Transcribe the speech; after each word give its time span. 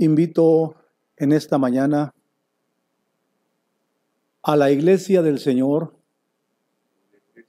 invito 0.00 0.76
en 1.18 1.32
esta 1.32 1.58
mañana 1.58 2.14
a 4.42 4.56
la 4.56 4.70
iglesia 4.70 5.20
del 5.20 5.38
Señor 5.38 5.94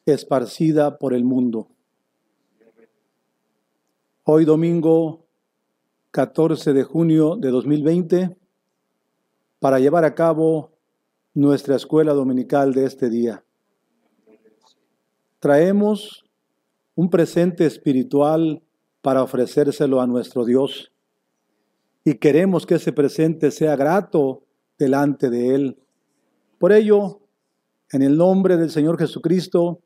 esparcida 0.05 0.97
por 0.97 1.13
el 1.13 1.23
mundo. 1.23 1.69
Hoy 4.25 4.43
domingo 4.43 5.25
14 6.11 6.73
de 6.73 6.83
junio 6.83 7.37
de 7.37 7.51
2020 7.51 8.37
para 9.59 9.79
llevar 9.79 10.03
a 10.03 10.13
cabo 10.13 10.73
nuestra 11.33 11.77
escuela 11.77 12.11
dominical 12.13 12.73
de 12.73 12.83
este 12.83 13.09
día. 13.09 13.45
Traemos 15.39 16.25
un 16.95 17.09
presente 17.09 17.65
espiritual 17.65 18.61
para 19.01 19.23
ofrecérselo 19.23 20.01
a 20.01 20.07
nuestro 20.07 20.43
Dios 20.43 20.90
y 22.03 22.15
queremos 22.15 22.65
que 22.65 22.75
ese 22.75 22.93
presente 22.93 23.51
sea 23.51 23.75
grato 23.75 24.43
delante 24.77 25.29
de 25.29 25.55
Él. 25.55 25.77
Por 26.57 26.71
ello, 26.71 27.19
en 27.91 28.01
el 28.01 28.17
nombre 28.17 28.57
del 28.57 28.71
Señor 28.71 28.97
Jesucristo, 28.97 29.79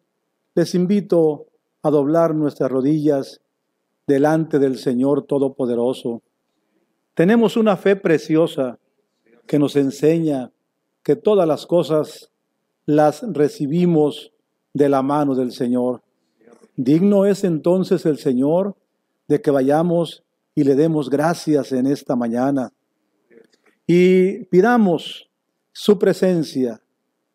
les 0.53 0.75
invito 0.75 1.47
a 1.81 1.89
doblar 1.89 2.33
nuestras 2.33 2.71
rodillas 2.71 3.41
delante 4.07 4.59
del 4.59 4.77
Señor 4.77 5.23
Todopoderoso. 5.23 6.21
Tenemos 7.13 7.57
una 7.57 7.77
fe 7.77 7.95
preciosa 7.95 8.79
que 9.47 9.59
nos 9.59 9.75
enseña 9.75 10.51
que 11.03 11.15
todas 11.15 11.47
las 11.47 11.65
cosas 11.65 12.31
las 12.85 13.23
recibimos 13.31 14.31
de 14.73 14.89
la 14.89 15.01
mano 15.01 15.35
del 15.35 15.51
Señor. 15.51 16.01
Digno 16.75 17.25
es 17.25 17.43
entonces 17.43 18.05
el 18.05 18.17
Señor 18.17 18.75
de 19.27 19.41
que 19.41 19.51
vayamos 19.51 20.24
y 20.55 20.63
le 20.63 20.73
demos 20.73 21.09
gracias 21.09 21.73
en 21.73 21.85
esta 21.85 22.15
mañana. 22.15 22.71
Y 23.85 24.45
pidamos 24.45 25.29
su 25.73 25.99
presencia, 25.99 26.81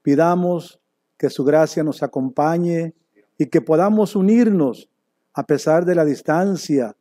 pidamos 0.02 0.80
que 1.18 1.28
su 1.28 1.44
gracia 1.44 1.84
nos 1.84 2.02
acompañe 2.02 2.94
y 3.36 3.46
que 3.46 3.60
podamos 3.60 4.16
unirnos 4.16 4.88
a 5.34 5.44
pesar 5.44 5.84
de 5.84 5.94
la 5.94 6.04
distancia, 6.04 6.96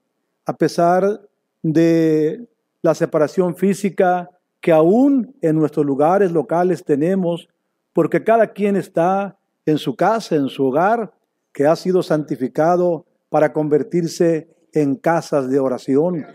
a 0.45 0.53
pesar 0.58 1.22
de 1.64 2.47
la 2.81 2.94
separación 2.94 3.56
física 3.56 4.30
que 4.62 4.73
aún 4.73 5.36
en 5.42 5.56
nuestros 5.56 5.86
lugares 5.86 6.31
locales 6.34 6.84
tenemos, 6.84 7.47
porque 7.94 8.23
cada 8.23 8.47
quien 8.47 8.75
está 8.75 9.38
en 9.66 9.78
su 9.78 9.95
casa, 9.95 10.36
en 10.36 10.50
su 10.50 10.66
hogar, 10.66 11.14
que 11.53 11.66
ha 11.66 11.75
sido 11.75 12.03
santificado 12.03 13.06
para 13.30 13.53
convertirse 13.53 14.50
en 14.73 14.95
casas 14.95 15.50
de 15.50 15.59
oración. 15.59 16.25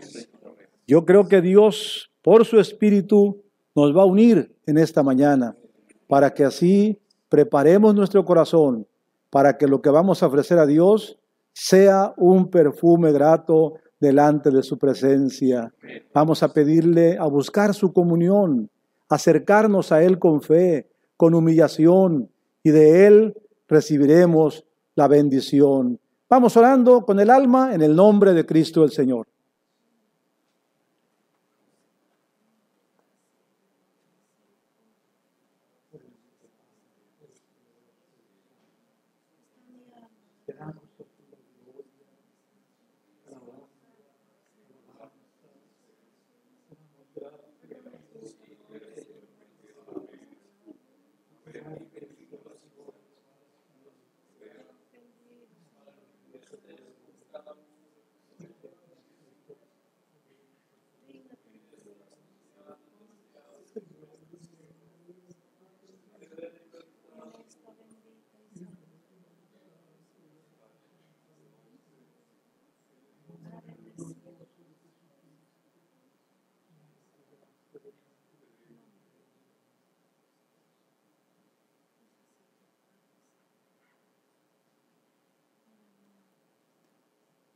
Yo 0.87 1.05
creo 1.05 1.27
que 1.27 1.41
Dios, 1.41 2.11
por 2.21 2.45
su 2.45 2.59
Espíritu, 2.59 3.41
nos 3.75 3.95
va 3.95 4.03
a 4.03 4.05
unir 4.05 4.55
en 4.65 4.77
esta 4.77 5.03
mañana 5.03 5.55
para 6.07 6.33
que 6.33 6.43
así 6.43 6.99
preparemos 7.29 7.95
nuestro 7.95 8.23
corazón 8.23 8.87
para 9.35 9.57
que 9.57 9.67
lo 9.67 9.81
que 9.81 9.89
vamos 9.89 10.23
a 10.23 10.27
ofrecer 10.27 10.59
a 10.59 10.65
Dios 10.65 11.19
sea 11.51 12.13
un 12.15 12.49
perfume 12.49 13.11
grato 13.11 13.73
delante 13.99 14.49
de 14.49 14.63
su 14.63 14.77
presencia. 14.77 15.73
Vamos 16.13 16.41
a 16.41 16.53
pedirle 16.53 17.17
a 17.17 17.25
buscar 17.25 17.73
su 17.73 17.91
comunión, 17.91 18.69
acercarnos 19.09 19.91
a 19.91 20.01
Él 20.01 20.19
con 20.19 20.41
fe, 20.41 20.87
con 21.17 21.33
humillación, 21.33 22.29
y 22.63 22.69
de 22.69 23.07
Él 23.07 23.37
recibiremos 23.67 24.63
la 24.95 25.09
bendición. 25.09 25.99
Vamos 26.27 26.57
orando 26.57 27.05
con 27.05 27.19
el 27.19 27.29
alma 27.29 27.75
en 27.75 27.83
el 27.83 27.95
nombre 27.95 28.33
de 28.33 28.47
Cristo 28.47 28.83
el 28.83 28.89
Señor. 28.91 29.27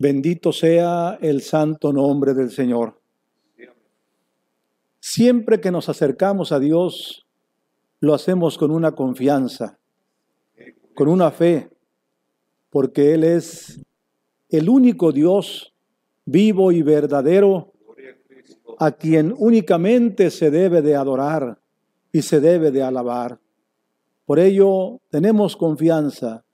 Bendito 0.02 0.54
sea 0.54 1.20
el 1.22 1.42
santo 1.42 1.92
nombre 1.92 2.34
del 2.34 2.52
Señor. 2.52 3.02
Siempre 5.02 5.60
que 5.60 5.72
nos 5.72 5.90
acercamos 5.90 6.54
a 6.54 6.60
Dios, 6.60 7.28
lo 8.00 8.14
hacemos 8.14 8.58
con 8.58 8.72
una 8.72 8.94
confianza, 8.94 9.78
con 10.96 11.10
una 11.10 11.32
fe, 11.32 11.70
porque 12.70 13.14
Él 13.14 13.26
es 13.26 13.82
el 14.48 14.70
único 14.70 15.12
Dios 15.12 15.74
vivo 16.24 16.72
y 16.72 16.82
verdadero 16.82 17.74
a 18.78 18.94
quien 18.94 19.36
únicamente 19.38 20.32
se 20.32 20.50
debe 20.50 20.82
de 20.82 20.96
adorar 20.96 21.60
y 22.14 22.22
se 22.22 22.40
debe 22.40 22.72
de 22.72 22.84
alabar. 22.84 23.38
Por 24.26 24.40
ello, 24.40 25.02
tenemos 25.10 25.58
confianza 25.58 26.46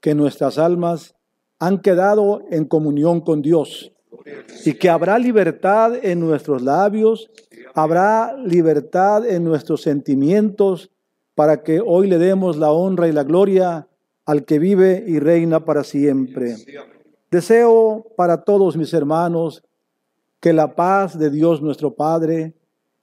que 0.00 0.14
nuestras 0.14 0.56
almas 0.58 1.16
han 1.62 1.78
quedado 1.78 2.42
en 2.50 2.64
comunión 2.64 3.20
con 3.20 3.40
Dios 3.40 3.92
y 4.64 4.74
que 4.74 4.90
habrá 4.90 5.16
libertad 5.16 5.94
en 6.02 6.18
nuestros 6.18 6.60
labios, 6.60 7.30
habrá 7.72 8.36
libertad 8.36 9.24
en 9.24 9.44
nuestros 9.44 9.80
sentimientos 9.80 10.90
para 11.36 11.62
que 11.62 11.80
hoy 11.80 12.08
le 12.08 12.18
demos 12.18 12.56
la 12.56 12.72
honra 12.72 13.06
y 13.06 13.12
la 13.12 13.22
gloria 13.22 13.86
al 14.24 14.44
que 14.44 14.58
vive 14.58 15.04
y 15.06 15.20
reina 15.20 15.64
para 15.64 15.84
siempre. 15.84 16.56
Deseo 17.30 18.08
para 18.16 18.42
todos 18.42 18.76
mis 18.76 18.92
hermanos 18.92 19.62
que 20.40 20.52
la 20.52 20.74
paz 20.74 21.16
de 21.16 21.30
Dios 21.30 21.62
nuestro 21.62 21.94
Padre 21.94 22.54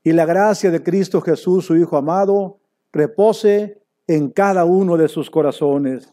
y 0.04 0.12
la 0.12 0.26
gracia 0.26 0.70
de 0.70 0.84
Cristo 0.84 1.22
Jesús, 1.22 1.66
su 1.66 1.78
Hijo 1.78 1.96
amado, 1.96 2.58
repose 2.92 3.82
en 4.06 4.32
cada 4.32 4.66
uno 4.66 4.98
de 4.98 5.08
sus 5.08 5.30
corazones. 5.30 6.10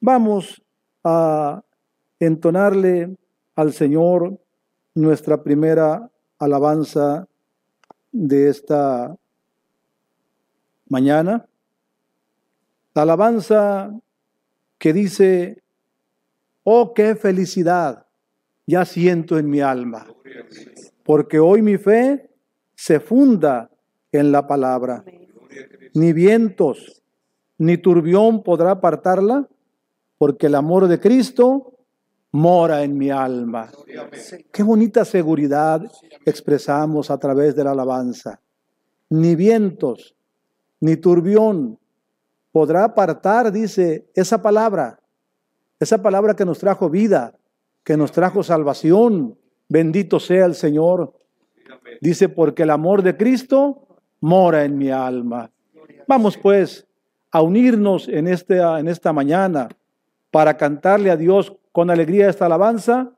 Vamos 0.00 0.62
a 1.04 1.62
entonarle 2.20 3.16
al 3.54 3.72
Señor 3.72 4.38
nuestra 4.94 5.42
primera 5.42 6.10
alabanza 6.38 7.26
de 8.12 8.48
esta 8.48 9.16
mañana. 10.88 11.46
La 12.94 13.02
alabanza 13.02 13.92
que 14.78 14.92
dice, 14.92 15.62
oh, 16.64 16.94
qué 16.94 17.14
felicidad 17.14 18.06
ya 18.66 18.84
siento 18.84 19.38
en 19.38 19.48
mi 19.48 19.60
alma, 19.60 20.06
porque 21.04 21.38
hoy 21.38 21.62
mi 21.62 21.76
fe 21.76 22.30
se 22.74 23.00
funda 23.00 23.70
en 24.12 24.32
la 24.32 24.46
palabra. 24.46 25.04
Ni 25.94 26.12
vientos, 26.12 27.02
ni 27.58 27.78
turbión 27.78 28.42
podrá 28.42 28.72
apartarla, 28.72 29.48
porque 30.18 30.46
el 30.46 30.54
amor 30.54 30.88
de 30.88 30.98
Cristo 30.98 31.75
mora 32.36 32.82
en 32.82 32.98
mi 32.98 33.08
alma. 33.08 33.70
Qué 34.52 34.62
bonita 34.62 35.06
seguridad 35.06 35.82
expresamos 36.26 37.10
a 37.10 37.16
través 37.18 37.56
de 37.56 37.64
la 37.64 37.70
alabanza. 37.70 38.40
Ni 39.08 39.34
vientos, 39.34 40.14
ni 40.80 40.96
turbión 40.96 41.78
podrá 42.52 42.84
apartar, 42.84 43.50
dice 43.50 44.10
esa 44.14 44.42
palabra, 44.42 45.00
esa 45.80 46.02
palabra 46.02 46.36
que 46.36 46.44
nos 46.44 46.58
trajo 46.58 46.90
vida, 46.90 47.32
que 47.82 47.96
nos 47.96 48.12
trajo 48.12 48.42
salvación. 48.42 49.38
Bendito 49.68 50.20
sea 50.20 50.44
el 50.44 50.54
Señor. 50.54 51.14
Dice, 52.02 52.28
porque 52.28 52.64
el 52.64 52.70
amor 52.70 53.02
de 53.02 53.16
Cristo 53.16 53.86
mora 54.20 54.64
en 54.64 54.76
mi 54.76 54.90
alma. 54.90 55.50
Vamos 56.06 56.36
pues 56.36 56.86
a 57.30 57.40
unirnos 57.40 58.08
en, 58.08 58.28
este, 58.28 58.58
en 58.58 58.88
esta 58.88 59.14
mañana 59.14 59.68
para 60.30 60.58
cantarle 60.58 61.10
a 61.10 61.16
Dios 61.16 61.56
con 61.76 61.90
alegría 61.90 62.30
esta 62.30 62.46
alabanza 62.46 63.10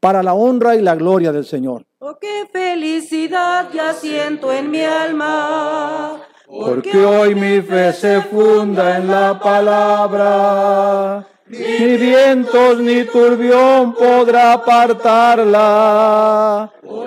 para 0.00 0.22
la 0.22 0.32
honra 0.32 0.74
y 0.74 0.80
la 0.80 0.94
gloria 0.94 1.32
del 1.32 1.44
Señor. 1.44 1.84
Oh, 1.98 2.16
qué 2.18 2.48
felicidad 2.50 3.68
ya 3.74 3.92
siento 3.92 4.50
en 4.50 4.70
mi 4.70 4.80
alma. 4.80 6.22
Porque 6.46 6.96
hoy 7.04 7.34
mi 7.34 7.60
fe 7.60 7.92
se 7.92 8.22
funda 8.22 8.96
en 8.96 9.08
la 9.08 9.38
palabra. 9.38 11.26
Ni 11.46 11.98
vientos 11.98 12.78
ni 12.78 13.04
turbión 13.04 13.92
podrá 13.92 14.54
apartarla, 14.54 15.52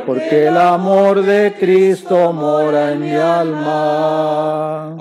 porque 0.05 0.45
el 0.45 0.57
amor 0.57 1.23
de 1.23 1.55
Cristo 1.59 2.31
mora 2.31 2.91
en 2.91 3.01
mi 3.01 3.15
alma. 3.15 4.95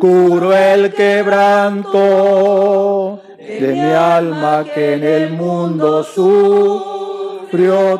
Curo 0.00 0.52
el 0.56 0.92
quebranto 0.94 1.98
de 3.38 3.72
mi 3.72 3.90
alma 3.92 4.64
que 4.72 4.94
en 4.94 5.04
el 5.04 5.30
mundo 5.30 6.04
sufrió 6.04 7.48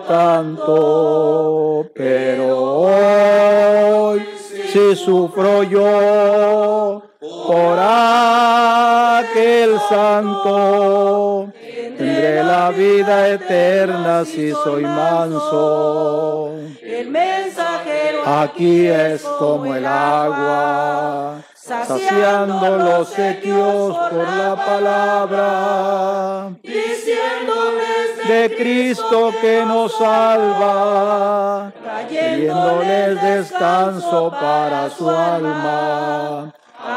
tanto, 0.01 1.91
pero 1.95 2.57
hoy 2.57 4.23
si 4.71 4.95
sufro 4.95 5.63
yo 5.65 7.03
por 7.21 7.79
aquel 7.81 9.79
santo, 9.89 11.51
tendré 11.97 12.45
la 12.45 12.71
vida 12.71 13.29
eterna 13.29 14.25
si 14.25 14.53
soy 14.53 14.85
manso. 14.85 16.53
el 16.83 17.11
mensajero 17.11 18.19
Aquí 18.27 18.87
es 18.87 19.23
como 19.23 19.75
el 19.75 19.87
agua, 19.87 21.43
saciando 21.69 22.79
los 22.79 23.09
sequios 23.11 23.97
por 23.97 24.13
la 24.13 24.57
palabra. 24.57 26.51
diciéndoles 26.63 28.27
de 28.27 28.57
Cristo 28.57 29.33
que 29.41 29.65
nos 29.67 29.93
salva, 29.97 31.71
trayéndoles 31.83 33.23
descanso 33.23 34.31
para 34.31 34.89
su 34.89 35.11
alma. 35.11 36.53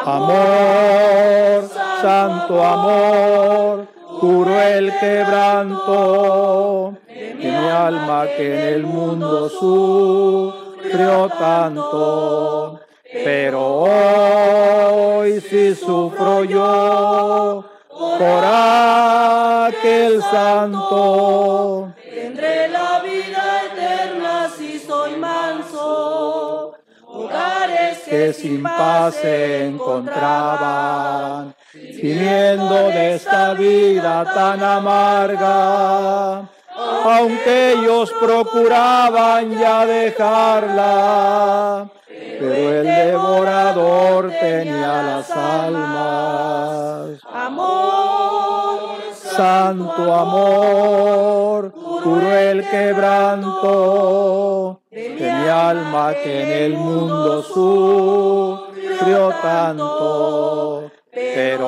Amor, 0.06 1.70
santo 2.02 2.64
amor, 2.64 3.88
curo 4.20 4.62
el 4.62 4.94
quebranto 5.00 6.94
de 7.08 7.34
mi 7.36 7.70
alma 7.70 8.26
que 8.38 8.54
en 8.54 8.74
el 8.76 8.84
mundo 8.84 9.50
sufrió 9.50 11.30
tanto. 11.38 12.81
Pero 13.14 15.20
hoy 15.20 15.42
si 15.42 15.76
sufro 15.76 16.46
yo 16.46 17.66
por 17.90 18.44
aquel 18.46 20.22
santo, 20.24 21.94
Tendré 22.10 22.70
la 22.70 23.02
vida 23.04 23.64
eterna 23.72 24.50
si 24.58 24.80
soy 24.80 25.18
manso. 25.18 26.74
Hogares 27.06 28.00
que 28.06 28.32
sin 28.32 28.64
paz 28.64 29.16
se 29.16 29.68
encontraban, 29.68 31.54
gimiendo 31.74 32.88
de 32.88 33.16
esta 33.16 33.54
vida 33.54 34.24
tan 34.34 34.64
amarga, 34.64 36.46
aunque 37.04 37.74
ellos 37.74 38.10
procuraban 38.20 39.52
ya 39.60 39.86
dejarla, 39.86 41.90
pero 42.42 42.74
el 42.74 42.86
devorador 42.88 44.32
tenía 44.32 45.04
las 45.04 45.30
almas. 45.30 47.20
Amor, 47.32 48.80
Santo 49.14 50.14
amor, 50.14 51.72
cruel 52.02 52.68
quebranto 52.70 53.62
de 54.90 55.10
mi 55.10 55.48
alma 55.48 56.14
que 56.16 56.42
en 56.42 56.50
el 56.64 56.74
mundo 56.78 57.44
sufrió 57.44 59.34
tanto. 59.42 60.90
Pero 61.14 61.68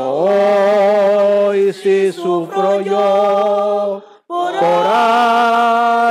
hoy 1.49 1.71
si 1.71 2.11
sufro 2.11 2.81
yo 2.81 4.01
por 4.27 4.53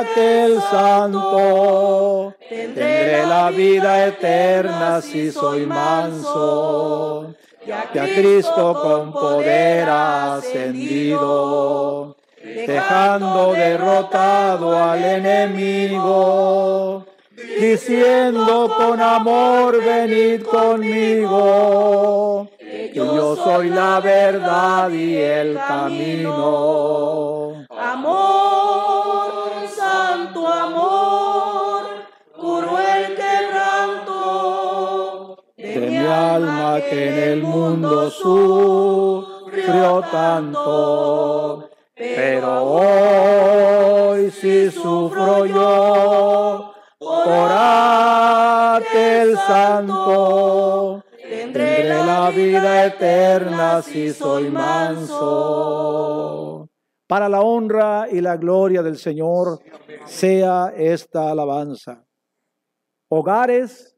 aquel 0.04 0.60
santo, 0.70 2.01
tendré 3.12 3.26
la 3.26 3.50
vida 3.50 4.06
eterna 4.06 5.00
si 5.02 5.30
soy 5.30 5.66
manso 5.66 7.34
que 7.92 8.00
a 8.00 8.04
Cristo 8.04 8.78
con 8.82 9.12
poder 9.12 9.88
ascendido, 9.88 11.26
dejando 12.42 13.52
derrotado 13.52 14.76
al 14.76 15.04
enemigo, 15.04 16.26
diciendo 17.60 18.74
con 18.76 19.00
amor, 19.00 19.80
venid 19.84 20.42
conmigo, 20.42 21.28
que 22.58 22.92
yo 22.94 23.36
soy 23.36 23.70
la 23.70 24.00
verdad 24.00 24.90
y 24.90 25.16
el 25.16 25.56
camino. 25.56 27.52
amor, 27.70 28.31
alma 36.12 36.80
que 36.80 37.08
en 37.08 37.18
el 37.30 37.42
mundo 37.42 38.10
sufrió 38.10 40.02
tanto. 40.10 41.70
Pero 41.94 42.62
hoy 42.64 44.30
si 44.30 44.70
sufro 44.70 45.46
yo 45.46 46.72
por 46.98 47.48
aquel 47.50 49.36
santo, 49.36 51.04
tendré 51.16 51.84
la 51.84 52.30
vida 52.30 52.86
eterna 52.86 53.82
si 53.82 54.12
soy 54.12 54.50
manso. 54.50 55.88
Para 57.06 57.28
la 57.28 57.42
honra 57.42 58.06
y 58.10 58.20
la 58.20 58.36
gloria 58.36 58.82
del 58.82 58.96
Señor 58.96 59.58
sea 60.06 60.72
esta 60.76 61.30
alabanza. 61.30 62.04
Hogares 63.08 63.91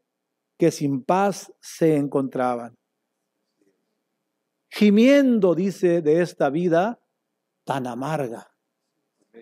que 0.59 0.71
sin 0.71 1.03
paz 1.03 1.53
se 1.61 1.97
encontraban. 1.97 2.77
Gimiendo, 4.71 5.55
dice, 5.55 6.03
de 6.03 6.21
esta 6.21 6.51
vida 6.51 7.01
tan 7.65 7.87
amarga. 7.87 8.51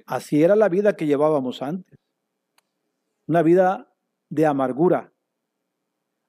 Así 0.06 0.42
era 0.42 0.56
la 0.56 0.68
vida 0.68 0.96
que 0.96 1.06
llevábamos 1.06 1.62
antes. 1.62 1.98
Una 3.26 3.42
vida 3.42 3.92
de 4.28 4.46
amargura. 4.46 5.12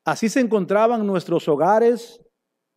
Así 0.06 0.30
se 0.30 0.42
encontraban 0.42 1.06
nuestros 1.08 1.48
hogares 1.48 2.22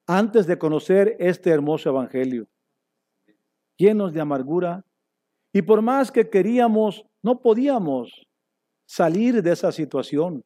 antes 0.06 0.46
de 0.46 0.58
conocer 0.58 1.16
este 1.18 1.50
hermoso 1.50 1.90
evangelio. 1.90 2.48
Llenos 3.76 4.12
de 4.12 4.20
amargura. 4.20 4.84
Y 5.52 5.62
por 5.62 5.82
más 5.82 6.12
que 6.12 6.28
queríamos, 6.28 7.04
no 7.22 7.40
podíamos 7.40 8.26
salir 8.86 9.42
de 9.42 9.52
esa 9.52 9.72
situación. 9.72 10.44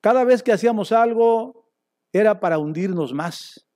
Cada 0.00 0.24
vez 0.24 0.42
que 0.42 0.52
hacíamos 0.52 0.92
algo 0.92 1.66
era 2.12 2.40
para 2.40 2.58
hundirnos 2.58 3.12
más. 3.12 3.66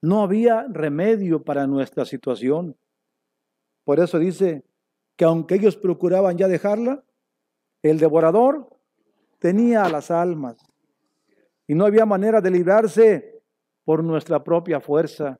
No 0.00 0.22
había 0.22 0.66
remedio 0.70 1.42
para 1.42 1.66
nuestra 1.66 2.04
situación. 2.04 2.76
Por 3.84 4.00
eso 4.00 4.18
dice 4.18 4.64
que 5.16 5.24
aunque 5.24 5.56
ellos 5.56 5.76
procuraban 5.76 6.38
ya 6.38 6.48
dejarla, 6.48 7.04
el 7.82 7.98
devorador 7.98 8.68
tenía 9.38 9.84
a 9.84 9.90
las 9.90 10.10
almas 10.10 10.56
y 11.66 11.74
no 11.74 11.84
había 11.84 12.06
manera 12.06 12.40
de 12.40 12.50
librarse 12.50 13.42
por 13.84 14.04
nuestra 14.04 14.42
propia 14.42 14.80
fuerza. 14.80 15.38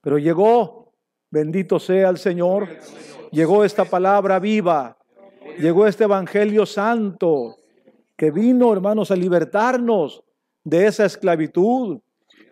Pero 0.00 0.18
llegó, 0.18 0.92
bendito 1.30 1.78
sea 1.78 2.08
el 2.08 2.18
Señor, 2.18 2.68
llegó 3.30 3.64
esta 3.64 3.84
palabra 3.84 4.38
viva, 4.38 4.96
llegó 5.58 5.86
este 5.86 6.04
Evangelio 6.04 6.66
santo 6.66 7.56
que 8.16 8.30
vino, 8.30 8.72
hermanos, 8.72 9.10
a 9.10 9.16
libertarnos 9.16 10.22
de 10.62 10.86
esa 10.86 11.04
esclavitud. 11.04 12.00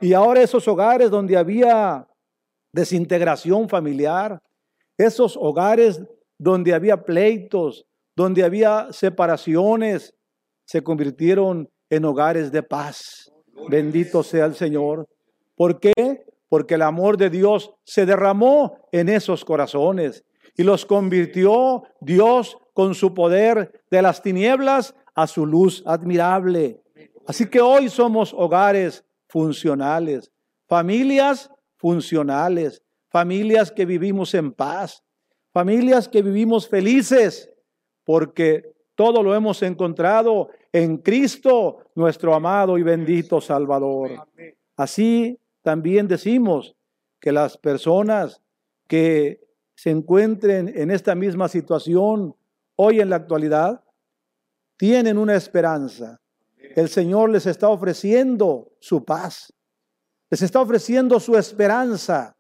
Y 0.00 0.12
ahora 0.12 0.42
esos 0.42 0.66
hogares 0.68 1.10
donde 1.10 1.36
había 1.36 2.06
desintegración 2.72 3.68
familiar, 3.68 4.42
esos 4.98 5.36
hogares 5.36 6.02
donde 6.38 6.74
había 6.74 7.02
pleitos, 7.04 7.86
donde 8.16 8.42
había 8.42 8.88
separaciones, 8.92 10.14
se 10.64 10.82
convirtieron 10.82 11.70
en 11.90 12.04
hogares 12.04 12.50
de 12.50 12.62
paz. 12.62 13.30
Bendito 13.68 14.22
sea 14.22 14.46
el 14.46 14.54
Señor. 14.54 15.06
¿Por 15.54 15.78
qué? 15.78 16.24
Porque 16.48 16.74
el 16.74 16.82
amor 16.82 17.16
de 17.16 17.30
Dios 17.30 17.72
se 17.84 18.06
derramó 18.06 18.88
en 18.90 19.08
esos 19.08 19.44
corazones 19.44 20.24
y 20.56 20.62
los 20.62 20.84
convirtió 20.84 21.84
Dios 22.00 22.58
con 22.74 22.94
su 22.94 23.14
poder 23.14 23.82
de 23.90 24.02
las 24.02 24.22
tinieblas 24.22 24.94
a 25.14 25.26
su 25.26 25.46
luz 25.46 25.82
admirable. 25.86 26.80
Así 27.26 27.46
que 27.46 27.60
hoy 27.60 27.88
somos 27.88 28.32
hogares 28.34 29.04
funcionales, 29.28 30.30
familias 30.66 31.50
funcionales, 31.76 32.82
familias 33.08 33.70
que 33.70 33.84
vivimos 33.84 34.34
en 34.34 34.52
paz, 34.52 35.02
familias 35.52 36.08
que 36.08 36.22
vivimos 36.22 36.68
felices, 36.68 37.50
porque 38.04 38.72
todo 38.94 39.22
lo 39.22 39.34
hemos 39.34 39.62
encontrado 39.62 40.48
en 40.72 40.98
Cristo, 40.98 41.78
nuestro 41.94 42.34
amado 42.34 42.78
y 42.78 42.82
bendito 42.82 43.40
Salvador. 43.40 44.26
Así 44.76 45.38
también 45.62 46.08
decimos 46.08 46.74
que 47.20 47.32
las 47.32 47.56
personas 47.56 48.42
que 48.88 49.40
se 49.74 49.90
encuentren 49.90 50.72
en 50.74 50.90
esta 50.90 51.14
misma 51.14 51.48
situación 51.48 52.34
hoy 52.76 53.00
en 53.00 53.10
la 53.10 53.16
actualidad, 53.16 53.81
tienen 54.82 55.16
una 55.16 55.36
esperanza. 55.36 56.20
El 56.74 56.88
Señor 56.88 57.30
les 57.30 57.46
está 57.46 57.68
ofreciendo 57.68 58.72
su 58.80 59.04
paz, 59.04 59.52
les 60.28 60.42
está 60.42 60.60
ofreciendo 60.60 61.20
su 61.20 61.36
esperanza 61.36 62.36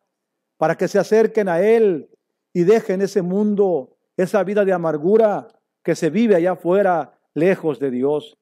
para 0.56 0.76
que 0.76 0.88
se 0.88 0.98
acerquen 0.98 1.48
a 1.48 1.60
Él 1.60 2.10
y 2.52 2.64
dejen 2.64 3.00
ese 3.00 3.22
mundo, 3.22 3.96
esa 4.16 4.42
vida 4.42 4.64
de 4.64 4.72
amargura 4.72 5.46
que 5.84 5.94
se 5.94 6.10
vive 6.10 6.34
allá 6.34 6.54
afuera, 6.54 7.16
lejos 7.32 7.78
de 7.78 7.92
Dios. 7.92 8.36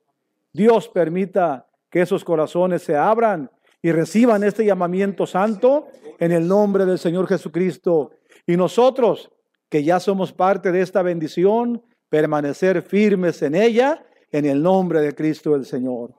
Dios 0.54 0.88
permita 0.88 1.66
que 1.90 2.00
esos 2.00 2.24
corazones 2.24 2.80
se 2.80 2.96
abran 2.96 3.50
y 3.82 3.92
reciban 3.92 4.44
este 4.44 4.64
llamamiento 4.64 5.26
santo 5.26 5.88
en 6.18 6.32
el 6.32 6.48
nombre 6.48 6.86
del 6.86 6.98
Señor 6.98 7.26
Jesucristo. 7.26 8.12
Y 8.46 8.56
nosotros, 8.56 9.30
que 9.68 9.84
ya 9.84 10.00
somos 10.00 10.32
parte 10.32 10.72
de 10.72 10.80
esta 10.80 11.02
bendición, 11.02 11.82
permanecer 12.10 12.82
firmes 12.82 13.40
en 13.40 13.54
ella, 13.54 14.04
en 14.30 14.44
el 14.44 14.62
nombre 14.62 15.00
de 15.00 15.14
Cristo 15.14 15.54
el 15.54 15.64
Señor. 15.64 16.14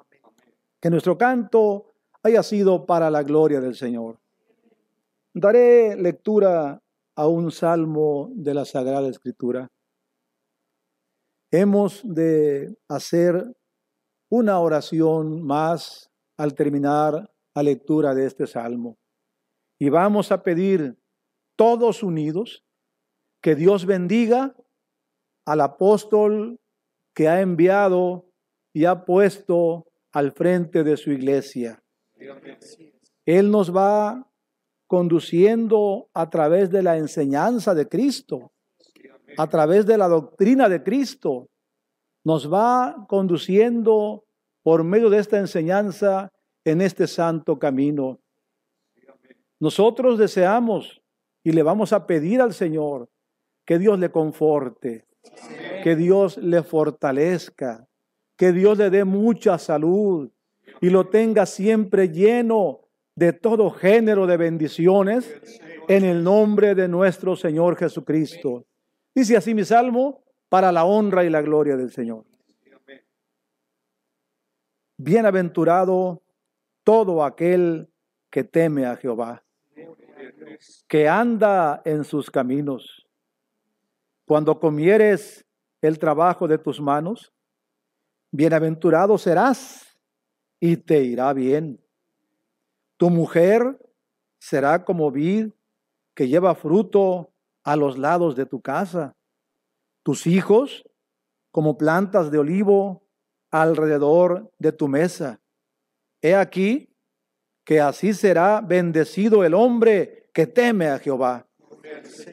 Que 0.79 0.89
nuestro 0.89 1.17
canto 1.17 1.93
haya 2.23 2.41
sido 2.41 2.85
para 2.85 3.11
la 3.11 3.21
gloria 3.21 3.61
del 3.61 3.75
Señor. 3.75 4.19
Daré 5.33 5.95
lectura 5.95 6.81
a 7.15 7.27
un 7.27 7.51
salmo 7.51 8.31
de 8.33 8.53
la 8.53 8.65
Sagrada 8.65 9.07
Escritura. 9.07 9.69
Hemos 11.51 12.01
de 12.03 12.73
hacer 12.87 13.53
una 14.29 14.59
oración 14.59 15.43
más 15.43 16.09
al 16.37 16.55
terminar 16.55 17.29
la 17.53 17.63
lectura 17.63 18.15
de 18.15 18.25
este 18.25 18.47
salmo. 18.47 18.97
Y 19.77 19.89
vamos 19.89 20.31
a 20.31 20.41
pedir 20.41 20.97
todos 21.57 22.01
unidos 22.01 22.63
que 23.41 23.55
Dios 23.55 23.85
bendiga 23.85 24.55
al 25.45 25.61
apóstol 25.61 26.59
que 27.13 27.27
ha 27.27 27.41
enviado 27.41 28.25
y 28.73 28.85
ha 28.85 29.05
puesto 29.05 29.87
al 30.11 30.31
frente 30.31 30.83
de 30.83 30.97
su 30.97 31.11
iglesia. 31.11 31.83
Él 33.25 33.51
nos 33.51 33.75
va 33.75 34.27
conduciendo 34.87 36.09
a 36.13 36.29
través 36.29 36.69
de 36.69 36.83
la 36.83 36.97
enseñanza 36.97 37.73
de 37.73 37.87
Cristo, 37.87 38.51
a 39.37 39.47
través 39.47 39.85
de 39.85 39.97
la 39.97 40.07
doctrina 40.07 40.67
de 40.67 40.83
Cristo. 40.83 41.49
Nos 42.23 42.51
va 42.51 43.05
conduciendo 43.07 44.25
por 44.63 44.83
medio 44.83 45.09
de 45.09 45.19
esta 45.19 45.39
enseñanza 45.39 46.31
en 46.63 46.81
este 46.81 47.07
santo 47.07 47.57
camino. 47.57 48.19
Nosotros 49.59 50.17
deseamos 50.17 51.01
y 51.43 51.51
le 51.51 51.63
vamos 51.63 51.93
a 51.93 52.05
pedir 52.05 52.41
al 52.41 52.53
Señor 52.53 53.09
que 53.65 53.79
Dios 53.79 53.99
le 53.99 54.11
conforte, 54.11 55.07
que 55.83 55.95
Dios 55.95 56.37
le 56.37 56.63
fortalezca, 56.63 57.87
que 58.37 58.51
Dios 58.51 58.77
le 58.77 58.89
dé 58.89 59.03
mucha 59.03 59.57
salud 59.57 60.31
y 60.79 60.89
lo 60.89 61.07
tenga 61.07 61.45
siempre 61.45 62.09
lleno 62.09 62.81
de 63.15 63.33
todo 63.33 63.69
género 63.69 64.25
de 64.25 64.37
bendiciones 64.37 65.61
en 65.87 66.05
el 66.05 66.23
nombre 66.23 66.75
de 66.75 66.87
nuestro 66.87 67.35
Señor 67.35 67.77
Jesucristo. 67.77 68.65
Dice 69.13 69.37
así 69.37 69.53
mi 69.53 69.63
salmo, 69.63 70.23
para 70.49 70.71
la 70.71 70.85
honra 70.85 71.23
y 71.23 71.29
la 71.29 71.41
gloria 71.41 71.77
del 71.77 71.91
Señor. 71.91 72.25
Bienaventurado 74.97 76.21
todo 76.83 77.23
aquel 77.23 77.89
que 78.29 78.43
teme 78.43 78.85
a 78.85 78.95
Jehová, 78.95 79.43
que 80.87 81.07
anda 81.07 81.81
en 81.85 82.03
sus 82.03 82.29
caminos. 82.29 83.00
Cuando 84.31 84.57
comieres 84.61 85.45
el 85.81 85.99
trabajo 85.99 86.47
de 86.47 86.57
tus 86.57 86.79
manos, 86.79 87.33
bienaventurado 88.31 89.17
serás 89.17 89.99
y 90.57 90.77
te 90.77 91.03
irá 91.03 91.33
bien. 91.33 91.85
Tu 92.95 93.09
mujer 93.09 93.77
será 94.39 94.85
como 94.85 95.11
vid 95.11 95.51
que 96.15 96.29
lleva 96.29 96.55
fruto 96.55 97.33
a 97.65 97.75
los 97.75 97.97
lados 97.97 98.37
de 98.37 98.45
tu 98.45 98.61
casa. 98.61 99.17
Tus 100.01 100.25
hijos 100.25 100.89
como 101.51 101.77
plantas 101.77 102.31
de 102.31 102.37
olivo 102.37 103.03
alrededor 103.49 104.49
de 104.59 104.71
tu 104.71 104.87
mesa. 104.87 105.41
He 106.21 106.35
aquí 106.35 106.95
que 107.65 107.81
así 107.81 108.13
será 108.13 108.61
bendecido 108.61 109.43
el 109.43 109.53
hombre 109.53 110.29
que 110.33 110.47
teme 110.47 110.87
a 110.87 110.99
Jehová. 110.99 111.50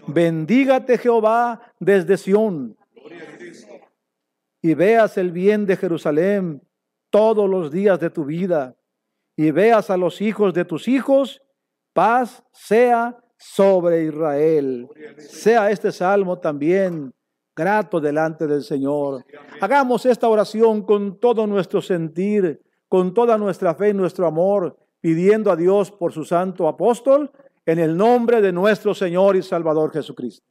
Bendígate 0.07 0.99
Jehová 0.99 1.73
desde 1.79 2.17
Sión 2.17 2.77
y 4.61 4.75
veas 4.75 5.17
el 5.19 5.33
bien 5.33 5.67
de 5.67 5.77
Jerusalén 5.77 6.63
todos 7.11 7.49
los 7.49 7.71
días 7.71 7.99
de 8.01 8.11
tu 8.11 8.25
vida 8.25 8.77
y 9.37 9.51
veas 9.51 9.91
a 9.91 9.97
los 9.97 10.21
hijos 10.21 10.53
de 10.53 10.65
tus 10.65 10.89
hijos, 10.89 11.41
paz 11.93 12.43
sea 12.53 13.17
sobre 13.37 14.05
Israel. 14.05 14.89
Sea 15.19 15.71
este 15.71 15.93
salmo 15.93 16.39
también 16.39 17.15
grato 17.55 18.01
delante 18.01 18.47
del 18.47 18.63
Señor. 18.63 19.25
Hagamos 19.61 20.07
esta 20.07 20.29
oración 20.29 20.83
con 20.83 21.19
todo 21.19 21.47
nuestro 21.47 21.81
sentir, 21.81 22.61
con 22.89 23.15
toda 23.15 23.39
nuestra 23.39 23.75
fe 23.75 23.91
y 23.91 23.95
nuestro 23.95 24.27
amor, 24.27 24.77
pidiendo 25.01 25.51
a 25.51 25.57
Dios 25.57 25.91
por 25.91 26.13
su 26.13 26.25
santo 26.25 26.67
apóstol 26.67 27.31
en 27.69 27.79
el 27.79 27.99
nombre 27.99 28.41
de 28.41 28.51
nuestro 28.51 28.95
Señor 28.95 29.37
y 29.37 29.43
Salvador 29.43 29.93
Jesucristo. 29.93 30.47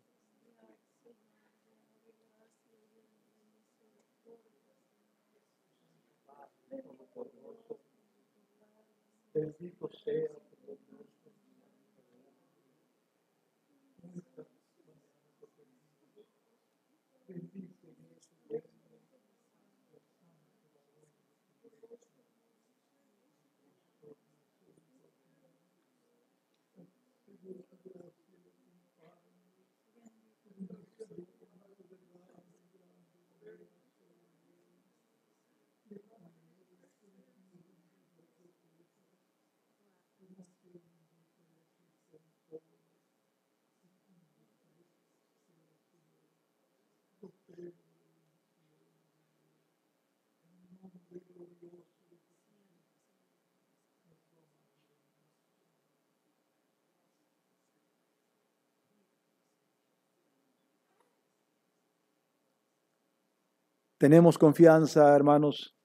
Tenemos 63.98 64.38
confianza, 64.38 65.16
hermanos, 65.16 65.76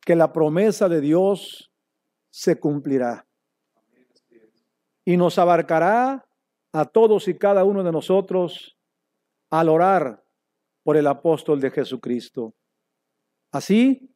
que 0.00 0.14
la 0.14 0.32
promesa 0.32 0.88
de 0.88 1.00
Dios 1.00 1.72
se 2.30 2.60
cumplirá 2.60 3.26
y 5.04 5.16
nos 5.16 5.38
abarcará 5.38 6.24
a 6.72 6.84
todos 6.84 7.26
y 7.26 7.36
cada 7.36 7.64
uno 7.64 7.82
de 7.82 7.90
nosotros 7.90 8.78
al 9.50 9.68
orar 9.68 10.23
por 10.84 10.96
el 10.96 11.08
apóstol 11.08 11.60
de 11.60 11.70
Jesucristo. 11.70 12.54
Así, 13.50 14.14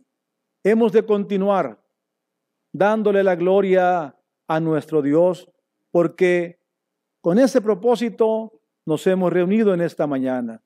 hemos 0.62 0.92
de 0.92 1.04
continuar 1.04 1.82
dándole 2.72 3.24
la 3.24 3.34
gloria 3.34 4.16
a 4.46 4.60
nuestro 4.60 5.02
Dios, 5.02 5.50
porque 5.90 6.60
con 7.20 7.38
ese 7.38 7.60
propósito 7.60 8.60
nos 8.86 9.06
hemos 9.06 9.32
reunido 9.32 9.74
en 9.74 9.80
esta 9.80 10.06
mañana. 10.06 10.62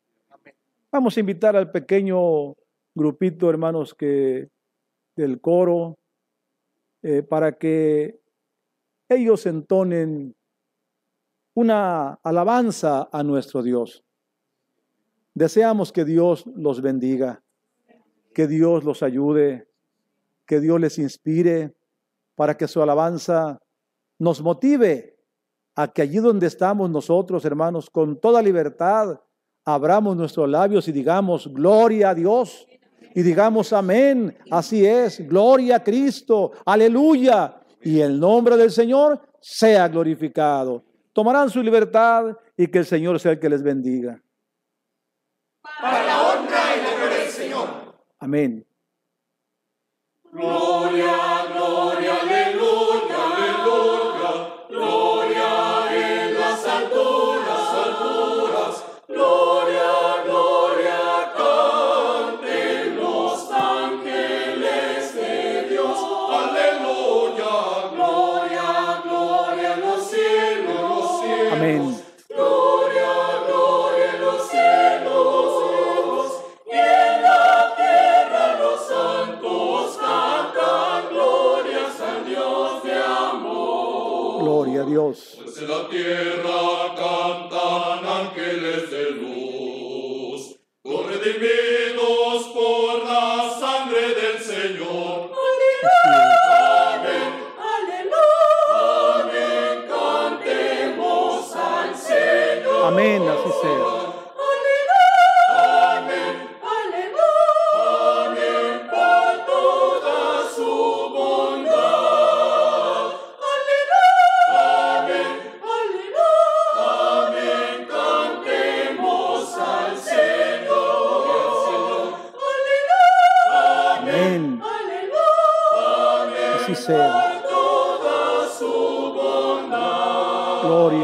Vamos 0.90 1.16
a 1.16 1.21
invitar 1.21 1.56
al 1.56 1.71
pequeño 1.71 2.54
grupito, 2.94 3.49
hermanos, 3.49 3.94
que 3.94 4.50
del 5.16 5.40
coro, 5.40 5.99
eh, 7.02 7.23
para 7.23 7.52
que 7.52 8.21
ellos 9.09 9.47
entonen 9.47 10.35
una 11.54 12.14
alabanza 12.23 13.09
a 13.12 13.23
nuestro 13.23 13.62
Dios. 13.62 14.04
Deseamos 15.35 15.93
que 15.93 16.05
Dios 16.05 16.45
los 16.55 16.83
bendiga, 16.83 17.43
que 18.35 18.47
Dios 18.47 18.85
los 18.85 19.03
ayude, 19.03 19.69
que 20.47 20.61
Dios 20.61 20.81
les 20.81 20.99
inspire 20.99 21.75
para 22.35 22.57
que 22.57 22.69
su 22.69 22.83
alabanza 22.83 23.61
nos 24.19 24.43
motive 24.43 25.17
a 25.75 25.89
que 25.89 26.03
allí 26.03 26.19
donde 26.19 26.47
estamos 26.47 26.91
nosotros, 26.91 27.45
hermanos, 27.45 27.89
con 27.89 28.21
toda 28.21 28.43
libertad, 28.43 29.19
abramos 29.65 30.17
nuestros 30.17 30.49
labios 30.49 30.87
y 30.89 30.93
digamos, 30.93 31.49
gloria 31.53 32.11
a 32.11 32.15
Dios. 32.15 32.67
Y 33.15 33.23
digamos, 33.23 33.73
amén, 33.73 34.37
así 34.51 34.87
es, 34.87 35.27
gloria 35.27 35.77
a 35.77 35.85
Cristo, 35.85 36.53
aleluya. 36.65 37.61
Y 37.83 38.01
el 38.01 38.19
nombre 38.19 38.57
del 38.57 38.71
Señor 38.71 39.21
sea 39.41 39.89
glorificado. 39.89 40.85
Tomarán 41.12 41.51
su 41.51 41.62
libertad 41.62 42.37
y 42.57 42.67
que 42.69 42.79
el 42.79 42.87
Señor 42.87 43.19
sea 43.19 43.33
el 43.33 43.41
que 43.41 43.49
les 43.49 43.62
bendiga. 43.62 44.23
Para 45.62 46.04
la 46.04 46.23
honra 46.23 46.76
y 46.76 46.83
la 46.83 46.95
gloria 46.95 47.19
del 47.19 47.31
Señor. 47.31 47.95
Amén. 48.19 48.66
Gloria, 50.33 51.32
Dios. 84.85 85.39
Pues 85.43 85.62
la 85.62 85.89
tierra 85.89 86.95
cantan 86.97 88.07
ángeles 88.07 88.91
de 88.91 89.11
luz, 89.12 90.57
con 90.83 91.09
redimidos 91.09 91.82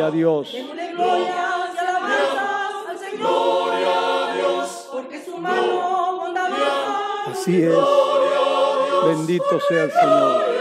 a 0.09 0.11
Dios. 0.11 0.53
Démosle 0.53 0.93
glorias 0.93 1.37
y 1.75 1.79
alabanzas 1.79 2.89
al 2.89 2.99
Señor. 2.99 3.19
Gloria 3.19 4.31
a 4.31 4.35
Dios. 4.35 4.89
Porque 4.91 5.25
su 5.25 5.37
mano 5.37 6.17
bondadosa. 6.17 7.31
Así 7.31 7.63
es. 7.63 7.75
Bendito 9.05 9.61
sea 9.69 9.85
el 9.85 9.93
Señor. 9.93 10.58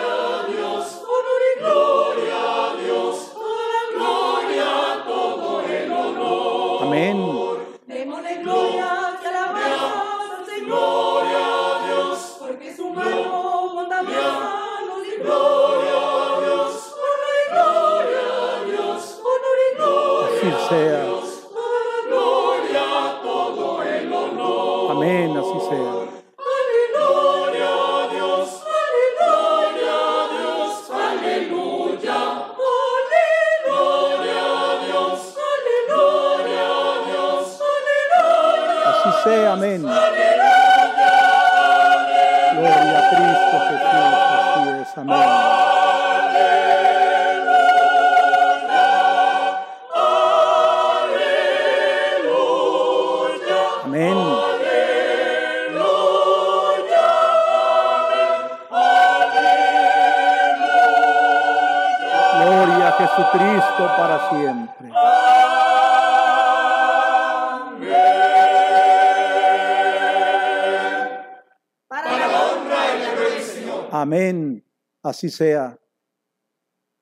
Amén. 74.01 74.63
Así 75.03 75.29
sea. 75.29 75.79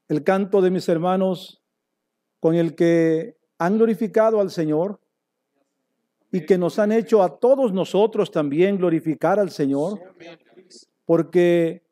El 0.07 0.23
canto 0.23 0.61
de 0.61 0.69
mis 0.71 0.87
hermanos 0.87 1.61
con 2.39 2.55
el 2.55 2.75
que 2.75 3.37
han 3.57 3.77
glorificado 3.77 4.39
al 4.39 4.51
Señor 4.51 4.99
y 6.31 6.45
que 6.45 6.57
nos 6.57 6.77
han 6.79 6.91
hecho 6.91 7.23
a 7.23 7.39
todos 7.39 7.71
nosotros 7.73 8.29
también 8.29 8.77
glorificar 8.77 9.39
al 9.39 9.49
Señor, 9.51 9.99
porque 11.05 11.83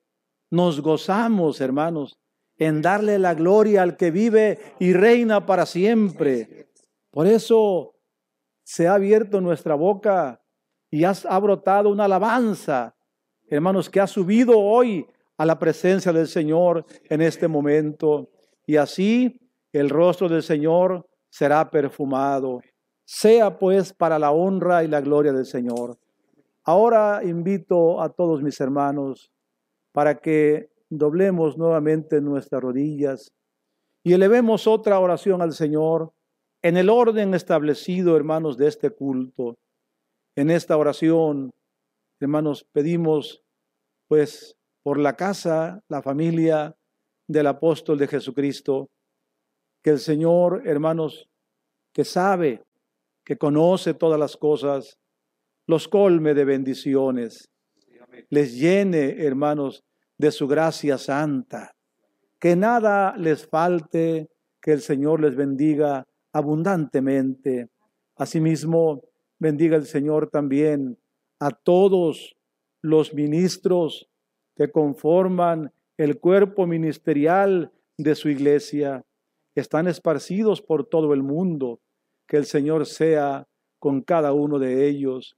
nos 0.52 0.82
gozamos, 0.82 1.62
hermanos, 1.62 2.20
en 2.58 2.82
darle 2.82 3.18
la 3.18 3.34
gloria 3.34 3.82
al 3.82 3.98
que 3.98 4.12
vive 4.12 4.60
y 4.80 4.94
reina 4.94 5.46
para 5.46 5.66
siempre. 5.66 6.70
Por 7.10 7.26
eso 7.26 7.96
se 8.63 8.88
ha 8.88 8.96
abierto 8.96 9.42
nuestra 9.42 9.76
boca 9.76 10.42
y 10.92 11.04
has- 11.06 11.26
ha 11.26 11.39
brotado 11.39 11.89
una 11.89 12.06
alabanza, 12.06 12.96
hermanos, 13.47 13.89
que 13.89 13.99
ha 13.99 14.08
subido 14.08 14.60
hoy 14.60 15.06
a 15.38 15.45
la 15.45 15.60
presencia 15.60 16.12
del 16.13 16.27
Señor 16.27 16.86
en 17.10 17.21
este 17.21 17.47
momento. 17.47 18.29
Y 18.65 18.77
así 18.77 19.39
el 19.71 19.89
rostro 19.89 20.29
del 20.29 20.43
Señor 20.43 21.08
será 21.29 21.69
perfumado. 21.69 22.62
Sea 23.06 23.58
pues 23.58 23.93
para 23.93 24.17
la 24.19 24.32
honra 24.32 24.84
y 24.84 24.88
la 24.88 25.01
gloria 25.01 25.34
del 25.34 25.45
Señor. 25.45 25.97
Ahora 26.63 27.21
invito 27.23 28.01
a 28.01 28.10
todos 28.10 28.41
mis 28.41 28.60
hermanos 28.62 29.29
para 29.91 30.15
que 30.15 30.69
doblemos 30.89 31.58
nuevamente 31.58 32.21
nuestras 32.21 32.62
rodillas 32.62 33.34
y 34.03 34.13
elevemos 34.13 34.67
otra 34.67 34.99
oración 34.99 35.41
al 35.41 35.53
Señor 35.53 36.13
en 36.62 36.77
el 36.77 36.89
orden 36.89 37.34
establecido, 37.34 38.15
hermanos, 38.15 38.58
de 38.58 38.67
este 38.67 38.89
culto. 38.89 39.58
En 40.36 40.49
esta 40.49 40.77
oración, 40.77 41.51
hermanos, 42.23 42.65
pedimos 42.71 43.43
pues 44.07 44.57
por 44.81 44.97
la 44.97 45.15
casa, 45.15 45.83
la 45.88 46.01
familia 46.01 46.75
del 47.27 47.47
apóstol 47.47 47.97
de 47.97 48.07
Jesucristo, 48.07 48.89
que 49.81 49.91
el 49.91 49.99
Señor, 49.99 50.63
hermanos, 50.65 51.29
que 51.91 52.05
sabe, 52.05 52.63
que 53.23 53.38
conoce 53.38 53.93
todas 53.93 54.19
las 54.19 54.38
cosas, 54.38 54.97
los 55.67 55.88
colme 55.88 56.33
de 56.33 56.45
bendiciones, 56.45 57.49
les 58.29 58.55
llene, 58.55 59.23
hermanos, 59.25 59.83
de 60.17 60.31
su 60.31 60.47
gracia 60.47 60.97
santa, 60.97 61.75
que 62.39 62.55
nada 62.55 63.15
les 63.17 63.47
falte, 63.47 64.29
que 64.62 64.71
el 64.71 64.81
Señor 64.81 65.21
les 65.21 65.36
bendiga 65.36 66.05
abundantemente. 66.31 67.69
Asimismo, 68.15 69.01
bendiga 69.39 69.75
el 69.75 69.86
Señor 69.86 70.29
también 70.29 70.97
a 71.43 71.51
todos 71.51 72.38
los 72.82 73.13
ministros 73.13 74.10
que 74.56 74.71
conforman 74.71 75.73
el 75.97 76.17
cuerpo 76.17 76.65
ministerial 76.65 77.73
de 77.97 78.15
su 78.15 78.29
iglesia, 78.29 79.03
están 79.53 79.89
esparcidos 79.89 80.62
por 80.62 80.86
todo 80.86 81.13
el 81.13 81.21
mundo. 81.21 81.82
Que 82.29 82.38
el 82.38 82.45
Señor 82.45 82.86
sea 82.86 83.45
con 83.77 84.01
cada 84.01 84.32
uno 84.32 84.58
de 84.58 84.88
ellos. 84.88 85.36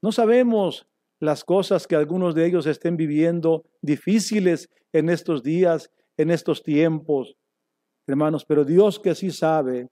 No 0.00 0.12
sabemos 0.12 0.86
las 1.18 1.42
cosas 1.42 1.88
que 1.88 1.96
algunos 1.96 2.36
de 2.36 2.46
ellos 2.46 2.66
estén 2.66 2.96
viviendo 2.96 3.64
difíciles 3.82 4.70
en 4.92 5.08
estos 5.08 5.42
días, 5.42 5.90
en 6.16 6.30
estos 6.30 6.62
tiempos, 6.62 7.36
hermanos, 8.06 8.44
pero 8.44 8.64
Dios 8.64 9.00
que 9.00 9.16
sí 9.16 9.32
sabe, 9.32 9.88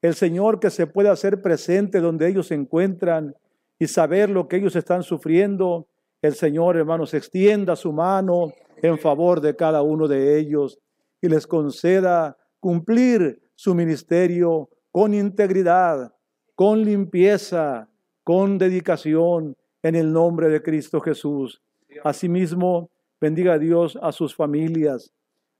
el 0.00 0.14
Señor 0.14 0.60
que 0.60 0.70
se 0.70 0.86
puede 0.86 1.08
hacer 1.08 1.42
presente 1.42 1.98
donde 2.00 2.28
ellos 2.28 2.46
se 2.46 2.54
encuentran 2.54 3.34
y 3.78 3.86
saber 3.86 4.28
lo 4.28 4.48
que 4.48 4.56
ellos 4.56 4.76
están 4.76 5.02
sufriendo, 5.02 5.86
el 6.20 6.34
Señor, 6.34 6.76
hermanos, 6.76 7.14
extienda 7.14 7.76
su 7.76 7.92
mano 7.92 8.52
en 8.82 8.98
favor 8.98 9.40
de 9.40 9.54
cada 9.54 9.82
uno 9.82 10.08
de 10.08 10.38
ellos 10.38 10.78
y 11.20 11.28
les 11.28 11.46
conceda 11.46 12.36
cumplir 12.60 13.40
su 13.54 13.74
ministerio 13.74 14.68
con 14.90 15.14
integridad, 15.14 16.12
con 16.54 16.84
limpieza, 16.84 17.88
con 18.24 18.58
dedicación 18.58 19.56
en 19.82 19.94
el 19.94 20.12
nombre 20.12 20.48
de 20.48 20.62
Cristo 20.62 21.00
Jesús. 21.00 21.62
Asimismo, 22.02 22.90
bendiga 23.20 23.58
Dios 23.58 23.98
a 24.02 24.12
sus 24.12 24.34
familias. 24.34 25.12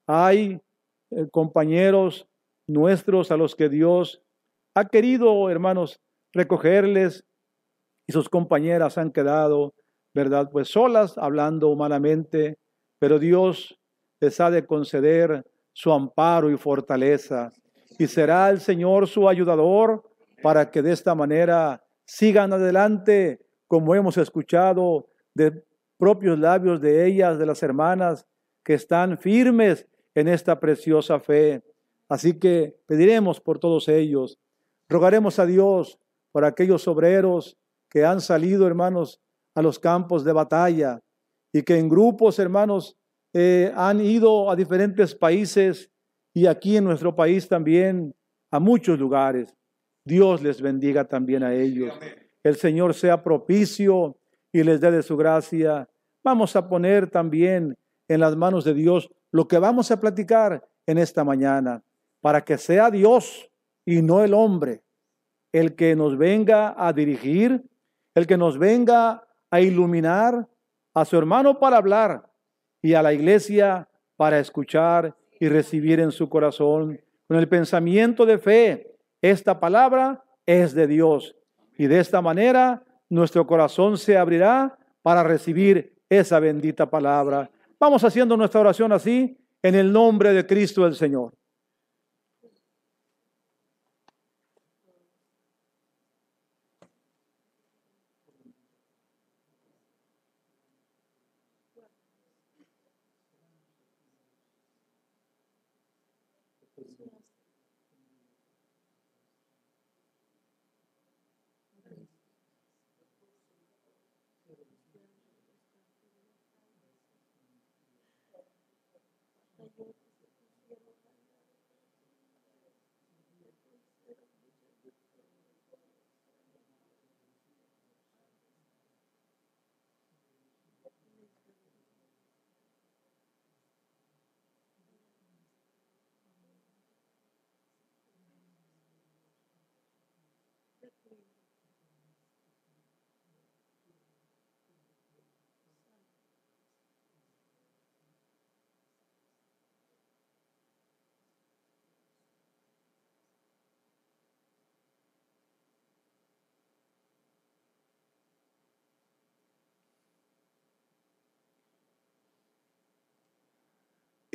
Hay 0.07 0.61
eh, 1.11 1.29
compañeros 1.31 2.29
nuestros 2.67 3.31
a 3.31 3.37
los 3.37 3.55
que 3.55 3.69
Dios 3.69 4.23
ha 4.75 4.87
querido, 4.87 5.51
hermanos, 5.51 6.01
recogerles 6.33 7.25
y 8.09 8.13
sus 8.13 8.29
compañeras 8.31 8.97
han 8.97 9.13
quedado, 9.13 9.75
¿verdad? 10.15 10.49
Pues 10.51 10.69
solas, 10.69 11.19
hablando 11.19 11.69
humanamente, 11.69 12.59
pero 12.99 13.19
Dios 13.19 13.79
les 14.19 14.41
ha 14.41 14.51
de 14.51 14.67
conceder 14.67 15.45
su 15.75 15.93
amparo 15.93 16.51
y 16.51 16.57
fortaleza. 16.57 17.53
Y 17.99 18.07
será 18.07 18.49
el 18.49 18.61
Señor 18.61 19.09
su 19.09 19.29
ayudador 19.29 20.03
para 20.43 20.71
que 20.71 20.81
de 20.81 20.93
esta 20.93 21.15
manera 21.15 21.85
sigan 22.07 22.53
adelante, 22.55 23.41
como 23.67 23.95
hemos 23.95 24.17
escuchado 24.17 25.11
de 25.35 25.63
propios 25.99 26.39
labios 26.39 26.81
de 26.81 27.07
ellas, 27.07 27.39
de 27.39 27.45
las 27.45 27.63
hermanas, 27.63 28.27
que 28.65 28.73
están 28.73 29.19
firmes 29.19 29.87
en 30.15 30.29
esta 30.29 30.59
preciosa 30.59 31.21
fe. 31.21 31.63
Así 32.09 32.39
que 32.39 32.81
pediremos 32.87 33.39
por 33.39 33.59
todos 33.59 33.87
ellos. 33.89 34.39
Rogaremos 34.89 35.39
a 35.39 35.45
Dios 35.45 36.01
por 36.33 36.47
aquellos 36.47 36.89
obreros 36.89 37.59
que 37.89 38.05
han 38.05 38.21
salido, 38.21 38.67
hermanos, 38.67 39.21
a 39.55 39.63
los 39.63 39.79
campos 39.79 40.25
de 40.25 40.33
batalla 40.33 41.01
y 41.53 41.63
que 41.63 41.79
en 41.79 41.89
grupos, 41.89 42.39
hermanos, 42.39 42.97
eh, 43.33 43.73
han 43.75 44.01
ido 44.01 44.51
a 44.51 44.57
diferentes 44.57 45.15
países 45.15 45.91
y 46.35 46.47
aquí 46.47 46.77
en 46.77 46.85
nuestro 46.85 47.15
país 47.15 47.49
también 47.49 48.15
a 48.51 48.61
muchos 48.61 48.99
lugares. 48.99 49.55
Dios 50.05 50.43
les 50.43 50.63
bendiga 50.63 51.05
también 51.05 51.43
a 51.43 51.55
ellos. 51.55 51.93
El 52.43 52.57
Señor 52.57 52.95
sea 52.95 53.23
propicio 53.23 54.17
y 54.53 54.63
les 54.63 54.81
dé 54.81 54.91
de 54.91 55.03
su 55.03 55.17
gracia. 55.17 55.89
Vamos 56.23 56.57
a 56.57 56.69
poner 56.69 57.11
también 57.11 57.77
en 58.09 58.21
las 58.21 58.37
manos 58.37 58.65
de 58.65 58.75
Dios 58.75 59.11
lo 59.31 59.47
que 59.49 59.59
vamos 59.59 59.91
a 59.91 60.01
platicar 60.01 60.67
en 60.87 60.97
esta 60.97 61.23
mañana, 61.25 61.83
para 62.21 62.43
que 62.43 62.57
sea 62.57 62.91
Dios 62.91 63.51
y 63.85 64.01
no 64.01 64.25
el 64.25 64.33
hombre 64.33 64.83
el 65.53 65.75
que 65.75 65.97
nos 65.97 66.17
venga 66.17 66.75
a 66.77 66.93
dirigir, 66.93 67.65
el 68.19 68.27
que 68.27 68.37
nos 68.37 68.59
venga 68.59 69.27
a 69.51 69.61
iluminar, 69.61 70.47
a 70.95 71.05
su 71.05 71.17
hermano 71.17 71.59
para 71.59 71.77
hablar 71.77 72.29
y 72.83 72.95
a 72.95 73.03
la 73.03 73.13
iglesia 73.13 73.89
para 74.17 74.39
escuchar 74.39 75.15
y 75.41 75.49
recibir 75.49 76.01
en 76.01 76.11
su 76.11 76.29
corazón 76.29 77.01
con 77.27 77.37
el 77.37 77.49
pensamiento 77.49 78.27
de 78.27 78.39
fe 78.39 78.99
esta 79.21 79.61
palabra 79.61 80.25
es 80.47 80.75
de 80.75 80.87
Dios. 80.87 81.37
Y 81.77 81.87
de 81.87 82.01
esta 82.01 82.21
manera 82.21 82.83
nuestro 83.09 83.47
corazón 83.47 83.99
se 83.99 84.17
abrirá 84.17 84.79
para 85.03 85.23
recibir 85.23 85.95
esa 86.09 86.41
bendita 86.41 86.89
palabra. 86.89 87.51
Vamos 87.79 88.03
haciendo 88.05 88.37
nuestra 88.37 88.61
oración 88.61 88.93
así, 88.93 89.39
en 89.63 89.75
el 89.75 89.93
nombre 89.93 90.33
de 90.33 90.47
Cristo 90.47 90.87
el 90.87 90.95
Señor. 90.95 91.33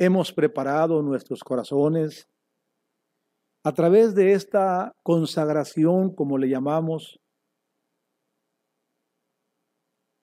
Hemos 0.04 0.32
preparado 0.32 1.02
nuestros 1.02 1.42
corazones. 1.42 2.28
A 3.64 3.72
través 3.72 4.14
de 4.14 4.32
esta 4.32 4.92
consagración, 5.02 6.14
como 6.14 6.38
le 6.38 6.48
llamamos, 6.48 7.18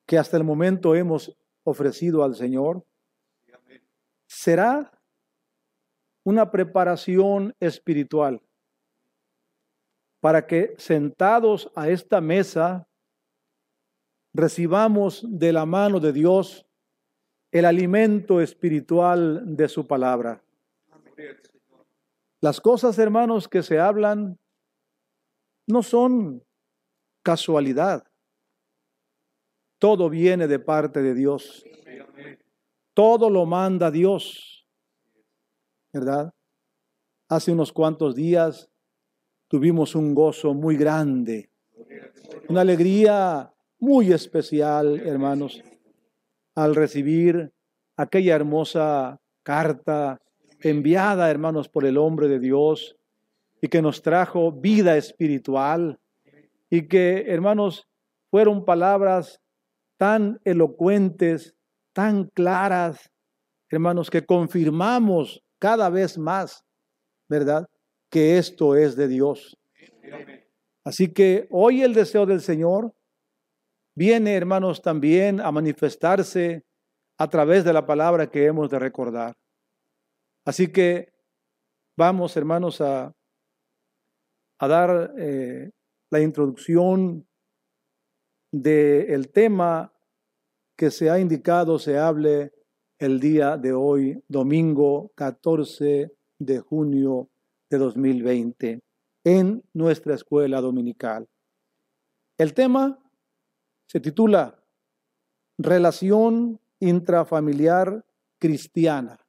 que 0.08 0.18
hasta 0.18 0.38
el 0.38 0.44
momento 0.44 0.96
hemos 0.96 1.36
ofrecido 1.64 2.24
al 2.24 2.36
Señor, 2.36 2.86
será 4.28 4.92
una 6.24 6.52
preparación 6.52 7.56
espiritual 7.60 8.42
para 10.22 10.46
que 10.46 10.76
sentados 10.78 11.72
a 11.76 11.90
esta 11.90 12.22
mesa 12.22 12.88
recibamos 14.34 15.26
de 15.28 15.52
la 15.52 15.66
mano 15.66 16.00
de 16.00 16.14
Dios 16.14 16.66
el 17.52 17.66
alimento 17.66 18.40
espiritual 18.40 19.56
de 19.56 19.68
su 19.68 19.86
palabra. 19.86 20.42
Las 22.40 22.62
cosas, 22.62 22.98
hermanos, 22.98 23.48
que 23.48 23.62
se 23.62 23.78
hablan 23.78 24.40
no 25.68 25.84
son 25.84 26.44
casualidad. 27.22 28.04
Todo 29.78 30.10
viene 30.10 30.48
de 30.48 30.60
parte 30.60 31.02
de 31.02 31.14
Dios. 31.14 31.64
Todo 32.94 33.30
lo 33.30 33.46
manda 33.46 33.92
Dios. 33.92 34.66
¿Verdad? 35.94 36.34
Hace 37.28 37.52
unos 37.52 37.72
cuantos 37.72 38.16
días 38.16 38.70
tuvimos 39.48 39.96
un 39.96 40.16
gozo 40.16 40.54
muy 40.54 40.78
grande, 40.78 41.50
una 42.48 42.62
alegría 42.62 43.54
muy 43.80 44.14
especial, 44.14 45.00
hermanos 45.02 45.62
al 46.64 46.76
recibir 46.76 47.52
aquella 47.98 48.36
hermosa 48.36 49.20
carta 49.44 50.22
enviada, 50.60 51.30
hermanos, 51.30 51.70
por 51.70 51.86
el 51.86 51.98
hombre 51.98 52.28
de 52.28 52.40
Dios 52.40 52.96
y 53.62 53.68
que 53.68 53.82
nos 53.82 54.02
trajo 54.02 54.52
vida 54.52 54.98
espiritual 54.98 56.00
y 56.70 56.88
que, 56.88 57.26
hermanos, 57.28 57.88
fueron 58.30 58.64
palabras 58.64 59.42
tan 59.98 60.40
elocuentes, 60.46 61.56
tan 61.94 62.26
claras, 62.26 63.12
hermanos, 63.70 64.10
que 64.10 64.26
confirmamos 64.26 65.44
cada 65.60 65.90
vez 65.90 66.18
más, 66.18 66.64
¿verdad? 67.28 67.68
Que 68.10 68.38
esto 68.38 68.76
es 68.76 68.96
de 68.96 69.08
Dios. 69.08 69.58
Así 70.84 71.12
que 71.14 71.48
hoy 71.52 71.82
el 71.82 71.94
deseo 71.94 72.26
del 72.26 72.42
Señor 72.42 72.94
viene, 73.96 74.36
hermanos, 74.36 74.82
también 74.82 75.40
a 75.40 75.52
manifestarse 75.52 76.64
a 77.18 77.30
través 77.30 77.64
de 77.64 77.74
la 77.74 77.86
palabra 77.86 78.30
que 78.30 78.46
hemos 78.46 78.70
de 78.70 78.80
recordar. 78.80 79.36
Así 80.46 80.72
que 80.72 81.14
vamos, 81.98 82.36
hermanos, 82.36 82.82
a, 82.82 83.14
dar 84.60 85.14
eh, 85.18 85.72
la 86.12 86.20
introducción 86.20 87.28
del 88.52 89.32
tema 89.32 89.94
que 90.78 90.92
se 90.92 91.10
ha 91.10 91.20
indicado 91.20 91.80
se 91.80 91.98
hable 91.98 92.52
el 93.00 93.20
día 93.20 93.58
de 93.58 93.74
hoy, 93.74 94.24
domingo 94.28 95.12
14 95.16 96.12
de 96.40 96.60
junio 96.60 97.30
de 97.70 97.78
2020, 97.78 98.80
en 99.24 99.64
nuestra 99.74 100.16
escuela 100.16 100.62
dominical. 100.62 101.28
El 102.38 102.54
tema 102.54 103.00
se 103.92 104.00
titula 104.00 104.58
Relación 105.58 106.62
intrafamiliar 106.80 108.06
cristiana. 108.40 109.20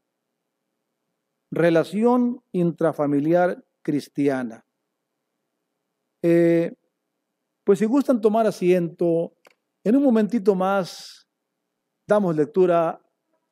Relación 1.51 2.45
intrafamiliar 2.53 3.65
cristiana. 3.83 4.65
Eh, 6.23 6.73
pues 7.65 7.81
si 7.81 7.87
gustan 7.87 8.21
tomar 8.21 8.47
asiento, 8.47 9.35
en 9.83 9.97
un 9.97 10.05
momentito 10.05 10.55
más 10.55 11.29
damos 12.07 12.37
lectura 12.37 13.05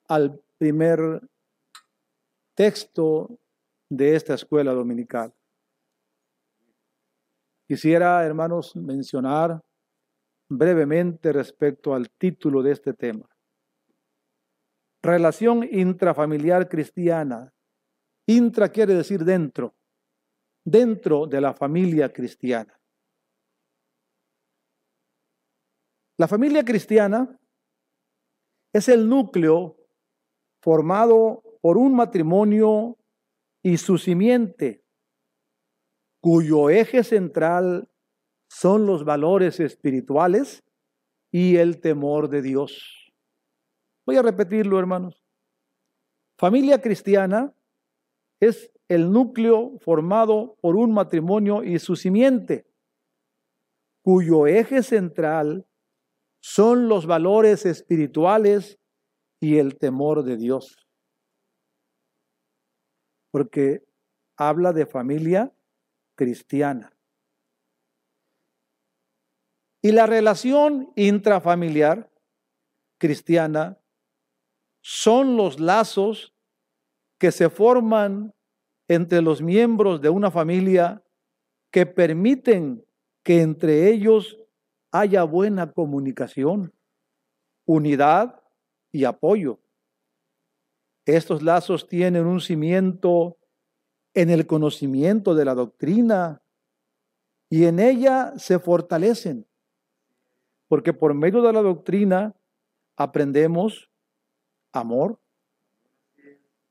al 0.06 0.40
primer 0.58 1.28
texto 2.54 3.36
de 3.88 4.14
esta 4.14 4.34
escuela 4.34 4.72
dominical. 4.72 5.34
Quisiera, 7.66 8.24
hermanos, 8.24 8.76
mencionar 8.76 9.60
brevemente 10.50 11.32
respecto 11.32 11.94
al 11.94 12.10
título 12.10 12.62
de 12.62 12.72
este 12.72 12.92
tema. 12.92 13.26
Relación 15.00 15.66
intrafamiliar 15.70 16.68
cristiana. 16.68 17.54
Intra 18.26 18.68
quiere 18.68 18.94
decir 18.94 19.24
dentro, 19.24 19.74
dentro 20.64 21.26
de 21.26 21.40
la 21.40 21.54
familia 21.54 22.12
cristiana. 22.12 22.78
La 26.18 26.28
familia 26.28 26.64
cristiana 26.64 27.40
es 28.74 28.88
el 28.88 29.08
núcleo 29.08 29.76
formado 30.60 31.42
por 31.62 31.78
un 31.78 31.94
matrimonio 31.94 32.98
y 33.62 33.78
su 33.78 33.98
simiente, 33.98 34.84
cuyo 36.20 36.70
eje 36.70 37.04
central 37.04 37.88
son 38.50 38.84
los 38.84 39.04
valores 39.04 39.60
espirituales 39.60 40.64
y 41.30 41.56
el 41.56 41.80
temor 41.80 42.28
de 42.28 42.42
Dios. 42.42 43.12
Voy 44.04 44.16
a 44.16 44.22
repetirlo, 44.22 44.76
hermanos. 44.78 45.24
Familia 46.36 46.80
cristiana 46.80 47.54
es 48.40 48.72
el 48.88 49.12
núcleo 49.12 49.78
formado 49.78 50.56
por 50.60 50.74
un 50.74 50.92
matrimonio 50.92 51.62
y 51.62 51.78
su 51.78 51.94
simiente, 51.94 52.66
cuyo 54.02 54.48
eje 54.48 54.82
central 54.82 55.64
son 56.40 56.88
los 56.88 57.06
valores 57.06 57.64
espirituales 57.66 58.80
y 59.38 59.58
el 59.58 59.78
temor 59.78 60.24
de 60.24 60.36
Dios. 60.36 60.88
Porque 63.30 63.84
habla 64.36 64.72
de 64.72 64.86
familia 64.86 65.54
cristiana. 66.16 66.92
Y 69.82 69.92
la 69.92 70.06
relación 70.06 70.92
intrafamiliar 70.96 72.10
cristiana 72.98 73.78
son 74.82 75.36
los 75.36 75.58
lazos 75.60 76.34
que 77.18 77.32
se 77.32 77.50
forman 77.50 78.34
entre 78.88 79.22
los 79.22 79.40
miembros 79.42 80.00
de 80.00 80.08
una 80.08 80.30
familia 80.30 81.02
que 81.70 81.86
permiten 81.86 82.84
que 83.22 83.42
entre 83.42 83.88
ellos 83.88 84.38
haya 84.90 85.22
buena 85.22 85.72
comunicación, 85.72 86.74
unidad 87.66 88.42
y 88.90 89.04
apoyo. 89.04 89.60
Estos 91.06 91.42
lazos 91.42 91.86
tienen 91.86 92.26
un 92.26 92.40
cimiento 92.40 93.38
en 94.14 94.30
el 94.30 94.46
conocimiento 94.46 95.34
de 95.34 95.44
la 95.44 95.54
doctrina 95.54 96.42
y 97.48 97.64
en 97.64 97.78
ella 97.78 98.32
se 98.36 98.58
fortalecen, 98.58 99.46
porque 100.70 100.92
por 100.92 101.14
medio 101.14 101.42
de 101.42 101.52
la 101.52 101.62
doctrina 101.62 102.32
aprendemos 102.96 103.90
amor, 104.72 105.18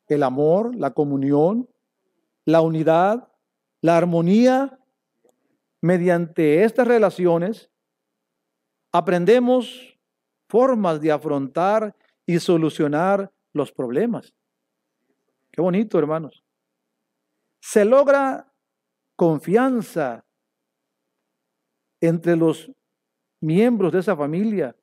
el 0.07 0.23
amor, 0.23 0.73
la 0.73 0.91
comunión, 0.91 1.69
la 2.45 2.61
unidad, 2.61 3.29
la 3.81 3.97
armonía. 3.97 4.79
Mediante 5.81 6.63
estas 6.63 6.87
relaciones 6.87 7.69
aprendemos 8.93 9.99
formas 10.47 11.01
de 11.01 11.11
afrontar 11.11 11.93
y 12.25 12.39
solucionar 12.39 13.29
los 13.51 13.73
problemas. 13.73 14.33
Qué 15.51 15.61
bonito, 15.61 15.99
hermanos. 15.99 16.41
Se 17.59 17.83
logra 17.83 18.49
confianza 19.17 20.25
entre 21.99 22.37
los 22.37 22.71
miembros 23.41 23.91
de 23.91 23.99
esa 23.99 24.15
familia, 24.15 24.75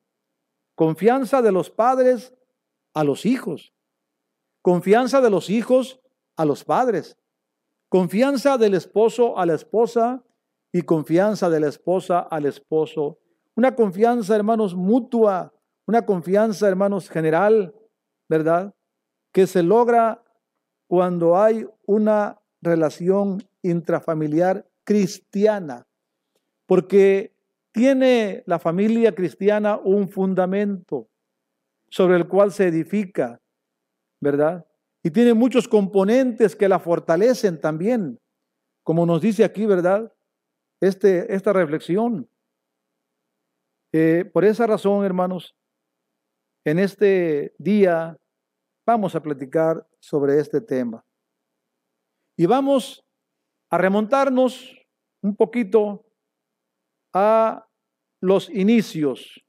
confianza 0.75 1.41
de 1.41 1.51
los 1.51 1.69
padres 1.69 2.33
a 2.93 3.03
los 3.03 3.25
hijos, 3.25 3.73
confianza 4.61 5.21
de 5.21 5.29
los 5.29 5.49
hijos 5.49 5.99
a 6.35 6.45
los 6.45 6.63
padres, 6.63 7.17
confianza 7.89 8.57
del 8.57 8.73
esposo 8.73 9.37
a 9.37 9.45
la 9.45 9.53
esposa 9.53 10.23
y 10.71 10.81
confianza 10.81 11.49
de 11.49 11.59
la 11.59 11.67
esposa 11.67 12.19
al 12.19 12.45
esposo. 12.45 13.19
Una 13.55 13.75
confianza, 13.75 14.35
hermanos, 14.35 14.75
mutua, 14.75 15.53
una 15.85 16.05
confianza, 16.05 16.67
hermanos, 16.67 17.09
general, 17.09 17.73
¿verdad? 18.27 18.75
Que 19.31 19.47
se 19.47 19.63
logra 19.63 20.23
cuando 20.87 21.37
hay 21.37 21.65
una 21.85 22.41
relación 22.61 23.47
intrafamiliar 23.61 24.67
cristiana, 24.83 25.87
porque 26.65 27.36
tiene 27.77 28.43
la 28.45 28.59
familia 28.59 29.13
cristiana 29.13 29.77
un 29.77 30.09
fundamento 30.09 31.07
sobre 31.89 32.17
el 32.17 32.27
cual 32.27 32.51
se 32.51 32.67
edifica, 32.67 33.39
¿verdad? 34.19 34.65
Y 35.03 35.11
tiene 35.11 35.33
muchos 35.33 35.67
componentes 35.67 36.55
que 36.55 36.67
la 36.67 36.79
fortalecen 36.79 37.61
también, 37.61 38.19
como 38.83 39.05
nos 39.05 39.21
dice 39.21 39.43
aquí, 39.43 39.65
¿verdad? 39.65 40.11
Este, 40.81 41.33
esta 41.33 41.53
reflexión. 41.53 42.29
Eh, 43.93 44.25
por 44.33 44.43
esa 44.43 44.67
razón, 44.67 45.05
hermanos, 45.05 45.55
en 46.65 46.79
este 46.79 47.53
día 47.57 48.17
vamos 48.85 49.15
a 49.15 49.21
platicar 49.21 49.87
sobre 49.99 50.39
este 50.39 50.61
tema. 50.61 51.05
Y 52.35 52.45
vamos 52.45 53.05
a 53.69 53.77
remontarnos 53.77 54.75
un 55.21 55.35
poquito 55.35 56.05
a 57.13 57.66
los 58.19 58.49
inicios, 58.49 59.43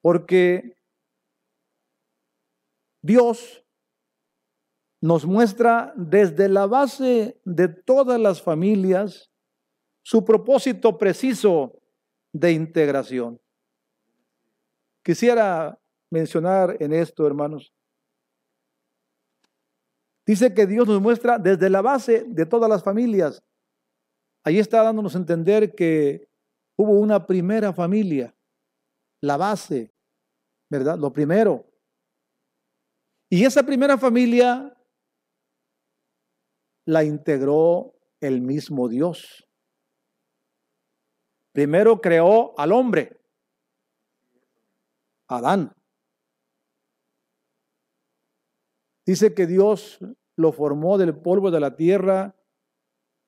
porque 0.00 0.76
Dios 3.02 3.64
nos 5.00 5.26
muestra 5.26 5.92
desde 5.96 6.48
la 6.48 6.66
base 6.66 7.40
de 7.44 7.68
todas 7.68 8.20
las 8.20 8.40
familias 8.40 9.30
su 10.02 10.24
propósito 10.24 10.96
preciso 10.96 11.80
de 12.32 12.52
integración. 12.52 13.40
Quisiera 15.02 15.78
mencionar 16.10 16.76
en 16.80 16.92
esto, 16.92 17.26
hermanos. 17.26 17.72
Dice 20.24 20.54
que 20.54 20.66
Dios 20.66 20.86
nos 20.86 21.00
muestra 21.00 21.38
desde 21.38 21.68
la 21.68 21.82
base 21.82 22.24
de 22.28 22.46
todas 22.46 22.70
las 22.70 22.84
familias. 22.84 23.42
Ahí 24.44 24.58
está 24.58 24.82
dándonos 24.82 25.14
a 25.14 25.18
entender 25.18 25.74
que 25.74 26.28
hubo 26.76 26.92
una 26.92 27.26
primera 27.26 27.72
familia, 27.72 28.34
la 29.20 29.36
base, 29.36 29.92
¿verdad? 30.68 30.98
Lo 30.98 31.12
primero. 31.12 31.66
Y 33.28 33.44
esa 33.44 33.62
primera 33.62 33.96
familia 33.96 34.76
la 36.84 37.04
integró 37.04 37.94
el 38.20 38.40
mismo 38.40 38.88
Dios. 38.88 39.46
Primero 41.52 42.00
creó 42.00 42.58
al 42.58 42.72
hombre, 42.72 43.20
Adán. 45.28 45.74
Dice 49.04 49.34
que 49.34 49.46
Dios 49.46 49.98
lo 50.36 50.52
formó 50.52 50.96
del 50.96 51.16
polvo 51.16 51.50
de 51.50 51.60
la 51.60 51.76
tierra 51.76 52.34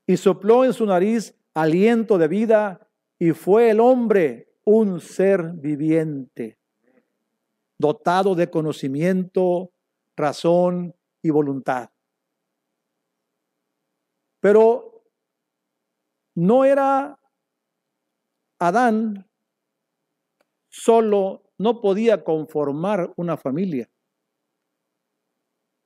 y 0.06 0.16
sopló 0.16 0.64
en 0.64 0.72
su 0.72 0.86
nariz 0.86 1.34
aliento 1.52 2.18
de 2.18 2.28
vida 2.28 2.83
y 3.18 3.32
fue 3.32 3.70
el 3.70 3.80
hombre 3.80 4.54
un 4.64 5.00
ser 5.00 5.52
viviente, 5.52 6.58
dotado 7.78 8.34
de 8.34 8.50
conocimiento, 8.50 9.72
razón 10.16 10.94
y 11.22 11.30
voluntad. 11.30 11.90
Pero 14.40 15.04
no 16.34 16.64
era 16.64 17.18
Adán 18.58 19.28
solo, 20.68 21.42
no 21.58 21.80
podía 21.80 22.24
conformar 22.24 23.12
una 23.16 23.36
familia. 23.36 23.88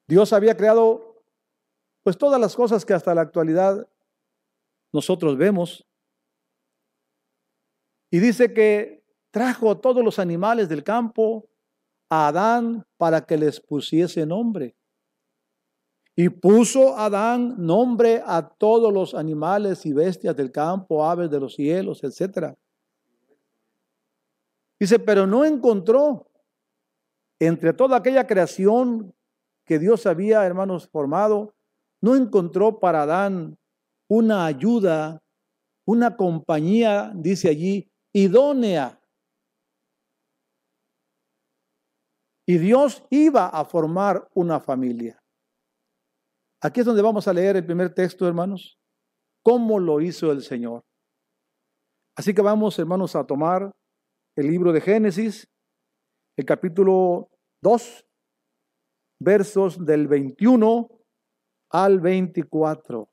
Dios 0.06 0.32
había 0.32 0.56
creado 0.56 1.22
pues 2.02 2.16
todas 2.16 2.40
las 2.40 2.56
cosas 2.56 2.84
que 2.84 2.94
hasta 2.94 3.14
la 3.14 3.20
actualidad 3.20 3.86
nosotros 4.92 5.36
vemos. 5.36 5.87
Y 8.10 8.18
dice 8.18 8.52
que 8.52 9.04
trajo 9.30 9.78
todos 9.78 10.04
los 10.04 10.18
animales 10.18 10.68
del 10.68 10.82
campo 10.82 11.48
a 12.08 12.28
Adán 12.28 12.86
para 12.96 13.24
que 13.26 13.36
les 13.36 13.60
pusiese 13.60 14.24
nombre. 14.24 14.74
Y 16.16 16.30
puso 16.30 16.96
Adán 16.96 17.54
nombre 17.58 18.22
a 18.26 18.48
todos 18.48 18.92
los 18.92 19.14
animales 19.14 19.86
y 19.86 19.92
bestias 19.92 20.34
del 20.34 20.50
campo, 20.50 21.04
aves 21.04 21.30
de 21.30 21.38
los 21.38 21.54
cielos, 21.54 22.02
etc. 22.02 22.56
Dice, 24.80 24.98
pero 24.98 25.26
no 25.26 25.44
encontró 25.44 26.28
entre 27.38 27.72
toda 27.72 27.98
aquella 27.98 28.26
creación 28.26 29.14
que 29.64 29.78
Dios 29.78 30.06
había, 30.06 30.44
hermanos, 30.44 30.88
formado, 30.88 31.54
no 32.00 32.16
encontró 32.16 32.80
para 32.80 33.02
Adán 33.02 33.56
una 34.08 34.46
ayuda, 34.46 35.22
una 35.84 36.16
compañía, 36.16 37.12
dice 37.14 37.48
allí, 37.48 37.87
idónea. 38.12 39.00
Y 42.46 42.58
Dios 42.58 43.04
iba 43.10 43.48
a 43.48 43.64
formar 43.64 44.28
una 44.34 44.58
familia. 44.58 45.22
Aquí 46.62 46.80
es 46.80 46.86
donde 46.86 47.02
vamos 47.02 47.28
a 47.28 47.32
leer 47.32 47.56
el 47.56 47.66
primer 47.66 47.94
texto, 47.94 48.26
hermanos. 48.26 48.78
¿Cómo 49.44 49.78
lo 49.78 50.00
hizo 50.00 50.32
el 50.32 50.42
Señor? 50.42 50.84
Así 52.16 52.34
que 52.34 52.42
vamos, 52.42 52.78
hermanos, 52.78 53.14
a 53.14 53.24
tomar 53.24 53.72
el 54.34 54.46
libro 54.48 54.72
de 54.72 54.80
Génesis, 54.80 55.48
el 56.36 56.44
capítulo 56.44 57.30
2, 57.62 58.04
versos 59.20 59.84
del 59.84 60.08
21 60.08 60.88
al 61.70 62.00
24. 62.00 63.08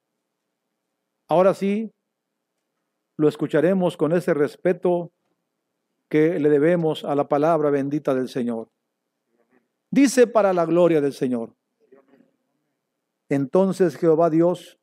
Ahora 1.27 1.53
sí, 1.53 1.94
lo 3.17 3.27
escucharemos 3.27 3.97
con 3.97 4.13
ese 4.13 4.33
respeto 4.33 5.11
que 6.09 6.39
le 6.39 6.49
debemos 6.49 7.03
a 7.03 7.15
la 7.15 7.27
palabra 7.27 7.69
bendita 7.69 8.13
del 8.13 8.29
Señor. 8.29 8.69
Dice 9.89 10.27
para 10.27 10.53
la 10.53 10.65
gloria 10.65 11.01
del 11.01 11.13
Señor. 11.13 11.55
Entonces 13.29 13.95
Jehová 13.95 14.29
Dios 14.29 14.79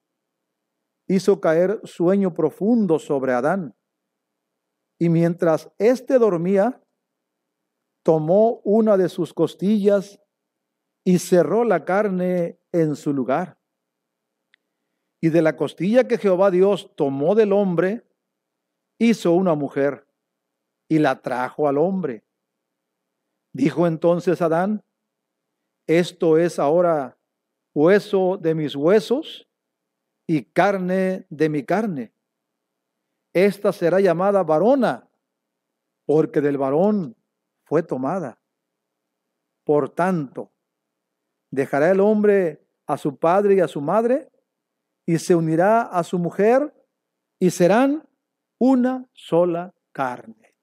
hizo 1.07 1.41
caer 1.41 1.81
sueño 1.85 2.35
profundo 2.35 2.99
sobre 2.99 3.33
Adán. 3.33 3.75
Y 4.99 5.09
mientras 5.09 5.71
éste 5.79 6.19
dormía, 6.19 6.81
tomó 8.03 8.61
una 8.65 8.97
de 8.97 9.09
sus 9.09 9.33
costillas 9.35 10.21
y 11.05 11.19
cerró 11.19 11.65
la 11.65 11.85
carne 11.85 12.59
en 12.73 12.97
su 12.97 13.13
lugar. 13.13 13.59
Y 15.21 15.29
de 15.29 15.43
la 15.43 15.57
costilla 15.57 16.09
que 16.09 16.19
Jehová 16.19 16.51
Dios 16.51 16.91
tomó 16.97 17.35
del 17.35 17.53
hombre, 17.53 18.05
hizo 18.99 19.33
una 19.33 19.55
mujer 19.55 20.07
y 20.89 20.99
la 20.99 21.21
trajo 21.21 21.69
al 21.69 21.79
hombre. 21.79 22.25
Dijo 23.53 23.87
entonces 23.87 24.41
Adán, 24.41 24.83
esto 25.87 26.39
es 26.39 26.59
ahora 26.59 27.19
hueso 27.75 28.39
de 28.39 28.55
mis 28.55 28.77
huesos 28.77 29.49
y 30.27 30.45
carne 30.45 31.27
de 31.29 31.49
mi 31.49 31.65
carne. 31.65 32.13
Esta 33.33 33.73
será 33.73 34.01
llamada 34.01 34.43
varona, 34.43 35.09
porque 36.05 36.41
del 36.41 36.59
varón 36.59 37.17
fue 37.65 37.83
tomada. 37.83 38.39
Por 39.65 39.89
tanto, 39.89 40.53
dejará 41.51 41.91
el 41.91 42.01
hombre 42.01 42.67
a 42.87 42.99
su 42.99 43.17
padre 43.17 43.55
y 43.55 43.61
a 43.61 43.69
su 43.69 43.81
madre, 43.81 44.31
y 45.07 45.19
se 45.19 45.35
unirá 45.35 45.83
a 45.83 46.05
su 46.05 46.19
mujer, 46.19 46.73
y 47.39 47.51
serán 47.51 48.07
una 48.65 49.05
sola 49.13 49.75
carne, 49.91 50.55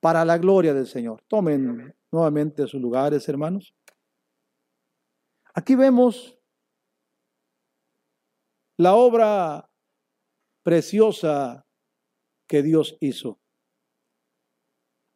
para 0.00 0.24
la 0.24 0.38
gloria 0.38 0.72
del 0.72 0.86
Señor. 0.86 1.22
Tomen 1.28 1.94
nuevamente 2.10 2.66
sus 2.66 2.80
lugares, 2.80 3.28
hermanos. 3.28 3.74
Aquí 5.52 5.74
vemos 5.74 6.38
la 8.78 8.94
obra 8.94 9.70
preciosa 10.62 11.66
que 12.48 12.62
Dios 12.62 12.96
hizo. 13.00 13.38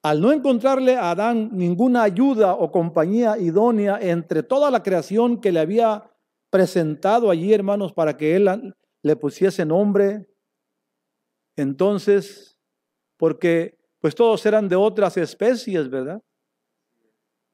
Al 0.03 0.21
no 0.21 0.31
encontrarle 0.31 0.97
a 0.97 1.13
Adán 1.13 1.49
ninguna 1.53 2.03
ayuda 2.03 2.57
o 2.57 2.71
compañía 2.71 3.39
idónea 3.39 3.99
entre 4.03 4.43
toda 4.43 4.71
la 4.71 4.83
creación 4.83 5.41
que 5.41 5.51
le 5.51 5.61
había 5.61 6.15
presentado 6.51 7.31
allí, 7.31 7.55
hermanos, 7.55 7.95
para 7.95 8.19
que 8.19 8.37
él 8.37 8.75
le 9.03 9.17
pusiese 9.17 9.65
nombre, 9.65 10.29
entonces, 11.63 12.59
porque 13.17 13.79
pues 14.01 14.15
todos 14.15 14.45
eran 14.47 14.69
de 14.69 14.77
otras 14.77 15.17
especies, 15.17 15.91
¿verdad? 15.91 16.23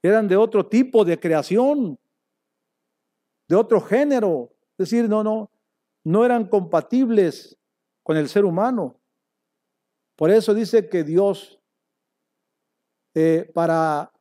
Eran 0.02 0.28
de 0.28 0.36
otro 0.36 0.66
tipo 0.66 1.04
de 1.04 1.18
creación, 1.18 1.98
de 3.48 3.56
otro 3.56 3.80
género. 3.80 4.54
Es 4.72 4.90
decir, 4.90 5.08
no, 5.08 5.24
no, 5.24 5.50
no 6.04 6.24
eran 6.24 6.46
compatibles 6.46 7.58
con 8.02 8.16
el 8.16 8.28
ser 8.28 8.44
humano. 8.44 9.00
Por 10.16 10.30
eso 10.30 10.52
dice 10.52 10.88
que 10.88 11.02
Dios, 11.02 11.58
eh, 13.14 13.50
para 13.54 14.12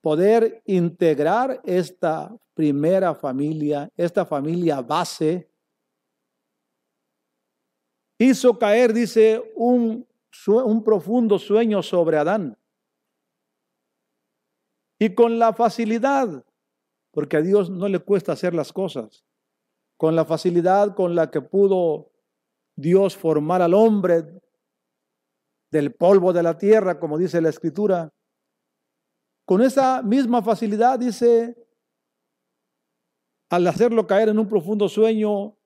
poder 0.00 0.62
integrar 0.66 1.60
esta 1.64 2.36
primera 2.52 3.14
familia, 3.14 3.90
esta 3.96 4.26
familia 4.26 4.82
base, 4.82 5.48
hizo 8.30 8.58
caer, 8.58 8.92
dice, 8.92 9.42
un, 9.56 10.06
un 10.46 10.84
profundo 10.84 11.38
sueño 11.38 11.82
sobre 11.82 12.16
Adán. 12.16 12.58
Y 14.98 15.14
con 15.14 15.38
la 15.38 15.52
facilidad, 15.52 16.44
porque 17.10 17.36
a 17.36 17.42
Dios 17.42 17.70
no 17.70 17.88
le 17.88 17.98
cuesta 17.98 18.32
hacer 18.32 18.54
las 18.54 18.72
cosas, 18.72 19.24
con 19.96 20.16
la 20.16 20.24
facilidad 20.24 20.94
con 20.94 21.14
la 21.14 21.30
que 21.30 21.40
pudo 21.40 22.10
Dios 22.76 23.16
formar 23.16 23.62
al 23.62 23.74
hombre 23.74 24.24
del 25.70 25.94
polvo 25.94 26.32
de 26.32 26.42
la 26.42 26.56
tierra, 26.56 26.98
como 26.98 27.18
dice 27.18 27.40
la 27.40 27.48
escritura, 27.48 28.12
con 29.44 29.60
esa 29.60 30.02
misma 30.02 30.42
facilidad 30.42 30.98
dice, 30.98 31.56
al 33.50 33.66
hacerlo 33.66 34.06
caer 34.06 34.30
en 34.30 34.38
un 34.38 34.48
profundo 34.48 34.88
sueño, 34.88 35.56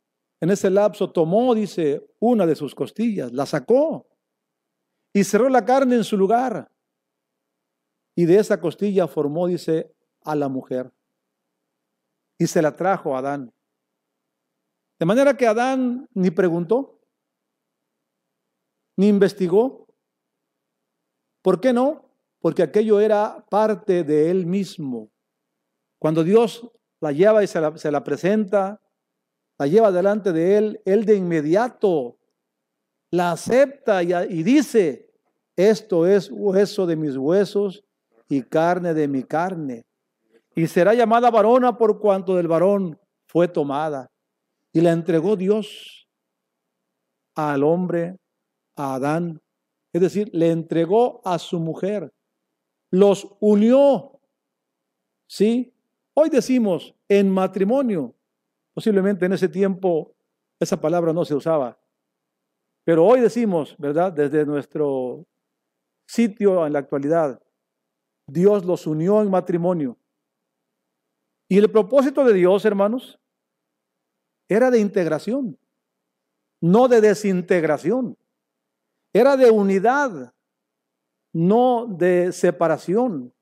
en 0.41 0.51
ese 0.51 0.71
lapso 0.71 1.11
tomó, 1.11 1.55
dice, 1.55 2.07
una 2.21 2.47
de 2.47 2.55
sus 2.55 2.75
costillas, 2.75 3.33
la 3.33 3.47
sacó 3.47 4.07
y 5.13 5.25
cerró 5.25 5.49
la 5.49 5.65
carne 5.65 5.97
en 5.97 6.05
su 6.05 6.17
lugar. 6.17 6.71
Y 8.15 8.25
de 8.25 8.39
esa 8.39 8.61
costilla 8.61 9.07
formó, 9.07 9.47
dice, 9.47 9.95
a 10.23 10.35
la 10.35 10.49
mujer. 10.49 10.93
Y 12.39 12.47
se 12.47 12.63
la 12.63 12.75
trajo 12.77 13.15
a 13.15 13.19
Adán. 13.19 13.53
De 14.99 15.07
manera 15.07 15.37
que 15.37 15.47
Adán 15.47 16.09
ni 16.13 16.31
preguntó, 16.31 17.01
ni 18.97 19.09
investigó. 19.09 19.87
¿Por 21.43 21.61
qué 21.61 21.73
no? 21.73 22.11
Porque 22.41 22.63
aquello 22.63 23.01
era 23.01 23.45
parte 23.49 24.03
de 24.03 24.31
él 24.31 24.45
mismo. 24.45 25.11
Cuando 26.01 26.25
Dios 26.25 26.69
la 27.01 27.13
lleva 27.13 27.43
y 27.45 27.47
se 27.47 27.91
la, 27.91 28.05
presenta, 28.05 28.81
la 29.59 29.67
lleva 29.67 29.91
delante 29.91 30.33
de 30.33 30.57
él, 30.57 30.81
él 30.85 31.05
de 31.05 31.17
inmediato 31.17 32.19
la 33.11 33.33
acepta 33.33 34.03
y, 34.03 34.43
dice, 34.43 35.11
esto 35.57 36.07
es 36.07 36.31
hueso 36.31 36.87
de 36.87 36.97
mis 36.97 37.17
huesos 37.17 37.85
y 38.29 38.43
carne 38.43 38.95
de 38.95 39.09
mi 39.09 39.23
carne. 39.23 39.87
Y 40.55 40.67
será 40.67 40.95
llamada 40.95 41.31
varona 41.31 41.77
por 41.79 42.01
cuanto 42.01 42.37
del 42.37 42.49
varón 42.49 42.99
fue 43.27 43.49
tomada. 43.49 44.11
Y 44.73 44.81
la 44.81 44.93
entregó 44.93 45.37
Dios 45.37 46.07
al 47.35 47.63
hombre, 47.63 48.19
a 48.77 48.95
Adán. 48.95 49.41
Es 49.93 50.03
decir, 50.03 50.29
le 50.33 50.51
entregó 50.51 51.23
a 51.25 51.39
su 51.39 51.59
mujer. 51.61 52.13
Los 52.91 53.29
unió. 53.41 54.21
¿Sí? 55.27 55.73
Hoy 56.15 56.29
decimos 56.29 56.95
en 57.09 57.31
matrimonio. 57.31 58.15
Posiblemente 58.79 59.27
en 59.27 59.33
ese 59.33 59.49
tiempo 59.49 60.15
esa 60.61 60.81
palabra 60.81 61.13
no 61.13 61.25
se 61.25 61.35
usaba. 61.35 61.77
Pero 62.85 63.05
hoy 63.05 63.21
decimos, 63.21 63.75
¿verdad? 63.77 64.13
Desde 64.13 64.47
nuestro 64.47 65.27
sitio 66.07 66.65
en 66.65 66.73
la 66.73 66.79
actualidad, 66.79 67.43
Dios 68.29 68.65
los 68.65 68.87
unió 68.87 69.21
en 69.21 69.33
matrimonio. 69.33 69.99
Y 71.49 71.59
el 71.59 71.69
propósito 71.69 72.25
de 72.25 72.33
Dios, 72.35 72.65
hermanos, 72.65 73.19
era 74.49 74.71
de 74.71 74.79
integración. 74.79 75.59
no 76.61 76.87
de 76.87 77.01
desintegración. 77.01 78.17
Era 79.13 79.37
de 79.37 79.51
unidad, 79.51 80.33
no 81.33 81.85
de 81.85 82.31
separación. 82.31 83.35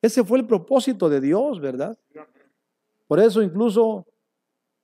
Ese 0.00 0.24
fue 0.24 0.38
el 0.38 0.46
propósito 0.46 1.10
de 1.10 1.20
Dios, 1.20 1.60
¿verdad? 1.60 1.98
Por 3.06 3.20
eso 3.20 3.42
incluso 3.42 4.06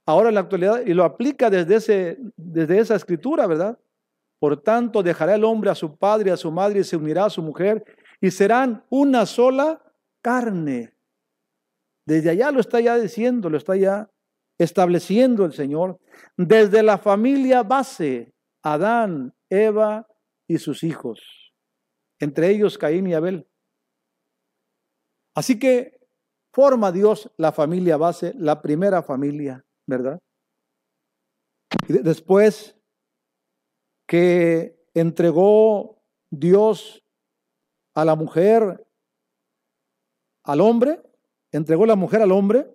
ahora 0.06 0.28
en 0.28 0.36
la 0.36 0.40
actualidad, 0.40 0.86
y 0.86 0.94
lo 0.94 1.04
aplica 1.04 1.50
desde, 1.50 1.76
ese, 1.76 2.18
desde 2.36 2.78
esa 2.78 2.94
escritura, 2.94 3.46
¿verdad? 3.46 3.78
Por 4.38 4.62
tanto, 4.62 5.02
dejará 5.02 5.34
el 5.34 5.44
hombre 5.44 5.70
a 5.70 5.74
su 5.74 5.96
padre 5.96 6.30
y 6.30 6.32
a 6.32 6.36
su 6.36 6.50
madre 6.50 6.80
y 6.80 6.84
se 6.84 6.96
unirá 6.96 7.24
a 7.24 7.30
su 7.30 7.42
mujer 7.42 7.84
y 8.20 8.30
serán 8.30 8.84
una 8.88 9.26
sola 9.26 9.82
carne. 10.22 10.94
Desde 12.06 12.30
allá 12.30 12.52
lo 12.52 12.60
está 12.60 12.80
ya 12.80 12.96
diciendo, 12.96 13.50
lo 13.50 13.56
está 13.58 13.76
ya 13.76 14.08
estableciendo 14.58 15.44
el 15.44 15.52
Señor. 15.52 15.98
Desde 16.36 16.82
la 16.82 16.98
familia 16.98 17.62
base, 17.62 18.32
Adán, 18.62 19.34
Eva 19.50 20.06
y 20.46 20.58
sus 20.58 20.84
hijos, 20.84 21.20
entre 22.20 22.50
ellos 22.50 22.78
Caín 22.78 23.06
y 23.06 23.14
Abel. 23.14 23.48
Así 25.34 25.58
que 25.58 26.00
forma 26.52 26.92
Dios 26.92 27.30
la 27.36 27.52
familia 27.52 27.96
base, 27.96 28.32
la 28.36 28.62
primera 28.62 29.02
familia, 29.02 29.65
¿verdad? 29.86 30.20
Y 31.88 31.92
después 31.94 32.76
que 34.06 34.76
entregó 34.94 36.02
Dios 36.30 37.04
a 37.94 38.04
la 38.04 38.14
mujer, 38.14 38.86
al 40.42 40.60
hombre, 40.60 41.02
entregó 41.52 41.86
la 41.86 41.96
mujer 41.96 42.22
al 42.22 42.32
hombre, 42.32 42.72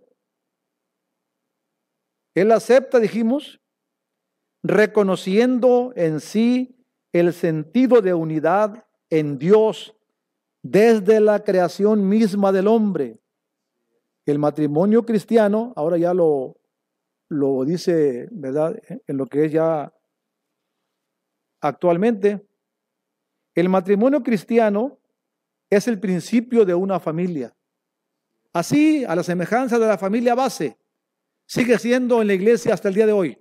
él 2.34 2.52
acepta, 2.52 3.00
dijimos, 3.00 3.60
reconociendo 4.64 5.92
en 5.96 6.20
sí 6.20 6.78
el 7.12 7.34
sentido 7.34 8.02
de 8.02 8.14
unidad 8.14 8.86
en 9.10 9.38
Dios 9.38 9.96
desde 10.62 11.20
la 11.20 11.44
creación 11.44 12.08
misma 12.08 12.52
del 12.52 12.68
hombre. 12.68 13.20
El 14.26 14.40
matrimonio 14.40 15.06
cristiano, 15.06 15.74
ahora 15.76 15.98
ya 15.98 16.14
lo, 16.14 16.61
lo 17.32 17.64
dice, 17.64 18.28
¿verdad? 18.30 18.78
En 19.08 19.16
lo 19.16 19.26
que 19.26 19.46
es 19.46 19.54
ya 19.54 19.94
actualmente, 21.62 22.46
el 23.56 23.70
matrimonio 23.70 24.22
cristiano 24.22 25.00
es 25.70 25.88
el 25.88 25.98
principio 25.98 26.66
de 26.66 26.76
una 26.76 27.00
familia. 27.00 27.56
Así, 28.52 29.06
a 29.06 29.16
la 29.16 29.24
semejanza 29.24 29.80
de 29.80 29.88
la 29.88 29.98
familia 29.98 30.36
base, 30.36 30.78
sigue 31.46 31.80
siendo 31.80 32.22
en 32.22 32.28
la 32.28 32.34
iglesia 32.34 32.74
hasta 32.74 32.90
el 32.90 32.96
día 32.96 33.06
de 33.06 33.14
hoy. 33.14 33.38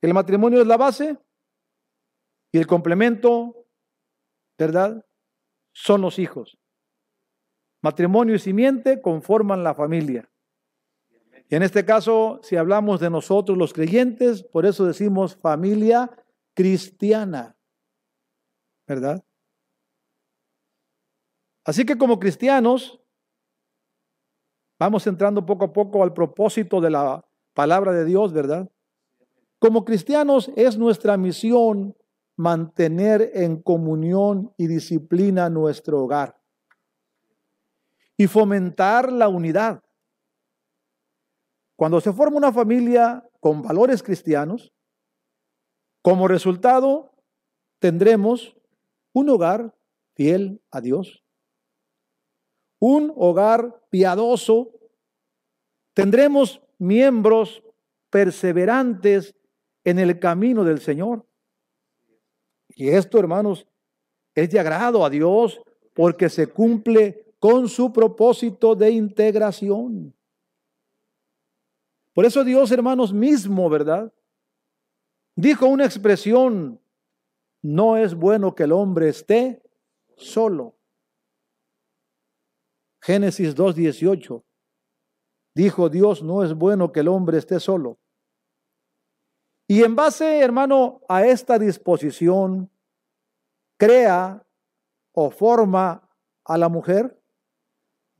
El 0.00 0.14
matrimonio 0.14 0.60
es 0.60 0.66
la 0.68 0.76
base 0.76 1.18
y 2.52 2.58
el 2.58 2.68
complemento, 2.68 3.66
¿verdad? 4.56 5.04
Son 5.72 6.00
los 6.02 6.20
hijos. 6.20 6.61
Matrimonio 7.82 8.36
y 8.36 8.38
simiente 8.38 9.02
conforman 9.02 9.64
la 9.64 9.74
familia. 9.74 10.30
Y 11.48 11.56
en 11.56 11.64
este 11.64 11.84
caso, 11.84 12.40
si 12.42 12.56
hablamos 12.56 13.00
de 13.00 13.10
nosotros 13.10 13.58
los 13.58 13.72
creyentes, 13.72 14.44
por 14.44 14.64
eso 14.64 14.86
decimos 14.86 15.36
familia 15.36 16.10
cristiana, 16.54 17.56
¿verdad? 18.86 19.22
Así 21.64 21.84
que 21.84 21.98
como 21.98 22.18
cristianos, 22.20 23.00
vamos 24.78 25.06
entrando 25.06 25.44
poco 25.44 25.64
a 25.66 25.72
poco 25.72 26.02
al 26.02 26.14
propósito 26.14 26.80
de 26.80 26.90
la 26.90 27.24
palabra 27.52 27.92
de 27.92 28.04
Dios, 28.04 28.32
¿verdad? 28.32 28.70
Como 29.58 29.84
cristianos 29.84 30.50
es 30.56 30.78
nuestra 30.78 31.16
misión 31.16 31.96
mantener 32.36 33.32
en 33.34 33.60
comunión 33.60 34.54
y 34.56 34.68
disciplina 34.68 35.50
nuestro 35.50 36.02
hogar 36.02 36.41
y 38.16 38.26
fomentar 38.26 39.12
la 39.12 39.28
unidad. 39.28 39.82
Cuando 41.76 42.00
se 42.00 42.12
forma 42.12 42.36
una 42.36 42.52
familia 42.52 43.24
con 43.40 43.62
valores 43.62 44.02
cristianos, 44.02 44.72
como 46.02 46.28
resultado 46.28 47.12
tendremos 47.78 48.56
un 49.12 49.28
hogar 49.28 49.74
fiel 50.14 50.62
a 50.70 50.80
Dios, 50.80 51.24
un 52.78 53.12
hogar 53.16 53.82
piadoso, 53.90 54.72
tendremos 55.94 56.60
miembros 56.78 57.62
perseverantes 58.10 59.34
en 59.84 59.98
el 59.98 60.18
camino 60.18 60.64
del 60.64 60.80
Señor. 60.80 61.26
Y 62.68 62.88
esto, 62.88 63.18
hermanos, 63.18 63.66
es 64.34 64.50
de 64.50 64.60
agrado 64.60 65.04
a 65.04 65.10
Dios 65.10 65.60
porque 65.94 66.28
se 66.28 66.46
cumple 66.48 67.31
con 67.42 67.68
su 67.68 67.92
propósito 67.92 68.76
de 68.76 68.92
integración. 68.92 70.14
Por 72.14 72.24
eso 72.24 72.44
Dios, 72.44 72.70
hermanos, 72.70 73.12
mismo, 73.12 73.68
¿verdad? 73.68 74.14
Dijo 75.34 75.66
una 75.66 75.84
expresión, 75.84 76.80
no 77.60 77.96
es 77.96 78.14
bueno 78.14 78.54
que 78.54 78.62
el 78.62 78.70
hombre 78.70 79.08
esté 79.08 79.60
solo. 80.16 80.76
Génesis 83.00 83.56
2.18. 83.56 84.44
Dijo 85.52 85.88
Dios, 85.88 86.22
no 86.22 86.44
es 86.44 86.54
bueno 86.54 86.92
que 86.92 87.00
el 87.00 87.08
hombre 87.08 87.38
esté 87.38 87.58
solo. 87.58 87.98
Y 89.66 89.82
en 89.82 89.96
base, 89.96 90.38
hermano, 90.38 91.00
a 91.08 91.26
esta 91.26 91.58
disposición, 91.58 92.70
crea 93.76 94.46
o 95.10 95.28
forma 95.32 96.08
a 96.44 96.56
la 96.56 96.68
mujer, 96.68 97.18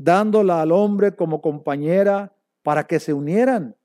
dándola 0.03 0.61
al 0.61 0.73
hombre 0.73 1.15
como 1.15 1.41
compañera 1.41 2.35
para 2.63 2.87
que 2.87 2.99
se 2.99 3.13
unieran 3.13 3.77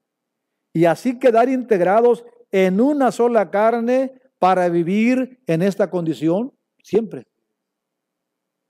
y 0.74 0.86
así 0.86 1.20
quedar 1.20 1.50
integrados 1.50 2.26
en 2.52 2.82
una 2.82 3.12
sola 3.12 3.50
carne 3.50 4.14
para 4.40 4.70
vivir 4.70 5.42
en 5.48 5.62
esta 5.62 5.90
condición 5.90 6.54
siempre. 6.84 7.28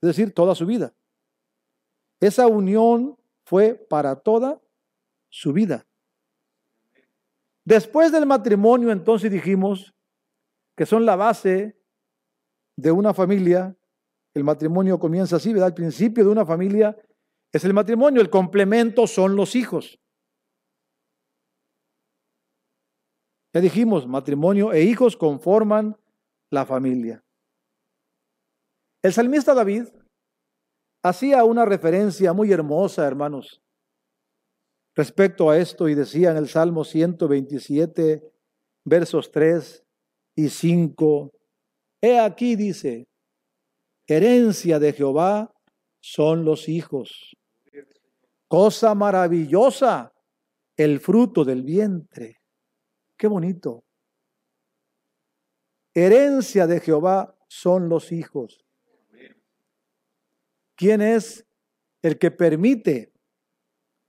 Es 0.02 0.08
decir, 0.08 0.34
toda 0.34 0.56
su 0.56 0.66
vida. 0.66 0.94
Esa 2.20 2.48
unión 2.48 3.18
fue 3.46 3.76
para 3.76 4.16
toda 4.16 4.62
su 5.30 5.54
vida. 5.54 5.86
Después 7.66 8.12
del 8.12 8.26
matrimonio, 8.26 8.92
entonces 8.92 9.32
dijimos 9.32 9.94
que 10.76 10.86
son 10.86 11.06
la 11.06 11.16
base 11.16 11.78
de 12.78 12.92
una 12.92 13.14
familia. 13.14 13.76
El 14.34 14.44
matrimonio 14.44 15.00
comienza 15.00 15.36
así, 15.36 15.52
¿verdad? 15.52 15.70
El 15.70 15.74
principio 15.74 16.24
de 16.24 16.32
una 16.32 16.46
familia 16.46 16.96
es 17.58 17.66
el 17.66 17.74
matrimonio, 17.74 18.22
el 18.22 18.30
complemento 18.30 19.08
son 19.08 19.36
los 19.36 19.56
hijos. 19.56 20.00
Ya 23.54 23.62
dijimos, 23.62 24.08
matrimonio 24.08 24.72
e 24.74 24.84
hijos 24.84 25.18
conforman 25.18 25.98
la 26.50 26.66
familia. 26.66 27.24
El 29.04 29.14
salmista 29.14 29.54
David 29.54 29.88
hacía 31.04 31.44
una 31.44 31.66
referencia 31.66 32.34
muy 32.34 32.52
hermosa, 32.52 33.06
hermanos, 33.06 33.62
respecto 34.96 35.50
a 35.50 35.58
esto 35.58 35.88
y 35.88 35.96
decía 35.96 36.32
en 36.32 36.38
el 36.38 36.48
Salmo 36.48 36.84
127, 36.84 38.22
versos 38.84 39.32
3 39.32 39.84
y 40.36 40.50
5, 40.50 41.32
he 42.02 42.20
aquí 42.20 42.56
dice, 42.56 43.08
herencia 44.08 44.80
de 44.80 44.94
Jehová 44.94 45.54
son 46.02 46.46
los 46.46 46.68
hijos, 46.68 47.37
cosa 48.48 48.96
maravillosa 48.96 50.14
el 50.76 51.00
fruto 51.00 51.44
del 51.44 51.64
vientre. 51.64 52.42
Qué 53.18 53.28
bonito. 53.28 53.84
Herencia 55.94 56.68
de 56.68 56.80
Jehová 56.80 57.36
son 57.48 57.90
los 57.90 58.12
hijos. 58.12 58.64
¿Quién 60.76 61.02
es 61.02 61.48
el 62.02 62.20
que 62.20 62.30
permite 62.30 63.12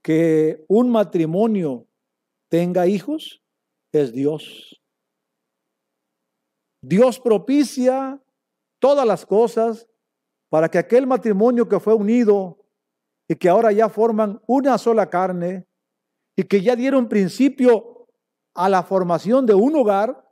que 0.01 0.63
un 0.67 0.89
matrimonio 0.89 1.87
tenga 2.47 2.87
hijos 2.87 3.43
es 3.91 4.11
Dios. 4.11 4.81
Dios 6.81 7.19
propicia 7.19 8.21
todas 8.79 9.05
las 9.05 9.25
cosas 9.25 9.87
para 10.49 10.69
que 10.69 10.77
aquel 10.77 11.05
matrimonio 11.05 11.67
que 11.67 11.79
fue 11.79 11.93
unido 11.93 12.57
y 13.29 13.35
que 13.35 13.47
ahora 13.47 13.71
ya 13.71 13.87
forman 13.89 14.41
una 14.47 14.77
sola 14.79 15.07
carne 15.07 15.67
y 16.35 16.43
que 16.43 16.61
ya 16.61 16.75
dieron 16.75 17.07
principio 17.07 18.07
a 18.55 18.67
la 18.67 18.81
formación 18.81 19.45
de 19.45 19.53
un 19.53 19.75
hogar, 19.75 20.27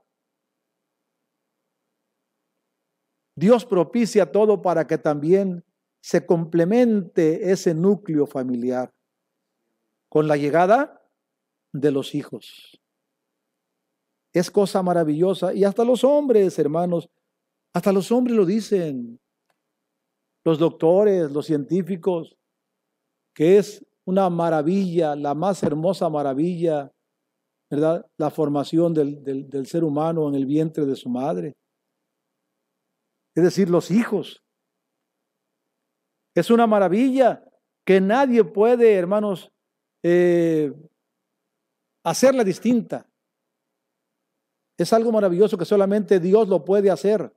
Dios 3.35 3.65
propicia 3.65 4.31
todo 4.31 4.63
para 4.63 4.87
que 4.87 4.97
también 4.97 5.63
se 6.01 6.25
complemente 6.25 7.51
ese 7.51 7.75
núcleo 7.75 8.25
familiar 8.25 8.91
con 10.09 10.27
la 10.27 10.35
llegada 10.35 11.07
de 11.71 11.91
los 11.91 12.15
hijos. 12.15 12.81
Es 14.33 14.49
cosa 14.49 14.81
maravillosa. 14.81 15.53
Y 15.53 15.63
hasta 15.63 15.83
los 15.83 16.03
hombres, 16.03 16.57
hermanos, 16.57 17.09
hasta 17.73 17.91
los 17.91 18.11
hombres 18.11 18.35
lo 18.35 18.45
dicen. 18.45 19.19
Los 20.43 20.57
doctores, 20.57 21.29
los 21.31 21.45
científicos, 21.45 22.37
que 23.37 23.59
es 23.59 23.85
una 24.03 24.31
maravilla, 24.31 25.15
la 25.15 25.35
más 25.35 25.61
hermosa 25.61 26.09
maravilla, 26.09 26.91
¿verdad? 27.69 28.03
La 28.17 28.31
formación 28.31 28.95
del, 28.95 29.23
del, 29.23 29.67
ser 29.67 29.83
humano 29.83 30.27
en 30.27 30.33
el 30.33 30.47
vientre 30.47 30.87
de 30.87 30.95
su 30.95 31.07
madre. 31.07 31.55
Es 33.35 33.43
decir, 33.43 33.69
los 33.69 33.91
hijos. 33.91 34.43
Es 36.33 36.49
una 36.49 36.65
maravilla 36.65 37.43
que 37.85 38.01
nadie 38.01 38.43
puede, 38.43 38.95
hermanos, 38.95 39.51
eh, 40.01 40.73
hacerla 42.03 42.43
distinta. 42.43 43.07
Es 44.79 44.91
algo 44.93 45.11
maravilloso 45.11 45.59
que 45.59 45.65
solamente 45.65 46.19
Dios 46.19 46.47
lo 46.47 46.65
puede 46.65 46.89
hacer. 46.89 47.31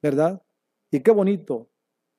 ¿Verdad? 0.00 0.42
Y 0.90 1.00
qué 1.00 1.10
bonito. 1.10 1.68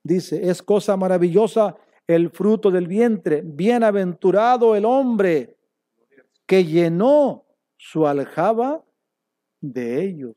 Dice, 0.03 0.47
es 0.47 0.61
cosa 0.61 0.95
maravillosa 0.95 1.75
el 2.07 2.29
fruto 2.31 2.71
del 2.71 2.87
vientre. 2.87 3.41
Bienaventurado 3.43 4.75
el 4.75 4.85
hombre 4.85 5.57
que 6.45 6.65
llenó 6.65 7.45
su 7.77 8.07
aljaba 8.07 8.83
de 9.61 10.03
ellos. 10.03 10.35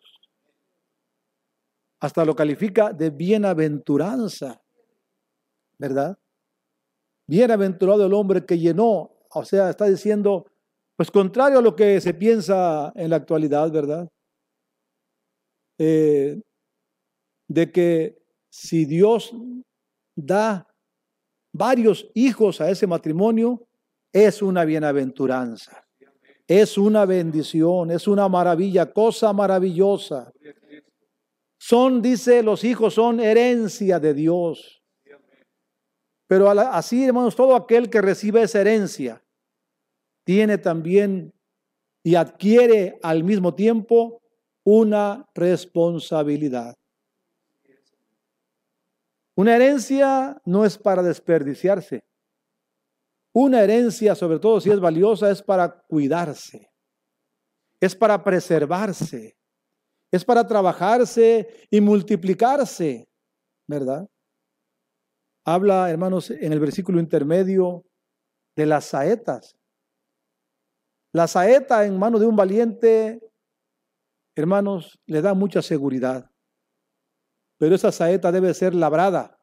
Hasta 2.01 2.25
lo 2.25 2.35
califica 2.35 2.93
de 2.93 3.11
bienaventuranza. 3.11 4.63
¿Verdad? 5.79 6.19
Bienaventurado 7.27 8.07
el 8.07 8.15
hombre 8.15 8.47
que 8.47 8.59
llenó. 8.59 9.11
O 9.31 9.45
sea, 9.45 9.71
está 9.71 9.87
diciendo, 9.87 10.47
pues 10.97 11.11
contrario 11.11 11.59
a 11.59 11.63
lo 11.63 11.75
que 11.75 12.01
se 12.01 12.15
piensa 12.15 12.93
en 12.95 13.11
la 13.11 13.17
actualidad, 13.17 13.71
¿verdad? 13.71 14.09
Eh, 15.79 16.41
de 17.49 17.71
que 17.71 18.23
si 18.49 18.85
Dios 18.87 19.35
da 20.15 20.67
varios 21.57 22.09
hijos 22.15 22.61
a 22.61 22.71
ese 22.71 22.87
matrimonio, 22.87 23.67
es 24.13 24.43
una 24.43 24.65
bienaventuranza, 24.65 25.87
es 26.47 26.79
una 26.79 27.05
bendición, 27.05 27.91
es 27.91 28.07
una 28.09 28.29
maravilla, 28.29 28.93
cosa 28.93 29.33
maravillosa. 29.33 30.33
Son, 31.59 32.01
dice, 32.01 32.43
los 32.43 32.65
hijos 32.65 32.95
son 32.95 33.21
herencia 33.21 33.99
de 33.99 34.15
Dios. 34.15 34.83
Pero 36.27 36.51
así, 36.51 37.05
hermanos, 37.05 37.37
todo 37.37 37.55
aquel 37.55 37.89
que 37.89 38.01
recibe 38.01 38.43
esa 38.43 38.61
herencia 38.61 39.23
tiene 40.25 40.59
también 40.59 41.33
y 42.03 42.15
adquiere 42.15 42.99
al 43.03 43.23
mismo 43.23 43.55
tiempo 43.55 44.23
una 44.65 45.25
responsabilidad. 45.35 46.75
Una 49.37 49.55
herencia 49.55 50.41
no 50.47 50.65
es 50.65 50.79
para 50.79 51.03
desperdiciarse. 51.03 52.03
Una 53.35 53.63
herencia, 53.63 54.15
sobre 54.15 54.39
todo 54.39 54.63
si 54.63 54.71
es 54.71 54.81
valiosa, 54.81 55.31
es 55.31 55.43
para 55.43 55.83
cuidarse. 55.83 56.73
Es 57.79 57.95
para 57.95 58.25
preservarse. 58.25 59.37
Es 60.11 60.25
para 60.25 60.47
trabajarse 60.47 61.69
y 61.71 61.83
multiplicarse. 61.83 63.11
¿Verdad? 63.69 64.09
Habla, 65.45 65.91
hermanos, 65.91 66.31
en 66.31 66.53
el 66.55 66.61
versículo 66.61 66.99
intermedio 66.99 67.85
de 68.57 68.65
las 68.65 68.87
saetas. 68.87 69.55
La 71.13 71.27
saeta 71.27 71.85
en 71.85 71.99
mano 71.99 72.19
de 72.19 72.27
un 72.27 72.37
valiente, 72.37 73.21
hermanos, 74.35 74.99
le 75.05 75.21
da 75.21 75.35
mucha 75.35 75.61
seguridad 75.61 76.31
pero 77.59 77.75
esa 77.75 77.93
saeta 77.93 78.33
debe 78.33 78.53
ser 78.55 78.75
labrada. 78.75 79.39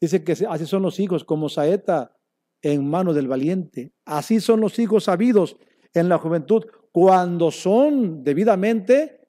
Dice 0.00 0.22
que 0.22 0.32
así 0.32 0.66
son 0.66 0.82
los 0.82 1.00
hijos, 1.00 1.24
como 1.24 1.48
saeta 1.48 2.16
en 2.62 2.88
mano 2.88 3.14
del 3.14 3.28
valiente. 3.28 3.92
Así 4.04 4.40
son 4.40 4.60
los 4.60 4.78
hijos 4.78 5.04
sabidos 5.04 5.56
en 5.94 6.08
la 6.08 6.18
juventud, 6.18 6.66
cuando 6.92 7.50
son 7.50 8.22
debidamente 8.22 9.26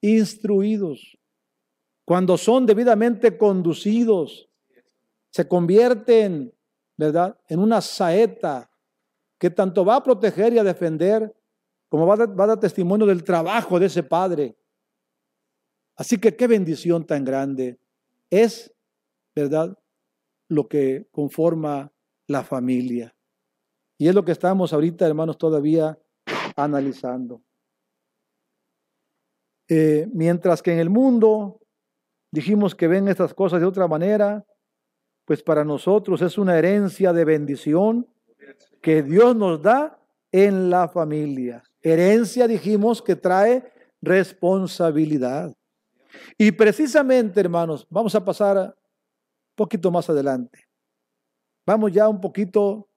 instruidos, 0.00 1.18
cuando 2.04 2.38
son 2.38 2.66
debidamente 2.66 3.36
conducidos, 3.36 4.48
se 5.30 5.46
convierten, 5.46 6.54
¿verdad?, 6.96 7.38
en 7.48 7.60
una 7.60 7.80
saeta 7.80 8.70
que 9.38 9.50
tanto 9.50 9.84
va 9.84 9.96
a 9.96 10.02
proteger 10.02 10.52
y 10.52 10.58
a 10.58 10.64
defender, 10.64 11.34
como 11.88 12.06
va 12.06 12.14
a, 12.14 12.26
va 12.26 12.44
a 12.44 12.48
dar 12.48 12.60
testimonio 12.60 13.06
del 13.06 13.24
trabajo 13.24 13.78
de 13.78 13.86
ese 13.86 14.02
padre 14.02 14.57
Así 15.98 16.18
que 16.18 16.36
qué 16.36 16.46
bendición 16.46 17.04
tan 17.04 17.24
grande 17.24 17.80
es, 18.30 18.72
¿verdad? 19.34 19.76
Lo 20.48 20.68
que 20.68 21.08
conforma 21.10 21.92
la 22.28 22.44
familia. 22.44 23.14
Y 23.98 24.06
es 24.06 24.14
lo 24.14 24.24
que 24.24 24.30
estamos 24.30 24.72
ahorita, 24.72 25.04
hermanos, 25.04 25.36
todavía 25.36 25.98
analizando. 26.54 27.42
Eh, 29.68 30.08
mientras 30.12 30.62
que 30.62 30.72
en 30.72 30.78
el 30.78 30.88
mundo 30.88 31.60
dijimos 32.30 32.76
que 32.76 32.86
ven 32.86 33.08
estas 33.08 33.34
cosas 33.34 33.60
de 33.60 33.66
otra 33.66 33.88
manera, 33.88 34.46
pues 35.24 35.42
para 35.42 35.64
nosotros 35.64 36.22
es 36.22 36.38
una 36.38 36.56
herencia 36.56 37.12
de 37.12 37.24
bendición 37.24 38.06
que 38.80 39.02
Dios 39.02 39.34
nos 39.34 39.60
da 39.60 40.00
en 40.30 40.70
la 40.70 40.86
familia. 40.88 41.64
Herencia 41.82 42.46
dijimos 42.46 43.02
que 43.02 43.16
trae 43.16 43.72
responsabilidad. 44.00 45.57
Y 46.36 46.52
precisamente, 46.52 47.40
hermanos, 47.40 47.86
vamos 47.90 48.14
a 48.14 48.24
pasar 48.24 48.56
un 48.56 49.54
poquito 49.54 49.90
más 49.90 50.08
adelante. 50.08 50.68
Vamos 51.66 51.92
ya 51.92 52.08
un 52.08 52.20
poquito 52.20 52.88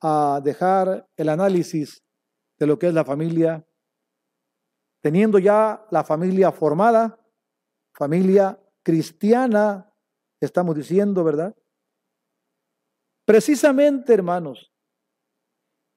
a 0.00 0.40
dejar 0.42 1.08
el 1.16 1.28
análisis 1.28 2.02
de 2.58 2.66
lo 2.66 2.78
que 2.78 2.88
es 2.88 2.94
la 2.94 3.04
familia, 3.04 3.64
teniendo 5.00 5.38
ya 5.38 5.86
la 5.90 6.04
familia 6.04 6.52
formada, 6.52 7.18
familia 7.94 8.60
cristiana, 8.82 9.92
estamos 10.40 10.76
diciendo, 10.76 11.24
¿verdad? 11.24 11.54
Precisamente, 13.24 14.14
hermanos, 14.14 14.72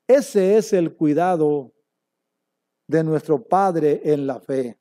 ese 0.08 0.58
es 0.58 0.74
el 0.74 0.96
cuidado 0.96 1.74
de 2.88 3.04
nuestro 3.04 3.42
Padre 3.42 4.02
en 4.04 4.28
la 4.28 4.40
fe 4.40 4.81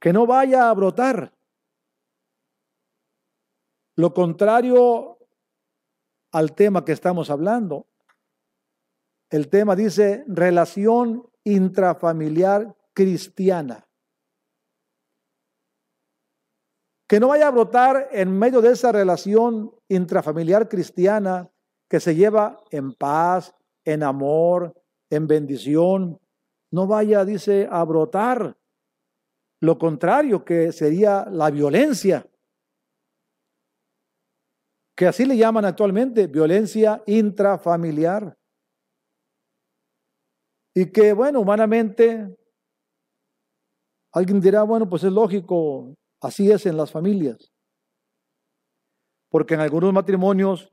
que 0.00 0.12
no 0.12 0.26
vaya 0.26 0.70
a 0.70 0.74
brotar. 0.74 1.32
Lo 3.96 4.12
contrario 4.12 5.18
al 6.32 6.54
tema 6.54 6.84
que 6.84 6.92
estamos 6.92 7.30
hablando. 7.30 7.86
El 9.30 9.48
tema 9.48 9.74
dice 9.74 10.24
relación 10.26 11.28
intrafamiliar 11.44 12.76
cristiana. 12.92 13.88
Que 17.08 17.20
no 17.20 17.28
vaya 17.28 17.48
a 17.48 17.52
brotar 17.52 18.08
en 18.12 18.36
medio 18.36 18.60
de 18.60 18.72
esa 18.72 18.92
relación 18.92 19.72
intrafamiliar 19.88 20.68
cristiana 20.68 21.50
que 21.88 22.00
se 22.00 22.14
lleva 22.14 22.60
en 22.70 22.92
paz, 22.92 23.54
en 23.84 24.02
amor, 24.02 24.74
en 25.08 25.26
bendición. 25.26 26.20
No 26.70 26.86
vaya, 26.86 27.24
dice, 27.24 27.68
a 27.70 27.84
brotar 27.84 28.56
lo 29.60 29.78
contrario 29.78 30.44
que 30.44 30.72
sería 30.72 31.26
la 31.30 31.50
violencia, 31.50 32.26
que 34.96 35.06
así 35.06 35.26
le 35.26 35.36
llaman 35.36 35.64
actualmente, 35.64 36.26
violencia 36.26 37.02
intrafamiliar. 37.06 38.36
Y 40.74 40.90
que, 40.90 41.12
bueno, 41.12 41.40
humanamente, 41.40 42.36
alguien 44.12 44.40
dirá, 44.40 44.62
bueno, 44.62 44.88
pues 44.88 45.04
es 45.04 45.12
lógico, 45.12 45.94
así 46.20 46.50
es 46.50 46.66
en 46.66 46.76
las 46.76 46.90
familias. 46.90 47.52
Porque 49.30 49.54
en 49.54 49.60
algunos 49.60 49.92
matrimonios, 49.92 50.70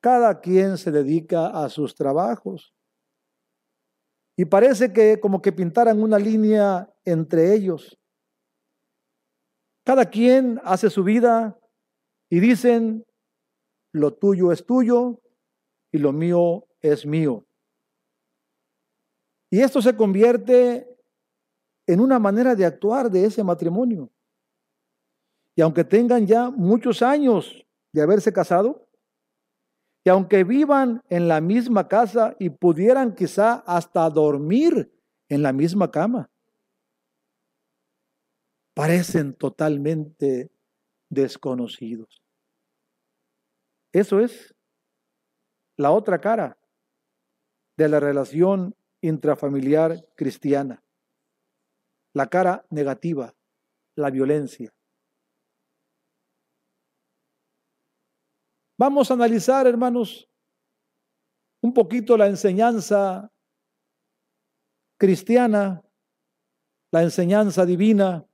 cada 0.00 0.40
quien 0.40 0.78
se 0.78 0.90
dedica 0.90 1.48
a 1.48 1.68
sus 1.68 1.94
trabajos. 1.94 2.72
Y 4.38 4.44
parece 4.44 4.92
que 4.92 5.18
como 5.18 5.42
que 5.42 5.50
pintaran 5.50 6.00
una 6.00 6.16
línea 6.16 6.88
entre 7.04 7.52
ellos. 7.54 7.98
Cada 9.84 10.04
quien 10.04 10.60
hace 10.62 10.90
su 10.90 11.02
vida 11.02 11.58
y 12.30 12.38
dicen, 12.38 13.04
lo 13.92 14.14
tuyo 14.14 14.52
es 14.52 14.64
tuyo 14.64 15.20
y 15.90 15.98
lo 15.98 16.12
mío 16.12 16.68
es 16.80 17.04
mío. 17.04 17.48
Y 19.50 19.60
esto 19.60 19.82
se 19.82 19.96
convierte 19.96 20.88
en 21.88 21.98
una 21.98 22.20
manera 22.20 22.54
de 22.54 22.64
actuar 22.64 23.10
de 23.10 23.24
ese 23.24 23.42
matrimonio. 23.42 24.08
Y 25.56 25.62
aunque 25.62 25.82
tengan 25.82 26.28
ya 26.28 26.48
muchos 26.48 27.02
años 27.02 27.66
de 27.92 28.02
haberse 28.02 28.32
casado, 28.32 28.87
que 30.08 30.12
aunque 30.12 30.42
vivan 30.42 31.02
en 31.10 31.28
la 31.28 31.42
misma 31.42 31.86
casa 31.86 32.34
y 32.38 32.48
pudieran 32.48 33.14
quizá 33.14 33.56
hasta 33.66 34.08
dormir 34.08 34.90
en 35.28 35.42
la 35.42 35.52
misma 35.52 35.90
cama, 35.90 36.30
parecen 38.72 39.34
totalmente 39.34 40.50
desconocidos. 41.10 42.22
Eso 43.92 44.20
es 44.20 44.54
la 45.76 45.90
otra 45.90 46.18
cara 46.18 46.56
de 47.76 47.88
la 47.90 48.00
relación 48.00 48.74
intrafamiliar 49.02 50.08
cristiana, 50.14 50.82
la 52.14 52.28
cara 52.28 52.64
negativa, 52.70 53.34
la 53.94 54.08
violencia. 54.08 54.72
Vamos 58.78 59.10
a 59.10 59.14
analizar, 59.14 59.66
hermanos, 59.66 60.30
un 61.60 61.74
poquito 61.74 62.16
la 62.16 62.28
enseñanza 62.28 63.32
cristiana, 64.96 65.82
la 66.92 67.02
enseñanza 67.02 67.66
divina 67.66 68.24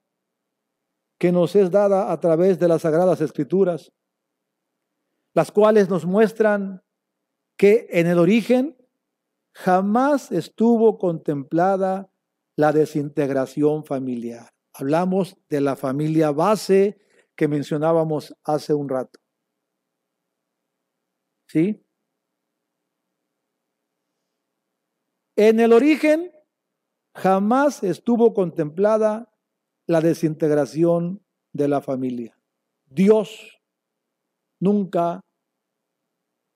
que 1.16 1.32
nos 1.32 1.56
es 1.56 1.70
dada 1.70 2.12
a 2.12 2.20
través 2.20 2.58
de 2.58 2.68
las 2.68 2.82
sagradas 2.82 3.22
escrituras, 3.22 3.90
las 5.32 5.50
cuales 5.50 5.88
nos 5.88 6.04
muestran 6.04 6.82
que 7.56 7.86
en 7.90 8.06
el 8.06 8.18
origen 8.18 8.76
jamás 9.54 10.30
estuvo 10.30 10.98
contemplada 10.98 12.10
la 12.54 12.72
desintegración 12.72 13.86
familiar. 13.86 14.52
Hablamos 14.74 15.38
de 15.48 15.62
la 15.62 15.74
familia 15.74 16.32
base 16.32 16.98
que 17.34 17.48
mencionábamos 17.48 18.36
hace 18.44 18.74
un 18.74 18.90
rato. 18.90 19.23
¿Sí? 21.54 21.80
En 25.36 25.60
el 25.60 25.72
origen 25.72 26.32
jamás 27.14 27.84
estuvo 27.84 28.34
contemplada 28.34 29.32
la 29.86 30.00
desintegración 30.00 31.24
de 31.52 31.68
la 31.68 31.80
familia. 31.80 32.36
Dios 32.86 33.60
nunca 34.58 35.20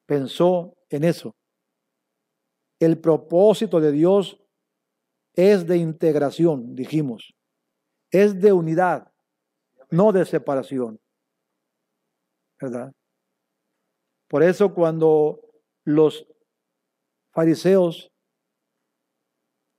pensó 0.04 0.76
en 0.90 1.04
eso. 1.04 1.36
El 2.80 2.98
propósito 3.00 3.78
de 3.78 3.92
Dios 3.92 4.42
es 5.34 5.64
de 5.68 5.76
integración, 5.76 6.74
dijimos. 6.74 7.36
Es 8.10 8.40
de 8.40 8.52
unidad, 8.52 9.12
no 9.90 10.10
de 10.10 10.24
separación. 10.24 10.98
¿Verdad? 12.60 12.92
Por 14.28 14.42
eso 14.42 14.74
cuando 14.74 15.40
los 15.84 16.26
fariseos 17.32 18.12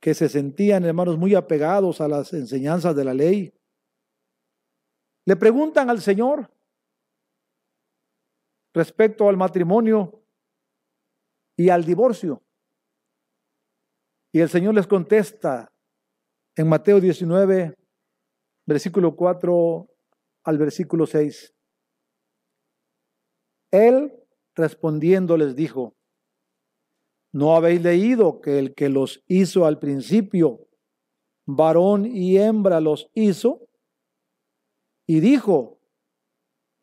que 0.01 0.13
se 0.13 0.27
sentían, 0.27 0.85
hermanos, 0.85 1.17
muy 1.17 1.35
apegados 1.35 2.01
a 2.01 2.07
las 2.07 2.33
enseñanzas 2.33 2.95
de 2.95 3.03
la 3.03 3.13
ley, 3.13 3.53
le 5.25 5.35
preguntan 5.35 5.89
al 5.89 6.01
Señor 6.01 6.49
respecto 8.73 9.29
al 9.29 9.37
matrimonio 9.37 10.23
y 11.55 11.69
al 11.69 11.85
divorcio. 11.85 12.41
Y 14.31 14.39
el 14.39 14.49
Señor 14.49 14.73
les 14.73 14.87
contesta 14.87 15.71
en 16.55 16.67
Mateo 16.67 16.99
19, 16.99 17.75
versículo 18.65 19.15
4 19.15 19.87
al 20.43 20.57
versículo 20.57 21.05
6. 21.05 21.53
Él 23.71 24.18
respondiendo 24.59 25.37
les 25.37 25.55
dijo, 25.55 25.95
¿no 27.31 27.55
habéis 27.55 27.81
leído 27.81 28.41
que 28.41 28.59
el 28.59 28.75
que 28.75 28.89
los 28.89 29.23
hizo 29.27 29.65
al 29.65 29.79
principio, 29.79 30.67
varón 31.45 32.05
y 32.05 32.37
hembra 32.37 32.79
los 32.79 33.09
hizo? 33.13 33.67
Y 35.07 35.21
dijo, 35.21 35.79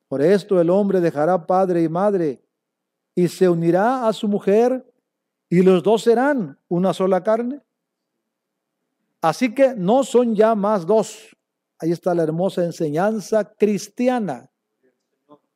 por 0.08 0.22
esto 0.22 0.60
el 0.60 0.70
hombre 0.70 1.00
dejará 1.00 1.46
padre 1.46 1.82
y 1.82 1.88
madre 1.88 2.42
y 3.14 3.28
se 3.28 3.48
unirá 3.48 4.08
a 4.08 4.12
su 4.12 4.28
mujer 4.28 4.84
y 5.48 5.62
los 5.62 5.82
dos 5.82 6.02
serán 6.02 6.58
una 6.68 6.92
sola 6.92 7.22
carne. 7.22 7.60
Así 9.20 9.54
que 9.54 9.74
no 9.76 10.04
son 10.04 10.34
ya 10.34 10.54
más 10.54 10.86
dos. 10.86 11.36
Ahí 11.78 11.92
está 11.92 12.14
la 12.14 12.22
hermosa 12.22 12.64
enseñanza 12.64 13.44
cristiana. 13.56 14.50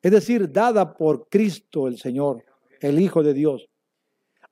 Es 0.03 0.11
decir, 0.11 0.51
dada 0.51 0.97
por 0.97 1.29
Cristo 1.29 1.87
el 1.87 1.99
Señor, 1.99 2.45
el 2.81 2.99
Hijo 3.01 3.23
de 3.23 3.35
Dios. 3.35 3.69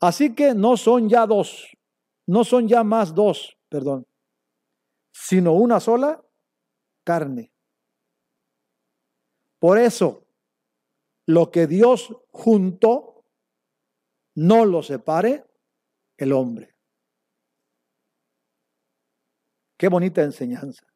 Así 0.00 0.34
que 0.34 0.54
no 0.54 0.76
son 0.76 1.08
ya 1.08 1.26
dos, 1.26 1.76
no 2.26 2.44
son 2.44 2.68
ya 2.68 2.84
más 2.84 3.14
dos, 3.14 3.56
perdón, 3.68 4.06
sino 5.10 5.54
una 5.54 5.80
sola 5.80 6.22
carne. 7.02 7.52
Por 9.58 9.78
eso, 9.78 10.26
lo 11.26 11.50
que 11.50 11.66
Dios 11.66 12.14
juntó, 12.30 13.24
no 14.34 14.64
lo 14.64 14.82
separe 14.82 15.44
el 16.16 16.32
hombre. 16.32 16.76
Qué 19.76 19.88
bonita 19.88 20.22
enseñanza. 20.22 20.86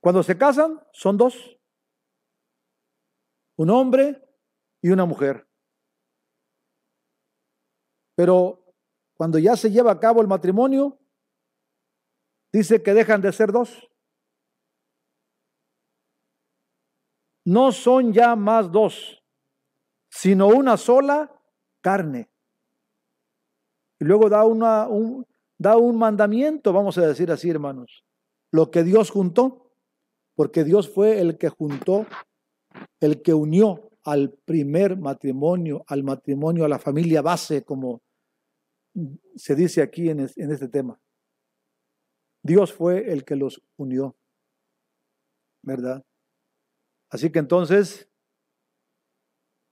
Cuando 0.00 0.22
se 0.22 0.38
casan, 0.38 0.80
son 0.92 1.16
dos. 1.16 1.57
Un 3.58 3.70
hombre 3.70 4.24
y 4.80 4.90
una 4.90 5.04
mujer. 5.04 5.48
Pero 8.14 8.64
cuando 9.14 9.38
ya 9.38 9.56
se 9.56 9.70
lleva 9.70 9.90
a 9.90 9.98
cabo 9.98 10.20
el 10.20 10.28
matrimonio, 10.28 10.96
dice 12.52 12.82
que 12.82 12.94
dejan 12.94 13.20
de 13.20 13.32
ser 13.32 13.50
dos. 13.50 13.90
No 17.44 17.72
son 17.72 18.12
ya 18.12 18.36
más 18.36 18.70
dos, 18.70 19.24
sino 20.08 20.46
una 20.48 20.76
sola 20.76 21.32
carne. 21.80 22.30
Y 23.98 24.04
luego 24.04 24.28
da, 24.28 24.44
una, 24.44 24.86
un, 24.86 25.26
da 25.58 25.76
un 25.76 25.98
mandamiento, 25.98 26.72
vamos 26.72 26.96
a 26.98 27.06
decir 27.06 27.32
así, 27.32 27.50
hermanos. 27.50 28.04
Lo 28.52 28.70
que 28.70 28.84
Dios 28.84 29.10
juntó, 29.10 29.72
porque 30.36 30.62
Dios 30.62 30.88
fue 30.88 31.20
el 31.20 31.38
que 31.38 31.48
juntó, 31.48 32.06
el 33.00 33.22
que 33.22 33.34
unió 33.34 33.90
al 34.04 34.32
primer 34.32 34.96
matrimonio, 34.96 35.84
al 35.86 36.02
matrimonio, 36.02 36.64
a 36.64 36.68
la 36.68 36.78
familia 36.78 37.20
base, 37.20 37.64
como 37.64 38.02
se 39.36 39.54
dice 39.54 39.82
aquí 39.82 40.08
en, 40.08 40.20
este 40.20 40.68
tema. 40.68 41.00
Dios 42.42 42.72
fue 42.72 43.12
el 43.12 43.24
que 43.24 43.36
los 43.36 43.62
unió, 43.76 44.16
¿verdad? 45.62 46.04
Así 47.10 47.30
que 47.30 47.38
entonces, 47.38 48.08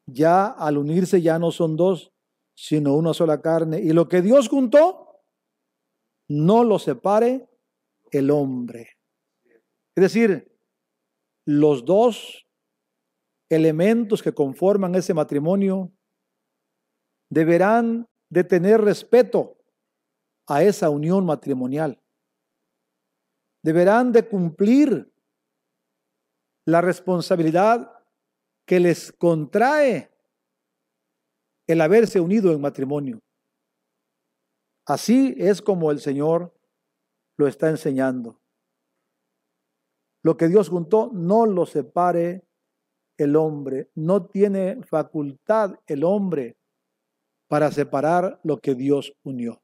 ya 0.06 0.46
al 0.46 0.78
unirse 0.78 1.22
ya 1.22 1.38
no 1.38 1.50
son 1.50 1.76
dos, 1.76 2.12
sino 2.54 2.94
una 2.94 3.14
sola 3.14 3.40
carne. 3.40 3.80
Y 3.80 3.92
lo 3.92 4.08
que 4.08 4.22
Dios 4.22 4.48
juntó, 4.48 5.22
no 6.28 6.64
lo 6.64 6.78
separe 6.78 7.48
el 8.10 8.30
hombre. 8.30 8.98
Es 9.94 10.02
decir, 10.02 10.52
los 11.46 11.84
dos 11.84 12.45
elementos 13.48 14.22
que 14.22 14.34
conforman 14.34 14.94
ese 14.94 15.14
matrimonio 15.14 15.92
deberán 17.30 18.08
de 18.30 18.44
tener 18.44 18.80
respeto 18.80 19.56
a 20.46 20.62
esa 20.62 20.90
unión 20.90 21.24
matrimonial. 21.24 22.00
Deberán 23.62 24.12
de 24.12 24.28
cumplir 24.28 25.12
la 26.66 26.80
responsabilidad 26.80 27.92
que 28.66 28.80
les 28.80 29.12
contrae 29.12 30.10
el 31.68 31.80
haberse 31.80 32.20
unido 32.20 32.52
en 32.52 32.60
matrimonio. 32.60 33.20
Así 34.86 35.34
es 35.38 35.60
como 35.60 35.90
el 35.90 36.00
Señor 36.00 36.54
lo 37.36 37.48
está 37.48 37.68
enseñando. 37.68 38.40
Lo 40.22 40.36
que 40.36 40.48
Dios 40.48 40.68
juntó, 40.68 41.10
no 41.12 41.46
lo 41.46 41.66
separe 41.66 42.45
el 43.16 43.36
hombre. 43.36 43.90
No 43.94 44.26
tiene 44.26 44.82
facultad 44.84 45.74
el 45.86 46.04
hombre 46.04 46.56
para 47.48 47.70
separar 47.70 48.40
lo 48.42 48.60
que 48.60 48.74
Dios 48.74 49.14
unió. 49.22 49.62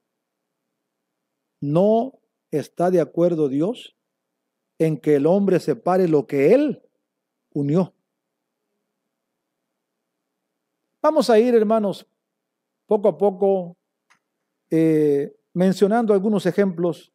No 1.59 2.19
está 2.51 2.91
de 2.91 3.01
acuerdo 3.01 3.49
Dios 3.49 3.95
en 4.77 4.97
que 4.97 5.15
el 5.15 5.25
hombre 5.25 5.59
separe 5.59 6.07
lo 6.07 6.27
que 6.27 6.53
Él 6.53 6.81
unió. 7.53 7.93
Vamos 11.01 11.29
a 11.29 11.37
ir, 11.37 11.53
hermanos, 11.53 12.07
poco 12.85 13.09
a 13.09 13.17
poco 13.17 13.77
eh, 14.69 15.35
mencionando 15.53 16.13
algunos 16.13 16.45
ejemplos 16.45 17.13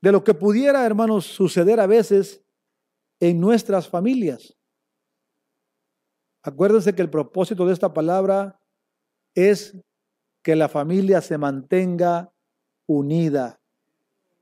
de 0.00 0.12
lo 0.12 0.24
que 0.24 0.34
pudiera, 0.34 0.84
hermanos, 0.86 1.26
suceder 1.26 1.78
a 1.80 1.86
veces 1.86 2.42
en 3.20 3.38
nuestras 3.38 3.88
familias. 3.88 4.56
Acuérdense 6.42 6.94
que 6.94 7.02
el 7.02 7.10
propósito 7.10 7.66
de 7.66 7.72
esta 7.72 7.92
palabra 7.92 8.60
es 9.34 9.76
que 10.42 10.56
la 10.56 10.68
familia 10.68 11.20
se 11.20 11.38
mantenga 11.38 12.32
unida, 12.86 13.60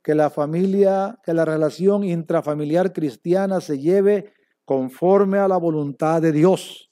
que 0.03 0.15
la 0.15 0.31
familia, 0.31 1.19
que 1.25 1.35
la 1.35 1.45
relación 1.45 2.05
intrafamiliar 2.05 2.93
cristiana 2.93 3.61
se 3.61 3.79
lleve 3.79 4.33
conforme 4.65 5.39
a 5.39 5.49
la 5.49 5.57
voluntad 5.57 6.23
de 6.23 6.33
Dios. 6.33 6.91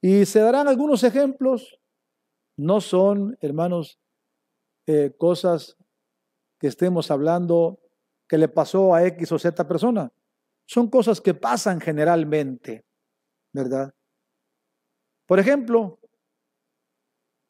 Y 0.00 0.26
se 0.26 0.40
darán 0.40 0.68
algunos 0.68 1.02
ejemplos, 1.02 1.80
no 2.56 2.80
son, 2.80 3.36
hermanos, 3.40 3.98
eh, 4.86 5.12
cosas 5.16 5.76
que 6.58 6.66
estemos 6.66 7.10
hablando 7.10 7.80
que 8.28 8.38
le 8.38 8.48
pasó 8.48 8.94
a 8.94 9.04
X 9.04 9.32
o 9.32 9.38
Z 9.38 9.66
persona. 9.66 10.12
Son 10.66 10.88
cosas 10.88 11.20
que 11.20 11.34
pasan 11.34 11.80
generalmente, 11.80 12.84
¿verdad? 13.58 13.92
Por 15.26 15.40
ejemplo, 15.40 15.98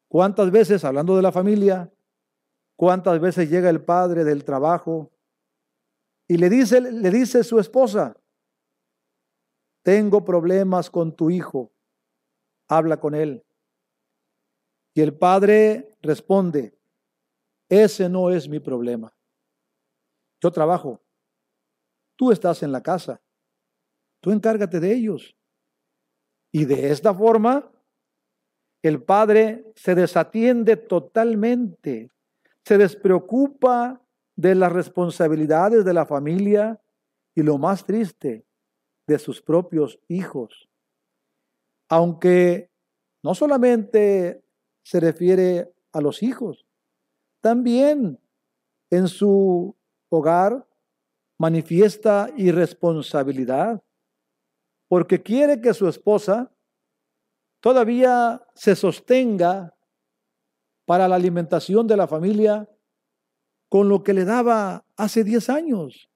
¿cuántas 0.07 0.49
veces, 0.49 0.83
hablando 0.83 1.15
de 1.15 1.21
la 1.21 1.31
familia, 1.31 1.93
cuántas 2.75 3.19
veces 3.19 3.49
llega 3.49 3.69
el 3.69 3.83
padre 3.83 4.23
del 4.23 4.43
trabajo 4.43 5.11
y 6.27 6.37
le 6.37 6.49
dice, 6.49 6.81
le 6.81 7.09
dice 7.11 7.43
su 7.43 7.59
esposa, 7.59 8.17
tengo 9.83 10.25
problemas 10.25 10.89
con 10.89 11.15
tu 11.15 11.29
hijo, 11.29 11.71
habla 12.67 12.99
con 12.99 13.13
él. 13.13 13.45
Y 14.95 15.01
el 15.01 15.15
padre 15.15 15.95
responde, 16.01 16.75
ese 17.69 18.09
no 18.09 18.31
es 18.31 18.49
mi 18.49 18.59
problema. 18.59 19.13
Yo 20.41 20.51
trabajo. 20.51 21.01
Tú 22.15 22.31
estás 22.31 22.63
en 22.63 22.71
la 22.71 22.81
casa. 22.81 23.21
Tú 24.19 24.31
encárgate 24.31 24.79
de 24.79 24.91
ellos. 24.91 25.38
Y 26.51 26.65
de 26.65 26.91
esta 26.91 27.13
forma, 27.13 27.71
el 28.81 29.01
padre 29.03 29.65
se 29.75 29.95
desatiende 29.95 30.77
totalmente, 30.77 32.11
se 32.63 32.77
despreocupa 32.77 34.01
de 34.35 34.55
las 34.55 34.71
responsabilidades 34.71 35.83
de 35.83 35.93
la 35.93 36.05
familia 36.05 36.79
y 37.35 37.43
lo 37.43 37.57
más 37.57 37.85
triste, 37.85 38.45
de 39.05 39.19
sus 39.19 39.41
propios 39.41 39.99
hijos. 40.07 40.69
Aunque 41.89 42.69
no 43.23 43.33
solamente 43.35 44.43
se 44.83 44.99
refiere 44.99 45.73
a 45.91 45.99
los 45.99 46.23
hijos, 46.23 46.65
también 47.41 48.19
en 48.89 49.07
su 49.07 49.75
hogar 50.09 50.65
manifiesta 51.37 52.29
irresponsabilidad 52.37 53.81
porque 54.89 55.21
quiere 55.21 55.61
que 55.61 55.73
su 55.73 55.87
esposa 55.87 56.51
todavía 57.61 58.45
se 58.55 58.75
sostenga 58.75 59.75
para 60.85 61.07
la 61.07 61.15
alimentación 61.15 61.87
de 61.87 61.95
la 61.95 62.07
familia 62.07 62.67
con 63.69 63.87
lo 63.87 64.03
que 64.03 64.13
le 64.13 64.25
daba 64.25 64.83
hace 64.97 65.23
10 65.23 65.49
años. 65.49 66.09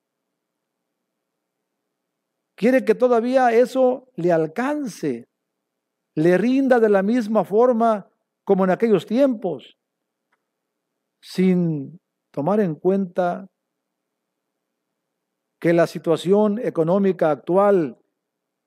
Quiere 2.55 2.83
que 2.83 2.95
todavía 2.95 3.51
eso 3.51 4.09
le 4.15 4.31
alcance, 4.31 5.29
le 6.15 6.37
rinda 6.37 6.79
de 6.79 6.89
la 6.89 7.03
misma 7.03 7.43
forma 7.45 8.09
como 8.43 8.63
en 8.63 8.71
aquellos 8.71 9.05
tiempos 9.05 9.77
sin 11.21 12.01
tomar 12.31 12.59
en 12.59 12.75
cuenta 12.75 13.47
que 15.59 15.71
la 15.71 15.87
situación 15.87 16.59
económica 16.59 17.31
actual 17.31 18.02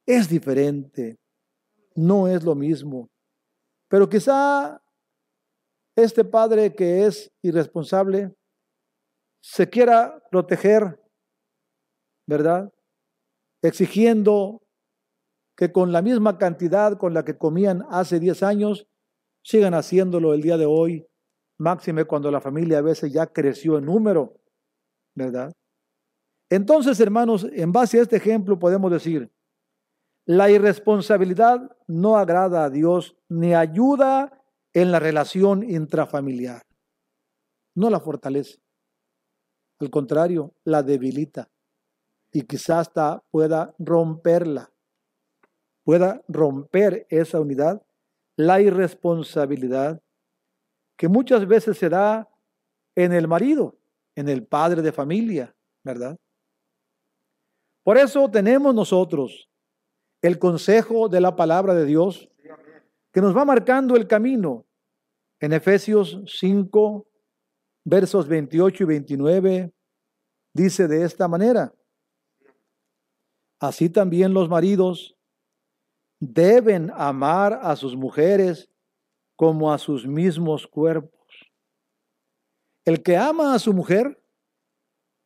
es 0.06 0.28
diferente, 0.28 1.18
no 1.94 2.28
es 2.28 2.44
lo 2.44 2.54
mismo. 2.54 3.10
Pero 3.88 4.08
quizá 4.08 4.80
este 5.96 6.24
padre 6.24 6.74
que 6.74 7.06
es 7.06 7.30
irresponsable 7.42 8.34
se 9.42 9.68
quiera 9.68 10.22
proteger, 10.30 11.00
¿verdad? 12.26 12.72
Exigiendo 13.62 14.62
que 15.56 15.72
con 15.72 15.92
la 15.92 16.02
misma 16.02 16.38
cantidad 16.38 16.98
con 16.98 17.14
la 17.14 17.24
que 17.24 17.36
comían 17.36 17.84
hace 17.90 18.20
10 18.20 18.42
años, 18.42 18.86
sigan 19.42 19.74
haciéndolo 19.74 20.34
el 20.34 20.42
día 20.42 20.58
de 20.58 20.66
hoy 20.66 21.06
máxime 21.58 22.04
cuando 22.04 22.30
la 22.30 22.40
familia 22.40 22.78
a 22.78 22.82
veces 22.82 23.12
ya 23.12 23.26
creció 23.26 23.78
en 23.78 23.86
número, 23.86 24.38
¿verdad? 25.14 25.52
Entonces, 26.50 27.00
hermanos, 27.00 27.46
en 27.50 27.72
base 27.72 27.98
a 27.98 28.02
este 28.02 28.16
ejemplo 28.16 28.58
podemos 28.58 28.90
decir, 28.90 29.30
la 30.26 30.50
irresponsabilidad 30.50 31.76
no 31.86 32.16
agrada 32.16 32.64
a 32.64 32.70
Dios 32.70 33.16
ni 33.28 33.54
ayuda 33.54 34.42
en 34.74 34.90
la 34.90 34.98
relación 34.98 35.62
intrafamiliar. 35.62 36.62
No 37.76 37.88
la 37.90 38.00
fortalece. 38.00 38.58
Al 39.78 39.88
contrario, 39.90 40.52
la 40.64 40.82
debilita. 40.82 41.48
Y 42.32 42.42
quizás 42.42 42.88
hasta 42.88 43.22
pueda 43.30 43.74
romperla. 43.78 44.72
Pueda 45.84 46.22
romper 46.26 47.06
esa 47.08 47.40
unidad. 47.40 47.86
La 48.36 48.60
irresponsabilidad 48.60 50.02
que 50.96 51.08
muchas 51.08 51.46
veces 51.46 51.78
se 51.78 51.88
da 51.88 52.28
en 52.96 53.12
el 53.12 53.28
marido, 53.28 53.78
en 54.16 54.28
el 54.28 54.44
padre 54.44 54.82
de 54.82 54.92
familia, 54.92 55.54
¿verdad? 55.84 56.18
Por 57.84 57.96
eso 57.96 58.28
tenemos 58.28 58.74
nosotros 58.74 59.48
el 60.26 60.38
consejo 60.38 61.08
de 61.08 61.20
la 61.20 61.36
palabra 61.36 61.74
de 61.74 61.84
Dios 61.84 62.28
que 63.12 63.20
nos 63.20 63.36
va 63.36 63.44
marcando 63.44 63.96
el 63.96 64.06
camino. 64.06 64.66
En 65.40 65.52
Efesios 65.52 66.20
5, 66.26 67.06
versos 67.84 68.26
28 68.26 68.82
y 68.82 68.86
29, 68.86 69.72
dice 70.52 70.88
de 70.88 71.04
esta 71.04 71.28
manera, 71.28 71.74
así 73.60 73.88
también 73.88 74.34
los 74.34 74.48
maridos 74.48 75.16
deben 76.18 76.90
amar 76.94 77.60
a 77.62 77.76
sus 77.76 77.94
mujeres 77.94 78.70
como 79.36 79.72
a 79.72 79.78
sus 79.78 80.06
mismos 80.06 80.66
cuerpos. 80.66 81.12
El 82.84 83.02
que 83.02 83.16
ama 83.16 83.54
a 83.54 83.58
su 83.58 83.72
mujer, 83.72 84.22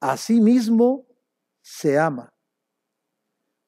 a 0.01 0.17
sí 0.17 0.41
mismo 0.41 1.07
se 1.63 1.99
ama, 1.99 2.30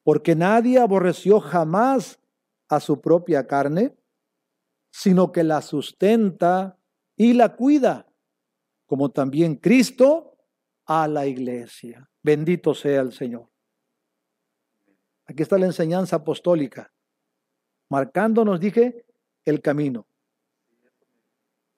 porque 0.03 0.35
nadie 0.35 0.79
aborreció 0.79 1.39
jamás 1.39 2.19
a 2.67 2.79
su 2.79 2.99
propia 3.01 3.47
carne, 3.47 3.95
sino 4.91 5.31
que 5.31 5.43
la 5.43 5.61
sustenta 5.61 6.77
y 7.15 7.33
la 7.33 7.55
cuida, 7.55 8.07
como 8.85 9.11
también 9.11 9.55
Cristo 9.55 10.37
a 10.85 11.07
la 11.07 11.25
iglesia. 11.25 12.09
Bendito 12.21 12.73
sea 12.73 13.01
el 13.01 13.11
Señor. 13.13 13.49
Aquí 15.25 15.41
está 15.41 15.57
la 15.57 15.65
enseñanza 15.65 16.17
apostólica, 16.17 16.93
marcándonos, 17.89 18.59
dije, 18.59 19.05
el 19.45 19.61
camino. 19.61 20.05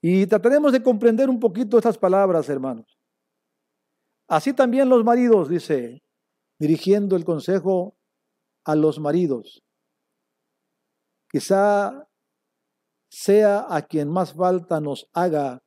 Y 0.02 0.26
trataremos 0.26 0.72
de 0.72 0.84
comprender 0.84 1.30
un 1.30 1.40
poquito 1.40 1.78
estas 1.78 1.98
palabras, 1.98 2.50
hermanos. 2.50 3.00
Así 4.28 4.54
también 4.54 4.90
los 4.90 5.04
maridos, 5.04 5.50
dice, 5.50 6.04
dirigiendo 6.58 7.16
el 7.16 7.24
consejo 7.24 7.95
a 8.66 8.76
los 8.76 9.00
maridos. 9.00 9.64
Quizá 11.30 12.08
sea 13.10 13.66
a 13.70 13.82
quien 13.82 14.10
más 14.10 14.34
falta 14.34 14.82
nos 14.82 15.10
haga 15.14 15.64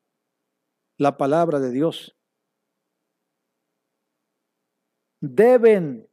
la 0.99 1.17
palabra 1.17 1.61
de 1.61 1.71
Dios. 1.71 2.17
Deben, 5.21 6.09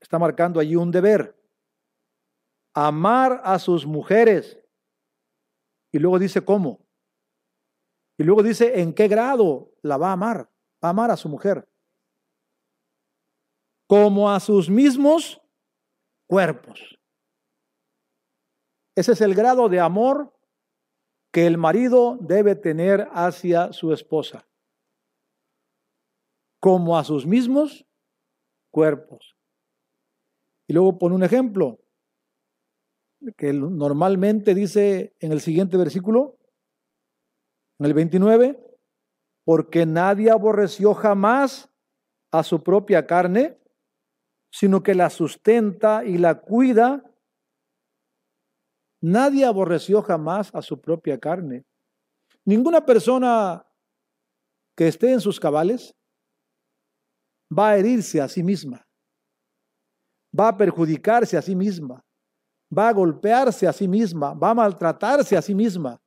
está 0.00 0.18
marcando 0.18 0.60
allí 0.60 0.76
un 0.76 0.90
deber, 0.90 1.36
amar 2.74 3.40
a 3.44 3.58
sus 3.58 3.86
mujeres. 3.86 4.58
Y 5.92 5.98
luego 5.98 6.18
dice 6.18 6.44
cómo. 6.44 6.86
Y 8.18 8.22
luego 8.22 8.42
dice 8.42 8.80
en 8.80 8.92
qué 8.94 9.08
grado 9.08 9.72
la 9.82 9.96
va 9.96 10.10
a 10.10 10.12
amar. 10.12 10.50
Va 10.82 10.88
a 10.88 10.90
amar 10.90 11.10
a 11.10 11.16
su 11.16 11.28
mujer. 11.28 11.68
Como 13.86 14.30
a 14.30 14.38
sus 14.40 14.70
mismos 14.70 15.39
cuerpos. 16.30 16.96
Ese 18.94 19.12
es 19.12 19.20
el 19.20 19.34
grado 19.34 19.68
de 19.68 19.80
amor 19.80 20.32
que 21.32 21.44
el 21.48 21.58
marido 21.58 22.18
debe 22.20 22.54
tener 22.54 23.08
hacia 23.12 23.72
su 23.72 23.92
esposa. 23.92 24.46
Como 26.60 26.96
a 26.96 27.02
sus 27.02 27.26
mismos 27.26 27.84
cuerpos. 28.70 29.36
Y 30.68 30.72
luego 30.72 30.98
pone 30.98 31.16
un 31.16 31.24
ejemplo 31.24 31.80
que 33.36 33.52
normalmente 33.52 34.54
dice 34.54 35.16
en 35.18 35.32
el 35.32 35.40
siguiente 35.40 35.76
versículo, 35.76 36.38
en 37.80 37.86
el 37.86 37.94
29, 37.94 38.78
porque 39.44 39.84
nadie 39.84 40.30
aborreció 40.30 40.94
jamás 40.94 41.68
a 42.30 42.44
su 42.44 42.62
propia 42.62 43.04
carne, 43.04 43.58
sino 44.50 44.82
que 44.82 44.94
la 44.94 45.10
sustenta 45.10 46.04
y 46.04 46.18
la 46.18 46.40
cuida, 46.40 47.10
Nadie 49.00 49.46
aborreció 49.46 50.02
jamás 50.02 50.54
a 50.54 50.60
su 50.60 50.80
propia 50.80 51.18
carne. 51.18 51.64
Ninguna 52.44 52.84
persona 52.84 53.66
que 54.76 54.88
esté 54.88 55.12
en 55.12 55.20
sus 55.20 55.40
cabales 55.40 55.94
va 57.56 57.70
a 57.70 57.76
herirse 57.78 58.20
a 58.20 58.28
sí 58.28 58.42
misma, 58.42 58.86
va 60.38 60.48
a 60.48 60.56
perjudicarse 60.56 61.36
a 61.36 61.42
sí 61.42 61.56
misma, 61.56 62.04
va 62.76 62.88
a 62.88 62.92
golpearse 62.92 63.66
a 63.66 63.72
sí 63.72 63.88
misma, 63.88 64.34
va 64.34 64.50
a 64.50 64.54
maltratarse 64.54 65.36
a 65.36 65.42
sí 65.42 65.54
misma. 65.54 66.00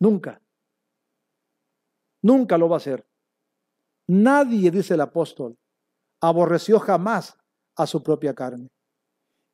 Nunca. 0.00 0.40
Nunca 2.22 2.56
lo 2.56 2.68
va 2.68 2.76
a 2.76 2.78
hacer. 2.78 3.06
Nadie, 4.08 4.70
dice 4.70 4.94
el 4.94 5.00
apóstol, 5.00 5.58
aborreció 6.22 6.78
jamás 6.78 7.36
a 7.76 7.86
su 7.86 8.02
propia 8.02 8.34
carne. 8.34 8.68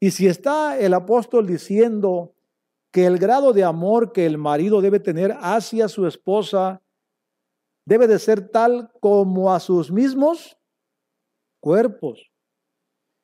Y 0.00 0.12
si 0.12 0.28
está 0.28 0.78
el 0.78 0.94
apóstol 0.94 1.46
diciendo 1.46 2.36
que 2.92 3.06
el 3.06 3.18
grado 3.18 3.52
de 3.52 3.64
amor 3.64 4.12
que 4.12 4.26
el 4.26 4.38
marido 4.38 4.80
debe 4.80 5.00
tener 5.00 5.36
hacia 5.40 5.88
su 5.88 6.06
esposa 6.06 6.80
debe 7.84 8.06
de 8.06 8.18
ser 8.18 8.50
tal 8.50 8.92
como 9.00 9.52
a 9.52 9.60
sus 9.60 9.90
mismos 9.90 10.58
cuerpos. 11.60 12.30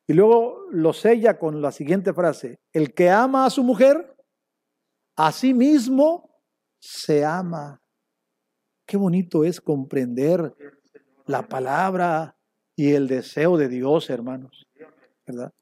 Y 0.07 0.13
luego 0.13 0.65
lo 0.71 0.91
sella 0.93 1.39
con 1.39 1.61
la 1.61 1.71
siguiente 1.71 2.13
frase, 2.13 2.59
el 2.73 2.93
que 2.93 3.09
ama 3.09 3.45
a 3.45 3.49
su 3.49 3.63
mujer, 3.63 4.15
a 5.15 5.31
sí 5.31 5.53
mismo 5.53 6.35
se 6.79 7.23
ama. 7.23 7.81
Qué 8.87 8.97
bonito 8.97 9.43
es 9.43 9.61
comprender 9.61 10.53
la 11.25 11.47
palabra 11.47 12.34
y 12.75 12.93
el 12.93 13.07
deseo 13.07 13.57
de 13.57 13.69
Dios, 13.69 14.09
hermanos. 14.09 14.67
¿Verdad? 15.25 15.53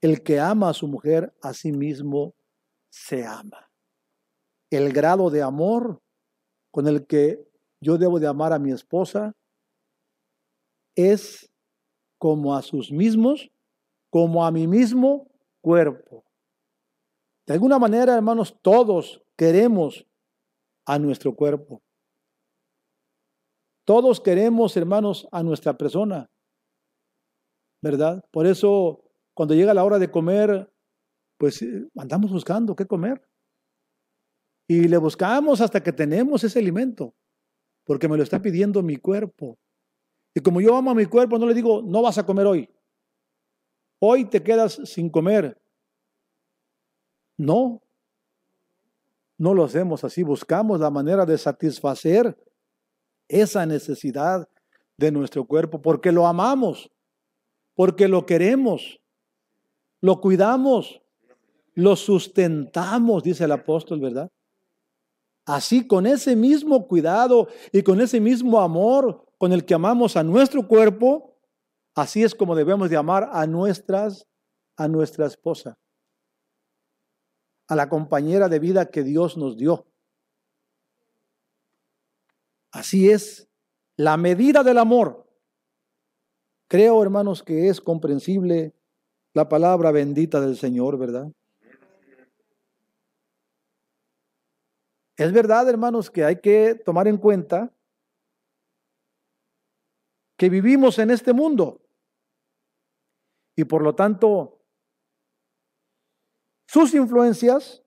El 0.00 0.22
que 0.22 0.40
ama 0.40 0.70
a 0.70 0.74
su 0.74 0.88
mujer, 0.88 1.34
a 1.42 1.54
sí 1.54 1.72
mismo 1.72 2.34
se 2.90 3.24
ama. 3.24 3.70
El 4.70 4.92
grado 4.92 5.30
de 5.30 5.42
amor 5.42 6.02
con 6.70 6.88
el 6.88 7.06
que 7.06 7.46
yo 7.80 7.98
debo 7.98 8.18
de 8.18 8.26
amar 8.26 8.52
a 8.52 8.58
mi 8.58 8.72
esposa 8.72 9.34
es 10.96 11.50
como 12.18 12.56
a 12.56 12.62
sus 12.62 12.90
mismos, 12.90 13.50
como 14.10 14.44
a 14.44 14.50
mi 14.50 14.66
mismo 14.66 15.28
cuerpo. 15.60 16.24
De 17.46 17.54
alguna 17.54 17.78
manera, 17.78 18.14
hermanos, 18.14 18.56
todos 18.62 19.22
queremos 19.36 20.06
a 20.86 20.98
nuestro 20.98 21.34
cuerpo. 21.34 21.82
Todos 23.84 24.20
queremos, 24.20 24.76
hermanos, 24.76 25.28
a 25.30 25.42
nuestra 25.42 25.76
persona. 25.76 26.30
¿Verdad? 27.82 28.24
Por 28.30 28.46
eso, 28.46 29.04
cuando 29.34 29.54
llega 29.54 29.74
la 29.74 29.84
hora 29.84 29.98
de 29.98 30.10
comer, 30.10 30.72
pues 31.36 31.60
eh, 31.60 31.86
andamos 31.96 32.32
buscando 32.32 32.74
qué 32.74 32.86
comer. 32.86 33.22
Y 34.66 34.88
le 34.88 34.96
buscamos 34.96 35.60
hasta 35.60 35.82
que 35.82 35.92
tenemos 35.92 36.42
ese 36.42 36.58
alimento, 36.58 37.14
porque 37.84 38.08
me 38.08 38.16
lo 38.16 38.22
está 38.22 38.40
pidiendo 38.40 38.82
mi 38.82 38.96
cuerpo. 38.96 39.58
Y 40.34 40.40
como 40.40 40.62
yo 40.62 40.74
amo 40.74 40.90
a 40.90 40.94
mi 40.94 41.04
cuerpo, 41.04 41.38
no 41.38 41.46
le 41.46 41.52
digo, 41.52 41.82
no 41.82 42.00
vas 42.00 42.16
a 42.16 42.24
comer 42.24 42.46
hoy. 42.46 42.68
Hoy 44.00 44.24
te 44.24 44.42
quedas 44.42 44.80
sin 44.84 45.10
comer. 45.10 45.60
No, 47.36 47.82
no 49.38 49.52
lo 49.52 49.64
hacemos 49.64 50.04
así. 50.04 50.22
Buscamos 50.22 50.80
la 50.80 50.90
manera 50.90 51.26
de 51.26 51.36
satisfacer 51.36 52.36
esa 53.28 53.66
necesidad 53.66 54.48
de 54.96 55.10
nuestro 55.10 55.44
cuerpo, 55.44 55.82
porque 55.82 56.12
lo 56.12 56.26
amamos, 56.26 56.90
porque 57.74 58.08
lo 58.08 58.26
queremos, 58.26 59.00
lo 60.00 60.20
cuidamos, 60.20 61.00
lo 61.74 61.96
sustentamos, 61.96 63.22
dice 63.22 63.44
el 63.44 63.52
apóstol, 63.52 64.00
¿verdad? 64.00 64.30
Así, 65.46 65.86
con 65.86 66.06
ese 66.06 66.36
mismo 66.36 66.86
cuidado 66.86 67.48
y 67.72 67.82
con 67.82 68.00
ese 68.00 68.20
mismo 68.20 68.60
amor 68.60 69.26
con 69.38 69.52
el 69.52 69.64
que 69.64 69.74
amamos 69.74 70.16
a 70.16 70.22
nuestro 70.22 70.66
cuerpo, 70.66 71.36
así 71.94 72.22
es 72.22 72.34
como 72.34 72.54
debemos 72.54 72.88
de 72.88 72.96
amar 72.96 73.28
a 73.32 73.46
nuestras, 73.46 74.26
a 74.76 74.88
nuestra 74.88 75.26
esposa, 75.26 75.76
a 77.68 77.76
la 77.76 77.88
compañera 77.88 78.48
de 78.48 78.58
vida 78.58 78.90
que 78.90 79.02
Dios 79.02 79.36
nos 79.36 79.56
dio. 79.56 79.86
Así 82.74 83.08
es 83.08 83.48
la 83.96 84.16
medida 84.16 84.64
del 84.64 84.78
amor. 84.78 85.32
Creo, 86.68 87.00
hermanos, 87.00 87.44
que 87.44 87.68
es 87.68 87.80
comprensible 87.80 88.74
la 89.32 89.48
palabra 89.48 89.92
bendita 89.92 90.40
del 90.40 90.56
Señor, 90.56 90.98
¿verdad? 90.98 91.30
Es 95.16 95.32
verdad, 95.32 95.68
hermanos, 95.68 96.10
que 96.10 96.24
hay 96.24 96.40
que 96.40 96.74
tomar 96.74 97.06
en 97.06 97.16
cuenta 97.16 97.72
que 100.36 100.48
vivimos 100.48 100.98
en 100.98 101.12
este 101.12 101.32
mundo 101.32 101.80
y 103.54 103.62
por 103.62 103.82
lo 103.82 103.94
tanto 103.94 104.66
sus 106.66 106.92
influencias 106.92 107.84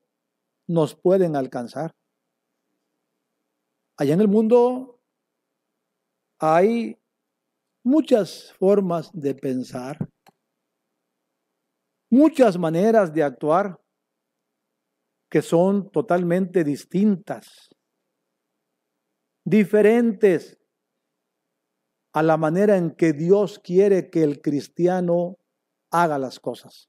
nos 0.66 0.94
pueden 0.94 1.36
alcanzar. 1.36 1.94
Allá 4.00 4.14
en 4.14 4.20
el 4.20 4.28
mundo 4.28 5.00
hay 6.38 6.96
muchas 7.82 8.52
formas 8.52 9.10
de 9.12 9.34
pensar, 9.34 9.98
muchas 12.08 12.56
maneras 12.56 13.12
de 13.12 13.24
actuar 13.24 13.80
que 15.28 15.42
son 15.42 15.90
totalmente 15.90 16.62
distintas, 16.62 17.70
diferentes 19.44 20.56
a 22.12 22.22
la 22.22 22.36
manera 22.36 22.76
en 22.76 22.92
que 22.92 23.12
Dios 23.12 23.58
quiere 23.58 24.10
que 24.10 24.22
el 24.22 24.40
cristiano 24.40 25.38
haga 25.90 26.20
las 26.20 26.38
cosas. 26.38 26.88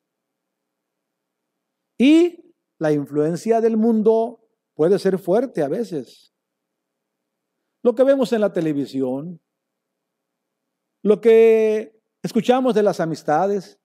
Y 1.98 2.54
la 2.78 2.92
influencia 2.92 3.62
del 3.62 3.78
mundo 3.78 4.48
puede 4.76 5.00
ser 5.00 5.18
fuerte 5.18 5.64
a 5.64 5.68
veces 5.68 6.29
lo 7.84 7.96
que 7.96 8.04
vemos 8.04 8.32
en 8.34 8.42
la 8.42 8.52
televisión, 8.52 9.42
lo 11.04 11.22
que 11.22 12.00
escuchamos 12.22 12.74
de 12.76 12.84
las 12.84 13.00
amistades, 13.00 13.80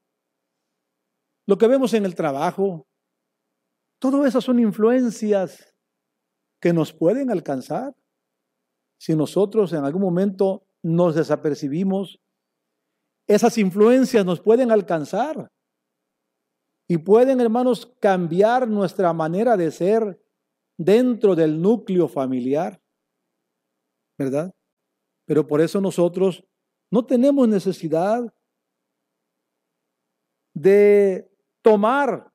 lo 1.47 1.59
que 1.59 1.69
vemos 1.69 1.95
en 1.95 2.05
el 2.05 2.15
trabajo, 2.15 2.87
todo 4.01 4.27
esas 4.27 4.45
son 4.45 4.59
influencias 4.59 5.75
que 6.61 6.73
nos 6.73 6.93
pueden 6.93 7.31
alcanzar 7.31 7.95
si 8.99 9.15
nosotros 9.15 9.73
en 9.73 9.85
algún 9.85 10.03
momento 10.03 10.67
nos 10.83 11.15
desapercibimos. 11.15 12.21
Esas 13.27 13.57
influencias 13.59 14.25
nos 14.25 14.41
pueden 14.41 14.71
alcanzar 14.71 15.51
y 16.89 16.99
pueden, 16.99 17.41
hermanos, 17.41 17.87
cambiar 18.01 18.69
nuestra 18.69 19.13
manera 19.13 19.57
de 19.57 19.71
ser 19.71 20.21
dentro 20.77 21.35
del 21.35 21.61
núcleo 21.61 22.09
familiar. 22.09 22.84
¿Verdad? 24.19 24.55
Pero 25.27 25.47
por 25.47 25.61
eso 25.61 25.81
nosotros 25.81 26.45
no 26.91 27.05
tenemos 27.05 27.49
necesidad 27.49 28.33
de 30.55 31.29
tomar 31.63 32.33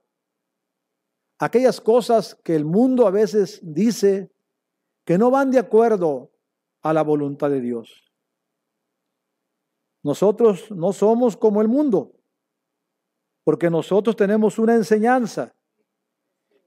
aquellas 1.38 1.80
cosas 1.80 2.36
que 2.44 2.56
el 2.56 2.66
mundo 2.66 3.08
a 3.08 3.12
veces 3.12 3.60
dice 3.64 4.32
que 5.06 5.18
no 5.18 5.32
van 5.32 5.52
de 5.52 5.60
acuerdo 5.60 6.32
a 6.82 6.94
la 6.94 7.02
voluntad 7.02 7.50
de 7.50 7.62
Dios. 7.62 8.12
Nosotros 10.04 10.70
no 10.72 10.94
somos 10.94 11.36
como 11.36 11.62
el 11.62 11.68
mundo, 11.68 12.14
porque 13.44 13.70
nosotros 13.70 14.16
tenemos 14.16 14.60
una 14.60 14.76
enseñanza. 14.76 15.56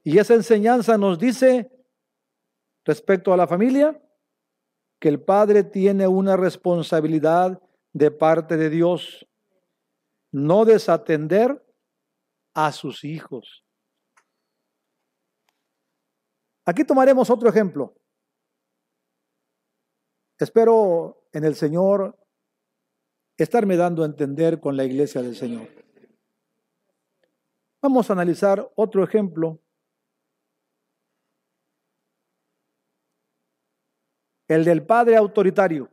Y 0.02 0.18
esa 0.18 0.34
enseñanza 0.34 0.98
nos 0.98 1.18
dice 1.18 1.70
respecto 2.84 3.32
a 3.32 3.36
la 3.36 3.46
familia, 3.46 4.02
que 5.02 5.08
el 5.08 5.20
padre 5.20 5.64
tiene 5.64 6.06
una 6.06 6.36
responsabilidad 6.36 7.60
de 7.92 8.12
parte 8.12 8.56
de 8.56 8.70
Dios, 8.70 9.26
no 10.30 10.64
desatender 10.64 11.60
a 12.54 12.70
sus 12.70 13.02
hijos. 13.02 13.64
Aquí 16.64 16.84
tomaremos 16.84 17.30
otro 17.30 17.48
ejemplo. 17.48 17.96
Espero 20.38 21.26
en 21.32 21.46
el 21.46 21.56
Señor 21.56 22.16
estarme 23.36 23.76
dando 23.76 24.04
a 24.04 24.06
entender 24.06 24.60
con 24.60 24.76
la 24.76 24.84
iglesia 24.84 25.20
del 25.20 25.34
Señor. 25.34 25.66
Vamos 27.82 28.08
a 28.08 28.12
analizar 28.12 28.70
otro 28.76 29.02
ejemplo 29.02 29.58
el 34.52 34.64
del 34.64 34.84
padre 34.84 35.16
autoritario, 35.16 35.90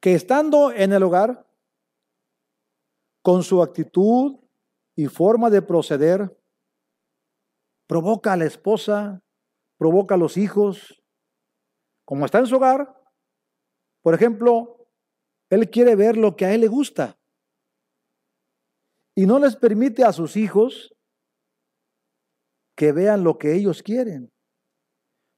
que 0.00 0.14
estando 0.14 0.72
en 0.72 0.92
el 0.92 1.02
hogar, 1.02 1.46
con 3.22 3.42
su 3.42 3.62
actitud 3.62 4.40
y 4.96 5.06
forma 5.06 5.48
de 5.48 5.62
proceder, 5.62 6.36
provoca 7.86 8.32
a 8.32 8.36
la 8.36 8.46
esposa, 8.46 9.22
provoca 9.78 10.16
a 10.16 10.18
los 10.18 10.36
hijos, 10.36 11.02
como 12.04 12.24
está 12.24 12.40
en 12.40 12.46
su 12.46 12.56
hogar. 12.56 13.00
Por 14.02 14.14
ejemplo, 14.14 14.88
él 15.50 15.70
quiere 15.70 15.94
ver 15.94 16.16
lo 16.16 16.34
que 16.34 16.46
a 16.46 16.54
él 16.54 16.62
le 16.62 16.68
gusta 16.68 17.18
y 19.14 19.26
no 19.26 19.38
les 19.38 19.56
permite 19.56 20.04
a 20.04 20.12
sus 20.12 20.36
hijos 20.36 20.94
que 22.76 22.92
vean 22.92 23.22
lo 23.22 23.38
que 23.38 23.54
ellos 23.54 23.82
quieren. 23.82 24.32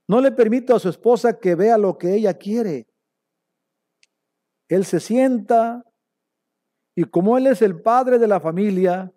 No 0.06 0.20
le 0.20 0.32
permite 0.32 0.72
a 0.72 0.78
su 0.78 0.88
esposa 0.88 1.38
que 1.38 1.54
vea 1.54 1.78
lo 1.78 1.96
que 1.96 2.14
ella 2.14 2.34
quiere. 2.34 2.86
Él 4.68 4.84
se 4.84 5.00
sienta 5.00 5.84
y 6.94 7.04
como 7.04 7.36
él 7.36 7.46
es 7.46 7.62
el 7.62 7.80
padre 7.80 8.18
de 8.18 8.28
la 8.28 8.40
familia, 8.40 9.12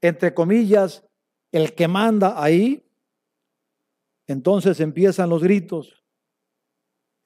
entre 0.00 0.34
comillas, 0.34 1.04
el 1.50 1.74
que 1.74 1.88
manda 1.88 2.42
ahí, 2.42 2.86
entonces 4.26 4.80
empiezan 4.80 5.30
los 5.30 5.42
gritos, 5.42 6.04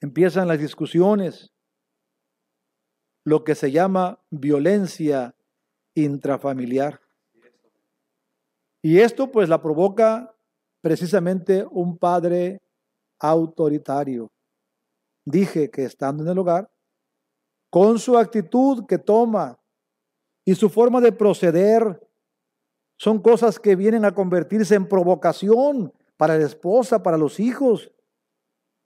empiezan 0.00 0.48
las 0.48 0.58
discusiones, 0.58 1.52
lo 3.24 3.44
que 3.44 3.54
se 3.54 3.72
llama 3.72 4.24
violencia 4.30 5.34
intrafamiliar. 5.94 7.00
Y 8.82 9.00
esto 9.00 9.32
pues 9.32 9.48
la 9.48 9.60
provoca 9.60 10.36
precisamente 10.80 11.66
un 11.70 11.98
padre 11.98 12.62
autoritario. 13.18 14.30
Dije 15.24 15.70
que 15.70 15.84
estando 15.84 16.22
en 16.22 16.30
el 16.30 16.38
hogar, 16.38 16.70
con 17.70 17.98
su 17.98 18.16
actitud 18.16 18.86
que 18.86 18.98
toma 18.98 19.58
y 20.44 20.54
su 20.54 20.68
forma 20.68 21.00
de 21.00 21.12
proceder, 21.12 22.00
son 22.98 23.20
cosas 23.20 23.58
que 23.58 23.76
vienen 23.76 24.04
a 24.04 24.14
convertirse 24.14 24.74
en 24.74 24.88
provocación 24.88 25.92
para 26.16 26.38
la 26.38 26.46
esposa, 26.46 27.02
para 27.02 27.18
los 27.18 27.40
hijos, 27.40 27.92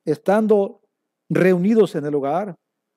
estando 0.04 0.80
reunidos 1.28 1.94
en 1.94 2.06
el 2.06 2.14
hogar. 2.14 2.56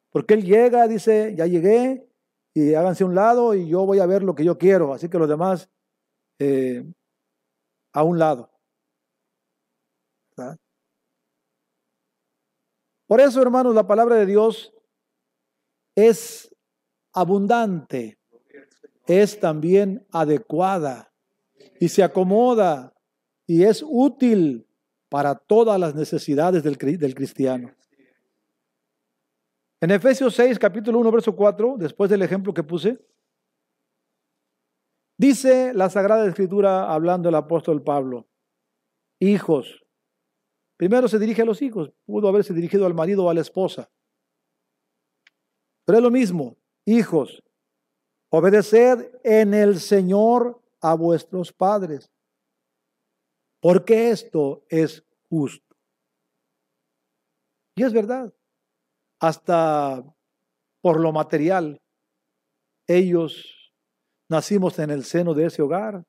Porque 0.09 0.33
él 0.33 0.43
llega, 0.43 0.87
dice, 0.87 1.35
ya 1.35 1.45
llegué, 1.45 2.07
y 2.53 2.75
háganse 2.75 3.03
a 3.03 3.07
un 3.07 3.15
lado 3.15 3.55
y 3.55 3.67
yo 3.67 3.85
voy 3.85 3.99
a 3.99 4.05
ver 4.05 4.23
lo 4.23 4.35
que 4.35 4.43
yo 4.43 4.57
quiero. 4.57 4.93
Así 4.93 5.09
que 5.09 5.17
los 5.17 5.27
demás 5.27 5.69
eh, 6.39 6.85
a 7.93 8.03
un 8.03 8.19
lado. 8.19 8.52
Por 13.13 13.21
eso, 13.21 13.43
hermanos, 13.43 13.75
la 13.75 13.85
palabra 13.85 14.15
de 14.15 14.25
Dios 14.25 14.73
es 15.93 16.51
abundante, 17.13 18.17
es 19.05 19.39
también 19.39 20.03
adecuada 20.11 21.13
y 21.79 21.89
se 21.89 22.01
acomoda 22.01 22.91
y 23.45 23.65
es 23.65 23.85
útil 23.87 24.67
para 25.09 25.35
todas 25.35 25.79
las 25.79 25.93
necesidades 25.93 26.63
del, 26.63 26.75
cristiano. 27.13 27.75
En 29.79 29.91
Efesios 29.91 30.33
6, 30.33 30.57
capítulo 30.57 30.97
1, 30.97 31.11
verso 31.11 31.35
4, 31.35 31.75
después 31.77 32.09
del 32.09 32.23
ejemplo 32.23 32.51
que 32.51 32.63
puse, 32.63 32.97
dice 35.19 35.71
la 35.75 35.87
Sagrada 35.91 36.27
Escritura 36.27 36.91
hablando 36.91 37.29
el 37.29 37.35
apóstol 37.35 37.83
Pablo, 37.83 38.27
hijos, 39.19 39.82
primero 40.83 41.07
se 41.07 41.19
dirige 41.19 41.41
a 41.41 41.45
los 41.45 41.61
hijos, 41.61 41.91
pudo 42.05 42.27
haberse 42.27 42.53
dirigido 42.53 42.85
al 42.85 42.93
marido 42.93 43.25
o 43.25 43.29
a 43.29 43.33
la 43.33 43.41
esposa, 43.41 43.89
pero 45.85 45.97
es 45.97 46.03
lo 46.03 46.11
mismo, 46.11 46.57
hijos, 46.85 47.43
obedeced 48.29 49.11
en 49.23 49.53
el 49.53 49.79
Señor 49.79 50.61
a 50.81 50.93
vuestros 50.95 51.53
padres, 51.53 52.11
porque 53.61 54.09
esto 54.09 54.65
es 54.67 55.03
justo. 55.29 55.75
Y 57.75 57.83
es 57.83 57.93
verdad 57.93 58.33
hasta 59.19 60.03
por 60.81 60.99
lo 60.99 61.13
material. 61.13 61.81
Ellos 62.85 63.71
nacimos 64.27 64.77
en 64.79 64.89
el 64.89 65.05
seno 65.05 65.33
de 65.33 65.45
ese 65.45 65.61
hogar. 65.61 66.03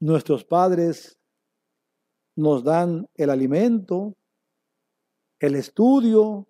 Nuestros 0.00 0.44
padres 0.44 1.16
nos 2.36 2.64
dan 2.64 3.08
el 3.14 3.30
alimento, 3.30 4.14
el 5.40 5.54
estudio, 5.54 6.46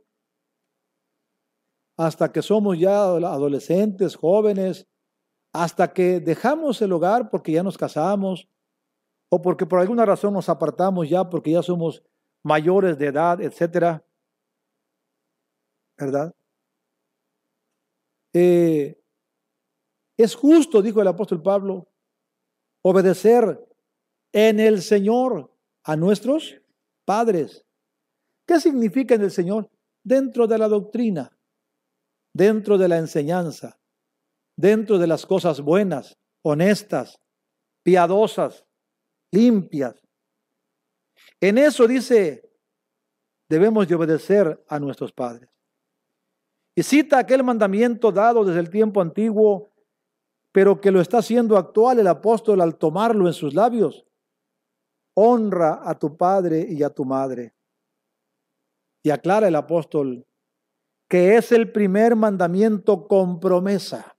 hasta 1.97 2.33
que 2.33 2.43
somos 2.43 2.79
ya 2.79 3.03
adolescentes, 3.03 4.17
jóvenes, 4.17 4.87
hasta 5.53 5.93
que 5.93 6.21
dejamos 6.21 6.83
el 6.83 6.93
hogar 6.93 7.31
porque 7.31 7.53
ya 7.53 7.63
nos 7.63 7.79
casamos 7.79 8.49
o 9.31 9.41
porque 9.41 9.67
por 9.67 9.79
alguna 9.79 10.05
razón 10.05 10.35
nos 10.35 10.49
apartamos 10.49 11.09
ya 11.09 11.29
porque 11.29 11.53
ya 11.53 11.63
somos 11.63 12.03
mayores 12.43 12.99
de 12.99 13.07
edad, 13.07 13.41
etcétera. 13.41 14.05
¿verdad? 15.97 16.35
Eh, 18.33 19.01
es 20.17 20.35
justo, 20.35 20.83
dijo 20.83 21.01
el 21.01 21.09
apóstol 21.09 21.43
Pablo, 21.43 21.89
obedecer 22.83 23.65
en 24.33 24.61
el 24.61 24.83
Señor 24.83 25.54
a 25.85 25.97
nuestros 25.97 26.61
padres. 27.05 27.65
¿Qué 28.47 28.61
significa 28.61 29.15
en 29.15 29.23
el 29.23 29.31
Señor? 29.31 29.71
Dentro 30.03 30.47
de 30.47 30.59
la 30.59 30.69
doctrina, 30.69 31.37
dentro 32.33 32.77
de 32.77 32.89
la 32.89 32.99
enseñanza, 32.99 33.79
dentro 34.57 34.99
de 34.99 35.07
las 35.07 35.25
cosas 35.25 35.61
buenas, 35.61 36.19
honestas, 36.43 37.21
piadosas, 37.83 38.67
limpias. 39.31 39.95
En 41.41 41.59
eso 41.59 41.87
dice, 41.87 42.51
debemos 43.49 43.89
de 43.89 43.95
obedecer 43.95 44.65
a 44.69 44.79
nuestros 44.79 45.13
padres. 45.13 45.49
Y 46.75 46.83
cita 46.83 47.19
aquel 47.19 47.45
mandamiento 47.45 48.11
dado 48.11 48.45
desde 48.45 48.61
el 48.61 48.71
tiempo 48.71 49.01
antiguo, 49.01 49.73
pero 50.53 50.81
que 50.81 50.91
lo 50.91 51.01
está 51.01 51.19
haciendo 51.19 51.57
actual 51.57 51.99
el 51.99 52.07
apóstol 52.07 52.61
al 52.61 52.77
tomarlo 52.77 53.27
en 53.27 53.33
sus 53.33 53.55
labios. 53.55 54.05
Honra 55.15 55.81
a 55.85 55.99
tu 55.99 56.17
padre 56.17 56.67
y 56.69 56.83
a 56.83 56.91
tu 56.91 57.05
madre. 57.05 57.55
Y 59.03 59.11
aclara 59.11 59.49
el 59.49 59.57
apóstol 59.57 60.27
que 61.09 61.37
es 61.37 61.53
el 61.53 61.71
primer 61.71 62.17
mandamiento 62.17 63.07
con 63.07 63.39
promesa. 63.39 64.17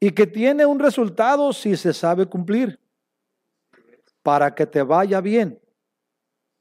Y 0.00 0.12
que 0.12 0.26
tiene 0.26 0.64
un 0.64 0.78
resultado 0.78 1.52
si 1.52 1.76
se 1.76 1.92
sabe 1.92 2.26
cumplir. 2.26 2.80
Para 4.22 4.54
que 4.54 4.66
te 4.66 4.82
vaya 4.82 5.20
bien. 5.20 5.60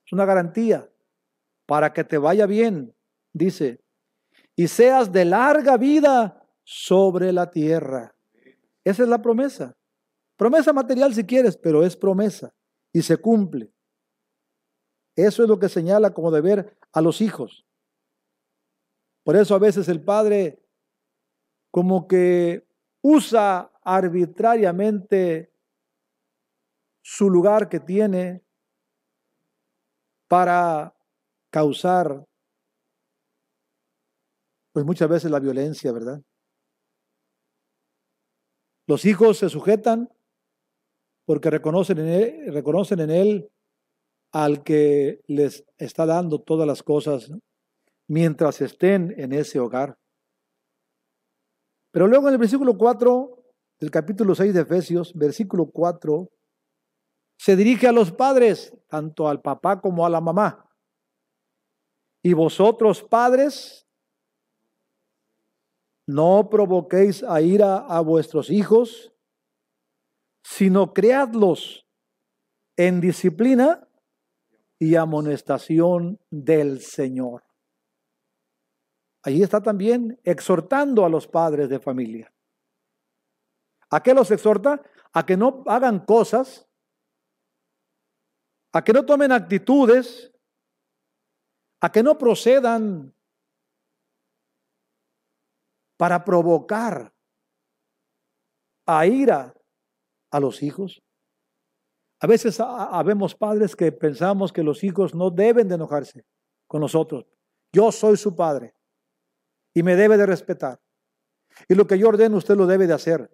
Es 0.05 0.13
una 0.13 0.25
garantía 0.25 0.87
para 1.67 1.93
que 1.93 2.03
te 2.03 2.17
vaya 2.17 2.47
bien, 2.47 2.95
dice, 3.33 3.83
y 4.55 4.67
seas 4.67 5.11
de 5.11 5.25
larga 5.25 5.77
vida 5.77 6.41
sobre 6.63 7.31
la 7.31 7.51
tierra. 7.51 8.15
Esa 8.83 9.03
es 9.03 9.09
la 9.09 9.21
promesa. 9.21 9.76
Promesa 10.37 10.71
material 10.71 11.13
si 11.13 11.25
quieres, 11.25 11.57
pero 11.57 11.83
es 11.83 11.97
promesa 11.97 12.53
y 12.93 13.01
se 13.01 13.17
cumple. 13.17 13.73
Eso 15.15 15.43
es 15.43 15.49
lo 15.49 15.57
que 15.59 15.67
señala 15.67 16.13
como 16.13 16.29
deber 16.31 16.77
a 16.93 17.01
los 17.01 17.21
hijos. 17.21 17.65
Por 19.23 19.35
eso 19.35 19.55
a 19.55 19.59
veces 19.59 19.89
el 19.89 20.03
padre 20.03 20.63
como 21.71 22.07
que 22.07 22.67
usa 23.01 23.71
arbitrariamente 23.83 25.51
su 27.01 27.29
lugar 27.29 27.67
que 27.67 27.79
tiene 27.79 28.45
para 30.27 30.95
causar, 31.49 32.25
pues 34.71 34.85
muchas 34.85 35.09
veces 35.09 35.31
la 35.31 35.39
violencia, 35.39 35.91
¿verdad? 35.91 36.21
Los 38.85 39.05
hijos 39.05 39.39
se 39.39 39.49
sujetan 39.49 40.09
porque 41.27 41.49
reconocen 41.49 41.97
en 41.99 42.07
él, 42.07 42.53
reconocen 42.53 43.01
en 43.01 43.11
él 43.11 43.51
al 44.31 44.63
que 44.63 45.21
les 45.27 45.65
está 45.77 46.05
dando 46.05 46.39
todas 46.39 46.65
las 46.65 46.81
cosas 46.81 47.29
mientras 48.07 48.61
estén 48.61 49.13
en 49.17 49.33
ese 49.33 49.59
hogar. 49.59 49.99
Pero 51.91 52.07
luego 52.07 52.29
en 52.29 52.35
el 52.35 52.39
versículo 52.39 52.77
4 52.77 53.43
del 53.77 53.91
capítulo 53.91 54.35
6 54.35 54.53
de 54.53 54.61
Efesios, 54.61 55.13
versículo 55.13 55.69
4, 55.69 56.31
se 57.37 57.57
dirige 57.57 57.87
a 57.87 57.91
los 57.91 58.13
padres, 58.13 58.73
tanto 58.87 59.27
al 59.27 59.41
papá 59.41 59.81
como 59.81 60.05
a 60.05 60.09
la 60.09 60.21
mamá. 60.21 60.65
Y 62.23 62.31
vosotros, 62.31 63.03
padres, 63.03 63.85
no 66.07 66.47
provoquéis 66.49 67.21
a 67.21 67.41
ira 67.41 67.79
a 67.79 67.99
vuestros 67.99 68.49
hijos, 68.49 69.11
sino 70.49 70.93
creadlos 70.93 71.85
en 72.77 73.01
disciplina 73.01 73.85
y 74.79 74.95
amonestación 74.95 76.21
del 76.29 76.79
Señor. 76.79 77.43
allí 79.23 79.43
está 79.43 79.61
también 79.61 80.17
exhortando 80.23 81.03
a 81.03 81.09
los 81.09 81.27
padres 81.27 81.67
de 81.67 81.81
familia. 81.81 82.33
¿A 83.89 84.01
qué 84.01 84.13
los 84.13 84.31
exhorta? 84.31 84.81
A 85.11 85.25
que 85.25 85.35
no 85.35 85.63
hagan 85.67 86.05
cosas, 86.05 86.65
a 88.71 88.81
que 88.85 88.93
no 88.93 89.05
tomen 89.05 89.33
actitudes, 89.33 90.31
a 91.81 91.91
que 91.91 92.01
no 92.01 92.17
procedan 92.17 93.13
para 95.97 96.23
provocar 96.23 97.13
a 98.85 99.05
ira 99.05 99.56
a 100.31 100.39
los 100.39 100.63
hijos. 100.63 101.01
A 102.19 102.27
veces 102.27 102.59
habemos 102.59 103.35
padres 103.35 103.75
que 103.75 103.91
pensamos 103.91 104.51
que 104.51 104.63
los 104.63 104.83
hijos 104.83 105.13
no 105.13 105.29
deben 105.29 105.67
de 105.67 105.75
enojarse 105.75 106.25
con 106.65 106.81
nosotros. 106.81 107.25
Yo 107.71 107.91
soy 107.91 108.17
su 108.17 108.35
padre 108.35 108.73
y 109.73 109.83
me 109.83 109.95
debe 109.95 110.17
de 110.17 110.25
respetar. 110.25 110.81
Y 111.67 111.75
lo 111.75 111.85
que 111.85 111.97
yo 111.97 112.09
ordeno 112.09 112.37
usted 112.37 112.55
lo 112.55 112.65
debe 112.65 112.87
de 112.87 112.93
hacer. 112.93 113.31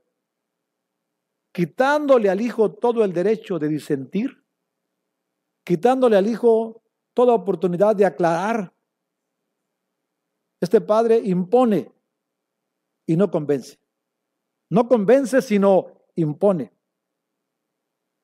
Quitándole 1.54 2.30
al 2.30 2.42
hijo 2.42 2.74
todo 2.74 3.04
el 3.04 3.14
derecho 3.14 3.60
de 3.60 3.68
disentir, 3.68 4.44
quitándole 5.64 6.18
al 6.18 6.28
hijo 6.28 6.84
toda 7.14 7.34
oportunidad 7.34 7.96
de 7.96 8.06
aclarar. 8.06 8.74
Este 10.60 10.82
padre 10.82 11.22
impone 11.24 11.92
y 13.06 13.16
no 13.16 13.30
convence. 13.30 13.80
No 14.70 14.88
convence, 14.88 15.42
sino 15.42 15.88
impone. 16.16 16.74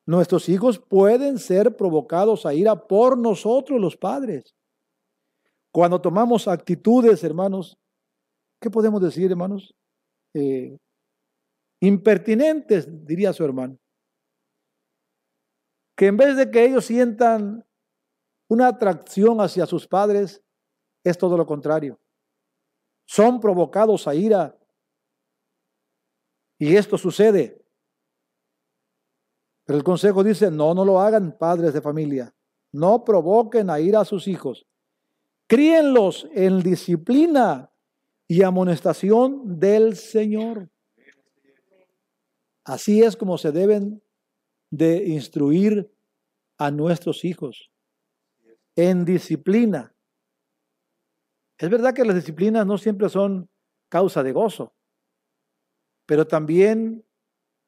Nuestros 0.10 0.50
hijos 0.50 0.80
pueden 0.80 1.38
ser 1.38 1.78
provocados 1.78 2.44
a 2.48 2.52
ira 2.56 2.88
por 2.88 3.16
nosotros 3.16 3.80
los 3.80 3.96
padres. 3.96 4.56
Cuando 5.72 6.02
tomamos 6.02 6.48
actitudes, 6.48 7.24
hermanos, 7.24 7.78
¿qué 8.60 8.72
podemos 8.72 9.04
decir, 9.04 9.30
hermanos? 9.30 9.72
Eh, 10.34 10.80
impertinentes, 11.80 12.88
diría 13.06 13.34
su 13.34 13.46
hermano. 13.46 13.78
Que 15.96 16.08
en 16.08 16.18
vez 16.18 16.36
de 16.38 16.50
que 16.50 16.66
ellos 16.66 16.86
sientan 16.86 17.64
una 18.50 18.70
atracción 18.70 19.40
hacia 19.42 19.68
sus 19.68 19.88
padres, 19.88 20.42
es 21.04 21.20
todo 21.20 21.38
lo 21.38 21.46
contrario. 21.46 22.00
Son 23.06 23.40
provocados 23.40 24.08
a 24.08 24.16
ira. 24.16 24.58
Y 26.58 26.76
esto 26.76 26.98
sucede. 26.98 27.64
Pero 29.70 29.78
el 29.78 29.84
consejo 29.84 30.24
dice, 30.24 30.50
no, 30.50 30.74
no 30.74 30.84
lo 30.84 31.00
hagan 31.00 31.38
padres 31.38 31.76
de 31.76 31.82
familia. 31.84 32.34
No 32.72 33.06
provoquen 33.06 33.70
a 33.70 33.80
ira 33.80 34.00
a 34.00 34.06
sus 34.06 34.28
hijos. 34.28 34.66
Críenlos 35.46 36.28
en 36.34 36.64
disciplina 36.64 37.72
y 38.28 38.42
amonestación 38.42 39.60
del 39.60 39.96
Señor. 39.96 40.72
Así 42.64 43.04
es 43.04 43.16
como 43.16 43.38
se 43.38 43.52
deben 43.52 44.02
de 44.72 45.06
instruir 45.06 45.94
a 46.58 46.72
nuestros 46.72 47.24
hijos, 47.24 47.70
en 48.76 49.06
disciplina. 49.06 49.94
Es 51.60 51.70
verdad 51.70 51.94
que 51.94 52.06
las 52.06 52.16
disciplinas 52.16 52.66
no 52.66 52.80
siempre 52.80 53.08
son 53.08 53.48
causa 53.88 54.24
de 54.24 54.32
gozo, 54.32 54.74
pero 56.08 56.26
también 56.26 57.06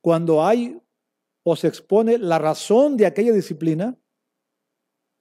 cuando 0.02 0.44
hay 0.44 0.82
o 1.44 1.56
se 1.56 1.68
expone 1.68 2.18
la 2.18 2.40
razón 2.40 2.98
de 2.98 3.06
aquella 3.06 3.34
disciplina, 3.34 3.98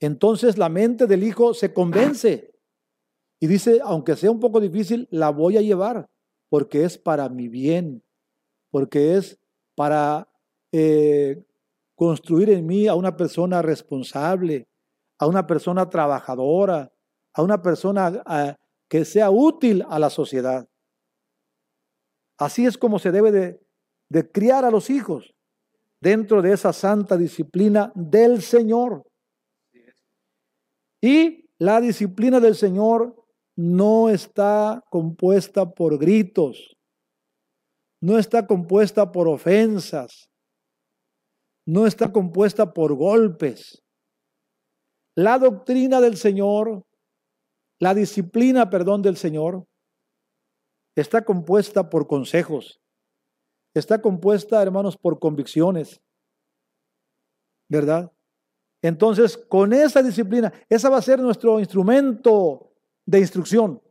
entonces 0.00 0.58
la 0.58 0.68
mente 0.68 1.06
del 1.06 1.22
hijo 1.22 1.54
se 1.54 1.72
convence 1.72 2.54
y 3.40 3.46
dice, 3.46 3.80
aunque 3.82 4.16
sea 4.16 4.30
un 4.30 4.40
poco 4.40 4.60
difícil, 4.60 5.08
la 5.10 5.30
voy 5.30 5.56
a 5.56 5.62
llevar 5.62 6.08
porque 6.50 6.84
es 6.84 6.98
para 6.98 7.28
mi 7.28 7.48
bien, 7.48 8.02
porque 8.70 9.16
es 9.16 9.38
para 9.74 10.28
eh, 10.72 11.42
construir 11.94 12.50
en 12.50 12.66
mí 12.66 12.86
a 12.86 12.94
una 12.94 13.16
persona 13.16 13.62
responsable, 13.62 14.68
a 15.18 15.26
una 15.26 15.46
persona 15.46 15.88
trabajadora, 15.88 16.92
a 17.32 17.42
una 17.42 17.62
persona 17.62 18.56
que 18.88 19.04
sea 19.04 19.30
útil 19.30 19.84
a 19.88 19.98
la 19.98 20.10
sociedad. 20.10 20.68
Así 22.38 22.66
es 22.66 22.76
como 22.76 22.98
se 22.98 23.12
debe 23.12 23.30
de, 23.30 23.60
de 24.08 24.30
criar 24.30 24.64
a 24.64 24.70
los 24.70 24.90
hijos 24.90 25.34
dentro 26.00 26.40
de 26.42 26.52
esa 26.52 26.72
santa 26.72 27.16
disciplina 27.16 27.92
del 27.94 28.42
Señor. 28.42 29.04
Y 31.00 31.50
la 31.58 31.80
disciplina 31.80 32.40
del 32.40 32.54
Señor 32.54 33.16
no 33.56 34.08
está 34.08 34.82
compuesta 34.90 35.70
por 35.70 35.98
gritos, 35.98 36.76
no 38.00 38.18
está 38.18 38.46
compuesta 38.46 39.12
por 39.12 39.28
ofensas, 39.28 40.30
no 41.66 41.86
está 41.86 42.10
compuesta 42.10 42.72
por 42.72 42.94
golpes. 42.94 43.82
La 45.14 45.38
doctrina 45.38 46.00
del 46.00 46.16
Señor, 46.16 46.86
la 47.78 47.94
disciplina, 47.94 48.70
perdón, 48.70 49.02
del 49.02 49.16
Señor, 49.16 49.66
está 50.96 51.24
compuesta 51.24 51.90
por 51.90 52.06
consejos, 52.06 52.79
está 53.74 54.00
compuesta, 54.00 54.62
hermanos, 54.62 54.96
por 54.96 55.18
convicciones, 55.18 56.00
¿verdad? 57.68 58.12
Entonces, 58.82 59.36
con 59.36 59.72
esa 59.72 60.02
disciplina, 60.02 60.52
esa 60.68 60.88
va 60.88 60.98
a 60.98 61.02
ser 61.02 61.20
nuestro 61.20 61.60
instrumento 61.60 62.72
de 63.06 63.20
instrucción. 63.20 63.82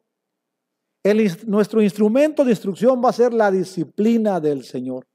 nuestro 1.46 1.82
instrumento 1.82 2.44
de 2.44 2.52
instrucción 2.52 3.02
va 3.04 3.10
a 3.10 3.14
ser 3.14 3.34
la 3.34 3.52
disciplina 3.52 4.40
del 4.40 4.64
Señor. 4.64 5.08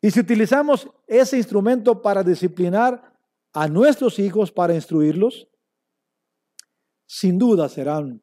Y 0.00 0.10
si 0.10 0.20
utilizamos 0.20 0.88
ese 1.06 1.36
instrumento 1.36 2.00
para 2.00 2.22
disciplinar 2.22 3.18
a 3.52 3.66
nuestros 3.66 4.18
hijos, 4.18 4.52
para 4.52 4.74
instruirlos, 4.74 5.48
sin 7.06 7.38
duda 7.38 7.68
serán 7.68 8.22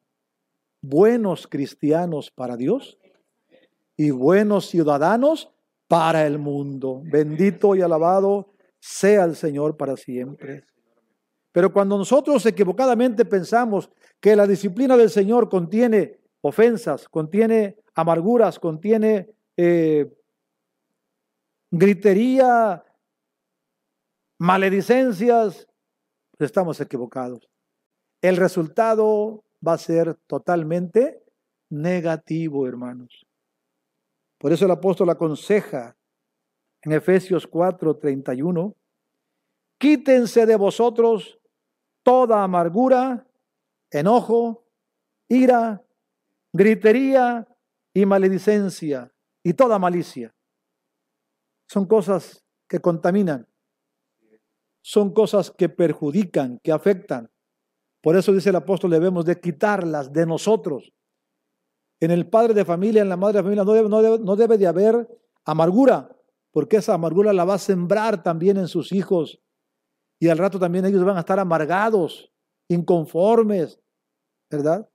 buenos 0.80 1.46
cristianos 1.46 2.30
para 2.30 2.56
Dios 2.56 2.98
y 3.96 4.10
buenos 4.10 4.66
ciudadanos 4.68 5.50
para 5.88 6.26
el 6.26 6.38
mundo. 6.38 7.02
Bendito 7.04 7.74
y 7.74 7.82
alabado 7.82 8.52
sea 8.80 9.24
el 9.24 9.36
Señor 9.36 9.76
para 9.76 9.96
siempre. 9.96 10.64
Pero 11.52 11.72
cuando 11.72 11.96
nosotros 11.96 12.44
equivocadamente 12.46 13.24
pensamos 13.24 13.90
que 14.20 14.34
la 14.34 14.46
disciplina 14.46 14.96
del 14.96 15.10
Señor 15.10 15.48
contiene 15.48 16.18
ofensas, 16.40 17.08
contiene 17.08 17.76
amarguras, 17.94 18.58
contiene 18.58 19.30
eh, 19.56 20.12
gritería, 21.70 22.84
maledicencias, 24.38 25.66
estamos 26.38 26.80
equivocados. 26.80 27.48
El 28.20 28.36
resultado 28.36 29.44
va 29.66 29.74
a 29.74 29.78
ser 29.78 30.14
totalmente 30.26 31.22
negativo, 31.70 32.66
hermanos. 32.66 33.23
Por 34.44 34.52
eso 34.52 34.66
el 34.66 34.72
apóstol 34.72 35.08
aconseja 35.08 35.96
en 36.82 36.92
Efesios 36.92 37.46
4, 37.46 37.96
31, 37.96 38.76
quítense 39.78 40.44
de 40.44 40.56
vosotros 40.56 41.40
toda 42.02 42.44
amargura, 42.44 43.26
enojo, 43.90 44.66
ira, 45.28 45.82
gritería 46.52 47.48
y 47.94 48.04
maledicencia 48.04 49.10
y 49.42 49.54
toda 49.54 49.78
malicia. 49.78 50.34
Son 51.66 51.86
cosas 51.86 52.44
que 52.68 52.80
contaminan, 52.80 53.48
son 54.82 55.14
cosas 55.14 55.50
que 55.50 55.70
perjudican, 55.70 56.58
que 56.62 56.70
afectan. 56.70 57.30
Por 58.02 58.14
eso 58.14 58.30
dice 58.30 58.50
el 58.50 58.56
apóstol, 58.56 58.90
debemos 58.90 59.24
de 59.24 59.40
quitarlas 59.40 60.12
de 60.12 60.26
nosotros. 60.26 60.92
En 62.00 62.10
el 62.10 62.28
padre 62.28 62.54
de 62.54 62.64
familia, 62.64 63.02
en 63.02 63.08
la 63.08 63.16
madre 63.16 63.38
de 63.38 63.42
familia, 63.42 63.64
no 63.64 63.72
debe, 63.72 63.88
no 63.88 64.02
debe, 64.02 64.18
no 64.18 64.36
debe 64.36 64.58
de 64.58 64.66
haber 64.66 65.08
amargura, 65.44 66.16
porque 66.50 66.76
esa 66.76 66.94
amargura 66.94 67.32
la 67.32 67.44
va 67.44 67.54
a 67.54 67.58
sembrar 67.58 68.22
también 68.22 68.56
en 68.56 68.68
sus 68.68 68.92
hijos 68.92 69.40
y 70.24 70.28
al 70.28 70.38
rato 70.38 70.58
también 70.58 70.86
ellos 70.86 71.04
van 71.04 71.16
a 71.16 71.20
estar 71.20 71.38
amargados, 71.38 72.32
inconformes, 72.68 73.78
¿verdad? 74.50 74.88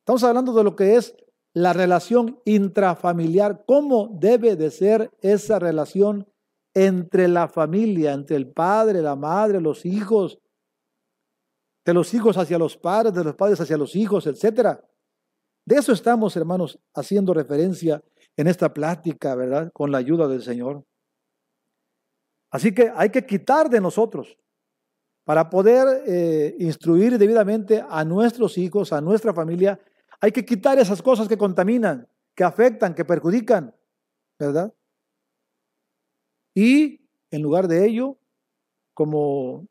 Estamos 0.00 0.24
hablando 0.24 0.52
de 0.52 0.64
lo 0.64 0.74
que 0.74 0.96
es 0.96 1.14
la 1.52 1.72
relación 1.72 2.40
intrafamiliar, 2.44 3.64
cómo 3.64 4.10
debe 4.12 4.56
de 4.56 4.70
ser 4.70 5.10
esa 5.20 5.58
relación 5.58 6.28
entre 6.74 7.28
la 7.28 7.48
familia, 7.48 8.12
entre 8.12 8.36
el 8.36 8.50
padre, 8.50 9.00
la 9.02 9.16
madre, 9.16 9.60
los 9.60 9.86
hijos, 9.86 10.40
de 11.84 11.94
los 11.94 12.12
hijos 12.12 12.36
hacia 12.36 12.58
los 12.58 12.76
padres, 12.76 13.14
de 13.14 13.24
los 13.24 13.36
padres 13.36 13.60
hacia 13.60 13.76
los 13.76 13.94
hijos, 13.94 14.26
etcétera. 14.26 14.84
De 15.66 15.76
eso 15.76 15.92
estamos, 15.92 16.36
hermanos, 16.36 16.78
haciendo 16.94 17.34
referencia 17.34 18.02
en 18.36 18.46
esta 18.46 18.72
plática, 18.72 19.34
¿verdad? 19.34 19.72
Con 19.72 19.90
la 19.90 19.98
ayuda 19.98 20.28
del 20.28 20.42
Señor. 20.42 20.84
Así 22.52 22.72
que 22.72 22.92
hay 22.94 23.10
que 23.10 23.26
quitar 23.26 23.68
de 23.68 23.80
nosotros 23.80 24.38
para 25.24 25.50
poder 25.50 26.04
eh, 26.06 26.54
instruir 26.60 27.18
debidamente 27.18 27.84
a 27.88 28.04
nuestros 28.04 28.56
hijos, 28.58 28.92
a 28.92 29.00
nuestra 29.00 29.34
familia, 29.34 29.80
hay 30.20 30.30
que 30.30 30.44
quitar 30.44 30.78
esas 30.78 31.02
cosas 31.02 31.26
que 31.26 31.36
contaminan, 31.36 32.08
que 32.36 32.44
afectan, 32.44 32.94
que 32.94 33.04
perjudican, 33.04 33.74
¿verdad? 34.38 34.72
Y 36.54 37.00
en 37.32 37.42
lugar 37.42 37.66
de 37.66 37.86
ello, 37.86 38.18
como 38.94 39.66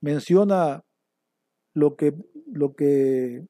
menciona 0.00 0.84
lo 1.74 1.96
que, 1.96 2.14
lo 2.46 2.74
que 2.74 3.46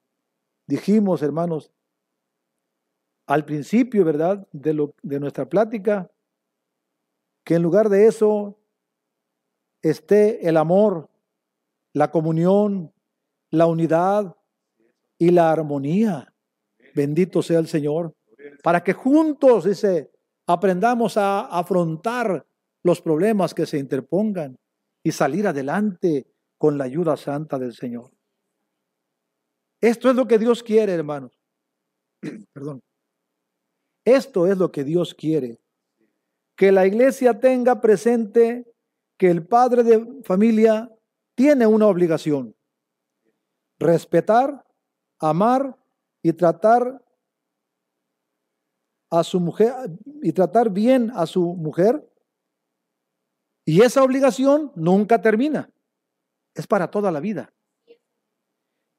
dijimos, 0.66 1.22
hermanos, 1.22 1.72
al 3.28 3.44
principio, 3.44 4.04
¿verdad? 4.04 4.48
De, 4.52 4.72
lo, 4.72 4.94
de 5.02 5.20
nuestra 5.20 5.46
plática, 5.46 6.10
que 7.44 7.54
en 7.54 7.62
lugar 7.62 7.90
de 7.90 8.06
eso 8.06 8.58
esté 9.82 10.48
el 10.48 10.56
amor, 10.56 11.10
la 11.92 12.10
comunión, 12.10 12.92
la 13.50 13.66
unidad 13.66 14.34
y 15.18 15.30
la 15.30 15.52
armonía. 15.52 16.32
Bendito 16.94 17.42
sea 17.42 17.58
el 17.58 17.68
Señor. 17.68 18.14
Para 18.62 18.82
que 18.82 18.94
juntos, 18.94 19.64
dice, 19.64 20.10
aprendamos 20.46 21.18
a 21.18 21.40
afrontar 21.40 22.46
los 22.82 23.02
problemas 23.02 23.52
que 23.52 23.66
se 23.66 23.78
interpongan 23.78 24.58
y 25.02 25.12
salir 25.12 25.46
adelante 25.46 26.26
con 26.56 26.78
la 26.78 26.84
ayuda 26.84 27.16
santa 27.18 27.58
del 27.58 27.74
Señor. 27.74 28.10
Esto 29.82 30.08
es 30.08 30.16
lo 30.16 30.26
que 30.26 30.38
Dios 30.38 30.62
quiere, 30.62 30.94
hermanos. 30.94 31.38
Perdón. 32.54 32.80
Esto 34.08 34.46
es 34.46 34.56
lo 34.56 34.72
que 34.72 34.84
Dios 34.84 35.14
quiere. 35.14 35.60
Que 36.56 36.72
la 36.72 36.86
iglesia 36.86 37.38
tenga 37.38 37.82
presente 37.82 38.74
que 39.18 39.30
el 39.30 39.46
padre 39.46 39.82
de 39.82 40.22
familia 40.22 40.90
tiene 41.34 41.66
una 41.66 41.86
obligación. 41.86 42.56
Respetar, 43.78 44.64
amar 45.18 45.76
y 46.22 46.32
tratar 46.32 47.04
a 49.10 49.22
su 49.22 49.40
mujer 49.40 49.74
y 50.22 50.32
tratar 50.32 50.70
bien 50.70 51.12
a 51.14 51.26
su 51.26 51.42
mujer. 51.54 52.10
Y 53.66 53.82
esa 53.82 54.02
obligación 54.02 54.72
nunca 54.74 55.20
termina. 55.20 55.70
Es 56.54 56.66
para 56.66 56.90
toda 56.90 57.12
la 57.12 57.20
vida. 57.20 57.52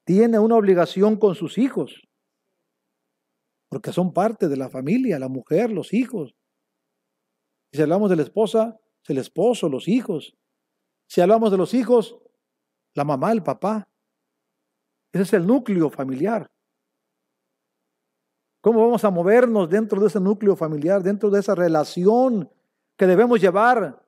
Tiene 0.04 0.38
una 0.38 0.54
obligación 0.54 1.16
con 1.16 1.34
sus 1.34 1.58
hijos. 1.58 2.00
Porque 3.70 3.92
son 3.92 4.12
parte 4.12 4.48
de 4.48 4.56
la 4.56 4.68
familia, 4.68 5.18
la 5.18 5.28
mujer, 5.28 5.70
los 5.70 5.94
hijos. 5.94 6.34
Si 7.72 7.80
hablamos 7.80 8.10
de 8.10 8.16
la 8.16 8.22
esposa, 8.22 8.80
es 9.02 9.10
el 9.10 9.18
esposo, 9.18 9.68
los 9.68 9.86
hijos. 9.86 10.36
Si 11.08 11.20
hablamos 11.20 11.52
de 11.52 11.56
los 11.56 11.72
hijos, 11.72 12.18
la 12.94 13.04
mamá, 13.04 13.32
el 13.32 13.42
papá. 13.42 13.88
Ese 15.12 15.22
es 15.22 15.32
el 15.34 15.46
núcleo 15.46 15.88
familiar. 15.88 16.50
¿Cómo 18.60 18.82
vamos 18.82 19.04
a 19.04 19.10
movernos 19.10 19.70
dentro 19.70 20.00
de 20.00 20.08
ese 20.08 20.20
núcleo 20.20 20.54
familiar, 20.54 21.02
dentro 21.02 21.30
de 21.30 21.40
esa 21.40 21.54
relación 21.54 22.50
que 22.98 23.06
debemos 23.06 23.40
llevar 23.40 24.04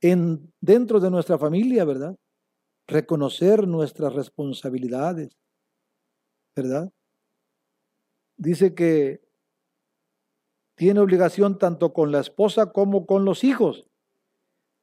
en, 0.00 0.52
dentro 0.60 0.98
de 0.98 1.10
nuestra 1.10 1.38
familia, 1.38 1.84
verdad? 1.84 2.16
Reconocer 2.88 3.68
nuestras 3.68 4.14
responsabilidades, 4.14 5.36
¿verdad? 6.56 6.90
Dice 8.38 8.74
que 8.74 9.28
tiene 10.76 11.00
obligación 11.00 11.58
tanto 11.58 11.92
con 11.92 12.12
la 12.12 12.20
esposa 12.20 12.72
como 12.72 13.04
con 13.04 13.24
los 13.24 13.42
hijos 13.42 13.84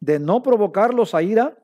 de 0.02 0.19
no 0.19 0.44
provocarlos 0.44 1.15
a 1.15 1.23
ira, 1.23 1.57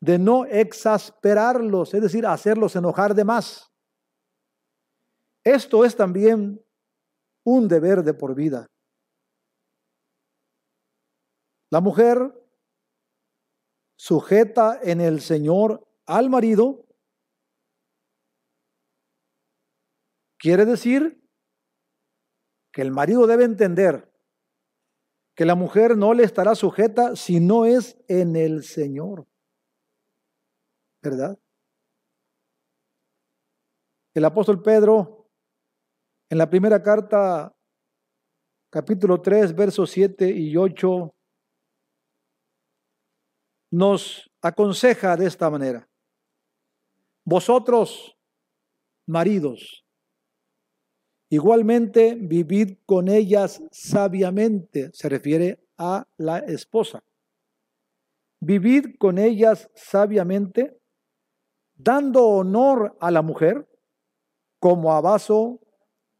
de 0.00 0.18
no 0.18 0.44
exasperarlos, 0.44 1.94
es 1.94 2.02
decir, 2.02 2.26
hacerlos 2.26 2.76
enojar 2.76 3.14
de 3.14 3.24
más. 3.24 3.72
Esto 5.42 5.86
es 5.86 5.96
también 5.96 6.62
un 7.44 7.66
deber 7.66 8.02
de 8.02 8.12
por 8.12 8.34
vida. 8.34 8.66
La 11.70 11.80
mujer 11.80 12.18
sujeta 13.96 14.78
en 14.82 15.00
el 15.00 15.22
Señor 15.22 15.86
al 16.04 16.28
marido 16.28 16.84
quiere 20.40 20.64
decir 20.64 21.22
que 22.72 22.82
el 22.82 22.90
marido 22.90 23.26
debe 23.26 23.44
entender 23.44 24.10
que 25.36 25.44
la 25.44 25.54
mujer 25.54 25.96
no 25.96 26.14
le 26.14 26.24
estará 26.24 26.54
sujeta 26.54 27.14
si 27.14 27.40
no 27.40 27.66
es 27.66 27.96
en 28.08 28.36
el 28.36 28.64
Señor. 28.64 29.26
¿Verdad? 31.02 31.38
El 34.14 34.24
apóstol 34.24 34.62
Pedro, 34.62 35.28
en 36.30 36.38
la 36.38 36.48
primera 36.48 36.82
carta, 36.82 37.54
capítulo 38.70 39.20
3, 39.20 39.54
versos 39.54 39.90
7 39.90 40.30
y 40.30 40.56
8, 40.56 41.14
nos 43.72 44.30
aconseja 44.42 45.16
de 45.16 45.26
esta 45.26 45.48
manera. 45.48 45.88
Vosotros, 47.24 48.16
maridos, 49.06 49.84
igualmente 51.30 52.16
vivid 52.20 52.78
con 52.84 53.08
ellas 53.08 53.62
sabiamente, 53.70 54.90
se 54.92 55.08
refiere 55.08 55.64
a 55.78 56.06
la 56.18 56.38
esposa. 56.38 57.02
Vivid 58.40 58.96
con 58.98 59.18
ellas 59.18 59.70
sabiamente, 59.74 60.78
dando 61.74 62.26
honor 62.26 62.96
a 63.00 63.10
la 63.10 63.22
mujer 63.22 63.66
como 64.58 64.92
a 64.92 65.00
vaso 65.00 65.60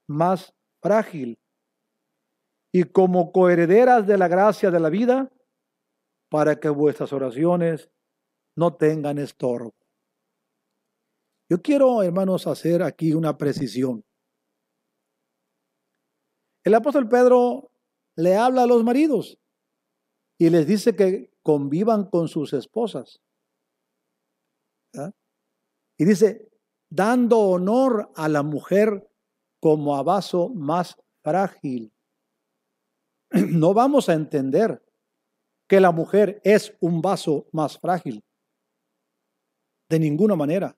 más 0.06 0.54
frágil 0.80 1.38
y 2.72 2.84
como 2.84 3.32
coherederas 3.32 4.06
de 4.06 4.16
la 4.16 4.28
gracia 4.28 4.70
de 4.70 4.80
la 4.80 4.90
vida, 4.90 5.30
para 6.30 6.60
que 6.60 6.68
vuestras 6.68 7.12
oraciones 7.12 7.90
no 8.56 8.74
tengan 8.74 9.18
estorbo. 9.18 9.74
Yo 11.48 11.60
quiero, 11.60 12.00
hermanos, 12.04 12.46
hacer 12.46 12.82
aquí 12.82 13.12
una 13.12 13.36
precisión. 13.36 14.04
El 16.64 16.74
apóstol 16.74 17.08
Pedro 17.08 17.70
le 18.16 18.36
habla 18.36 18.64
a 18.64 18.66
los 18.66 18.84
maridos 18.84 19.38
y 20.38 20.50
les 20.50 20.66
dice 20.66 20.94
que 20.94 21.32
convivan 21.42 22.08
con 22.08 22.28
sus 22.28 22.52
esposas. 22.52 23.20
Y 25.98 26.04
dice, 26.04 26.50
dando 26.90 27.38
honor 27.38 28.10
a 28.16 28.28
la 28.28 28.42
mujer 28.42 29.10
como 29.60 29.96
a 29.96 30.02
vaso 30.02 30.48
más 30.48 30.96
frágil. 31.22 31.92
No 33.50 33.74
vamos 33.74 34.08
a 34.08 34.14
entender 34.14 34.82
que 35.68 35.78
la 35.78 35.92
mujer 35.92 36.40
es 36.42 36.76
un 36.80 37.00
vaso 37.00 37.46
más 37.52 37.78
frágil. 37.78 38.24
De 39.88 40.00
ninguna 40.00 40.34
manera. 40.34 40.76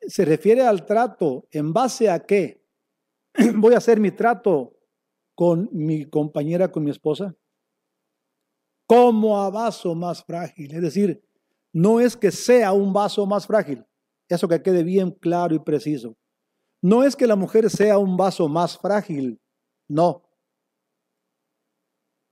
Se 0.00 0.24
refiere 0.24 0.62
al 0.62 0.84
trato 0.84 1.46
en 1.52 1.72
base 1.72 2.10
a 2.10 2.26
qué? 2.26 2.64
Voy 3.56 3.74
a 3.74 3.78
hacer 3.78 4.00
mi 4.00 4.10
trato 4.10 4.74
con 5.34 5.68
mi 5.72 6.04
compañera, 6.04 6.70
con 6.70 6.84
mi 6.84 6.90
esposa, 6.90 7.34
como 8.86 9.40
a 9.40 9.50
vaso 9.50 9.94
más 9.94 10.24
frágil. 10.24 10.74
Es 10.74 10.82
decir, 10.82 11.22
no 11.72 12.00
es 12.00 12.16
que 12.16 12.30
sea 12.30 12.72
un 12.72 12.92
vaso 12.92 13.24
más 13.26 13.46
frágil. 13.46 13.84
Eso 14.28 14.48
que 14.48 14.62
quede 14.62 14.82
bien 14.82 15.12
claro 15.12 15.54
y 15.54 15.58
preciso. 15.58 16.16
No 16.82 17.04
es 17.04 17.16
que 17.16 17.26
la 17.26 17.36
mujer 17.36 17.70
sea 17.70 17.98
un 17.98 18.16
vaso 18.16 18.48
más 18.48 18.76
frágil. 18.78 19.40
No 19.88 20.28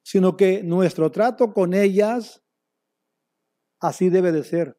sino 0.06 0.36
que 0.36 0.62
nuestro 0.62 1.10
trato 1.10 1.52
con 1.52 1.74
ellas 1.74 2.40
así 3.80 4.08
debe 4.08 4.30
de 4.30 4.44
ser. 4.44 4.78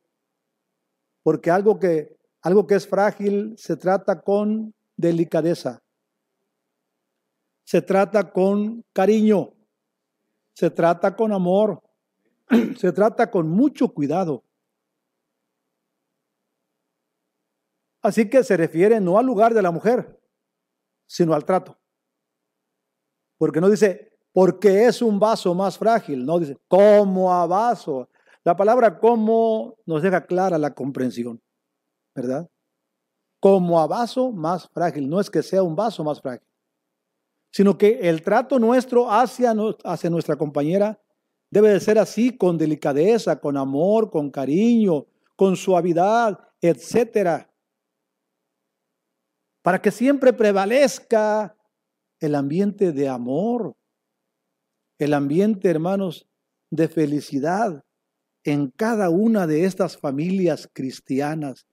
Porque 1.22 1.52
algo 1.52 1.80
que, 1.80 2.18
algo 2.42 2.66
que 2.66 2.76
es 2.76 2.88
frágil 2.88 3.54
se 3.58 3.76
trata 3.76 4.22
con 4.22 4.74
delicadeza, 4.96 5.84
se 7.68 7.82
trata 7.82 8.32
con 8.32 8.82
cariño, 8.94 9.54
se 10.54 10.70
trata 10.72 11.14
con 11.14 11.34
amor, 11.34 11.84
se 12.78 12.94
trata 12.94 13.30
con 13.30 13.50
mucho 13.50 13.90
cuidado. 13.90 14.46
Así 18.02 18.30
que 18.30 18.42
se 18.46 18.56
refiere 18.56 19.02
no 19.02 19.18
al 19.18 19.26
lugar 19.26 19.54
de 19.54 19.62
la 19.62 19.72
mujer, 19.72 20.18
sino 21.08 21.34
al 21.34 21.44
trato. 21.44 21.78
Porque 23.38 23.60
no 23.60 23.70
dice, 23.70 24.18
porque 24.32 24.86
es 24.86 25.02
un 25.02 25.20
vaso 25.20 25.54
más 25.54 25.78
frágil, 25.78 26.26
no 26.26 26.40
dice 26.40 26.58
como 26.70 27.34
a 27.34 27.46
vaso. 27.48 28.08
La 28.46 28.56
palabra 28.56 28.98
como 28.98 29.76
nos 29.86 30.02
deja 30.02 30.26
clara 30.26 30.58
la 30.58 30.74
comprensión, 30.74 31.42
¿verdad? 32.16 32.50
Como 33.42 33.78
a 33.82 33.88
vaso 33.88 34.32
más 34.32 34.70
frágil, 34.70 35.10
no 35.10 35.20
es 35.20 35.30
que 35.30 35.44
sea 35.44 35.64
un 35.64 35.76
vaso 35.76 36.02
más 36.06 36.22
frágil, 36.22 36.47
sino 37.52 37.78
que 37.78 38.00
el 38.10 38.22
trato 38.22 38.60
nuestro 38.60 39.10
hacia, 39.12 39.54
nuestra 39.54 40.36
compañera 40.36 41.00
Debe 41.50 41.70
de 41.70 41.80
ser 41.80 41.98
así, 41.98 42.36
con 42.36 42.58
delicadeza, 42.58 43.40
con 43.40 43.58
amor, 43.58 44.10
con 44.10 44.30
cariño, 44.30 45.06
con 45.36 45.56
suavidad, 45.56 46.40
etcétera. 46.62 47.50
Para 49.62 49.82
que 49.82 49.92
siempre 49.92 50.34
prevalezca 50.34 51.56
el 52.20 52.36
ambiente 52.36 52.92
de 52.92 53.08
amor, 53.08 53.78
el 54.98 55.14
ambiente, 55.14 55.70
hermanos, 55.70 56.28
de 56.70 56.90
felicidad 56.90 57.86
en 58.44 58.70
cada 58.72 59.10
una 59.10 59.48
de 59.48 59.66
estas 59.66 59.98
familias 59.98 60.70
cristianas 60.74 61.66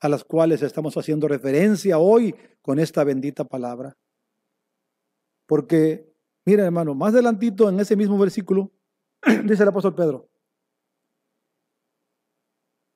a 0.00 0.08
las 0.08 0.22
cuales 0.24 0.62
estamos 0.62 0.96
haciendo 0.96 1.28
referencia 1.28 1.98
hoy 1.98 2.34
con 2.62 2.78
esta 2.78 3.04
bendita 3.04 3.44
palabra. 3.44 3.96
Porque, 5.48 6.14
mira 6.44 6.64
hermano, 6.64 6.94
más 6.94 7.14
adelantito 7.14 7.70
en 7.70 7.80
ese 7.80 7.96
mismo 7.96 8.18
versículo, 8.18 8.70
dice 9.44 9.62
el 9.62 9.68
apóstol 9.70 9.94
Pedro, 9.94 10.28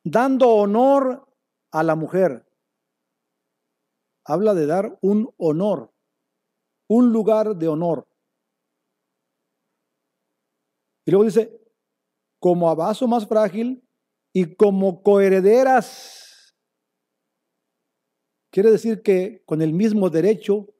dando 0.05 0.49
honor 0.49 1.27
a 1.71 1.81
la 1.81 1.95
mujer. 1.95 2.47
Habla 4.25 4.53
de 4.53 4.67
dar 4.67 4.99
un 5.01 5.33
honor, 5.37 5.91
un 6.87 7.11
lugar 7.11 7.55
de 7.55 7.67
honor. 7.67 8.07
Y 11.05 11.11
luego 11.11 11.25
dice, 11.25 11.59
como 12.39 12.69
a 12.69 12.75
vaso 12.75 13.07
más 13.07 13.27
frágil 13.27 13.83
y 14.31 14.55
como 14.55 15.01
coherederas. 15.01 16.55
Quiere 18.51 18.69
decir 18.69 19.01
que 19.01 19.41
con 19.45 19.63
el 19.63 19.73
mismo 19.73 20.11
derecho 20.11 20.72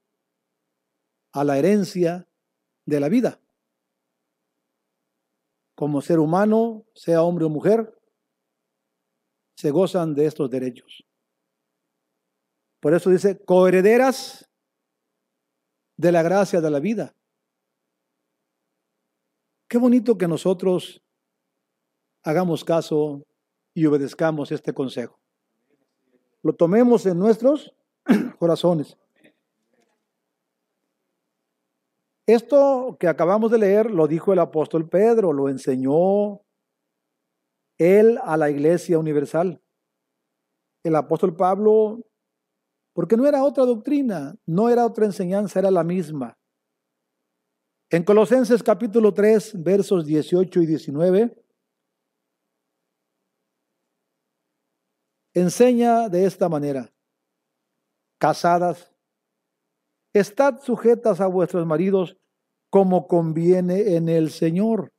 a 1.33 1.43
la 1.43 1.57
herencia 1.57 2.27
de 2.85 2.99
la 2.99 3.09
vida. 3.09 3.39
Como 5.75 6.01
ser 6.01 6.19
humano, 6.19 6.85
sea 6.93 7.23
hombre 7.23 7.45
o 7.45 7.49
mujer, 7.49 7.99
se 9.55 9.71
gozan 9.71 10.13
de 10.13 10.27
estos 10.27 10.49
derechos. 10.49 11.03
Por 12.79 12.93
eso 12.93 13.09
dice, 13.09 13.43
coherederas 13.43 14.49
de 15.97 16.11
la 16.11 16.21
gracia 16.21 16.61
de 16.61 16.69
la 16.69 16.79
vida. 16.79 17.15
Qué 19.67 19.77
bonito 19.77 20.17
que 20.17 20.27
nosotros 20.27 21.01
hagamos 22.23 22.63
caso 22.63 23.25
y 23.73 23.85
obedezcamos 23.85 24.51
este 24.51 24.73
consejo. 24.73 25.19
Lo 26.43 26.53
tomemos 26.53 27.05
en 27.05 27.17
nuestros 27.17 27.73
corazones. 28.37 28.97
Esto 32.25 32.95
que 32.99 33.07
acabamos 33.07 33.51
de 33.51 33.57
leer 33.57 33.91
lo 33.91 34.07
dijo 34.07 34.31
el 34.31 34.39
apóstol 34.39 34.87
Pedro, 34.87 35.33
lo 35.33 35.49
enseñó 35.49 36.41
él 37.77 38.17
a 38.23 38.37
la 38.37 38.49
iglesia 38.49 38.97
universal. 38.97 39.61
El 40.83 40.95
apóstol 40.95 41.35
Pablo, 41.35 42.05
porque 42.93 43.17
no 43.17 43.27
era 43.27 43.43
otra 43.43 43.65
doctrina, 43.65 44.35
no 44.45 44.69
era 44.69 44.85
otra 44.85 45.05
enseñanza, 45.05 45.59
era 45.59 45.71
la 45.71 45.83
misma. 45.83 46.37
En 47.89 48.03
Colosenses 48.03 48.63
capítulo 48.63 49.13
3, 49.13 49.61
versos 49.61 50.05
18 50.05 50.61
y 50.61 50.65
19, 50.65 51.43
enseña 55.33 56.09
de 56.09 56.25
esta 56.25 56.47
manera, 56.47 56.91
casadas, 58.17 58.92
estad 60.13 60.61
sujetas 60.61 61.21
a 61.21 61.27
vuestros 61.27 61.65
maridos 61.65 62.17
como 62.69 63.07
conviene 63.07 63.95
en 63.95 64.09
el 64.09 64.31
Señor 64.31 64.93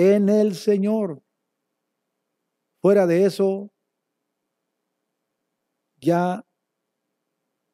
en 0.00 0.30
el 0.30 0.54
Señor. 0.54 1.22
Fuera 2.80 3.06
de 3.06 3.26
eso, 3.26 3.70
ya 6.00 6.42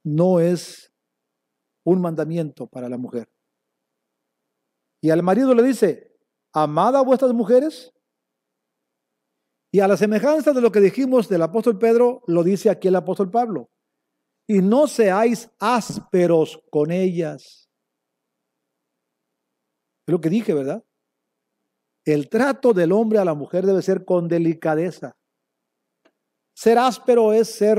no 0.02 0.40
es 0.40 0.92
un 1.84 2.00
mandamiento 2.00 2.66
para 2.66 2.88
la 2.88 2.98
mujer. 2.98 3.30
Y 5.00 5.10
al 5.10 5.22
marido 5.22 5.54
le 5.54 5.62
dice, 5.62 6.18
amad 6.52 6.96
a 6.96 7.02
vuestras 7.02 7.32
mujeres. 7.32 7.92
Y 9.70 9.78
a 9.78 9.86
la 9.86 9.96
semejanza 9.96 10.52
de 10.52 10.60
lo 10.60 10.72
que 10.72 10.80
dijimos 10.80 11.28
del 11.28 11.42
apóstol 11.42 11.78
Pedro, 11.78 12.22
lo 12.26 12.42
dice 12.42 12.70
aquí 12.70 12.88
el 12.88 12.96
apóstol 12.96 13.30
Pablo. 13.30 13.70
Y 14.48 14.62
no 14.62 14.86
seáis 14.86 15.50
ásperos 15.58 16.62
con 16.70 16.90
ellas. 16.92 17.68
Es 20.06 20.12
lo 20.12 20.20
que 20.20 20.30
dije, 20.30 20.54
¿verdad? 20.54 20.84
El 22.04 22.28
trato 22.28 22.72
del 22.72 22.92
hombre 22.92 23.18
a 23.18 23.24
la 23.24 23.34
mujer 23.34 23.66
debe 23.66 23.82
ser 23.82 24.04
con 24.04 24.28
delicadeza. 24.28 25.16
Ser 26.54 26.78
áspero 26.78 27.32
es 27.32 27.48
ser 27.48 27.78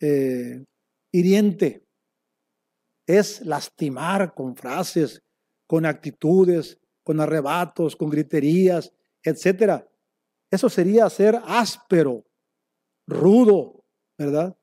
eh, 0.00 0.64
hiriente, 1.12 1.86
es 3.06 3.40
lastimar 3.46 4.34
con 4.34 4.56
frases, 4.56 5.22
con 5.66 5.86
actitudes, 5.86 6.78
con 7.04 7.20
arrebatos, 7.20 7.94
con 7.94 8.10
griterías, 8.10 8.92
etc. 9.22 9.84
Eso 10.50 10.68
sería 10.68 11.08
ser 11.08 11.40
áspero, 11.46 12.24
rudo, 13.06 13.84
¿verdad? 14.18 14.56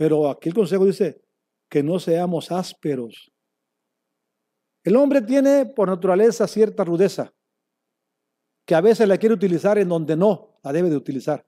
Pero 0.00 0.30
aquí 0.30 0.48
el 0.48 0.54
consejo 0.54 0.86
dice 0.86 1.22
que 1.68 1.82
no 1.82 2.00
seamos 2.00 2.50
ásperos, 2.50 3.30
el 4.82 4.96
hombre 4.96 5.20
tiene 5.20 5.66
por 5.66 5.90
naturaleza 5.90 6.48
cierta 6.48 6.84
rudeza, 6.84 7.34
que 8.64 8.74
a 8.74 8.80
veces 8.80 9.06
la 9.06 9.18
quiere 9.18 9.34
utilizar 9.34 9.76
en 9.76 9.90
donde 9.90 10.16
no 10.16 10.58
la 10.62 10.72
debe 10.72 10.88
de 10.88 10.96
utilizar. 10.96 11.46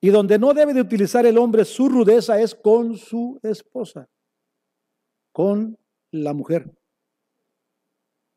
Y 0.00 0.10
donde 0.10 0.38
no 0.38 0.54
debe 0.54 0.72
de 0.72 0.82
utilizar 0.82 1.26
el 1.26 1.38
hombre 1.38 1.64
su 1.64 1.88
rudeza 1.88 2.40
es 2.40 2.54
con 2.54 2.96
su 2.96 3.40
esposa, 3.42 4.08
con 5.32 5.76
la 6.12 6.32
mujer. 6.34 6.72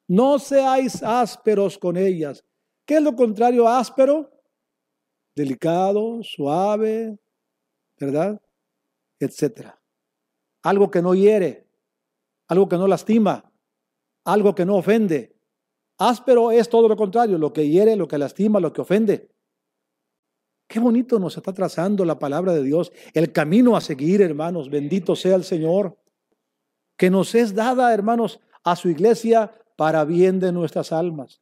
No 0.08 0.40
seáis 0.40 1.04
ásperos 1.04 1.78
con 1.78 1.98
ellas. 1.98 2.44
¿Qué 2.84 2.96
es 2.96 3.04
lo 3.04 3.16
contrario 3.16 3.68
a 3.68 3.78
áspero? 3.78 4.32
Delicado, 5.36 6.24
suave, 6.24 7.20
¿verdad? 8.06 8.42
Etcétera. 9.20 9.82
Algo 10.64 10.90
que 10.92 11.02
no 11.02 11.14
hiere, 11.14 11.68
algo 12.48 12.70
que 12.70 12.78
no 12.78 12.88
lastima, 12.88 13.52
algo 14.26 14.56
que 14.56 14.66
no 14.66 14.76
ofende. 14.76 15.36
Áspero 15.98 16.52
es 16.52 16.70
todo 16.70 16.88
lo 16.88 16.98
contrario, 16.98 17.38
lo 17.38 17.54
que 17.54 17.68
hiere, 17.68 17.96
lo 17.96 18.08
que 18.08 18.18
lastima, 18.18 18.60
lo 18.60 18.74
que 18.74 18.82
ofende. 18.82 19.30
Qué 20.68 20.80
bonito 20.80 21.20
nos 21.20 21.38
está 21.38 21.54
trazando 21.54 22.04
la 22.06 22.18
palabra 22.18 22.54
de 22.54 22.64
Dios, 22.64 22.92
el 23.14 23.32
camino 23.32 23.76
a 23.76 23.82
seguir, 23.82 24.22
hermanos. 24.22 24.70
Bendito 24.70 25.16
sea 25.16 25.36
el 25.36 25.44
Señor, 25.44 25.98
que 26.98 27.10
nos 27.10 27.36
es 27.36 27.54
dada, 27.54 27.94
hermanos, 27.94 28.40
a 28.64 28.76
su 28.76 28.90
iglesia 28.90 29.52
para 29.76 30.06
bien 30.06 30.40
de 30.40 30.52
nuestras 30.52 30.92
almas, 30.92 31.42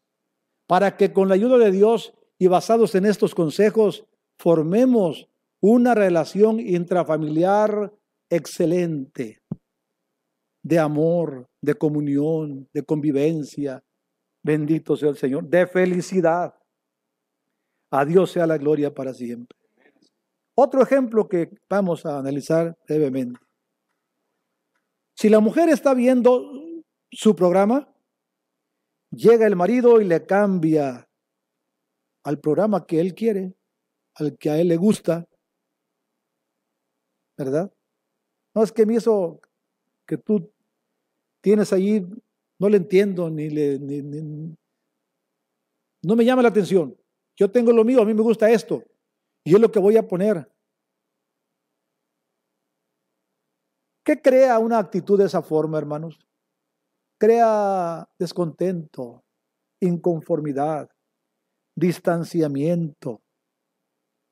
para 0.67 0.97
que 0.97 1.13
con 1.13 1.29
la 1.29 1.35
ayuda 1.35 1.57
de 1.57 1.71
Dios 1.71 2.13
y 2.37 2.47
basados 2.47 2.95
en 2.95 3.05
estos 3.05 3.35
consejos 3.35 4.05
formemos 4.37 5.29
una 5.61 5.93
relación 5.93 6.59
intrafamiliar 6.59 7.93
excelente 8.29 9.41
de 10.63 10.79
amor, 10.79 11.47
de 11.61 11.75
comunión, 11.75 12.67
de 12.73 12.83
convivencia. 12.83 13.83
Bendito 14.43 14.95
sea 14.95 15.09
el 15.09 15.17
Señor, 15.17 15.47
de 15.47 15.67
felicidad. 15.67 16.55
A 17.91 18.05
Dios 18.05 18.31
sea 18.31 18.47
la 18.47 18.57
gloria 18.57 18.93
para 18.93 19.13
siempre. 19.13 19.57
Otro 20.55 20.81
ejemplo 20.81 21.27
que 21.27 21.49
vamos 21.69 22.05
a 22.05 22.17
analizar 22.19 22.75
brevemente. 22.87 23.39
Si 25.15 25.29
la 25.29 25.39
mujer 25.39 25.69
está 25.69 25.93
viendo 25.93 26.51
su 27.11 27.35
programa, 27.35 27.93
llega 29.11 29.45
el 29.45 29.55
marido 29.55 30.01
y 30.01 30.05
le 30.05 30.25
cambia 30.25 31.07
al 32.23 32.39
programa 32.39 32.85
que 32.85 32.99
él 32.99 33.13
quiere, 33.13 33.55
al 34.15 34.37
que 34.37 34.49
a 34.49 34.59
él 34.59 34.69
le 34.69 34.77
gusta, 34.77 35.25
¿verdad? 37.43 37.73
No 38.53 38.63
es 38.63 38.71
que 38.71 38.85
me 38.85 38.95
hizo 38.95 39.41
que 40.05 40.17
tú 40.17 40.51
tienes 41.41 41.73
allí, 41.73 42.05
no 42.59 42.69
le 42.69 42.77
entiendo, 42.77 43.29
ni 43.29 43.49
le... 43.49 43.79
no 46.03 46.15
me 46.15 46.25
llama 46.25 46.41
la 46.41 46.49
atención. 46.49 46.95
Yo 47.35 47.49
tengo 47.49 47.71
lo 47.71 47.83
mío, 47.83 48.01
a 48.01 48.05
mí 48.05 48.13
me 48.13 48.21
gusta 48.21 48.49
esto. 48.51 48.83
Y 49.43 49.55
es 49.55 49.59
lo 49.59 49.71
que 49.71 49.79
voy 49.79 49.97
a 49.97 50.07
poner. 50.07 50.47
¿Qué 54.03 54.21
crea 54.21 54.59
una 54.59 54.79
actitud 54.79 55.17
de 55.17 55.25
esa 55.25 55.41
forma, 55.41 55.77
hermanos? 55.77 56.19
Crea 57.19 58.07
descontento, 58.19 59.23
inconformidad, 59.79 60.89
distanciamiento. 61.75 63.21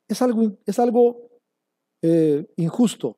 Es 0.08 0.22
algo, 0.22 0.58
es 0.66 0.80
algo 0.80 1.29
eh, 2.02 2.46
injusto. 2.56 3.18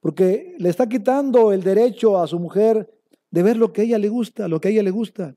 porque 0.00 0.56
le 0.58 0.68
está 0.68 0.88
quitando 0.88 1.52
el 1.52 1.62
derecho 1.62 2.18
a 2.18 2.26
su 2.26 2.38
mujer 2.40 2.92
de 3.30 3.42
ver 3.42 3.56
lo 3.56 3.72
que 3.72 3.82
ella 3.82 3.98
le 3.98 4.08
gusta, 4.08 4.48
lo 4.48 4.60
que 4.60 4.68
a 4.68 4.70
ella 4.72 4.82
le 4.82 4.90
gusta, 4.90 5.36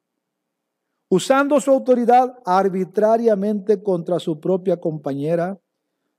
usando 1.08 1.62
su 1.62 1.72
autoridad 1.72 2.40
arbitrariamente 2.46 3.84
contra 3.84 4.20
su 4.20 4.40
propia 4.40 4.78
compañera, 4.78 5.60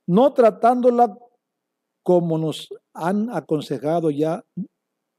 no 0.06 0.32
tratándola 0.32 1.18
como 2.04 2.38
nos 2.38 2.72
han 2.94 3.30
aconsejado 3.30 4.10
ya 4.10 4.44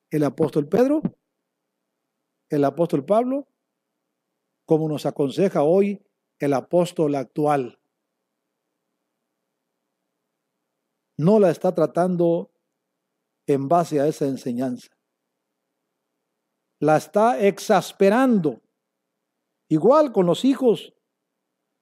el 0.09 0.23
apóstol 0.23 0.67
Pedro, 0.67 1.01
el 2.49 2.63
apóstol 2.63 3.03
Pablo, 3.03 3.45
como 4.65 4.87
nos 4.87 5.05
aconseja 5.05 5.63
hoy 5.63 6.01
el 6.39 6.53
apóstol 6.53 7.15
actual. 7.15 7.77
No 11.17 11.39
la 11.39 11.49
está 11.49 11.73
tratando 11.73 12.51
en 13.47 13.67
base 13.67 13.99
a 13.99 14.07
esa 14.07 14.25
enseñanza. 14.25 14.89
La 16.79 16.97
está 16.97 17.39
exasperando. 17.39 18.61
Igual 19.69 20.11
con 20.11 20.25
los 20.25 20.45
hijos. 20.45 20.93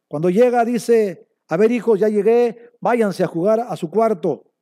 Cuando 0.07 0.29
llega 0.29 0.63
dice, 0.63 1.27
a 1.47 1.57
ver 1.57 1.71
hijos, 1.71 1.99
ya 1.99 2.07
llegué, 2.07 2.71
váyanse 2.79 3.23
a 3.23 3.27
jugar 3.27 3.59
a 3.59 3.75
su 3.75 3.89
cuarto 3.89 4.55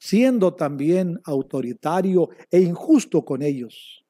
siendo 0.00 0.54
también 0.54 1.20
autoritario 1.24 2.30
e 2.50 2.60
injusto 2.60 3.22
con 3.22 3.42
ellos. 3.42 4.04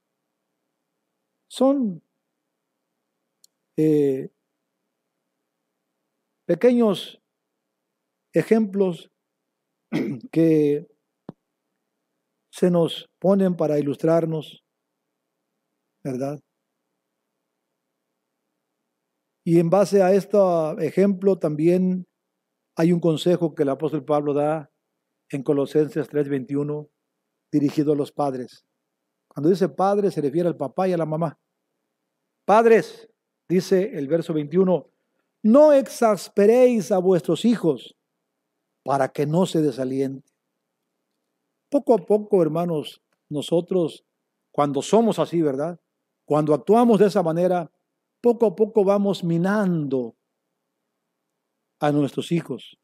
Son 1.48 2.00
eh, 3.76 4.30
pequeños 6.44 7.19
ejemplos 8.32 9.10
que 10.32 10.86
se 12.52 12.70
nos 12.70 13.08
ponen 13.18 13.56
para 13.56 13.78
ilustrarnos, 13.78 14.64
¿verdad? 16.02 16.40
Y 19.44 19.58
en 19.58 19.70
base 19.70 20.02
a 20.02 20.12
este 20.12 20.38
ejemplo 20.80 21.38
también 21.38 22.06
hay 22.76 22.92
un 22.92 23.00
consejo 23.00 23.54
que 23.54 23.62
el 23.62 23.70
apóstol 23.70 24.04
Pablo 24.04 24.34
da 24.34 24.70
en 25.30 25.42
Colosenses 25.42 26.08
3:21 26.08 26.88
dirigido 27.52 27.92
a 27.92 27.96
los 27.96 28.12
padres. 28.12 28.64
Cuando 29.28 29.48
dice 29.48 29.68
padre 29.68 30.10
se 30.10 30.20
refiere 30.20 30.48
al 30.48 30.56
papá 30.56 30.88
y 30.88 30.92
a 30.92 30.96
la 30.96 31.06
mamá. 31.06 31.38
Padres, 32.44 33.08
dice 33.48 33.96
el 33.96 34.08
verso 34.08 34.34
21, 34.34 34.90
no 35.42 35.72
exasperéis 35.72 36.90
a 36.90 36.98
vuestros 36.98 37.44
hijos 37.44 37.96
para 38.82 39.08
que 39.08 39.26
no 39.26 39.46
se 39.46 39.60
desalienten. 39.62 40.30
Poco 41.70 41.94
a 41.94 41.98
poco, 41.98 42.42
hermanos, 42.42 43.02
nosotros, 43.28 44.04
cuando 44.50 44.82
somos 44.82 45.18
así, 45.18 45.40
¿verdad? 45.40 45.80
Cuando 46.24 46.54
actuamos 46.54 46.98
de 46.98 47.06
esa 47.06 47.22
manera, 47.22 47.70
poco 48.20 48.46
a 48.46 48.56
poco 48.56 48.84
vamos 48.84 49.22
minando 49.22 50.16
a 51.78 51.92
nuestros 51.92 52.32
hijos 52.32 52.80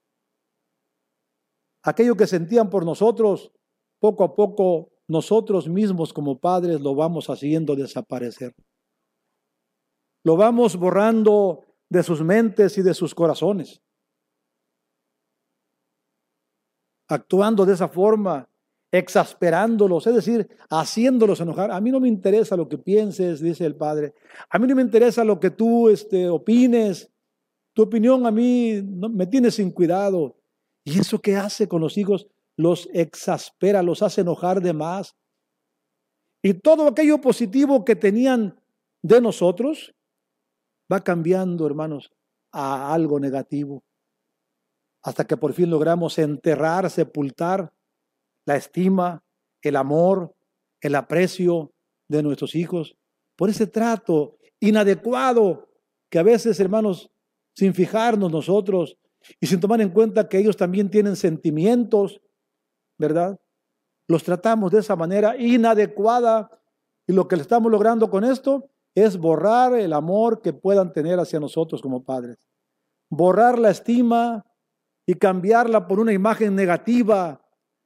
aquello 1.87 2.17
que 2.17 2.27
sentían 2.27 2.69
por 2.69 2.85
nosotros, 2.85 3.53
poco 4.01 4.25
a 4.25 4.35
poco 4.35 4.91
nosotros 5.07 5.69
mismos 5.69 6.13
como 6.13 6.39
padres 6.39 6.81
lo 6.81 6.97
vamos 6.97 7.31
haciendo 7.31 7.77
desaparecer. 7.77 8.53
Lo 10.25 10.37
vamos 10.37 10.77
borrando 10.77 11.61
de 11.89 12.03
sus 12.03 12.21
mentes 12.23 12.77
y 12.77 12.83
de 12.83 12.93
sus 12.93 13.15
corazones. 13.15 13.81
Actuando 17.09 17.65
de 17.65 17.75
esa 17.75 17.89
forma, 17.89 18.49
exasperándolos, 18.91 20.07
es 20.07 20.15
decir, 20.15 20.49
haciéndolos 20.71 21.41
enojar. 21.41 21.71
A 21.71 21.81
mí 21.81 21.91
no 21.91 22.01
me 22.01 22.09
interesa 22.09 22.57
lo 22.57 22.69
que 22.69 22.79
pienses, 22.79 23.41
dice 23.41 23.67
el 23.67 23.77
padre. 23.77 24.15
A 24.49 24.59
mí 24.59 24.67
no 24.67 24.75
me 24.75 24.83
interesa 24.83 25.25
lo 25.25 25.39
que 25.39 25.51
tú 25.51 25.89
este, 25.89 26.29
opines. 26.29 27.11
Tu 27.73 27.83
opinión 27.83 28.27
a 28.27 28.31
mí 28.31 28.81
no, 28.83 29.09
me 29.09 29.27
tiene 29.27 29.51
sin 29.51 29.71
cuidado. 29.71 30.37
¿Y 30.85 30.99
eso 31.01 31.21
qué 31.21 31.37
hace 31.37 31.69
con 31.69 31.81
los 31.81 31.99
hijos? 31.99 32.29
Los 32.57 32.89
exaspera, 32.93 33.83
los 33.83 34.03
hace 34.03 34.23
enojar 34.23 34.63
de 34.63 34.73
más. 34.73 35.17
Y 36.43 36.55
todo 36.55 36.89
aquello 36.89 37.21
positivo 37.21 37.85
que 37.85 37.97
tenían 37.97 38.59
de 39.03 39.21
nosotros 39.21 39.95
va 40.91 41.01
cambiando, 41.01 41.67
hermanos, 41.67 42.13
a 42.53 42.95
algo 42.95 43.21
negativo. 43.21 43.83
Hasta 45.07 45.25
que 45.25 45.37
por 45.37 45.53
fin 45.53 45.71
logramos 45.71 46.19
enterrar, 46.19 46.91
sepultar 46.91 47.73
la 48.45 48.57
estima, 48.57 49.23
el 49.63 49.77
amor, 49.77 50.35
el 50.81 50.97
aprecio 50.97 51.73
de 52.09 52.25
nuestros 52.25 52.57
hijos 52.57 52.97
por 53.37 53.49
ese 53.49 53.69
trato 53.69 54.37
inadecuado 54.59 55.69
que 56.11 56.19
a 56.19 56.25
veces, 56.25 56.59
hermanos, 56.59 57.09
sin 57.55 57.73
fijarnos 57.73 58.33
nosotros, 58.33 58.99
y 59.41 59.47
sin 59.47 59.61
tomar 59.61 59.81
en 59.81 59.91
cuenta 59.91 60.29
que 60.29 60.39
ellos 60.39 60.57
también 60.57 60.91
tienen 60.91 61.17
sentimientos, 61.17 62.21
¿verdad? 62.99 63.39
Los 64.09 64.25
tratamos 64.25 64.71
de 64.73 64.81
esa 64.81 64.97
manera 64.97 65.37
inadecuada 65.37 66.51
y 67.07 67.13
lo 67.13 67.29
que 67.29 67.37
estamos 67.37 67.71
logrando 67.71 68.11
con 68.11 68.25
esto 68.25 68.69
es 68.95 69.17
borrar 69.17 69.75
el 69.75 69.93
amor 69.93 70.43
que 70.43 70.53
puedan 70.53 70.93
tener 70.93 71.19
hacia 71.21 71.41
nosotros 71.41 71.83
como 71.83 72.05
padres. 72.05 72.39
Borrar 73.09 73.59
la 73.59 73.71
estima 73.71 74.45
y 75.07 75.15
cambiarla 75.15 75.87
por 75.87 76.01
una 76.01 76.13
imagen 76.13 76.55
negativa, 76.55 77.41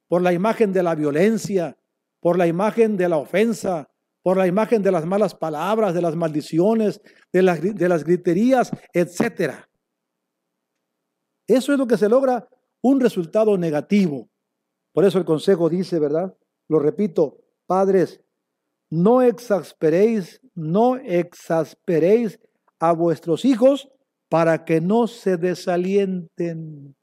por 0.08 0.22
la 0.22 0.32
imagen 0.32 0.72
de 0.72 0.82
la 0.82 0.94
violencia, 0.94 1.76
por 2.18 2.38
la 2.38 2.46
imagen 2.46 2.96
de 2.96 3.08
la 3.08 3.18
ofensa, 3.18 3.90
por 4.22 4.36
la 4.36 4.46
imagen 4.46 4.82
de 4.82 4.90
las 4.90 5.06
malas 5.06 5.34
palabras, 5.34 5.94
de 5.94 6.02
las 6.02 6.16
maldiciones, 6.16 7.00
de 7.32 7.42
las, 7.42 7.60
de 7.60 7.88
las 7.88 8.04
griterías, 8.04 8.70
etcétera. 8.92 9.68
Eso 11.46 11.72
es 11.72 11.78
lo 11.78 11.86
que 11.86 11.96
se 11.96 12.08
logra, 12.08 12.48
un 12.82 13.00
resultado 13.00 13.56
negativo. 13.56 14.30
Por 14.92 15.04
eso 15.04 15.18
el 15.18 15.24
consejo 15.24 15.68
dice, 15.68 15.98
¿verdad? 15.98 16.36
Lo 16.68 16.78
repito, 16.78 17.38
padres, 17.66 18.22
no 18.90 19.22
exasperéis, 19.22 20.40
no 20.54 20.96
exasperéis 20.96 22.40
a 22.78 22.92
vuestros 22.92 23.44
hijos 23.44 23.88
para 24.28 24.64
que 24.64 24.80
no 24.80 25.06
se 25.06 25.36
desalienten. 25.36 26.96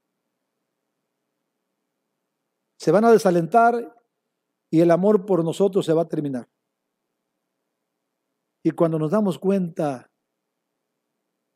Se 2.78 2.92
van 2.92 3.04
a 3.04 3.12
desalentar 3.12 3.94
y 4.70 4.80
el 4.80 4.90
amor 4.90 5.26
por 5.26 5.44
nosotros 5.44 5.84
se 5.84 5.92
va 5.92 6.02
a 6.02 6.08
terminar. 6.08 6.48
Y 8.62 8.70
cuando 8.70 8.98
nos 8.98 9.10
damos 9.10 9.38
cuenta 9.38 10.10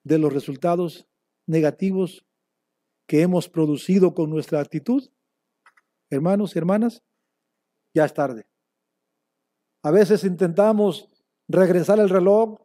de 0.05 0.19
los 0.19 0.33
resultados 0.33 1.07
negativos, 1.47 2.25
que 3.07 3.21
hemos 3.23 3.49
producido 3.49 4.15
con 4.15 4.31
nuestra 4.31 4.61
actitud, 4.61 5.11
hermanos 6.11 6.55
y 6.55 6.59
hermanas, 6.59 7.03
ya 7.95 8.05
es 8.05 8.15
tarde. 8.15 8.47
A 9.83 9.91
veces 9.91 10.25
intentamos 10.25 11.09
regresar 11.49 11.99
el 11.99 12.09
reloj, 12.09 12.61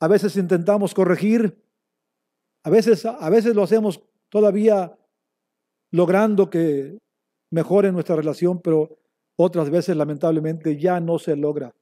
a 0.00 0.08
veces 0.08 0.36
intentamos 0.36 0.94
corregir, 0.94 1.62
a 2.64 2.70
veces, 2.70 3.06
a 3.06 3.30
veces 3.30 3.54
lo 3.54 3.62
hacemos 3.62 4.02
todavía 4.28 4.98
logrando 5.92 6.50
que 6.50 6.98
mejore 7.50 7.92
nuestra 7.92 8.16
relación, 8.16 8.60
pero 8.60 8.98
otras 9.36 9.70
veces 9.70 9.96
lamentablemente 9.96 10.78
ya 10.78 11.00
no 11.00 11.18
se 11.18 11.36
logra. 11.36 11.74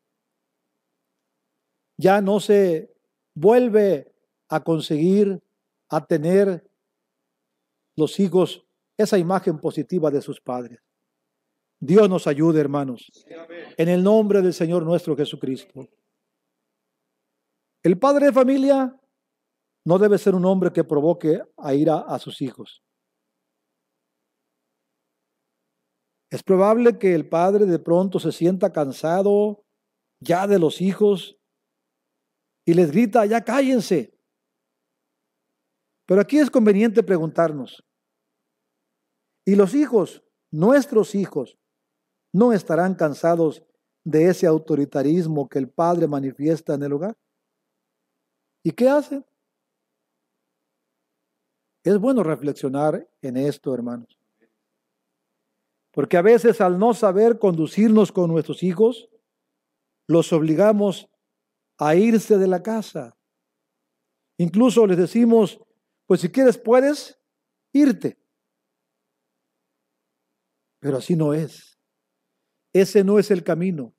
Ya 1.96 2.20
no 2.20 2.40
se 2.40 2.92
vuelve 3.34 4.12
a 4.48 4.62
conseguir, 4.62 5.42
a 5.88 6.04
tener 6.04 6.68
los 7.96 8.18
hijos 8.18 8.66
esa 8.96 9.18
imagen 9.18 9.58
positiva 9.58 10.10
de 10.10 10.20
sus 10.20 10.40
padres. 10.40 10.80
Dios 11.80 12.08
nos 12.08 12.26
ayude, 12.26 12.60
hermanos, 12.60 13.10
en 13.76 13.88
el 13.88 14.02
nombre 14.02 14.40
del 14.42 14.54
Señor 14.54 14.84
nuestro 14.84 15.16
Jesucristo. 15.16 15.88
El 17.82 17.98
padre 17.98 18.26
de 18.26 18.32
familia 18.32 18.98
no 19.84 19.98
debe 19.98 20.16
ser 20.16 20.34
un 20.34 20.46
hombre 20.46 20.72
que 20.72 20.84
provoque 20.84 21.42
a 21.56 21.74
ira 21.74 21.98
a 21.98 22.18
sus 22.18 22.40
hijos. 22.40 22.83
Es 26.34 26.42
probable 26.42 26.98
que 26.98 27.14
el 27.14 27.28
padre 27.28 27.64
de 27.64 27.78
pronto 27.78 28.18
se 28.18 28.32
sienta 28.32 28.72
cansado 28.72 29.64
ya 30.18 30.48
de 30.48 30.58
los 30.58 30.80
hijos 30.80 31.38
y 32.64 32.74
les 32.74 32.90
grita, 32.90 33.24
ya 33.24 33.44
cállense. 33.44 34.18
Pero 36.06 36.20
aquí 36.20 36.38
es 36.38 36.50
conveniente 36.50 37.04
preguntarnos, 37.04 37.84
¿y 39.44 39.54
los 39.54 39.74
hijos, 39.74 40.24
nuestros 40.50 41.14
hijos, 41.14 41.56
no 42.32 42.52
estarán 42.52 42.96
cansados 42.96 43.62
de 44.02 44.26
ese 44.26 44.48
autoritarismo 44.48 45.48
que 45.48 45.60
el 45.60 45.70
Padre 45.70 46.08
manifiesta 46.08 46.74
en 46.74 46.82
el 46.82 46.94
hogar? 46.94 47.16
¿Y 48.64 48.72
qué 48.72 48.88
hacen? 48.88 49.24
Es 51.84 51.96
bueno 51.96 52.24
reflexionar 52.24 53.08
en 53.22 53.36
esto, 53.36 53.72
hermanos. 53.72 54.18
Porque 55.94 56.16
a 56.16 56.22
veces 56.22 56.60
al 56.60 56.78
no 56.78 56.92
saber 56.92 57.38
conducirnos 57.38 58.10
con 58.10 58.28
nuestros 58.30 58.64
hijos, 58.64 59.08
los 60.08 60.32
obligamos 60.32 61.08
a 61.78 61.94
irse 61.94 62.36
de 62.36 62.48
la 62.48 62.62
casa. 62.62 63.16
Incluso 64.36 64.86
les 64.86 64.98
decimos, 64.98 65.60
pues 66.06 66.20
si 66.20 66.28
quieres 66.28 66.58
puedes 66.58 67.18
irte. 67.72 68.18
Pero 70.80 70.98
así 70.98 71.14
no 71.14 71.32
es. 71.32 71.78
Ese 72.72 73.04
no 73.04 73.20
es 73.20 73.30
el 73.30 73.44
camino. 73.44 73.94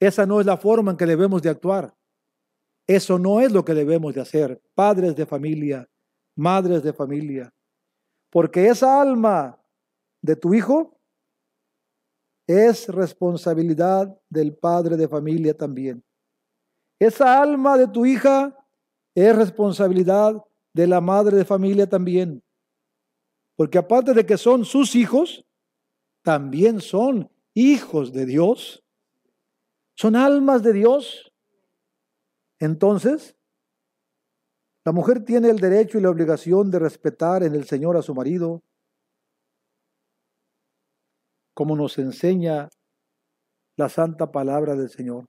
Esa 0.00 0.24
no 0.24 0.40
es 0.40 0.46
la 0.46 0.56
forma 0.56 0.92
en 0.92 0.96
que 0.96 1.06
debemos 1.06 1.42
de 1.42 1.50
actuar. 1.50 1.94
Eso 2.86 3.18
no 3.18 3.40
es 3.40 3.52
lo 3.52 3.62
que 3.62 3.74
debemos 3.74 4.14
de 4.14 4.22
hacer, 4.22 4.62
padres 4.74 5.14
de 5.14 5.26
familia, 5.26 5.86
madres 6.34 6.82
de 6.82 6.94
familia. 6.94 7.52
Porque 8.30 8.68
esa 8.68 9.02
alma 9.02 9.57
de 10.22 10.36
tu 10.36 10.54
hijo 10.54 10.98
es 12.46 12.88
responsabilidad 12.88 14.18
del 14.28 14.56
padre 14.56 14.96
de 14.96 15.06
familia 15.06 15.56
también. 15.56 16.02
Esa 16.98 17.40
alma 17.40 17.76
de 17.76 17.86
tu 17.88 18.06
hija 18.06 18.56
es 19.14 19.36
responsabilidad 19.36 20.42
de 20.72 20.86
la 20.86 21.00
madre 21.00 21.36
de 21.36 21.44
familia 21.44 21.88
también. 21.88 22.42
Porque 23.56 23.78
aparte 23.78 24.14
de 24.14 24.24
que 24.24 24.38
son 24.38 24.64
sus 24.64 24.94
hijos, 24.94 25.44
también 26.22 26.80
son 26.80 27.30
hijos 27.54 28.12
de 28.12 28.24
Dios. 28.24 28.84
Son 29.94 30.16
almas 30.16 30.62
de 30.62 30.72
Dios. 30.72 31.32
Entonces, 32.60 33.36
la 34.84 34.92
mujer 34.92 35.24
tiene 35.24 35.50
el 35.50 35.58
derecho 35.58 35.98
y 35.98 36.00
la 36.00 36.10
obligación 36.10 36.70
de 36.70 36.78
respetar 36.78 37.42
en 37.42 37.54
el 37.54 37.64
Señor 37.64 37.96
a 37.96 38.02
su 38.02 38.14
marido, 38.14 38.62
como 41.58 41.74
nos 41.74 41.98
enseña 41.98 42.68
la 43.76 43.88
santa 43.88 44.30
palabra 44.30 44.76
del 44.76 44.90
Señor. 44.90 45.24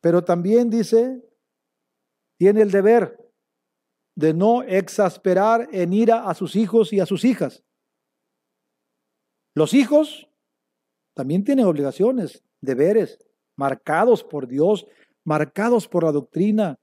Pero 0.00 0.24
también 0.24 0.70
dice, 0.70 1.22
tiene 2.38 2.62
el 2.62 2.70
deber 2.70 3.30
de 4.16 4.32
no 4.32 4.62
exasperar 4.62 5.68
en 5.72 5.92
ira 5.92 6.26
a 6.26 6.32
sus 6.32 6.56
hijos 6.56 6.90
y 6.90 7.00
a 7.00 7.04
sus 7.04 7.22
hijas. 7.22 7.62
Los 9.54 9.74
hijos 9.74 10.30
también 11.14 11.44
tienen 11.44 11.66
obligaciones, 11.66 12.42
deberes, 12.62 13.18
marcados 13.58 14.24
por 14.24 14.48
Dios, 14.48 14.86
marcados 15.22 15.86
por 15.86 16.04
la 16.04 16.12
doctrina, 16.12 16.78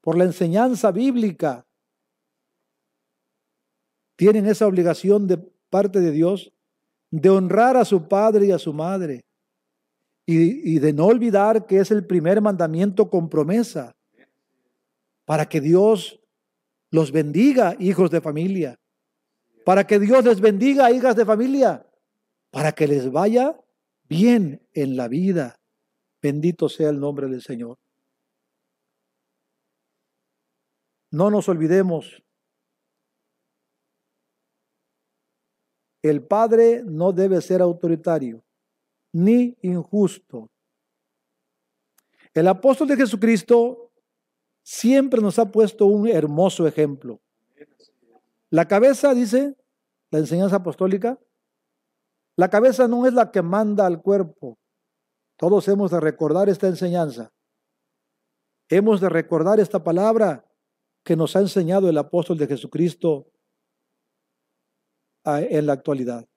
por 0.00 0.16
la 0.16 0.22
enseñanza 0.22 0.92
bíblica 0.92 1.66
tienen 4.16 4.46
esa 4.46 4.66
obligación 4.66 5.26
de 5.26 5.38
parte 5.70 6.00
de 6.00 6.10
Dios 6.10 6.52
de 7.10 7.28
honrar 7.28 7.76
a 7.76 7.84
su 7.84 8.08
padre 8.08 8.46
y 8.46 8.52
a 8.52 8.58
su 8.58 8.72
madre 8.72 9.24
y, 10.24 10.78
de 10.78 10.92
no 10.92 11.06
olvidar 11.06 11.66
que 11.66 11.78
es 11.78 11.90
el 11.90 12.06
primer 12.06 12.40
mandamiento 12.40 13.10
con 13.10 13.28
promesa 13.28 13.94
para 15.24 15.46
que 15.46 15.60
Dios 15.60 16.20
los 16.90 17.12
bendiga, 17.12 17.76
hijos 17.78 18.10
de 18.10 18.20
familia, 18.20 18.78
para 19.64 19.86
que 19.86 19.98
Dios 19.98 20.24
les 20.24 20.40
bendiga, 20.40 20.90
hijas 20.90 21.16
de 21.16 21.24
familia, 21.24 21.86
para 22.50 22.72
que 22.72 22.86
les 22.86 23.10
vaya 23.10 23.58
bien 24.08 24.66
en 24.72 24.96
la 24.96 25.08
vida. 25.08 25.60
Bendito 26.20 26.68
sea 26.68 26.90
el 26.90 27.00
nombre 27.00 27.28
del 27.28 27.42
Señor. 27.42 27.78
No 31.10 31.30
nos 31.30 31.48
olvidemos 31.48 32.22
El 36.02 36.22
padre 36.24 36.82
no 36.84 37.12
debe 37.12 37.40
ser 37.40 37.62
autoritario 37.62 38.42
ni 39.12 39.56
injusto. 39.62 40.50
El 42.34 42.48
apóstol 42.48 42.88
de 42.88 42.96
Jesucristo 42.96 43.90
siempre 44.62 45.20
nos 45.20 45.38
ha 45.38 45.50
puesto 45.50 45.86
un 45.86 46.08
hermoso 46.08 46.66
ejemplo. 46.66 47.20
La 48.50 48.66
cabeza, 48.66 49.14
dice 49.14 49.56
la 50.10 50.18
enseñanza 50.18 50.56
apostólica, 50.56 51.18
la 52.36 52.48
cabeza 52.48 52.88
no 52.88 53.06
es 53.06 53.12
la 53.12 53.30
que 53.30 53.42
manda 53.42 53.86
al 53.86 54.02
cuerpo. 54.02 54.58
Todos 55.36 55.68
hemos 55.68 55.90
de 55.90 56.00
recordar 56.00 56.48
esta 56.48 56.66
enseñanza. 56.66 57.32
Hemos 58.68 59.00
de 59.00 59.08
recordar 59.08 59.60
esta 59.60 59.82
palabra 59.82 60.46
que 61.02 61.16
nos 61.16 61.36
ha 61.36 61.40
enseñado 61.40 61.88
el 61.88 61.98
apóstol 61.98 62.38
de 62.38 62.46
Jesucristo 62.46 63.31
en 65.24 65.66
la 65.66 65.72
actualidad. 65.72 66.28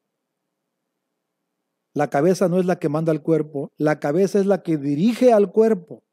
La 1.94 2.10
cabeza 2.10 2.50
no 2.50 2.60
es 2.60 2.66
la 2.66 2.78
que 2.78 2.90
manda 2.90 3.12
al 3.12 3.22
cuerpo, 3.22 3.72
la 3.78 4.00
cabeza 4.00 4.40
es 4.40 4.46
la 4.46 4.62
que 4.62 4.78
dirige 4.78 5.32
al 5.32 5.52
cuerpo. 5.52 6.04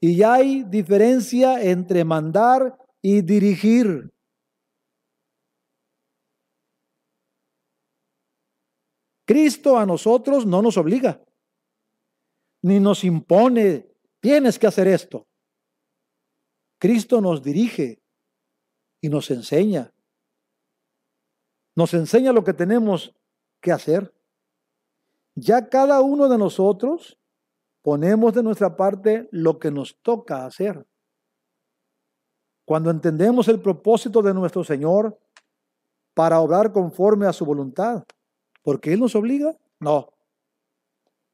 Y 0.00 0.22
hay 0.22 0.64
diferencia 0.64 1.62
entre 1.62 2.04
mandar 2.04 2.76
y 3.00 3.22
dirigir. 3.22 4.12
Cristo 9.24 9.78
a 9.78 9.86
nosotros 9.86 10.46
no 10.46 10.62
nos 10.62 10.76
obliga, 10.76 11.24
ni 12.62 12.78
nos 12.78 13.02
impone, 13.02 13.88
tienes 14.20 14.58
que 14.58 14.66
hacer 14.66 14.86
esto. 14.86 15.26
Cristo 16.78 17.20
nos 17.20 17.42
dirige 17.42 18.02
y 19.00 19.08
nos 19.08 19.30
enseña 19.30 19.92
nos 21.76 21.94
enseña 21.94 22.32
lo 22.32 22.42
que 22.42 22.54
tenemos 22.54 23.14
que 23.60 23.70
hacer. 23.70 24.12
Ya 25.34 25.68
cada 25.68 26.00
uno 26.00 26.28
de 26.28 26.38
nosotros 26.38 27.18
ponemos 27.82 28.34
de 28.34 28.42
nuestra 28.42 28.76
parte 28.76 29.28
lo 29.30 29.58
que 29.58 29.70
nos 29.70 30.00
toca 30.02 30.46
hacer. 30.46 30.84
Cuando 32.64 32.90
entendemos 32.90 33.46
el 33.46 33.60
propósito 33.60 34.22
de 34.22 34.34
nuestro 34.34 34.64
Señor 34.64 35.20
para 36.14 36.40
obrar 36.40 36.72
conforme 36.72 37.26
a 37.26 37.32
su 37.32 37.44
voluntad, 37.44 38.02
¿porque 38.62 38.92
Él 38.92 39.00
nos 39.00 39.14
obliga? 39.14 39.54
No, 39.78 40.08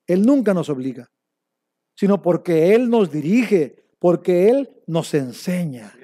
Él 0.06 0.26
nunca 0.26 0.52
nos 0.52 0.68
obliga, 0.68 1.10
sino 1.94 2.20
porque 2.20 2.74
Él 2.74 2.90
nos 2.90 3.10
dirige, 3.10 3.86
porque 4.00 4.50
Él 4.50 4.82
nos 4.88 5.14
enseña. 5.14 5.94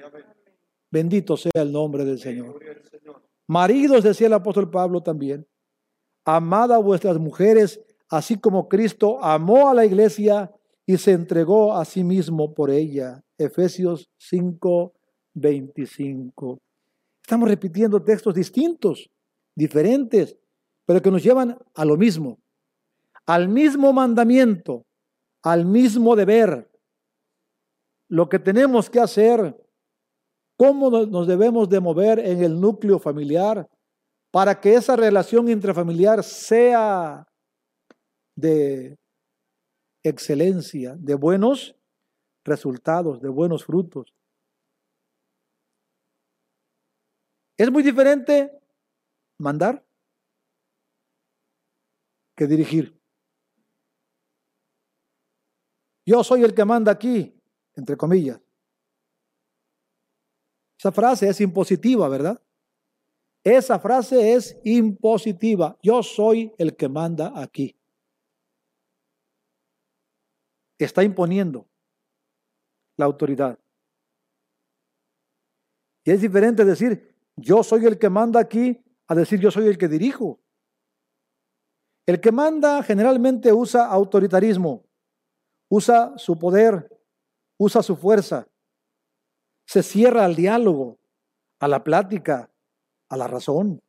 Bendito 0.89 1.37
sea 1.37 1.61
el 1.61 1.71
nombre 1.71 2.05
del 2.05 2.17
Señor. 2.17 2.59
Maridos, 3.49 4.03
decía 4.03 4.27
el 4.27 4.33
apóstol 4.33 4.69
Pablo 4.69 5.01
también, 5.01 5.47
amad 6.23 6.71
a 6.71 6.77
vuestras 6.77 7.17
mujeres, 7.17 7.81
así 8.07 8.37
como 8.37 8.69
Cristo 8.69 9.17
amó 9.23 9.69
a 9.69 9.73
la 9.73 9.87
iglesia 9.87 10.51
y 10.85 10.97
se 10.97 11.13
entregó 11.13 11.75
a 11.75 11.83
sí 11.83 12.03
mismo 12.03 12.53
por 12.53 12.69
ella. 12.69 13.23
Efesios 13.39 14.07
5, 14.17 14.93
25. 15.33 16.59
Estamos 17.23 17.49
repitiendo 17.49 18.03
textos 18.03 18.35
distintos, 18.35 19.09
diferentes, 19.55 20.37
pero 20.85 21.01
que 21.01 21.09
nos 21.09 21.23
llevan 21.23 21.57
a 21.73 21.85
lo 21.85 21.97
mismo, 21.97 22.37
al 23.25 23.49
mismo 23.49 23.91
mandamiento, 23.93 24.85
al 25.41 25.65
mismo 25.65 26.15
deber. 26.15 26.69
Lo 28.09 28.29
que 28.29 28.37
tenemos 28.37 28.91
que 28.91 28.99
hacer 28.99 29.55
cómo 30.59 30.91
nos 30.91 31.25
debemos 31.25 31.69
de 31.69 31.79
mover 31.79 32.19
en 32.19 32.43
el 32.43 32.59
núcleo 32.59 32.99
familiar 32.99 33.69
para 34.29 34.59
que 34.59 34.73
esa 34.73 34.97
relación 34.97 35.47
intrafamiliar 35.47 36.21
sea 36.21 37.25
de 38.35 38.99
excelencia, 40.03 40.95
de 40.97 41.15
buenos 41.15 41.77
resultados, 42.43 43.21
de 43.21 43.29
buenos 43.29 43.63
frutos. 43.63 44.13
Es 47.57 47.71
muy 47.71 47.81
diferente 47.81 48.51
mandar 49.37 49.85
que 52.35 52.47
dirigir. 52.47 52.99
Yo 56.05 56.21
soy 56.21 56.43
el 56.43 56.53
que 56.53 56.65
manda 56.65 56.91
aquí, 56.91 57.33
entre 57.75 57.95
comillas. 57.95 58.48
Esa 60.79 60.93
frase 60.93 61.27
es 61.27 61.41
impositiva, 61.41 62.07
¿verdad? 62.07 62.41
Esa 63.43 63.77
frase 63.79 64.33
es 64.33 64.57
impositiva. 64.63 65.77
Yo 65.83 66.01
soy 66.01 66.53
el 66.57 66.77
que 66.77 66.87
manda 66.87 67.33
aquí. 67.35 67.77
Está 70.77 71.03
imponiendo 71.03 71.67
la 72.95 73.03
autoridad. 73.03 73.59
Y 76.05 76.11
es 76.11 76.21
diferente 76.21 76.63
decir, 76.63 77.13
yo 77.35 77.61
soy 77.61 77.85
el 77.85 77.99
que 77.99 78.09
manda 78.09 78.39
aquí, 78.39 78.81
a 79.07 79.15
decir, 79.15 79.37
yo 79.41 79.51
soy 79.51 79.67
el 79.67 79.77
que 79.77 79.89
dirijo. 79.89 80.39
El 82.05 82.21
que 82.21 82.31
manda 82.31 82.81
generalmente 82.83 83.51
usa 83.51 83.85
autoritarismo, 83.85 84.85
usa 85.67 86.17
su 86.17 86.39
poder, 86.39 86.89
usa 87.57 87.83
su 87.83 87.97
fuerza 87.97 88.47
se 89.69 89.83
cierra 89.83 90.25
al 90.25 90.35
diálogo, 90.35 90.97
a 91.59 91.67
la 91.67 91.83
plática, 91.83 92.49
a 93.07 93.15
la 93.15 93.27
razón. 93.27 93.79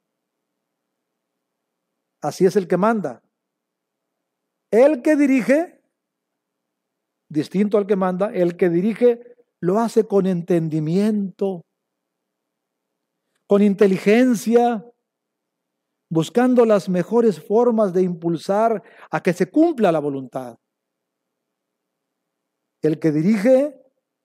Así 2.20 2.44
es 2.44 2.55
el 2.57 2.69
que 2.69 2.77
manda. 2.77 3.23
El 4.70 5.01
que 5.01 5.16
dirige, 5.16 5.82
distinto 7.31 7.78
al 7.78 7.86
que 7.86 7.97
manda, 7.97 8.31
el 8.31 8.59
que 8.59 8.69
dirige 8.69 9.39
lo 9.61 9.78
hace 9.78 10.05
con 10.05 10.27
entendimiento, 10.27 11.65
con 13.47 13.62
inteligencia, 13.62 14.85
buscando 16.11 16.66
las 16.66 16.90
mejores 16.90 17.43
formas 17.43 17.94
de 17.94 18.02
impulsar 18.02 18.82
a 19.11 19.23
que 19.23 19.32
se 19.32 19.51
cumpla 19.51 19.90
la 19.90 20.01
voluntad. 20.01 20.59
El 22.82 22.98
que 22.98 23.12
dirige 23.12 23.80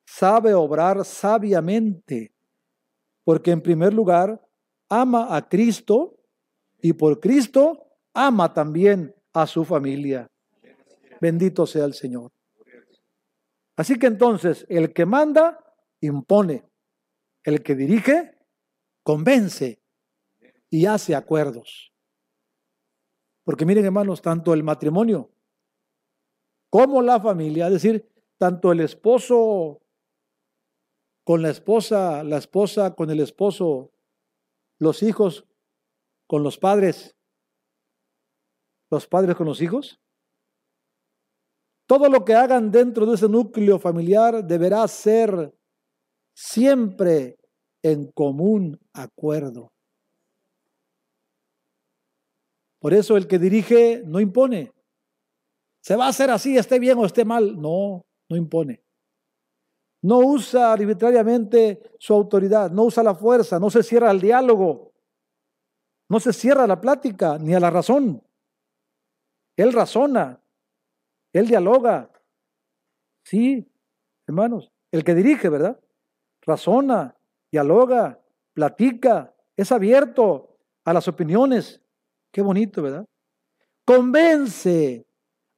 sabe 0.05 0.53
obrar 0.53 1.03
sabiamente, 1.03 2.33
porque 3.23 3.51
en 3.51 3.61
primer 3.61 3.93
lugar 3.93 4.41
ama 4.89 5.35
a 5.35 5.47
Cristo 5.47 6.19
y 6.81 6.93
por 6.93 7.19
Cristo 7.19 7.87
ama 8.13 8.53
también 8.53 9.13
a 9.33 9.47
su 9.47 9.65
familia. 9.65 10.29
Bendito 11.19 11.65
sea 11.65 11.85
el 11.85 11.93
Señor. 11.93 12.31
Así 13.75 13.99
que 13.99 14.07
entonces 14.07 14.65
el 14.69 14.93
que 14.93 15.05
manda, 15.05 15.59
impone. 16.01 16.63
El 17.43 17.61
que 17.61 17.75
dirige, 17.75 18.37
convence 19.03 19.81
y 20.69 20.85
hace 20.85 21.15
acuerdos. 21.15 21.93
Porque 23.43 23.65
miren 23.65 23.85
hermanos, 23.85 24.21
tanto 24.21 24.53
el 24.53 24.63
matrimonio 24.63 25.31
como 26.69 27.01
la 27.01 27.21
familia, 27.21 27.67
es 27.67 27.73
decir, 27.73 28.11
tanto 28.37 28.71
el 28.71 28.81
esposo 28.81 29.81
con 31.25 31.41
la 31.41 31.49
esposa, 31.49 32.23
la 32.23 32.37
esposa 32.37 32.95
con 32.95 33.09
el 33.09 33.19
esposo, 33.19 33.91
los 34.77 35.01
hijos 35.01 35.45
con 36.27 36.43
los 36.43 36.59
padres, 36.59 37.15
los 38.91 39.07
padres 39.07 39.35
con 39.35 39.47
los 39.47 39.59
hijos. 39.59 39.99
Todo 41.87 42.09
lo 42.09 42.23
que 42.23 42.35
hagan 42.35 42.71
dentro 42.71 43.07
de 43.07 43.15
ese 43.15 43.27
núcleo 43.27 43.79
familiar 43.79 44.45
deberá 44.45 44.87
ser 44.87 45.53
siempre 46.35 47.37
en 47.81 48.11
común 48.11 48.79
acuerdo. 48.93 49.73
Por 52.79 52.93
eso 52.93 53.17
el 53.17 53.27
que 53.27 53.39
dirige 53.39 54.03
no 54.05 54.19
impone. 54.19 54.73
Se 55.81 55.95
va 55.95 56.05
a 56.05 56.09
hacer 56.09 56.29
así, 56.29 56.55
esté 56.55 56.77
bien 56.77 56.99
o 56.99 57.05
esté 57.05 57.25
mal. 57.25 57.59
No, 57.59 58.05
no 58.29 58.37
impone. 58.37 58.84
No 60.05 60.19
usa 60.19 60.71
arbitrariamente 60.71 61.81
su 61.97 62.13
autoridad, 62.13 62.69
no 62.69 62.83
usa 62.83 63.01
la 63.01 63.15
fuerza, 63.15 63.57
no 63.57 63.71
se 63.71 63.81
cierra 63.81 64.11
al 64.11 64.21
diálogo, 64.21 64.93
no 66.07 66.19
se 66.19 66.31
cierra 66.31 66.67
la 66.67 66.79
plática 66.79 67.39
ni 67.39 67.55
a 67.55 67.59
la 67.59 67.71
razón. 67.71 68.21
Él 69.57 69.73
razona, 69.73 70.39
él 71.33 71.47
dialoga. 71.47 72.11
Sí, 73.23 73.67
hermanos, 74.27 74.71
el 74.91 75.03
que 75.03 75.15
dirige, 75.15 75.49
¿verdad? 75.49 75.79
Razona, 76.41 77.17
dialoga, 77.51 78.21
platica, 78.53 79.33
es 79.57 79.71
abierto 79.71 80.59
a 80.83 80.93
las 80.93 81.07
opiniones. 81.07 81.81
Qué 82.31 82.43
bonito, 82.43 82.83
¿verdad? 82.83 83.07
Convence, 83.83 85.03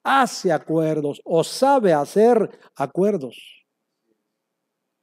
hace 0.06 0.54
acuerdos 0.54 1.22
o 1.26 1.44
sabe 1.44 1.92
hacer 1.92 2.58
acuerdos. 2.78 3.57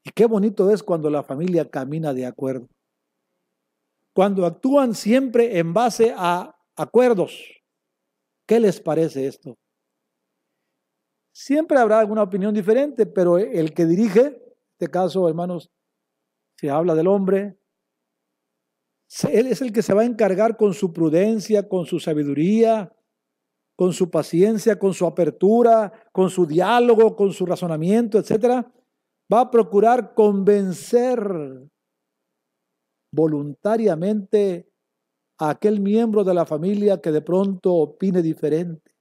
Y 0.05 0.11
qué 0.11 0.27
bonito 0.27 0.71
es 0.71 0.83
cuando 0.83 1.09
la 1.09 1.23
familia 1.23 1.69
camina 1.69 2.13
de 2.13 2.27
acuerdo. 2.27 2.69
Cuando 4.13 4.45
actúan 4.45 4.95
siempre 4.95 5.59
en 5.59 5.73
base 5.73 6.15
a 6.17 6.55
acuerdos. 6.77 7.41
¿Qué 8.47 8.61
les 8.61 8.81
parece 8.81 9.27
esto? 9.27 9.57
Siempre 11.33 11.79
habrá 11.79 11.99
alguna 11.99 12.23
opinión 12.23 12.55
diferente, 12.55 13.07
pero 13.07 13.39
el 13.39 13.73
que 13.73 13.87
dirige, 13.87 14.21
en 14.21 14.43
este 14.79 14.89
caso, 14.89 15.29
hermanos, 15.29 15.71
se 16.57 16.71
habla 16.71 16.95
del 16.95 17.09
hombre, 17.09 17.59
él 19.31 19.47
es 19.47 19.61
el 19.63 19.73
que 19.73 19.83
se 19.83 19.95
va 19.95 20.03
a 20.03 20.07
encargar 20.07 20.57
con 20.57 20.75
su 20.75 20.93
prudencia, 20.93 21.69
con 21.69 21.87
su 21.87 21.99
sabiduría, 21.99 22.93
con 23.77 23.93
su 23.93 24.11
paciencia, 24.11 24.79
con 24.79 24.95
su 24.95 25.07
apertura, 25.07 25.93
con 26.13 26.31
su 26.31 26.47
diálogo, 26.47 27.17
con 27.17 27.33
su 27.33 27.47
razonamiento, 27.47 28.19
etcétera, 28.19 28.73
va 29.33 29.41
a 29.41 29.51
procurar 29.51 30.15
convencer 30.15 31.19
voluntariamente 33.13 34.71
a 35.39 35.51
aquel 35.51 35.81
miembro 35.81 36.25
de 36.25 36.35
la 36.35 36.47
familia 36.47 37.01
que 37.01 37.11
de 37.11 37.23
pronto 37.23 37.73
opine 37.75 38.23
diferente. 38.23 38.93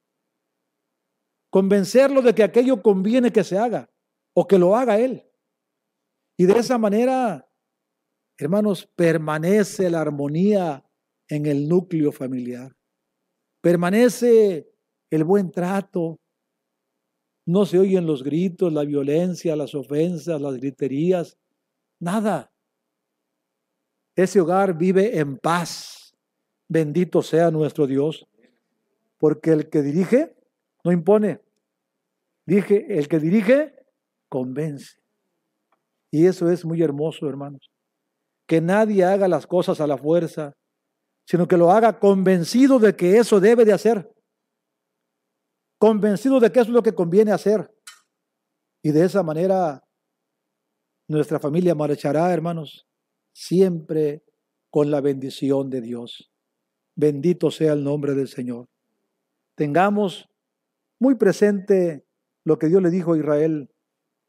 Convencerlo 1.52 2.22
de 2.22 2.34
que 2.34 2.44
aquello 2.44 2.82
conviene 2.82 3.32
que 3.32 3.44
se 3.44 3.58
haga 3.58 3.90
o 4.36 4.48
que 4.48 4.58
lo 4.58 4.76
haga 4.76 5.00
él. 5.00 5.24
Y 6.38 6.46
de 6.46 6.58
esa 6.58 6.78
manera, 6.78 7.48
hermanos, 8.38 8.88
permanece 8.96 9.90
la 9.90 10.02
armonía 10.02 10.84
en 11.28 11.46
el 11.46 11.68
núcleo 11.68 12.12
familiar. 12.12 12.76
Permanece 13.62 14.68
el 15.12 15.24
buen 15.24 15.52
trato, 15.52 16.20
no 17.46 17.66
se 17.66 17.80
oyen 17.80 18.06
los 18.06 18.24
gritos, 18.24 18.72
la 18.72 18.84
violencia, 18.84 19.56
las 19.56 19.76
ofensas, 19.76 20.40
las 20.40 20.56
griterías, 20.56 21.38
nada. 22.00 22.52
Ese 24.16 24.40
hogar 24.40 24.78
vive 24.78 25.20
en 25.20 25.38
paz. 25.38 26.16
Bendito 26.70 27.22
sea 27.22 27.52
nuestro 27.52 27.88
Dios. 27.88 28.26
Porque 29.18 29.52
el 29.52 29.70
que 29.70 29.82
dirige 29.82 30.36
no 30.84 30.92
impone. 30.92 31.42
Dije, 32.46 32.98
el 32.98 33.08
que 33.08 33.20
dirige 33.20 33.74
convence. 34.30 34.98
Y 36.12 36.26
eso 36.26 36.50
es 36.50 36.64
muy 36.64 36.82
hermoso, 36.82 37.28
hermanos. 37.28 37.72
Que 38.46 38.62
nadie 38.62 39.04
haga 39.04 39.28
las 39.28 39.48
cosas 39.48 39.82
a 39.82 39.88
la 39.88 39.98
fuerza, 39.98 40.54
sino 41.26 41.48
que 41.48 41.58
lo 41.58 41.72
haga 41.72 42.00
convencido 42.00 42.80
de 42.80 42.96
que 42.96 43.18
eso 43.18 43.40
debe 43.40 43.66
de 43.66 43.74
hacer 43.74 44.13
convencido 45.84 46.40
de 46.40 46.50
que 46.50 46.62
es 46.62 46.70
lo 46.70 46.82
que 46.82 46.96
conviene 46.96 47.34
hacer. 47.34 47.70
Y 48.82 48.94
de 48.94 49.04
esa 49.04 49.22
manera 49.22 49.86
nuestra 51.10 51.42
familia 51.42 51.76
marchará, 51.76 52.32
hermanos, 52.32 52.88
siempre 53.34 54.24
con 54.70 54.90
la 54.90 55.02
bendición 55.02 55.70
de 55.70 55.82
Dios. 55.82 56.32
Bendito 56.96 57.52
sea 57.52 57.74
el 57.74 57.84
nombre 57.84 58.14
del 58.14 58.30
Señor. 58.30 58.70
Tengamos 59.56 60.30
muy 61.00 61.16
presente 61.16 62.06
lo 62.46 62.58
que 62.58 62.68
Dios 62.68 62.82
le 62.82 62.90
dijo 62.90 63.12
a 63.12 63.18
Israel. 63.18 63.70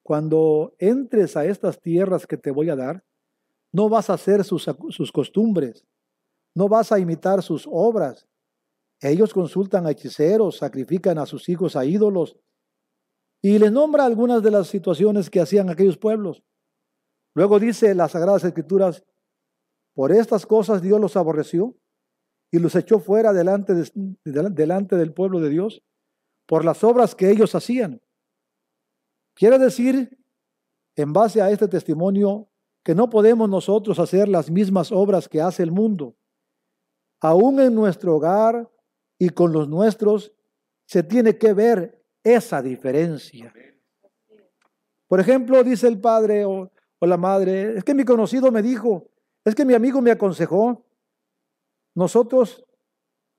Cuando 0.03 0.75
entres 0.81 1.37
a 1.37 1.45
estas 1.45 1.81
tierras 1.81 2.27
que 2.27 2.37
te 2.37 2.51
voy 2.51 2.69
a 2.69 2.75
dar, 2.75 3.05
no 3.71 3.89
vas 3.89 4.11
a 4.11 4.15
hacer 4.15 4.43
sus, 4.43 4.69
sus 4.89 5.13
costumbres, 5.13 5.87
no 6.53 6.69
vas 6.69 6.91
a 6.91 6.99
imitar 6.99 7.45
sus 7.45 7.65
obras, 7.71 8.27
ellos 9.11 9.35
consultan 9.35 9.87
a 9.87 9.91
hechiceros, 9.91 10.59
sacrifican 10.59 11.19
a 11.19 11.27
sus 11.27 11.49
hijos 11.49 11.77
a 11.77 11.85
ídolos 11.85 12.37
y 13.43 13.59
les 13.59 13.71
nombra 13.71 14.05
algunas 14.05 14.43
de 14.43 14.51
las 14.51 14.69
situaciones 14.69 15.29
que 15.29 15.41
hacían 15.41 15.69
aquellos 15.69 15.99
pueblos. 15.99 16.43
Luego 17.35 17.59
dice 17.59 17.95
las 17.95 18.13
Sagradas 18.13 18.45
Escrituras, 18.45 19.05
por 19.95 20.13
estas 20.13 20.47
cosas 20.47 20.81
Dios 20.81 21.01
los 21.01 21.17
aborreció 21.17 21.77
y 22.51 22.59
los 22.59 22.75
echó 22.77 23.01
fuera 23.01 23.33
delante, 23.33 23.75
del 23.75 25.13
pueblo 25.13 25.41
de 25.41 25.51
Dios 25.51 25.83
por 26.47 26.65
las 26.65 26.85
obras 26.85 27.15
que 27.15 27.31
ellos 27.31 27.55
hacían. 27.55 28.01
Quiere 29.35 29.59
decir, 29.59 30.19
en 30.97 31.13
base 31.13 31.43
a 31.43 31.51
este 31.51 31.69
testimonio, 31.69 32.49
que 32.85 32.95
no 32.95 33.11
podemos 33.11 33.49
nosotros 33.49 33.99
hacer 33.99 34.29
las 34.29 34.51
mismas 34.51 34.93
obras 34.93 35.29
que 35.29 35.41
hace 35.41 35.63
el 35.63 35.73
mundo. 35.73 36.17
Aún 37.21 37.59
en 37.61 37.75
nuestro 37.75 38.17
hogar, 38.17 38.71
y 39.19 39.31
con 39.31 39.53
los 39.53 39.69
nuestros, 39.69 40.33
se 40.87 41.03
tiene 41.03 41.39
que 41.39 41.53
ver 41.53 42.03
esa 42.23 42.63
diferencia. 42.63 43.53
Por 45.07 45.21
ejemplo, 45.21 45.63
dice 45.63 45.87
el 45.87 46.01
padre 46.01 46.45
o, 46.45 46.71
la 47.01 47.17
madre, 47.19 47.77
es 47.77 47.85
que 47.85 47.95
mi 47.95 48.05
conocido 48.05 48.51
me 48.51 48.63
dijo, 48.63 49.11
es 49.45 49.55
que 49.55 49.67
mi 49.67 49.75
amigo 49.75 50.01
me 50.01 50.11
aconsejó. 50.11 50.87
Nosotros 51.95 52.65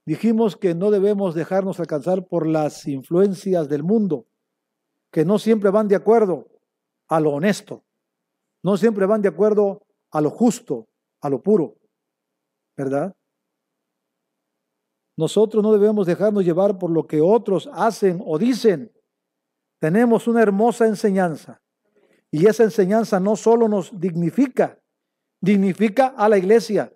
dijimos 0.06 0.56
que 0.56 0.76
no 0.76 0.92
debemos 0.92 1.34
dejarnos 1.34 1.80
alcanzar 1.80 2.28
por 2.28 2.46
las 2.46 2.88
influencias 2.88 3.68
del 3.68 3.82
mundo, 3.82 4.28
que 5.10 5.26
no 5.26 5.40
siempre 5.40 5.72
van 5.72 5.88
de 5.88 5.96
acuerdo 5.96 6.48
a 7.08 7.20
lo 7.20 7.32
honesto, 7.32 7.84
no 8.62 8.78
siempre 8.78 9.08
van 9.08 9.24
de 9.24 9.30
acuerdo 9.30 9.82
a 10.12 10.22
lo 10.22 10.30
justo, 10.30 10.88
a 11.22 11.30
lo 11.30 11.42
puro, 11.42 11.76
¿verdad? 12.78 13.16
Nosotros 15.18 15.64
no 15.64 15.72
debemos 15.72 16.06
dejarnos 16.08 16.44
llevar 16.44 16.78
por 16.78 16.92
lo 16.92 17.08
que 17.08 17.22
otros 17.22 17.70
hacen 17.74 18.22
o 18.26 18.38
dicen. 18.38 18.92
Tenemos 19.80 20.28
una 20.28 20.42
hermosa 20.42 20.86
enseñanza. 20.86 21.62
Y 22.32 22.48
esa 22.48 22.64
enseñanza 22.64 23.20
no 23.20 23.36
solo 23.36 23.70
nos 23.70 23.98
dignifica, 23.98 24.78
dignifica 25.40 26.08
a 26.08 26.28
la 26.28 26.38
iglesia 26.38 26.92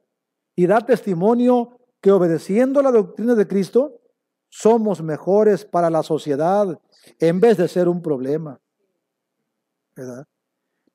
y 0.56 0.68
da 0.68 0.82
testimonio 0.82 1.80
que 2.02 2.12
obedeciendo 2.12 2.82
la 2.82 2.92
doctrina 2.92 3.36
de 3.36 3.48
Cristo, 3.48 4.02
somos 4.50 5.02
mejores 5.02 5.64
para 5.64 5.90
la 5.90 6.04
sociedad 6.04 6.80
en 7.20 7.40
vez 7.40 7.58
de 7.58 7.68
ser 7.68 7.88
un 7.88 8.02
problema. 8.02 8.60
¿Verdad? 9.96 10.28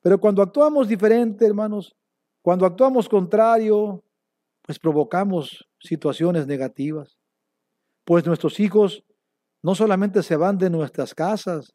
Pero 0.01 0.19
cuando 0.19 0.41
actuamos 0.43 0.87
diferente, 0.87 1.45
hermanos, 1.45 1.95
cuando 2.43 2.65
actuamos 2.65 3.09
contrario, 3.09 4.03
pues 4.61 4.77
provocamos 4.77 5.67
situaciones 5.85 6.47
negativas. 6.47 7.17
Pues 8.03 8.25
nuestros 8.25 8.59
hijos 8.59 9.03
no 9.63 9.73
solamente 9.75 10.21
se 10.21 10.35
van 10.35 10.57
de 10.57 10.69
nuestras 10.69 11.15
casas, 11.15 11.73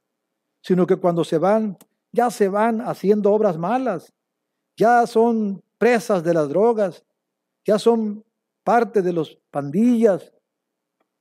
sino 0.62 0.86
que 0.86 0.96
cuando 0.96 1.24
se 1.24 1.38
van, 1.38 1.78
ya 2.12 2.30
se 2.30 2.48
van 2.48 2.80
haciendo 2.82 3.32
obras 3.32 3.56
malas, 3.58 4.12
ya 4.76 5.06
son 5.06 5.62
presas 5.78 6.22
de 6.22 6.34
las 6.34 6.48
drogas, 6.48 7.04
ya 7.64 7.78
son 7.78 8.24
parte 8.62 9.02
de 9.02 9.12
los 9.12 9.38
pandillas, 9.50 10.32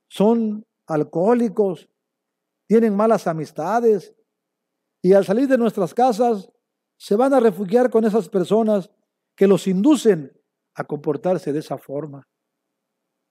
son 0.08 0.64
alcohólicos, 0.86 1.88
tienen 2.66 2.94
malas 2.94 3.26
amistades 3.26 4.14
y 5.02 5.12
al 5.12 5.24
salir 5.24 5.48
de 5.48 5.58
nuestras 5.58 5.94
casas 5.94 6.50
se 6.96 7.16
van 7.16 7.32
a 7.34 7.40
refugiar 7.40 7.90
con 7.90 8.04
esas 8.04 8.28
personas 8.28 8.90
que 9.34 9.46
los 9.46 9.66
inducen 9.66 10.32
a 10.74 10.84
comportarse 10.84 11.52
de 11.52 11.60
esa 11.60 11.78
forma. 11.78 12.28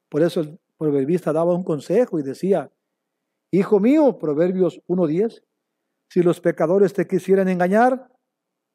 Por 0.10 0.24
eso 0.24 0.42
el 0.42 0.60
proverbista 0.78 1.32
daba 1.32 1.54
un 1.54 1.64
consejo 1.64 2.20
y 2.20 2.24
decía, 2.24 2.72
Hijo 3.52 3.80
mío, 3.80 4.18
Proverbios 4.20 4.82
1.10, 4.88 5.44
si 6.10 6.22
los 6.22 6.40
pecadores 6.40 6.94
te 6.94 7.08
quisieran 7.08 7.50
engañar, 7.50 8.12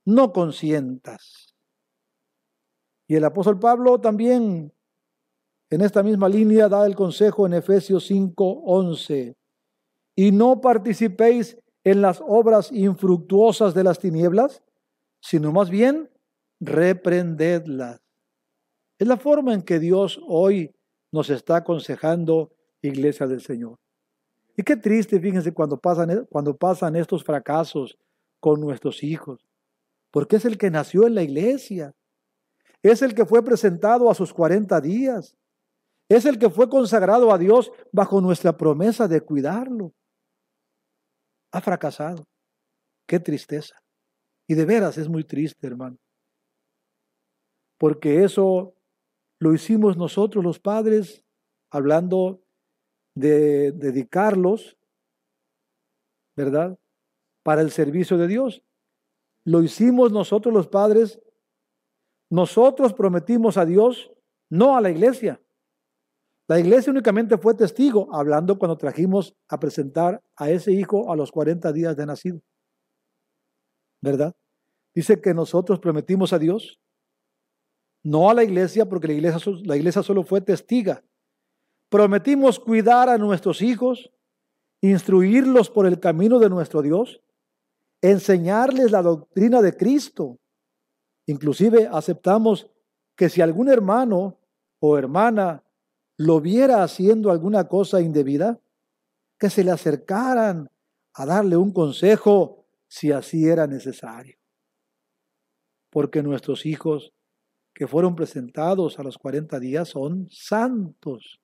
no 0.05 0.33
consientas. 0.33 1.55
Y 3.09 3.17
el 3.17 3.25
apóstol 3.25 3.59
Pablo 3.59 4.01
también 4.01 4.73
en 5.71 5.81
esta 5.81 6.03
misma 6.03 6.29
línea 6.29 6.69
da 6.69 6.87
el 6.87 6.95
consejo 6.95 7.47
en 7.47 7.55
Efesios 7.55 8.11
5:11. 8.11 9.37
Y 10.17 10.33
no 10.33 10.61
participéis 10.61 11.59
en 11.85 12.03
las 12.03 12.23
obras 12.25 12.73
infructuosas 12.73 13.75
de 13.75 13.85
las 13.85 13.99
tinieblas, 13.99 14.63
sino 15.21 15.53
más 15.53 15.71
bien 15.71 16.11
reprendedlas. 16.61 18.01
Es 18.99 19.09
la 19.09 19.17
forma 19.17 19.53
en 19.53 19.63
que 19.63 19.79
Dios 19.79 20.21
hoy 20.27 20.75
nos 21.15 21.31
está 21.31 21.59
aconsejando, 21.59 22.51
iglesia 22.83 23.29
del 23.29 23.41
Señor. 23.41 23.79
Y 24.57 24.65
qué 24.65 24.77
triste, 24.77 25.21
fíjense, 25.21 25.55
cuando 25.55 25.79
pasan, 25.79 26.11
e, 26.11 26.23
cuando 26.27 26.57
pasan 26.57 26.97
estos 26.97 27.23
fracasos 27.23 27.97
con 28.41 28.61
nuestros 28.61 29.05
hijos, 29.05 29.47
porque 30.11 30.37
es 30.37 30.45
el 30.45 30.59
que 30.59 30.73
nació 30.73 31.07
en 31.07 31.15
la 31.15 31.23
iglesia, 31.23 31.95
es 32.83 33.01
el 33.01 33.15
que 33.15 33.25
fue 33.25 33.45
presentado 33.45 34.11
a 34.11 34.15
sus 34.17 34.35
40 34.35 34.81
días, 34.81 35.37
es 36.09 36.27
el 36.27 36.37
que 36.37 36.51
fue 36.51 36.69
consagrado 36.69 37.33
a 37.33 37.39
Dios 37.39 37.71
bajo 37.93 38.21
nuestra 38.21 38.57
promesa 38.57 39.07
de 39.07 39.21
cuidarlo. 39.21 39.93
Ha 41.53 41.61
fracasado. 41.61 42.27
Qué 43.07 43.21
tristeza. 43.21 43.77
Y 44.49 44.55
de 44.55 44.65
veras 44.65 44.99
es 44.99 45.09
muy 45.09 45.23
triste, 45.23 45.65
hermano. 45.65 45.97
Porque 47.79 48.25
eso 48.25 48.75
lo 49.45 49.53
hicimos 49.53 49.99
nosotros 49.99 50.43
los 50.43 50.59
padres, 50.59 51.23
hablando 51.71 52.43
de 53.15 53.73
dedicarlos, 53.73 54.79
¿verdad? 56.35 56.79
Para 57.43 57.61
el 57.61 57.71
servicio 57.71 58.17
de 58.17 58.27
Dios. 58.27 58.63
Lo 59.45 59.63
hicimos 59.63 60.13
nosotros 60.13 60.55
los 60.55 60.67
padres. 60.67 61.21
Nosotros 62.31 62.95
prometimos 62.95 63.59
a 63.59 63.67
Dios, 63.67 64.11
no 64.51 64.79
a 64.79 64.81
la 64.81 64.91
iglesia. 64.91 65.43
La 66.49 66.59
iglesia 66.59 66.91
únicamente 66.91 67.37
fue 67.37 67.53
testigo, 67.53 68.09
hablando 68.15 68.59
cuando 68.59 68.79
trajimos 68.79 69.37
a 69.47 69.61
presentar 69.61 70.23
a 70.37 70.49
ese 70.49 70.73
hijo 70.73 71.13
a 71.13 71.17
los 71.17 71.31
40 71.31 71.71
días 71.75 71.95
de 71.95 72.07
nacido. 72.07 72.41
¿Verdad? 74.01 74.35
Dice 74.95 75.21
que 75.21 75.35
nosotros 75.35 75.81
prometimos 75.81 76.33
a 76.33 76.39
Dios, 76.39 76.81
no 78.05 78.29
a 78.29 78.35
la 78.35 78.45
iglesia, 78.45 78.85
porque 78.85 79.09
la 79.09 79.15
iglesia, 79.15 79.53
la 79.65 79.77
iglesia 79.77 80.03
solo 80.03 80.23
fue 80.23 80.41
testiga. 80.43 81.03
Prometimos 81.89 82.61
cuidar 82.61 83.09
a 83.09 83.19
nuestros 83.19 83.63
hijos, 83.63 84.13
instruirlos 84.83 85.71
por 85.71 85.87
el 85.87 85.99
camino 85.99 86.39
de 86.39 86.51
nuestro 86.51 86.83
Dios, 86.83 87.23
enseñarles 88.03 88.91
la 88.91 89.01
doctrina 89.01 89.63
de 89.63 89.75
Cristo. 89.75 90.39
Inclusive 91.27 91.89
aceptamos 91.91 92.71
que 93.17 93.31
si 93.31 93.41
algún 93.41 93.71
hermano 93.71 94.39
o 94.81 94.99
hermana 94.99 95.65
lo 96.19 96.41
viera 96.41 96.83
haciendo 96.83 97.31
alguna 97.31 97.67
cosa 97.69 98.03
indebida, 98.03 98.61
que 99.39 99.49
se 99.49 99.65
le 99.65 99.71
acercaran 99.71 100.71
a 101.15 101.25
darle 101.27 101.57
un 101.57 101.73
consejo 101.73 102.67
si 102.87 103.13
así 103.13 103.49
era 103.49 103.67
necesario. 103.67 104.37
Porque 105.91 106.23
nuestros 106.23 106.67
hijos 106.67 107.15
que 107.75 107.89
fueron 107.89 108.15
presentados 108.15 108.99
a 108.99 109.03
los 109.03 109.19
40 109.19 109.59
días 109.59 109.89
son 109.89 110.29
santos. 110.31 111.41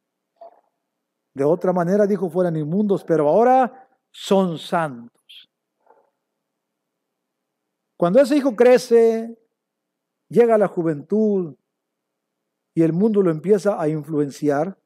De 1.34 1.42
otra 1.42 1.72
manera 1.72 2.06
dijo 2.06 2.30
fueran 2.30 2.56
inmundos, 2.56 3.04
pero 3.04 3.28
ahora 3.28 3.88
son 4.12 4.58
santos. 4.58 5.50
Cuando 7.96 8.20
ese 8.20 8.36
hijo 8.36 8.54
crece, 8.54 9.36
llega 10.28 10.54
a 10.54 10.58
la 10.58 10.68
juventud 10.68 11.56
y 12.74 12.82
el 12.82 12.92
mundo 12.92 13.22
lo 13.22 13.30
empieza 13.30 13.80
a 13.80 13.88
influenciar, 13.88 14.78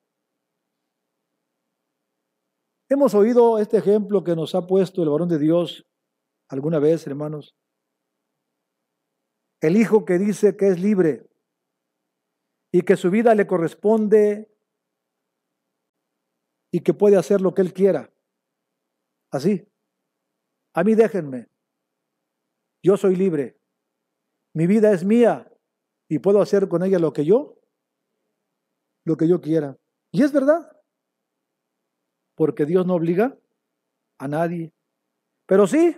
hemos 2.88 3.14
oído 3.14 3.58
este 3.58 3.76
ejemplo 3.76 4.24
que 4.24 4.34
nos 4.34 4.54
ha 4.54 4.66
puesto 4.66 5.02
el 5.02 5.10
varón 5.10 5.28
de 5.28 5.38
Dios 5.38 5.86
alguna 6.48 6.78
vez, 6.78 7.06
hermanos. 7.06 7.54
El 9.60 9.76
hijo 9.76 10.04
que 10.04 10.18
dice 10.18 10.56
que 10.56 10.68
es 10.68 10.80
libre 10.80 11.26
y 12.74 12.82
que 12.82 12.96
su 12.96 13.08
vida 13.08 13.36
le 13.36 13.46
corresponde 13.46 14.52
y 16.72 16.80
que 16.80 16.92
puede 16.92 17.16
hacer 17.16 17.40
lo 17.40 17.54
que 17.54 17.62
Él 17.62 17.72
quiera. 17.72 18.12
Así. 19.30 19.64
A 20.74 20.82
mí 20.82 20.96
déjenme. 20.96 21.48
Yo 22.82 22.96
soy 22.96 23.14
libre. 23.14 23.60
Mi 24.54 24.66
vida 24.66 24.92
es 24.92 25.04
mía 25.04 25.48
y 26.08 26.18
puedo 26.18 26.42
hacer 26.42 26.68
con 26.68 26.82
ella 26.82 26.98
lo 26.98 27.12
que 27.12 27.24
yo, 27.24 27.60
lo 29.04 29.16
que 29.16 29.28
yo 29.28 29.40
quiera. 29.40 29.78
Y 30.10 30.24
es 30.24 30.32
verdad. 30.32 30.76
Porque 32.34 32.66
Dios 32.66 32.84
no 32.86 32.94
obliga 32.94 33.38
a 34.18 34.26
nadie. 34.26 34.72
Pero 35.46 35.68
sí, 35.68 35.96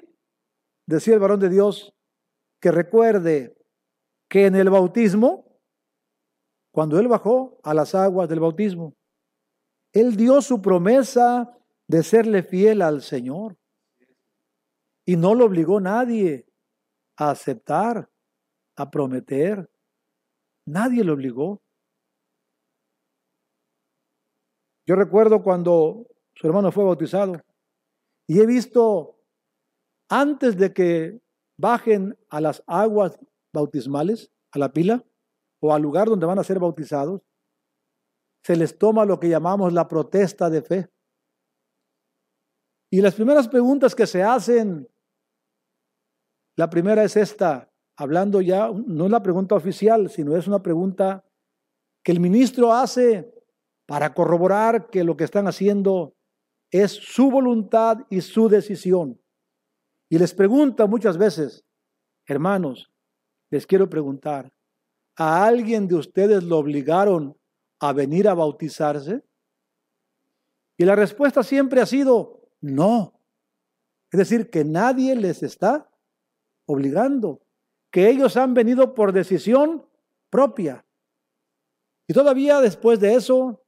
decía 0.85 1.15
el 1.15 1.21
varón 1.21 1.41
de 1.41 1.49
Dios, 1.49 1.95
que 2.61 2.71
recuerde 2.71 3.57
que 4.29 4.45
en 4.45 4.57
el 4.57 4.69
bautismo, 4.69 5.46
cuando 6.77 7.01
Él 7.01 7.09
bajó 7.09 7.59
a 7.63 7.73
las 7.73 7.95
aguas 7.95 8.29
del 8.29 8.41
bautismo, 8.41 8.95
él 9.95 10.15
dio 10.15 10.43
su 10.43 10.61
promesa 10.61 11.59
de 11.89 12.03
serle 12.03 12.43
fiel 12.43 12.83
al 12.83 13.01
Señor. 13.01 13.57
Y 15.07 15.17
no 15.17 15.35
lo 15.35 15.47
obligó 15.47 15.81
nadie 15.81 16.47
a 17.17 17.31
aceptar, 17.31 18.11
a 18.77 18.91
prometer. 18.91 19.71
Nadie 20.67 21.03
lo 21.03 21.15
obligó. 21.15 21.63
Yo 24.87 24.97
recuerdo 24.97 25.43
cuando 25.43 26.07
su 26.35 26.47
hermano 26.47 26.71
fue 26.73 26.85
bautizado 26.85 27.41
y 28.27 28.39
he 28.39 28.45
visto 28.45 29.19
antes 30.11 30.59
de 30.59 30.75
que 30.75 31.23
bajen 31.57 32.19
a 32.29 32.43
las 32.43 32.63
aguas 32.67 33.19
bautismales, 33.51 34.31
a 34.51 34.59
la 34.59 34.75
pila 34.75 35.03
o 35.67 35.75
al 35.75 35.83
lugar 35.83 36.09
donde 36.09 36.27
van 36.27 36.39
a 36.39 36.45
ser 36.45 36.59
bautizados, 36.59 37.23
se 38.43 38.57
les 38.57 38.79
toma 38.79 39.05
lo 39.05 39.19
que 39.19 39.29
llamamos 39.29 39.73
la 39.73 39.89
protesta 39.89 40.49
de 40.49 40.63
fe. 40.63 40.91
Y 42.91 43.01
las 43.01 43.15
primeras 43.15 43.49
preguntas 43.49 43.95
que 43.95 44.07
se 44.07 44.23
hacen, 44.23 44.89
la 46.57 46.71
primera 46.71 47.03
es 47.03 47.17
esta, 47.17 47.71
hablando 47.97 48.41
ya, 48.41 48.71
no 48.71 49.07
es 49.07 49.11
la 49.11 49.23
pregunta 49.23 49.57
oficial, 49.57 50.09
sino 50.09 50.37
es 50.37 50.47
una 50.47 50.63
pregunta 50.63 51.25
que 52.05 52.13
el 52.13 52.21
ministro 52.21 52.73
hace 52.73 53.35
para 53.87 54.15
corroborar 54.15 54.89
que 54.91 55.03
lo 55.03 55.17
que 55.17 55.25
están 55.25 55.49
haciendo 55.49 56.15
es 56.71 56.93
su 56.93 57.31
voluntad 57.31 58.07
y 58.11 58.21
su 58.21 58.49
decisión. 58.49 59.21
Y 60.09 60.19
les 60.19 60.33
pregunta 60.35 60.87
muchas 60.87 61.19
veces, 61.19 61.65
hermanos, 62.27 62.93
les 63.51 63.67
quiero 63.67 63.89
preguntar, 63.89 64.53
¿a 65.17 65.47
alguien 65.47 65.89
de 65.89 65.97
ustedes 65.97 66.45
lo 66.45 66.59
obligaron 66.59 67.37
a 67.81 67.93
venir 67.93 68.29
a 68.29 68.35
bautizarse? 68.35 69.25
Y 70.77 70.85
la 70.85 70.95
respuesta 70.95 71.43
siempre 71.43 71.81
ha 71.81 71.87
sido 71.87 72.49
no. 72.61 73.19
Es 74.13 74.19
decir, 74.19 74.51
que 74.51 74.65
nadie 74.65 75.17
les 75.17 75.43
está 75.43 75.91
obligando, 76.67 77.43
que 77.91 78.09
ellos 78.09 78.37
han 78.37 78.55
venido 78.55 78.95
por 78.95 79.13
decisión 79.13 79.89
propia. 80.31 80.85
Y 82.07 82.13
todavía 82.13 82.61
después 82.61 83.01
de 83.01 83.15
eso, 83.15 83.65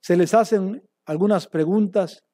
se 0.00 0.16
les 0.16 0.32
hacen 0.34 0.86
algunas 1.06 1.46
preguntas. 1.46 2.24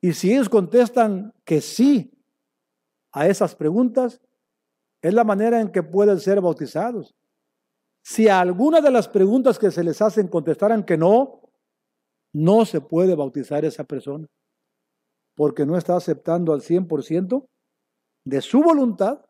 Y 0.00 0.12
si 0.12 0.32
ellos 0.32 0.48
contestan 0.48 1.34
que 1.44 1.60
sí 1.60 2.12
a 3.12 3.26
esas 3.28 3.54
preguntas, 3.54 4.20
es 5.06 5.14
la 5.14 5.22
manera 5.22 5.60
en 5.60 5.70
que 5.70 5.84
pueden 5.84 6.18
ser 6.18 6.40
bautizados. 6.40 7.14
Si 8.02 8.28
a 8.28 8.40
alguna 8.40 8.80
de 8.80 8.90
las 8.90 9.06
preguntas 9.06 9.56
que 9.56 9.70
se 9.70 9.84
les 9.84 10.02
hacen 10.02 10.26
contestaran 10.26 10.82
que 10.82 10.96
no, 10.96 11.42
no 12.32 12.64
se 12.64 12.80
puede 12.80 13.14
bautizar 13.14 13.64
esa 13.64 13.84
persona, 13.84 14.26
porque 15.36 15.64
no 15.64 15.76
está 15.76 15.94
aceptando 15.94 16.52
al 16.52 16.60
100% 16.60 17.46
de 18.24 18.40
su 18.40 18.62
voluntad 18.62 19.24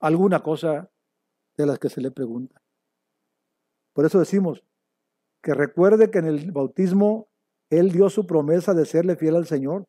alguna 0.00 0.44
cosa 0.44 0.92
de 1.56 1.66
las 1.66 1.80
que 1.80 1.88
se 1.88 2.00
le 2.00 2.12
pregunta. 2.12 2.62
Por 3.94 4.06
eso 4.06 4.20
decimos 4.20 4.62
que 5.42 5.54
recuerde 5.54 6.08
que 6.12 6.18
en 6.18 6.26
el 6.26 6.52
bautismo 6.52 7.26
Él 7.68 7.90
dio 7.90 8.10
su 8.10 8.28
promesa 8.28 8.74
de 8.74 8.86
serle 8.86 9.16
fiel 9.16 9.34
al 9.34 9.46
Señor, 9.46 9.86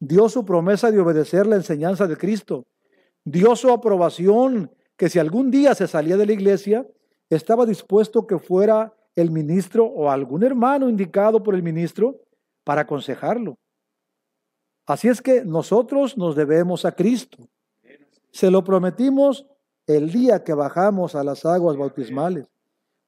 dio 0.00 0.28
su 0.28 0.44
promesa 0.44 0.90
de 0.90 0.98
obedecer 0.98 1.46
la 1.46 1.54
enseñanza 1.54 2.08
de 2.08 2.16
Cristo, 2.16 2.66
dio 3.24 3.56
su 3.56 3.70
aprobación 3.70 4.70
que 4.96 5.08
si 5.08 5.18
algún 5.18 5.50
día 5.50 5.74
se 5.74 5.88
salía 5.88 6.16
de 6.16 6.26
la 6.26 6.32
iglesia, 6.32 6.86
estaba 7.30 7.66
dispuesto 7.66 8.26
que 8.26 8.38
fuera 8.38 8.94
el 9.16 9.30
ministro 9.30 9.86
o 9.86 10.10
algún 10.10 10.42
hermano 10.42 10.88
indicado 10.88 11.42
por 11.42 11.54
el 11.54 11.62
ministro 11.62 12.20
para 12.64 12.82
aconsejarlo. 12.82 13.58
Así 14.86 15.08
es 15.08 15.22
que 15.22 15.44
nosotros 15.44 16.16
nos 16.16 16.34
debemos 16.36 16.84
a 16.84 16.92
Cristo. 16.92 17.48
Se 18.30 18.50
lo 18.50 18.64
prometimos 18.64 19.46
el 19.86 20.10
día 20.10 20.42
que 20.42 20.54
bajamos 20.54 21.14
a 21.14 21.24
las 21.24 21.44
aguas 21.44 21.76
bautismales. 21.76 22.50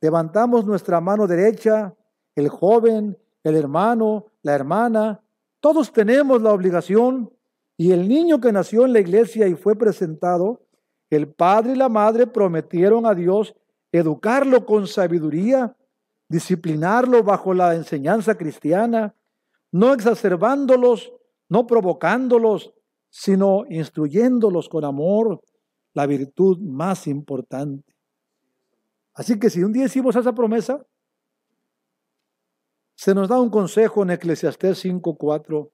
Levantamos 0.00 0.64
nuestra 0.64 1.00
mano 1.00 1.26
derecha, 1.26 1.94
el 2.34 2.48
joven, 2.48 3.16
el 3.42 3.56
hermano, 3.56 4.26
la 4.42 4.54
hermana, 4.54 5.24
todos 5.64 5.90
tenemos 5.94 6.42
la 6.42 6.52
obligación 6.52 7.32
y 7.76 7.92
el 7.92 8.09
niño 8.09 8.40
que 8.40 8.52
nació 8.52 8.84
en 8.84 8.92
la 8.92 9.01
iglesia 9.01 9.46
y 9.48 9.55
fue 9.55 9.76
presentado, 9.76 10.66
el 11.10 11.28
padre 11.32 11.72
y 11.72 11.76
la 11.76 11.88
madre 11.88 12.26
prometieron 12.26 13.06
a 13.06 13.14
Dios 13.14 13.55
educarlo 13.92 14.66
con 14.66 14.86
sabiduría, 14.86 15.76
disciplinarlo 16.28 17.22
bajo 17.22 17.55
la 17.55 17.74
enseñanza 17.74 18.36
cristiana, 18.36 19.14
no 19.70 19.92
exacerbándolos, 19.92 21.12
no 21.48 21.66
provocándolos, 21.66 22.74
sino 23.10 23.64
instruyéndolos 23.68 24.68
con 24.68 24.84
amor, 24.84 25.40
la 25.92 26.06
virtud 26.06 26.59
más 26.59 27.06
importante. 27.06 27.94
Así 29.14 29.38
que 29.38 29.51
si 29.51 29.62
un 29.62 29.72
día 29.72 29.84
hicimos 29.84 30.16
esa 30.16 30.34
promesa, 30.34 30.84
se 32.96 33.14
nos 33.14 33.28
da 33.28 33.40
un 33.40 33.51
consejo 33.51 34.02
en 34.02 34.10
Eclesiastés 34.10 34.78
5:4. 34.78 35.70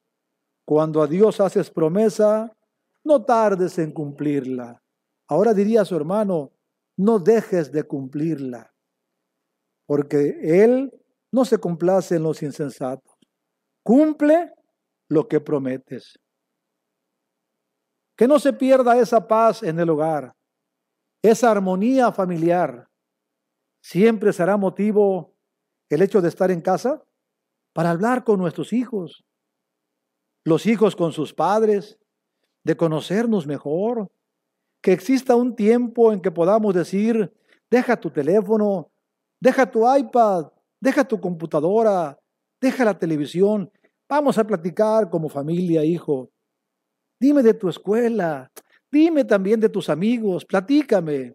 Cuando 0.70 1.02
a 1.02 1.09
Dios 1.09 1.40
haces 1.40 1.68
promesa, 1.68 2.56
no 3.02 3.24
tardes 3.24 3.76
en 3.80 3.90
cumplirla. 3.90 4.80
Ahora 5.26 5.52
diría 5.52 5.84
su 5.84 5.97
hermano, 5.97 6.52
no 6.97 7.18
dejes 7.18 7.72
de 7.72 7.82
cumplirla, 7.82 8.72
porque 9.84 10.38
Él 10.40 10.92
no 11.32 11.44
se 11.44 11.59
complace 11.59 12.14
en 12.14 12.22
los 12.22 12.40
insensatos. 12.44 13.12
Cumple 13.82 14.55
lo 15.09 15.26
que 15.26 15.40
prometes. 15.40 16.20
Que 18.16 18.28
no 18.28 18.38
se 18.38 18.52
pierda 18.52 18.97
esa 18.97 19.26
paz 19.26 19.64
en 19.64 19.80
el 19.80 19.90
hogar, 19.90 20.36
esa 21.20 21.51
armonía 21.51 22.12
familiar. 22.12 22.88
Siempre 23.82 24.32
será 24.32 24.56
motivo 24.56 25.34
el 25.88 26.01
hecho 26.01 26.20
de 26.20 26.28
estar 26.28 26.52
en 26.52 26.60
casa 26.60 27.02
para 27.72 27.90
hablar 27.90 28.22
con 28.22 28.38
nuestros 28.38 28.72
hijos, 28.72 29.24
los 30.44 30.66
hijos 30.66 30.96
con 30.96 31.12
sus 31.12 31.32
padres, 31.34 31.98
de 32.64 32.76
conocernos 32.76 33.46
mejor, 33.46 34.10
que 34.82 34.92
exista 34.92 35.36
un 35.36 35.54
tiempo 35.54 36.12
en 36.12 36.20
que 36.20 36.30
podamos 36.30 36.74
decir, 36.74 37.32
deja 37.70 37.98
tu 37.98 38.10
teléfono, 38.10 38.90
deja 39.40 39.70
tu 39.70 39.84
iPad, 39.94 40.46
deja 40.80 41.04
tu 41.04 41.20
computadora, 41.20 42.18
deja 42.60 42.84
la 42.84 42.98
televisión, 42.98 43.70
vamos 44.08 44.38
a 44.38 44.44
platicar 44.44 45.08
como 45.10 45.28
familia, 45.28 45.84
hijo. 45.84 46.30
Dime 47.18 47.42
de 47.42 47.54
tu 47.54 47.68
escuela, 47.68 48.50
dime 48.90 49.24
también 49.24 49.60
de 49.60 49.68
tus 49.68 49.88
amigos, 49.88 50.44
platícame. 50.44 51.34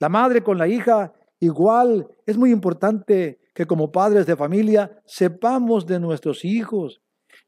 La 0.00 0.08
madre 0.08 0.42
con 0.42 0.58
la 0.58 0.68
hija, 0.68 1.12
igual, 1.40 2.08
es 2.26 2.36
muy 2.36 2.50
importante 2.50 3.40
que 3.54 3.66
como 3.66 3.90
padres 3.90 4.26
de 4.26 4.36
familia 4.36 5.00
sepamos 5.04 5.86
de 5.86 5.98
nuestros 5.98 6.44
hijos 6.44 7.00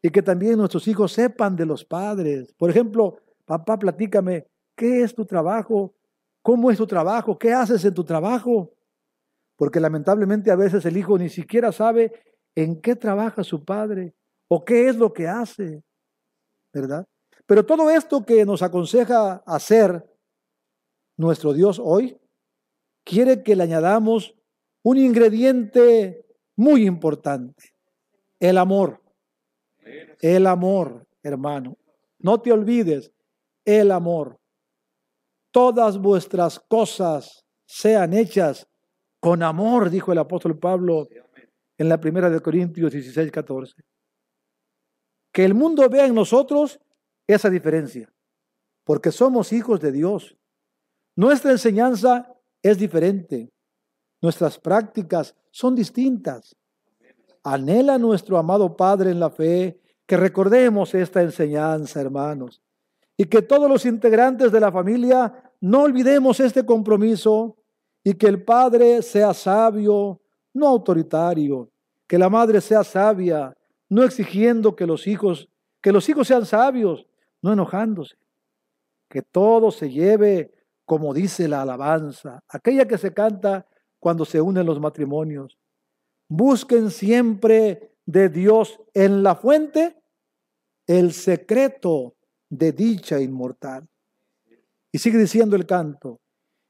y 0.03 0.11
que 0.11 0.23
también 0.23 0.57
nuestros 0.57 0.87
hijos 0.89 1.13
sepan 1.13 1.57
de 1.57 1.67
los 1.67 1.85
padres. 1.85 2.53
Por 2.55 2.71
ejemplo, 2.71 3.19
papá, 3.45 3.79
platícame, 3.79 4.47
¿qué 4.75 5.03
es 5.03 5.15
tu 5.15 5.25
trabajo? 5.25 5.95
¿Cómo 6.43 6.71
es 6.71 6.79
tu 6.79 6.87
trabajo? 6.87 7.39
¿Qué 7.39 7.53
haces 7.53 7.85
en 7.85 7.95
tu 7.95 8.05
trabajo? 8.05 8.73
Porque 9.57 9.79
lamentablemente 9.79 10.51
a 10.51 10.57
veces 10.57 10.85
el 10.87 10.97
hijo 10.97 11.19
ni 11.19 11.29
siquiera 11.29 11.71
sabe 11.71 12.13
en 12.55 12.81
qué 12.81 12.97
trabaja 12.97 13.45
su 13.45 13.65
padre 13.65 14.15
o 14.49 14.65
qué 14.65 14.89
es 14.89 14.97
lo 14.97 15.13
que 15.13 15.29
hace, 15.29 15.83
¿verdad? 16.73 17.07
Pero 17.47 17.67
todo 17.67 17.91
esto 17.91 18.25
que 18.25 18.45
nos 18.47 18.63
aconseja 18.63 19.43
hacer 19.47 20.09
nuestro 21.17 21.53
Dios 21.53 21.81
hoy, 21.83 22.19
quiere 23.05 23.43
que 23.43 23.55
le 23.55 23.65
añadamos 23.65 24.35
un 24.83 24.97
ingrediente 24.97 26.27
muy 26.57 26.87
importante, 26.87 27.75
el 28.39 28.57
amor. 28.57 29.01
El 30.21 30.47
amor, 30.47 31.07
hermano. 31.23 31.77
No 32.19 32.41
te 32.41 32.53
olvides, 32.53 33.13
el 33.65 33.91
amor. 33.91 34.39
Todas 35.51 35.99
vuestras 35.99 36.61
cosas 36.61 37.45
sean 37.67 38.13
hechas 38.13 38.69
con 39.21 39.43
amor, 39.43 39.91
dijo 39.91 40.13
el 40.13 40.19
apóstol 40.19 40.59
Pablo 40.59 41.09
en 41.79 41.89
la 41.89 42.01
primera 42.01 42.29
de 42.29 42.41
Corintios 42.41 42.93
16, 42.93 43.31
14. 43.31 43.83
Que 45.33 45.45
el 45.45 45.55
mundo 45.55 45.89
vea 45.89 46.07
en 46.07 46.15
nosotros 46.15 46.79
esa 47.27 47.49
diferencia, 47.49 48.13
porque 48.85 49.11
somos 49.11 49.53
hijos 49.53 49.81
de 49.81 49.93
Dios. 49.93 50.37
Nuestra 51.17 51.53
enseñanza 51.53 52.35
es 52.63 52.79
diferente, 52.79 53.51
nuestras 54.21 54.59
prácticas 54.59 55.35
son 55.51 55.75
distintas. 55.75 56.57
Anhela 57.43 57.99
nuestro 57.99 58.37
amado 58.37 58.77
Padre 58.77 59.11
en 59.11 59.21
la 59.21 59.31
fe 59.31 59.80
que 60.11 60.17
recordemos 60.17 60.93
esta 60.93 61.23
enseñanza, 61.23 62.01
hermanos, 62.01 62.61
y 63.17 63.27
que 63.27 63.43
todos 63.43 63.71
los 63.71 63.87
integrantes 63.87 64.51
de 64.51 64.59
la 64.59 64.73
familia 64.73 65.53
no 65.61 65.83
olvidemos 65.83 66.41
este 66.41 66.67
compromiso 66.67 67.57
y 68.03 68.15
que 68.15 68.27
el 68.27 68.43
Padre 68.43 69.03
sea 69.03 69.33
sabio, 69.33 70.21
no 70.53 70.67
autoritario, 70.67 71.71
que 72.09 72.19
la 72.19 72.29
madre 72.29 72.61
sea 72.61 72.83
sabia, 72.83 73.57
no 73.89 74.03
exigiendo 74.03 74.75
que 74.75 74.85
los 74.85 75.07
hijos, 75.07 75.49
que 75.81 75.93
los 75.93 76.09
hijos 76.09 76.27
sean 76.27 76.45
sabios, 76.45 77.07
no 77.41 77.53
enojándose. 77.53 78.17
Que 79.09 79.23
todo 79.23 79.71
se 79.71 79.91
lleve 79.91 80.53
como 80.85 81.15
dice 81.15 81.47
la 81.47 81.63
alabanza, 81.63 82.43
aquella 82.49 82.89
que 82.89 82.99
se 82.99 83.15
canta 83.15 83.65
cuando 84.01 84.25
se 84.25 84.41
unen 84.41 84.67
los 84.67 84.81
matrimonios. 84.81 85.57
Busquen 86.27 86.91
siempre 86.91 87.95
de 88.07 88.29
Dios 88.29 88.81
en 88.93 89.23
la 89.23 89.37
fuente 89.37 90.00
el 90.91 91.13
secreto 91.13 92.17
de 92.49 92.73
dicha 92.73 93.21
inmortal. 93.21 93.89
Y 94.91 94.99
sigue 94.99 95.19
diciendo 95.19 95.55
el 95.55 95.65
canto, 95.65 96.21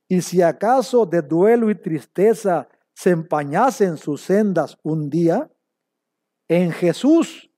y 0.07 0.21
si 0.21 0.43
acaso 0.43 1.07
de 1.07 1.23
duelo 1.23 1.71
y 1.71 1.75
tristeza 1.75 2.69
se 2.93 3.11
empañasen 3.11 3.97
sus 3.97 4.21
sendas 4.21 4.77
un 4.83 5.09
día, 5.09 5.51
en 6.49 6.71
Jesús 6.71 7.51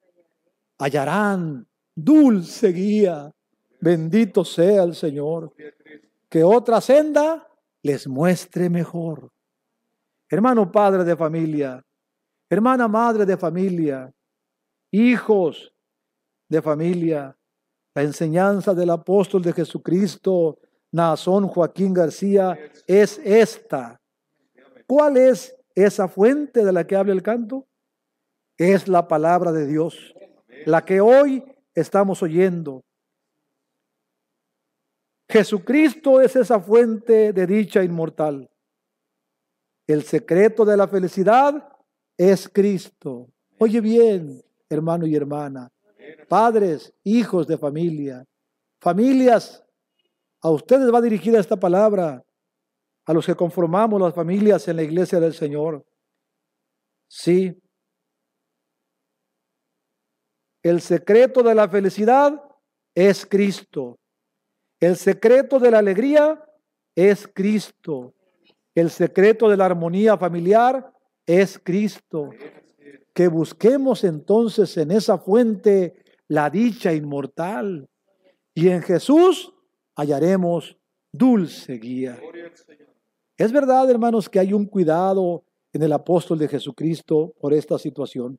hallarán 0.78 1.66
dulce 1.96 2.68
guía. 2.68 3.34
Bendito 3.80 4.44
sea 4.44 4.84
el 4.84 4.94
Señor. 4.94 5.52
Que 6.28 6.44
otra 6.44 6.80
senda 6.80 7.44
les 7.82 8.06
muestre 8.06 8.70
mejor. 8.70 9.32
Hermano 10.28 10.70
padre 10.70 11.02
de 11.02 11.16
familia, 11.16 11.84
hermana 12.48 12.86
madre 12.86 13.26
de 13.26 13.36
familia, 13.36 14.14
hijos 14.92 15.71
de 16.52 16.62
familia, 16.62 17.34
la 17.94 18.02
enseñanza 18.02 18.74
del 18.74 18.90
apóstol 18.90 19.42
de 19.42 19.54
Jesucristo, 19.54 20.58
Nazón 20.92 21.48
Joaquín 21.48 21.94
García, 21.94 22.58
es 22.86 23.18
esta. 23.24 23.98
¿Cuál 24.86 25.16
es 25.16 25.56
esa 25.74 26.08
fuente 26.08 26.62
de 26.62 26.72
la 26.72 26.86
que 26.86 26.94
habla 26.94 27.14
el 27.14 27.22
canto? 27.22 27.66
Es 28.58 28.86
la 28.86 29.08
palabra 29.08 29.50
de 29.50 29.66
Dios, 29.66 30.14
la 30.66 30.84
que 30.84 31.00
hoy 31.00 31.42
estamos 31.74 32.22
oyendo. 32.22 32.84
Jesucristo 35.28 36.20
es 36.20 36.36
esa 36.36 36.60
fuente 36.60 37.32
de 37.32 37.46
dicha 37.46 37.82
inmortal. 37.82 38.50
El 39.86 40.02
secreto 40.02 40.66
de 40.66 40.76
la 40.76 40.86
felicidad 40.86 41.66
es 42.18 42.46
Cristo. 42.46 43.30
Oye 43.56 43.80
bien, 43.80 44.44
hermano 44.68 45.06
y 45.06 45.16
hermana, 45.16 45.72
padres, 46.28 46.92
hijos 47.04 47.46
de 47.46 47.58
familia, 47.58 48.24
familias, 48.80 49.64
a 50.40 50.50
ustedes 50.50 50.92
va 50.92 51.00
dirigida 51.00 51.38
esta 51.38 51.56
palabra, 51.56 52.24
a 53.04 53.12
los 53.12 53.26
que 53.26 53.34
conformamos 53.34 54.00
las 54.00 54.14
familias 54.14 54.66
en 54.68 54.76
la 54.76 54.82
iglesia 54.82 55.20
del 55.20 55.34
Señor. 55.34 55.84
Sí. 57.08 57.56
El 60.62 60.80
secreto 60.80 61.42
de 61.42 61.54
la 61.54 61.68
felicidad 61.68 62.42
es 62.94 63.26
Cristo. 63.26 63.98
El 64.80 64.96
secreto 64.96 65.58
de 65.58 65.70
la 65.70 65.78
alegría 65.78 66.42
es 66.94 67.28
Cristo. 67.28 68.14
El 68.74 68.90
secreto 68.90 69.48
de 69.48 69.56
la 69.56 69.66
armonía 69.66 70.16
familiar 70.16 70.92
es 71.26 71.58
Cristo. 71.58 72.30
Que 73.14 73.28
busquemos 73.28 74.04
entonces 74.04 74.76
en 74.76 74.90
esa 74.90 75.18
fuente 75.18 75.94
la 76.28 76.48
dicha 76.50 76.92
inmortal. 76.92 77.88
Y 78.54 78.68
en 78.68 78.82
Jesús 78.82 79.52
hallaremos 79.96 80.78
dulce 81.12 81.74
guía. 81.74 82.18
Es 83.36 83.52
verdad, 83.52 83.90
hermanos, 83.90 84.28
que 84.28 84.38
hay 84.38 84.52
un 84.52 84.66
cuidado 84.66 85.44
en 85.72 85.82
el 85.82 85.92
apóstol 85.92 86.38
de 86.38 86.48
Jesucristo 86.48 87.34
por 87.40 87.52
esta 87.52 87.78
situación. 87.78 88.38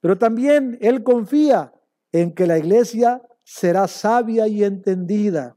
Pero 0.00 0.16
también 0.16 0.78
él 0.80 1.02
confía 1.02 1.72
en 2.12 2.34
que 2.34 2.46
la 2.46 2.58
iglesia 2.58 3.22
será 3.44 3.88
sabia 3.88 4.46
y 4.46 4.64
entendida 4.64 5.56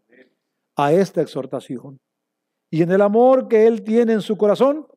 a 0.76 0.94
esta 0.94 1.22
exhortación. 1.22 2.00
Y 2.70 2.82
en 2.82 2.92
el 2.92 3.02
amor 3.02 3.48
que 3.48 3.68
él 3.68 3.84
tiene 3.84 4.14
en 4.14 4.22
su 4.22 4.38
corazón, 4.38 4.88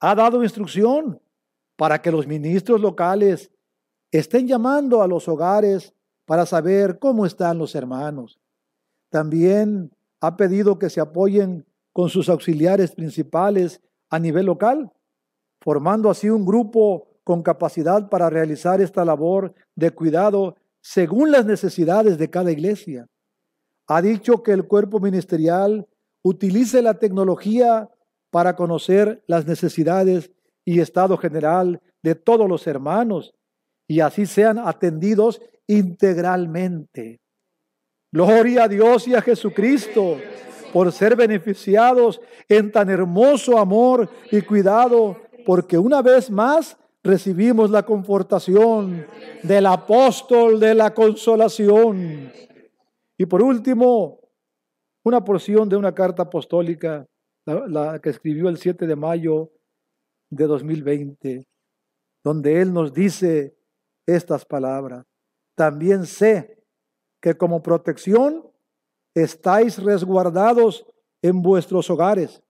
ha 0.00 0.14
dado 0.14 0.42
instrucción 0.42 1.20
para 1.76 2.00
que 2.00 2.10
los 2.10 2.26
ministros 2.26 2.80
locales 2.80 3.50
estén 4.10 4.46
llamando 4.46 5.02
a 5.02 5.08
los 5.08 5.28
hogares 5.28 5.92
para 6.24 6.46
saber 6.46 6.98
cómo 6.98 7.26
están 7.26 7.58
los 7.58 7.74
hermanos. 7.74 8.38
También 9.10 9.92
ha 10.20 10.36
pedido 10.36 10.78
que 10.78 10.90
se 10.90 11.00
apoyen 11.00 11.66
con 11.92 12.08
sus 12.08 12.28
auxiliares 12.28 12.92
principales 12.92 13.80
a 14.10 14.18
nivel 14.18 14.46
local, 14.46 14.92
formando 15.60 16.10
así 16.10 16.30
un 16.30 16.44
grupo 16.44 17.08
con 17.24 17.42
capacidad 17.42 18.08
para 18.08 18.30
realizar 18.30 18.80
esta 18.80 19.04
labor 19.04 19.54
de 19.74 19.90
cuidado 19.90 20.56
según 20.80 21.30
las 21.30 21.46
necesidades 21.46 22.18
de 22.18 22.30
cada 22.30 22.52
iglesia. 22.52 23.08
Ha 23.86 24.02
dicho 24.02 24.42
que 24.42 24.52
el 24.52 24.66
cuerpo 24.66 25.00
ministerial 25.00 25.88
utilice 26.22 26.82
la 26.82 26.98
tecnología 26.98 27.90
para 28.30 28.56
conocer 28.56 29.22
las 29.26 29.46
necesidades 29.46 30.30
y 30.64 30.80
estado 30.80 31.16
general 31.16 31.80
de 32.02 32.14
todos 32.14 32.48
los 32.48 32.66
hermanos 32.66 33.34
y 33.86 34.00
así 34.00 34.26
sean 34.26 34.58
atendidos 34.58 35.40
integralmente. 35.66 37.20
Gloria 38.12 38.64
a 38.64 38.68
Dios 38.68 39.08
y 39.08 39.14
a 39.14 39.22
Jesucristo 39.22 40.18
por 40.72 40.90
ser 40.92 41.16
beneficiados 41.16 42.20
en 42.48 42.72
tan 42.72 42.90
hermoso 42.90 43.58
amor 43.58 44.08
y 44.30 44.40
cuidado, 44.42 45.16
porque 45.46 45.78
una 45.78 46.02
vez 46.02 46.30
más 46.30 46.76
recibimos 47.02 47.70
la 47.70 47.84
confortación 47.84 49.06
del 49.42 49.66
apóstol 49.66 50.58
de 50.58 50.74
la 50.74 50.92
consolación. 50.92 52.32
Y 53.16 53.26
por 53.26 53.42
último, 53.42 54.18
una 55.04 55.22
porción 55.22 55.68
de 55.68 55.76
una 55.76 55.94
carta 55.94 56.24
apostólica, 56.24 57.06
la, 57.46 58.00
que 58.00 58.10
escribió 58.10 58.48
el 58.48 58.56
7 58.56 58.86
de 58.86 58.96
mayo 58.96 59.50
de 60.30 60.46
2020, 60.46 61.46
donde 62.22 62.60
él 62.60 62.72
nos 62.72 62.92
dice 62.92 63.56
estas 64.06 64.44
palabras. 64.44 65.04
También 65.54 66.06
sé 66.06 66.64
que 67.20 67.36
como 67.36 67.62
protección 67.62 68.50
estáis 69.14 69.78
resguardados 69.82 70.86
en 71.22 71.40
vuestros 71.40 71.88
hogares, 71.88 72.42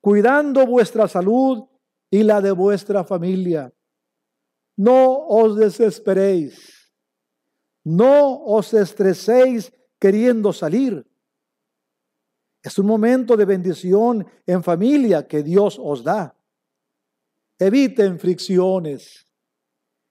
cuidando 0.00 0.66
vuestra 0.66 1.08
salud 1.08 1.68
y 2.10 2.22
la 2.22 2.40
de 2.40 2.52
vuestra 2.52 3.04
familia. 3.04 3.72
No 4.76 5.26
os 5.26 5.56
desesperéis, 5.56 6.92
no 7.84 8.42
os 8.44 8.72
estreséis 8.72 9.72
queriendo 9.98 10.52
salir. 10.52 11.06
Es 12.62 12.78
un 12.78 12.86
momento 12.86 13.36
de 13.36 13.44
bendición 13.44 14.26
en 14.46 14.62
familia 14.62 15.26
que 15.26 15.42
Dios 15.42 15.78
os 15.82 16.04
da. 16.04 16.36
Eviten 17.62 18.18
fricciones, 18.18 19.28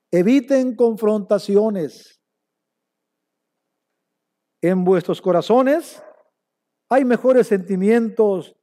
eviten 0.09 0.73
confrontaciones. 0.73 2.21
En 4.61 4.85
vuestros 4.85 5.21
corazones 5.21 6.01
hay 6.87 7.03
mejores 7.03 7.47
sentimientos 7.47 8.55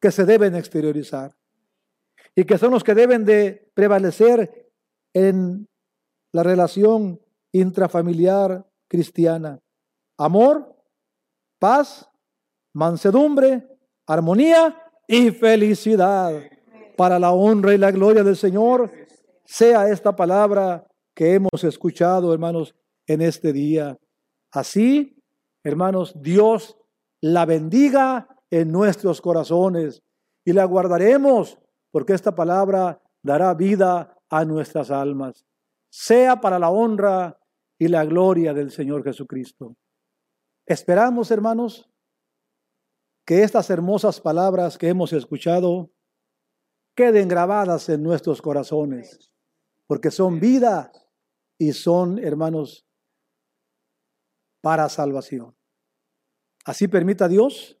que 0.00 0.10
se 0.10 0.24
deben 0.24 0.54
exteriorizar 0.54 1.36
y 2.34 2.44
que 2.44 2.56
son 2.56 2.70
los 2.70 2.82
que 2.82 2.94
deben 2.94 3.26
de 3.26 3.70
prevalecer 3.74 4.72
en 5.12 5.68
la 6.32 6.42
relación 6.42 7.20
intrafamiliar 7.52 8.66
cristiana. 8.88 9.60
Amor, 10.16 10.82
paz, 11.58 12.08
mansedumbre, 12.72 13.68
armonía 14.06 14.82
y 15.06 15.30
felicidad. 15.30 16.40
Para 17.00 17.18
la 17.18 17.32
honra 17.32 17.72
y 17.72 17.78
la 17.78 17.92
gloria 17.92 18.22
del 18.22 18.36
Señor, 18.36 18.92
sea 19.46 19.88
esta 19.88 20.14
palabra 20.14 20.86
que 21.14 21.32
hemos 21.32 21.64
escuchado, 21.64 22.34
hermanos, 22.34 22.76
en 23.06 23.22
este 23.22 23.54
día. 23.54 23.96
Así, 24.50 25.16
hermanos, 25.64 26.12
Dios 26.20 26.76
la 27.22 27.46
bendiga 27.46 28.28
en 28.50 28.70
nuestros 28.70 29.22
corazones 29.22 30.02
y 30.44 30.52
la 30.52 30.66
guardaremos 30.66 31.58
porque 31.90 32.12
esta 32.12 32.34
palabra 32.34 33.00
dará 33.22 33.54
vida 33.54 34.14
a 34.28 34.44
nuestras 34.44 34.90
almas. 34.90 35.46
Sea 35.88 36.42
para 36.42 36.58
la 36.58 36.68
honra 36.68 37.40
y 37.78 37.88
la 37.88 38.04
gloria 38.04 38.52
del 38.52 38.70
Señor 38.72 39.04
Jesucristo. 39.04 39.74
Esperamos, 40.66 41.30
hermanos, 41.30 41.90
que 43.24 43.42
estas 43.42 43.70
hermosas 43.70 44.20
palabras 44.20 44.76
que 44.76 44.88
hemos 44.88 45.14
escuchado 45.14 45.90
queden 47.00 47.28
grabadas 47.28 47.88
en 47.88 48.02
nuestros 48.02 48.42
corazones, 48.42 49.32
porque 49.86 50.10
son 50.10 50.38
vida 50.38 50.92
y 51.56 51.72
son, 51.72 52.18
hermanos, 52.18 52.86
para 54.60 54.86
salvación. 54.90 55.56
Así 56.66 56.88
permita 56.88 57.26
Dios 57.26 57.78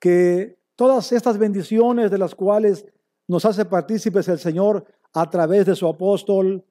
que 0.00 0.58
todas 0.74 1.12
estas 1.12 1.38
bendiciones 1.38 2.10
de 2.10 2.18
las 2.18 2.34
cuales 2.34 2.84
nos 3.28 3.44
hace 3.44 3.64
partícipes 3.64 4.26
el 4.26 4.40
Señor 4.40 4.84
a 5.12 5.30
través 5.30 5.64
de 5.66 5.76
su 5.76 5.86
apóstol, 5.86 6.64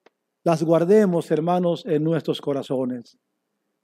las 0.43 0.63
guardemos, 0.63 1.31
hermanos, 1.31 1.85
en 1.85 2.03
nuestros 2.03 2.41
corazones. 2.41 3.17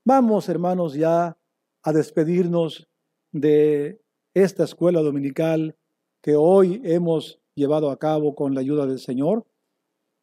Vamos, 0.04 0.50
hermanos, 0.50 0.96
ya 0.96 1.38
a 1.82 1.94
despedirnos 1.94 2.90
de 3.32 4.02
esta 4.34 4.66
escuela 4.66 5.00
dominical 5.00 5.78
que 6.22 6.36
hoy 6.36 6.82
hemos 6.84 7.40
llevado 7.56 7.90
a 7.92 7.98
cabo 7.98 8.36
con 8.36 8.54
la 8.54 8.62
ayuda 8.62 8.86
del 8.86 9.00
Señor. 9.00 9.46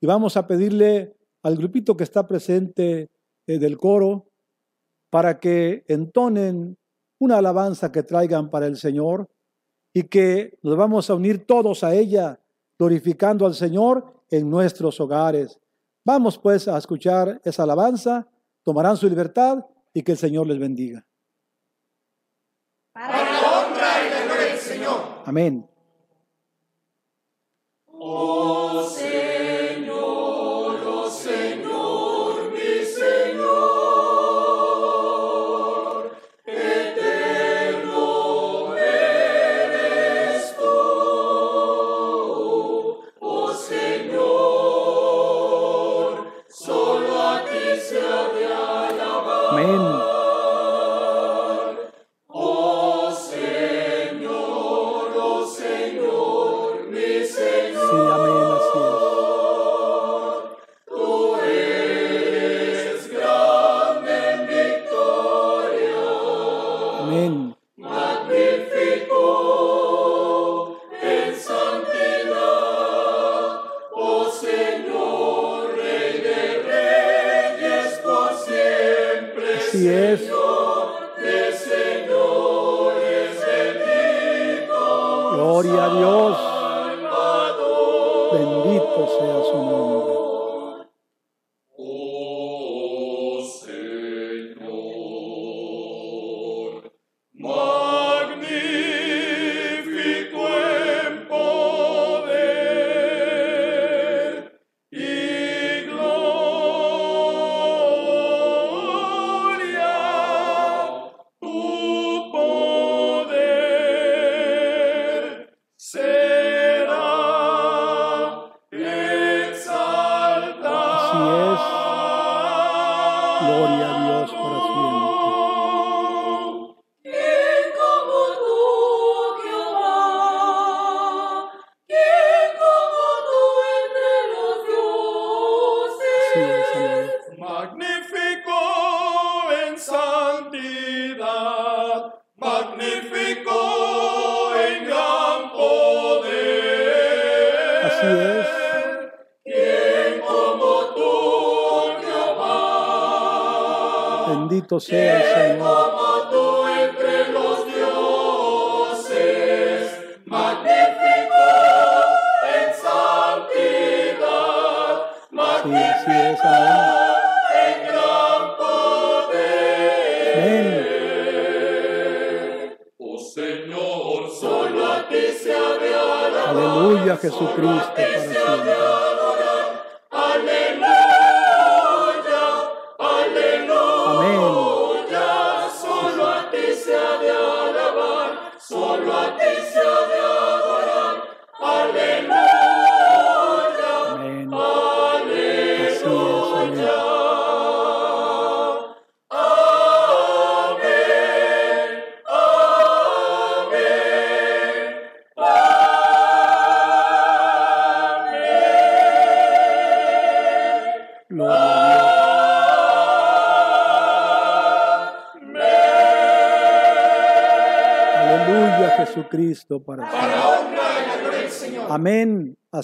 Y 0.01 0.07
vamos 0.07 0.37
a 0.37 0.47
pedirle 0.47 1.16
al 1.43 1.57
grupito 1.57 1.97
que 1.97 2.05
está 2.05 2.27
presente 2.27 3.11
eh, 3.47 3.59
del 3.59 3.77
coro 3.77 4.27
para 5.11 5.41
que 5.41 5.85
entonen 5.89 6.77
una 7.19 7.39
alabanza 7.39 7.91
que 7.91 8.03
traigan 8.03 8.51
para 8.51 8.66
el 8.66 8.77
Señor 8.77 9.29
y 9.93 10.05
que 10.05 10.59
nos 10.62 10.77
vamos 10.77 11.11
a 11.11 11.15
unir 11.15 11.47
todos 11.47 11.83
a 11.83 11.95
ella, 11.95 12.39
glorificando 12.79 13.47
al 13.47 13.55
Señor 13.55 14.23
en 14.31 14.49
nuestros 14.49 15.01
hogares. 15.01 15.59
Vamos 16.05 16.39
pues 16.39 16.69
a 16.69 16.79
escuchar 16.79 17.41
esa 17.45 17.65
alabanza, 17.65 18.29
tomarán 18.62 18.97
su 18.97 19.09
libertad 19.09 19.65
y 19.93 20.03
que 20.03 20.12
el 20.12 20.19
Señor 20.19 20.47
les 20.47 20.59
bendiga. 20.59 21.05
Para 22.93 23.25
la 23.25 23.41
honra 23.41 24.07
y 24.07 24.11
la 24.11 24.25
gloria 24.25 24.47
del 24.47 24.59
Señor. 24.59 25.01
Amén. 25.25 25.69
Oh 28.01 28.89
Señor, 28.89 29.18
Así 79.69 79.86
es. 79.86 80.23
Gloria 85.35 85.85
a 85.85 85.89
Dios. 85.99 86.39
Bendito 88.32 89.09
sea 89.19 89.43
su 89.45 89.57
nombre. 89.57 89.88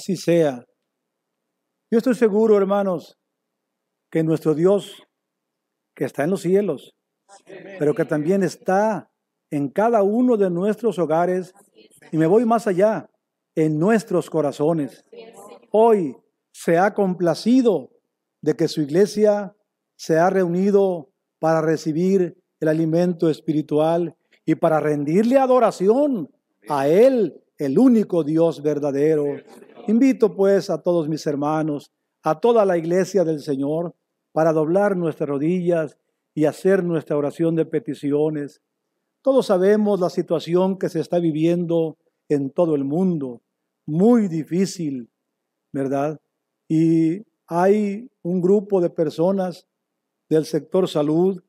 Así 0.05 0.17
sea. 0.17 0.63
Yo 1.91 1.97
estoy 1.97 2.15
seguro, 2.15 2.59
hermanos, 2.59 3.19
que 4.11 4.23
nuestro 4.23 4.55
Dios, 4.55 5.03
que 5.95 6.05
está 6.05 6.25
en 6.25 6.31
los 6.31 6.43
cielos, 6.43 6.95
pero 7.79 7.95
que 7.95 8.05
también 8.05 8.43
está 8.43 9.11
en 9.51 9.69
cada 9.69 10.03
uno 10.03 10.37
de 10.37 10.51
nuestros 10.51 10.99
hogares, 10.99 11.55
y 12.13 12.19
me 12.19 12.27
voy 12.27 12.45
más 12.45 12.67
allá, 12.67 13.09
en 13.55 13.79
nuestros 13.79 14.29
corazones. 14.29 15.07
Hoy 15.71 16.15
se 16.53 16.77
ha 16.77 16.93
complacido 16.93 17.89
de 18.43 18.55
que 18.57 18.69
su 18.69 18.83
iglesia 18.83 19.57
se 19.97 20.19
ha 20.19 20.29
reunido 20.29 21.09
para 21.39 21.63
recibir 21.63 22.37
el 22.61 22.69
alimento 22.69 23.31
espiritual 23.31 24.15
y 24.45 24.55
para 24.57 24.81
rendirle 24.81 25.39
adoración 25.39 26.31
a 26.69 26.89
Él, 26.89 27.41
el 27.57 27.79
único 27.79 28.23
Dios 28.23 28.63
verdadero. 28.63 29.25
Invito 29.87 30.35
pues 30.35 30.71
a 30.71 30.81
todos 30.81 31.09
mis 31.09 31.27
hermanos, 31.27 31.93
a 32.23 32.41
toda 32.41 32.65
la 32.65 32.79
iglesia 32.79 33.23
del 33.23 33.41
Señor, 33.41 33.95
para 34.33 34.53
doblar 34.53 34.97
nuestras 34.97 35.29
rodillas 35.29 35.99
y 36.35 36.47
hacer 36.47 36.83
nuestra 36.83 37.17
oración 37.19 37.55
de 37.55 37.67
peticiones. 37.67 38.63
Todos 39.21 39.47
sabemos 39.47 40.01
la 40.01 40.09
situación 40.09 40.79
que 40.79 40.89
se 40.89 41.01
está 41.01 41.19
viviendo 41.19 41.99
en 42.31 42.51
todo 42.51 42.75
el 42.75 42.85
mundo, 42.85 43.43
muy 43.87 44.29
difícil, 44.29 45.11
¿verdad? 45.71 46.19
Y 46.67 47.23
hay 47.47 48.11
un 48.23 48.41
grupo 48.41 48.81
de 48.81 48.89
personas 48.89 49.67
del 50.31 50.47
sector 50.47 50.89
salud 50.89 51.43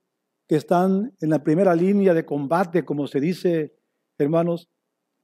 que 0.47 0.57
están 0.57 1.15
en 1.21 1.29
la 1.29 1.41
primera 1.41 1.73
línea 1.73 2.13
de 2.13 2.25
combate, 2.25 2.83
como 2.83 3.07
se 3.07 3.21
dice, 3.21 3.73
hermanos, 4.17 4.67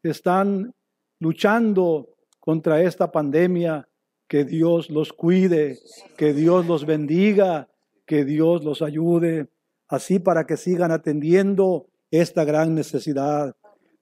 están 0.01 0.73
luchando 1.19 2.07
contra 2.41 2.81
esta 2.81 3.09
pandemia. 3.11 3.87
Que 4.27 4.43
Dios 4.45 4.89
los 4.89 5.11
cuide, 5.11 5.79
que 6.17 6.33
Dios 6.33 6.65
los 6.65 6.85
bendiga, 6.85 7.67
que 8.05 8.23
Dios 8.23 8.63
los 8.63 8.81
ayude, 8.81 9.47
así 9.87 10.19
para 10.19 10.45
que 10.45 10.55
sigan 10.55 10.91
atendiendo 10.91 11.87
esta 12.11 12.45
gran 12.45 12.73
necesidad. 12.73 13.55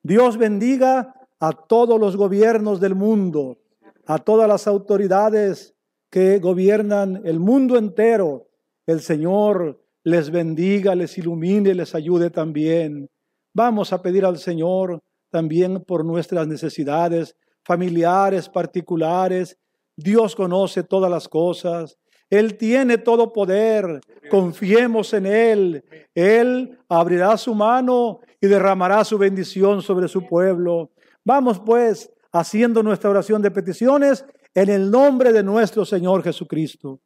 Dios 0.04 0.38
bendiga 0.38 1.16
a 1.40 1.52
todos 1.52 2.00
los 2.00 2.16
gobiernos 2.16 2.80
del 2.80 2.96
mundo, 2.96 3.58
a 4.06 4.20
todas 4.20 4.48
las 4.48 4.68
autoridades 4.68 5.76
que 6.10 6.40
gobiernan 6.40 7.22
el 7.26 7.40
mundo 7.40 7.78
entero. 7.78 8.48
El 8.86 9.02
Señor 9.02 9.82
les 10.04 10.30
bendiga, 10.32 10.96
les 10.96 11.18
ilumine, 11.18 11.74
les 11.74 11.96
ayude 11.96 12.30
también. 12.30 13.10
Vamos 13.54 13.94
a 13.94 14.02
pedir 14.02 14.26
al 14.26 14.38
Señor 14.38 15.00
también 15.30 15.84
por 15.84 16.06
nuestras 16.06 16.48
necesidades 16.48 17.36
familiares, 17.70 18.50
particulares. 18.50 19.56
Dios 19.96 20.36
conoce 20.36 20.82
todas 20.82 21.12
las 21.12 21.30
cosas. 21.30 22.00
Él 22.28 22.58
tiene 22.58 22.98
todo 22.98 23.32
poder. 23.32 24.02
Confiemos 24.32 25.14
en 25.14 25.28
Él. 25.28 25.84
Él 26.16 26.80
abrirá 26.90 27.38
su 27.38 27.54
mano 27.54 28.22
y 28.42 28.48
derramará 28.48 29.04
su 29.04 29.20
bendición 29.20 29.84
sobre 29.84 30.08
su 30.08 30.26
pueblo. 30.26 30.90
Vamos 31.24 31.60
pues 31.60 32.12
haciendo 32.32 32.82
nuestra 32.82 33.12
oración 33.12 33.40
de 33.44 33.52
peticiones 33.52 34.26
en 34.56 34.70
el 34.70 34.90
nombre 34.90 35.32
de 35.32 35.44
nuestro 35.44 35.86
Señor 35.86 36.24
Jesucristo. 36.24 37.00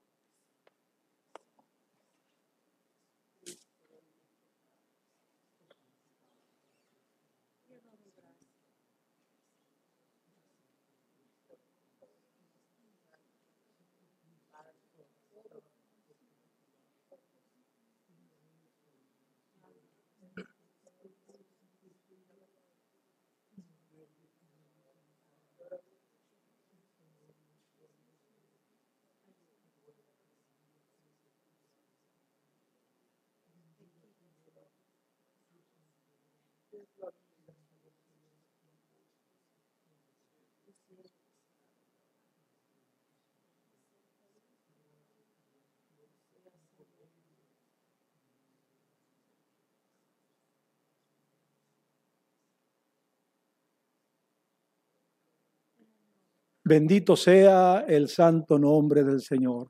Bendito 56.74 57.16
sea 57.16 57.86
el 57.88 58.10
santo 58.10 58.58
nombre 58.58 59.04
del 59.04 59.22
Señor. 59.22 59.70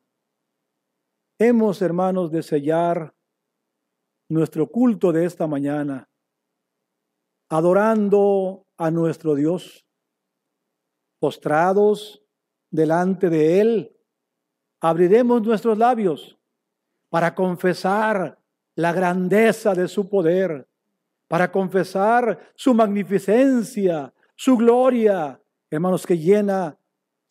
Hemos, 1.38 1.82
hermanos, 1.82 2.32
de 2.32 2.42
sellar 2.42 3.14
nuestro 4.30 4.72
culto 4.72 5.12
de 5.12 5.26
esta 5.26 5.46
mañana, 5.46 6.10
adorando 7.50 8.68
a 8.78 8.90
nuestro 8.90 9.36
Dios, 9.36 9.86
postrados 11.20 12.24
delante 12.72 13.30
de 13.30 13.60
Él, 13.60 13.98
abriremos 14.80 15.42
nuestros 15.42 15.78
labios 15.78 16.40
para 17.10 17.36
confesar 17.36 18.40
la 18.76 18.94
grandeza 18.94 19.74
de 19.74 19.90
su 19.90 20.08
poder, 20.08 20.70
para 21.28 21.52
confesar 21.52 22.54
su 22.56 22.74
magnificencia, 22.74 24.14
su 24.38 24.56
gloria, 24.56 25.38
hermanos, 25.70 26.08
que 26.08 26.18
llena 26.18 26.80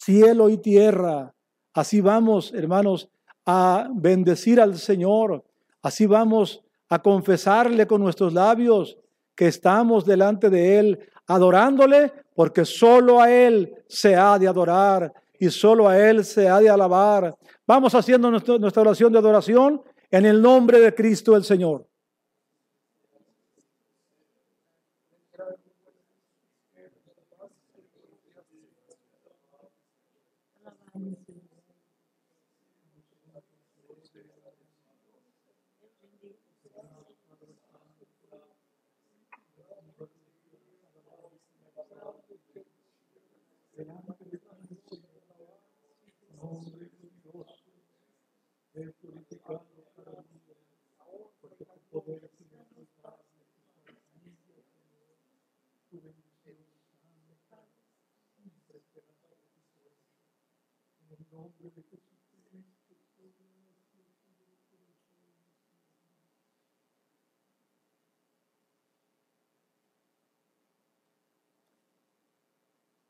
cielo 0.05 0.49
y 0.49 0.59
tierra. 0.59 1.33
Así 1.73 2.01
vamos, 2.01 2.53
hermanos, 2.55 3.09
a 3.47 3.89
bendecir 3.95 4.61
al 4.61 4.77
Señor. 4.77 5.45
Así 5.81 6.07
vamos 6.07 6.63
a 6.89 7.01
confesarle 7.01 7.87
con 7.87 8.03
nuestros 8.03 8.33
labios 8.33 8.99
que 9.35 9.47
estamos 9.47 10.05
delante 10.05 10.51
de 10.51 10.79
Él, 10.79 10.99
adorándole, 11.27 12.13
porque 12.35 12.65
solo 12.65 13.21
a 13.21 13.31
Él 13.31 13.73
se 13.89 14.17
ha 14.17 14.39
de 14.39 14.49
adorar 14.49 15.13
y 15.39 15.49
solo 15.51 15.89
a 15.89 15.99
Él 15.99 16.25
se 16.25 16.49
ha 16.49 16.59
de 16.59 16.69
alabar. 16.69 17.37
Vamos 17.67 17.95
haciendo 17.95 18.31
nuestra 18.31 18.83
oración 18.83 19.13
de 19.13 19.19
adoración 19.19 19.83
en 20.11 20.27
el 20.27 20.43
nombre 20.43 20.81
de 20.81 20.95
Cristo 20.95 21.37
el 21.37 21.45
Señor. 21.45 21.87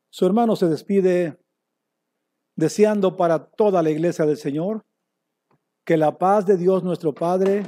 Su 0.09 0.25
hermano 0.25 0.57
se 0.57 0.67
despide 0.67 1.39
deseando 2.55 3.15
para 3.15 3.45
toda 3.45 3.81
la 3.81 3.89
iglesia 3.89 4.25
del 4.25 4.37
Señor 4.37 4.85
que 5.85 5.95
la 5.95 6.17
paz 6.17 6.45
de 6.45 6.57
Dios 6.57 6.83
nuestro 6.83 7.13
Padre 7.13 7.63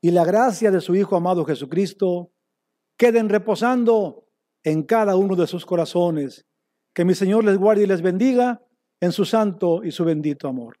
y 0.00 0.10
la 0.10 0.24
gracia 0.24 0.70
de 0.70 0.80
su 0.80 0.94
Hijo 0.94 1.16
amado 1.16 1.44
Jesucristo 1.44 2.32
queden 2.96 3.28
reposando 3.28 4.26
en 4.62 4.82
cada 4.82 5.16
uno 5.16 5.36
de 5.36 5.46
sus 5.46 5.64
corazones. 5.64 6.46
Que 6.94 7.04
mi 7.04 7.14
Señor 7.14 7.44
les 7.44 7.58
guarde 7.58 7.84
y 7.84 7.86
les 7.86 8.02
bendiga 8.02 8.62
en 9.00 9.12
su 9.12 9.24
santo 9.24 9.84
y 9.84 9.92
su 9.92 10.04
bendito 10.04 10.48
amor. 10.48 10.78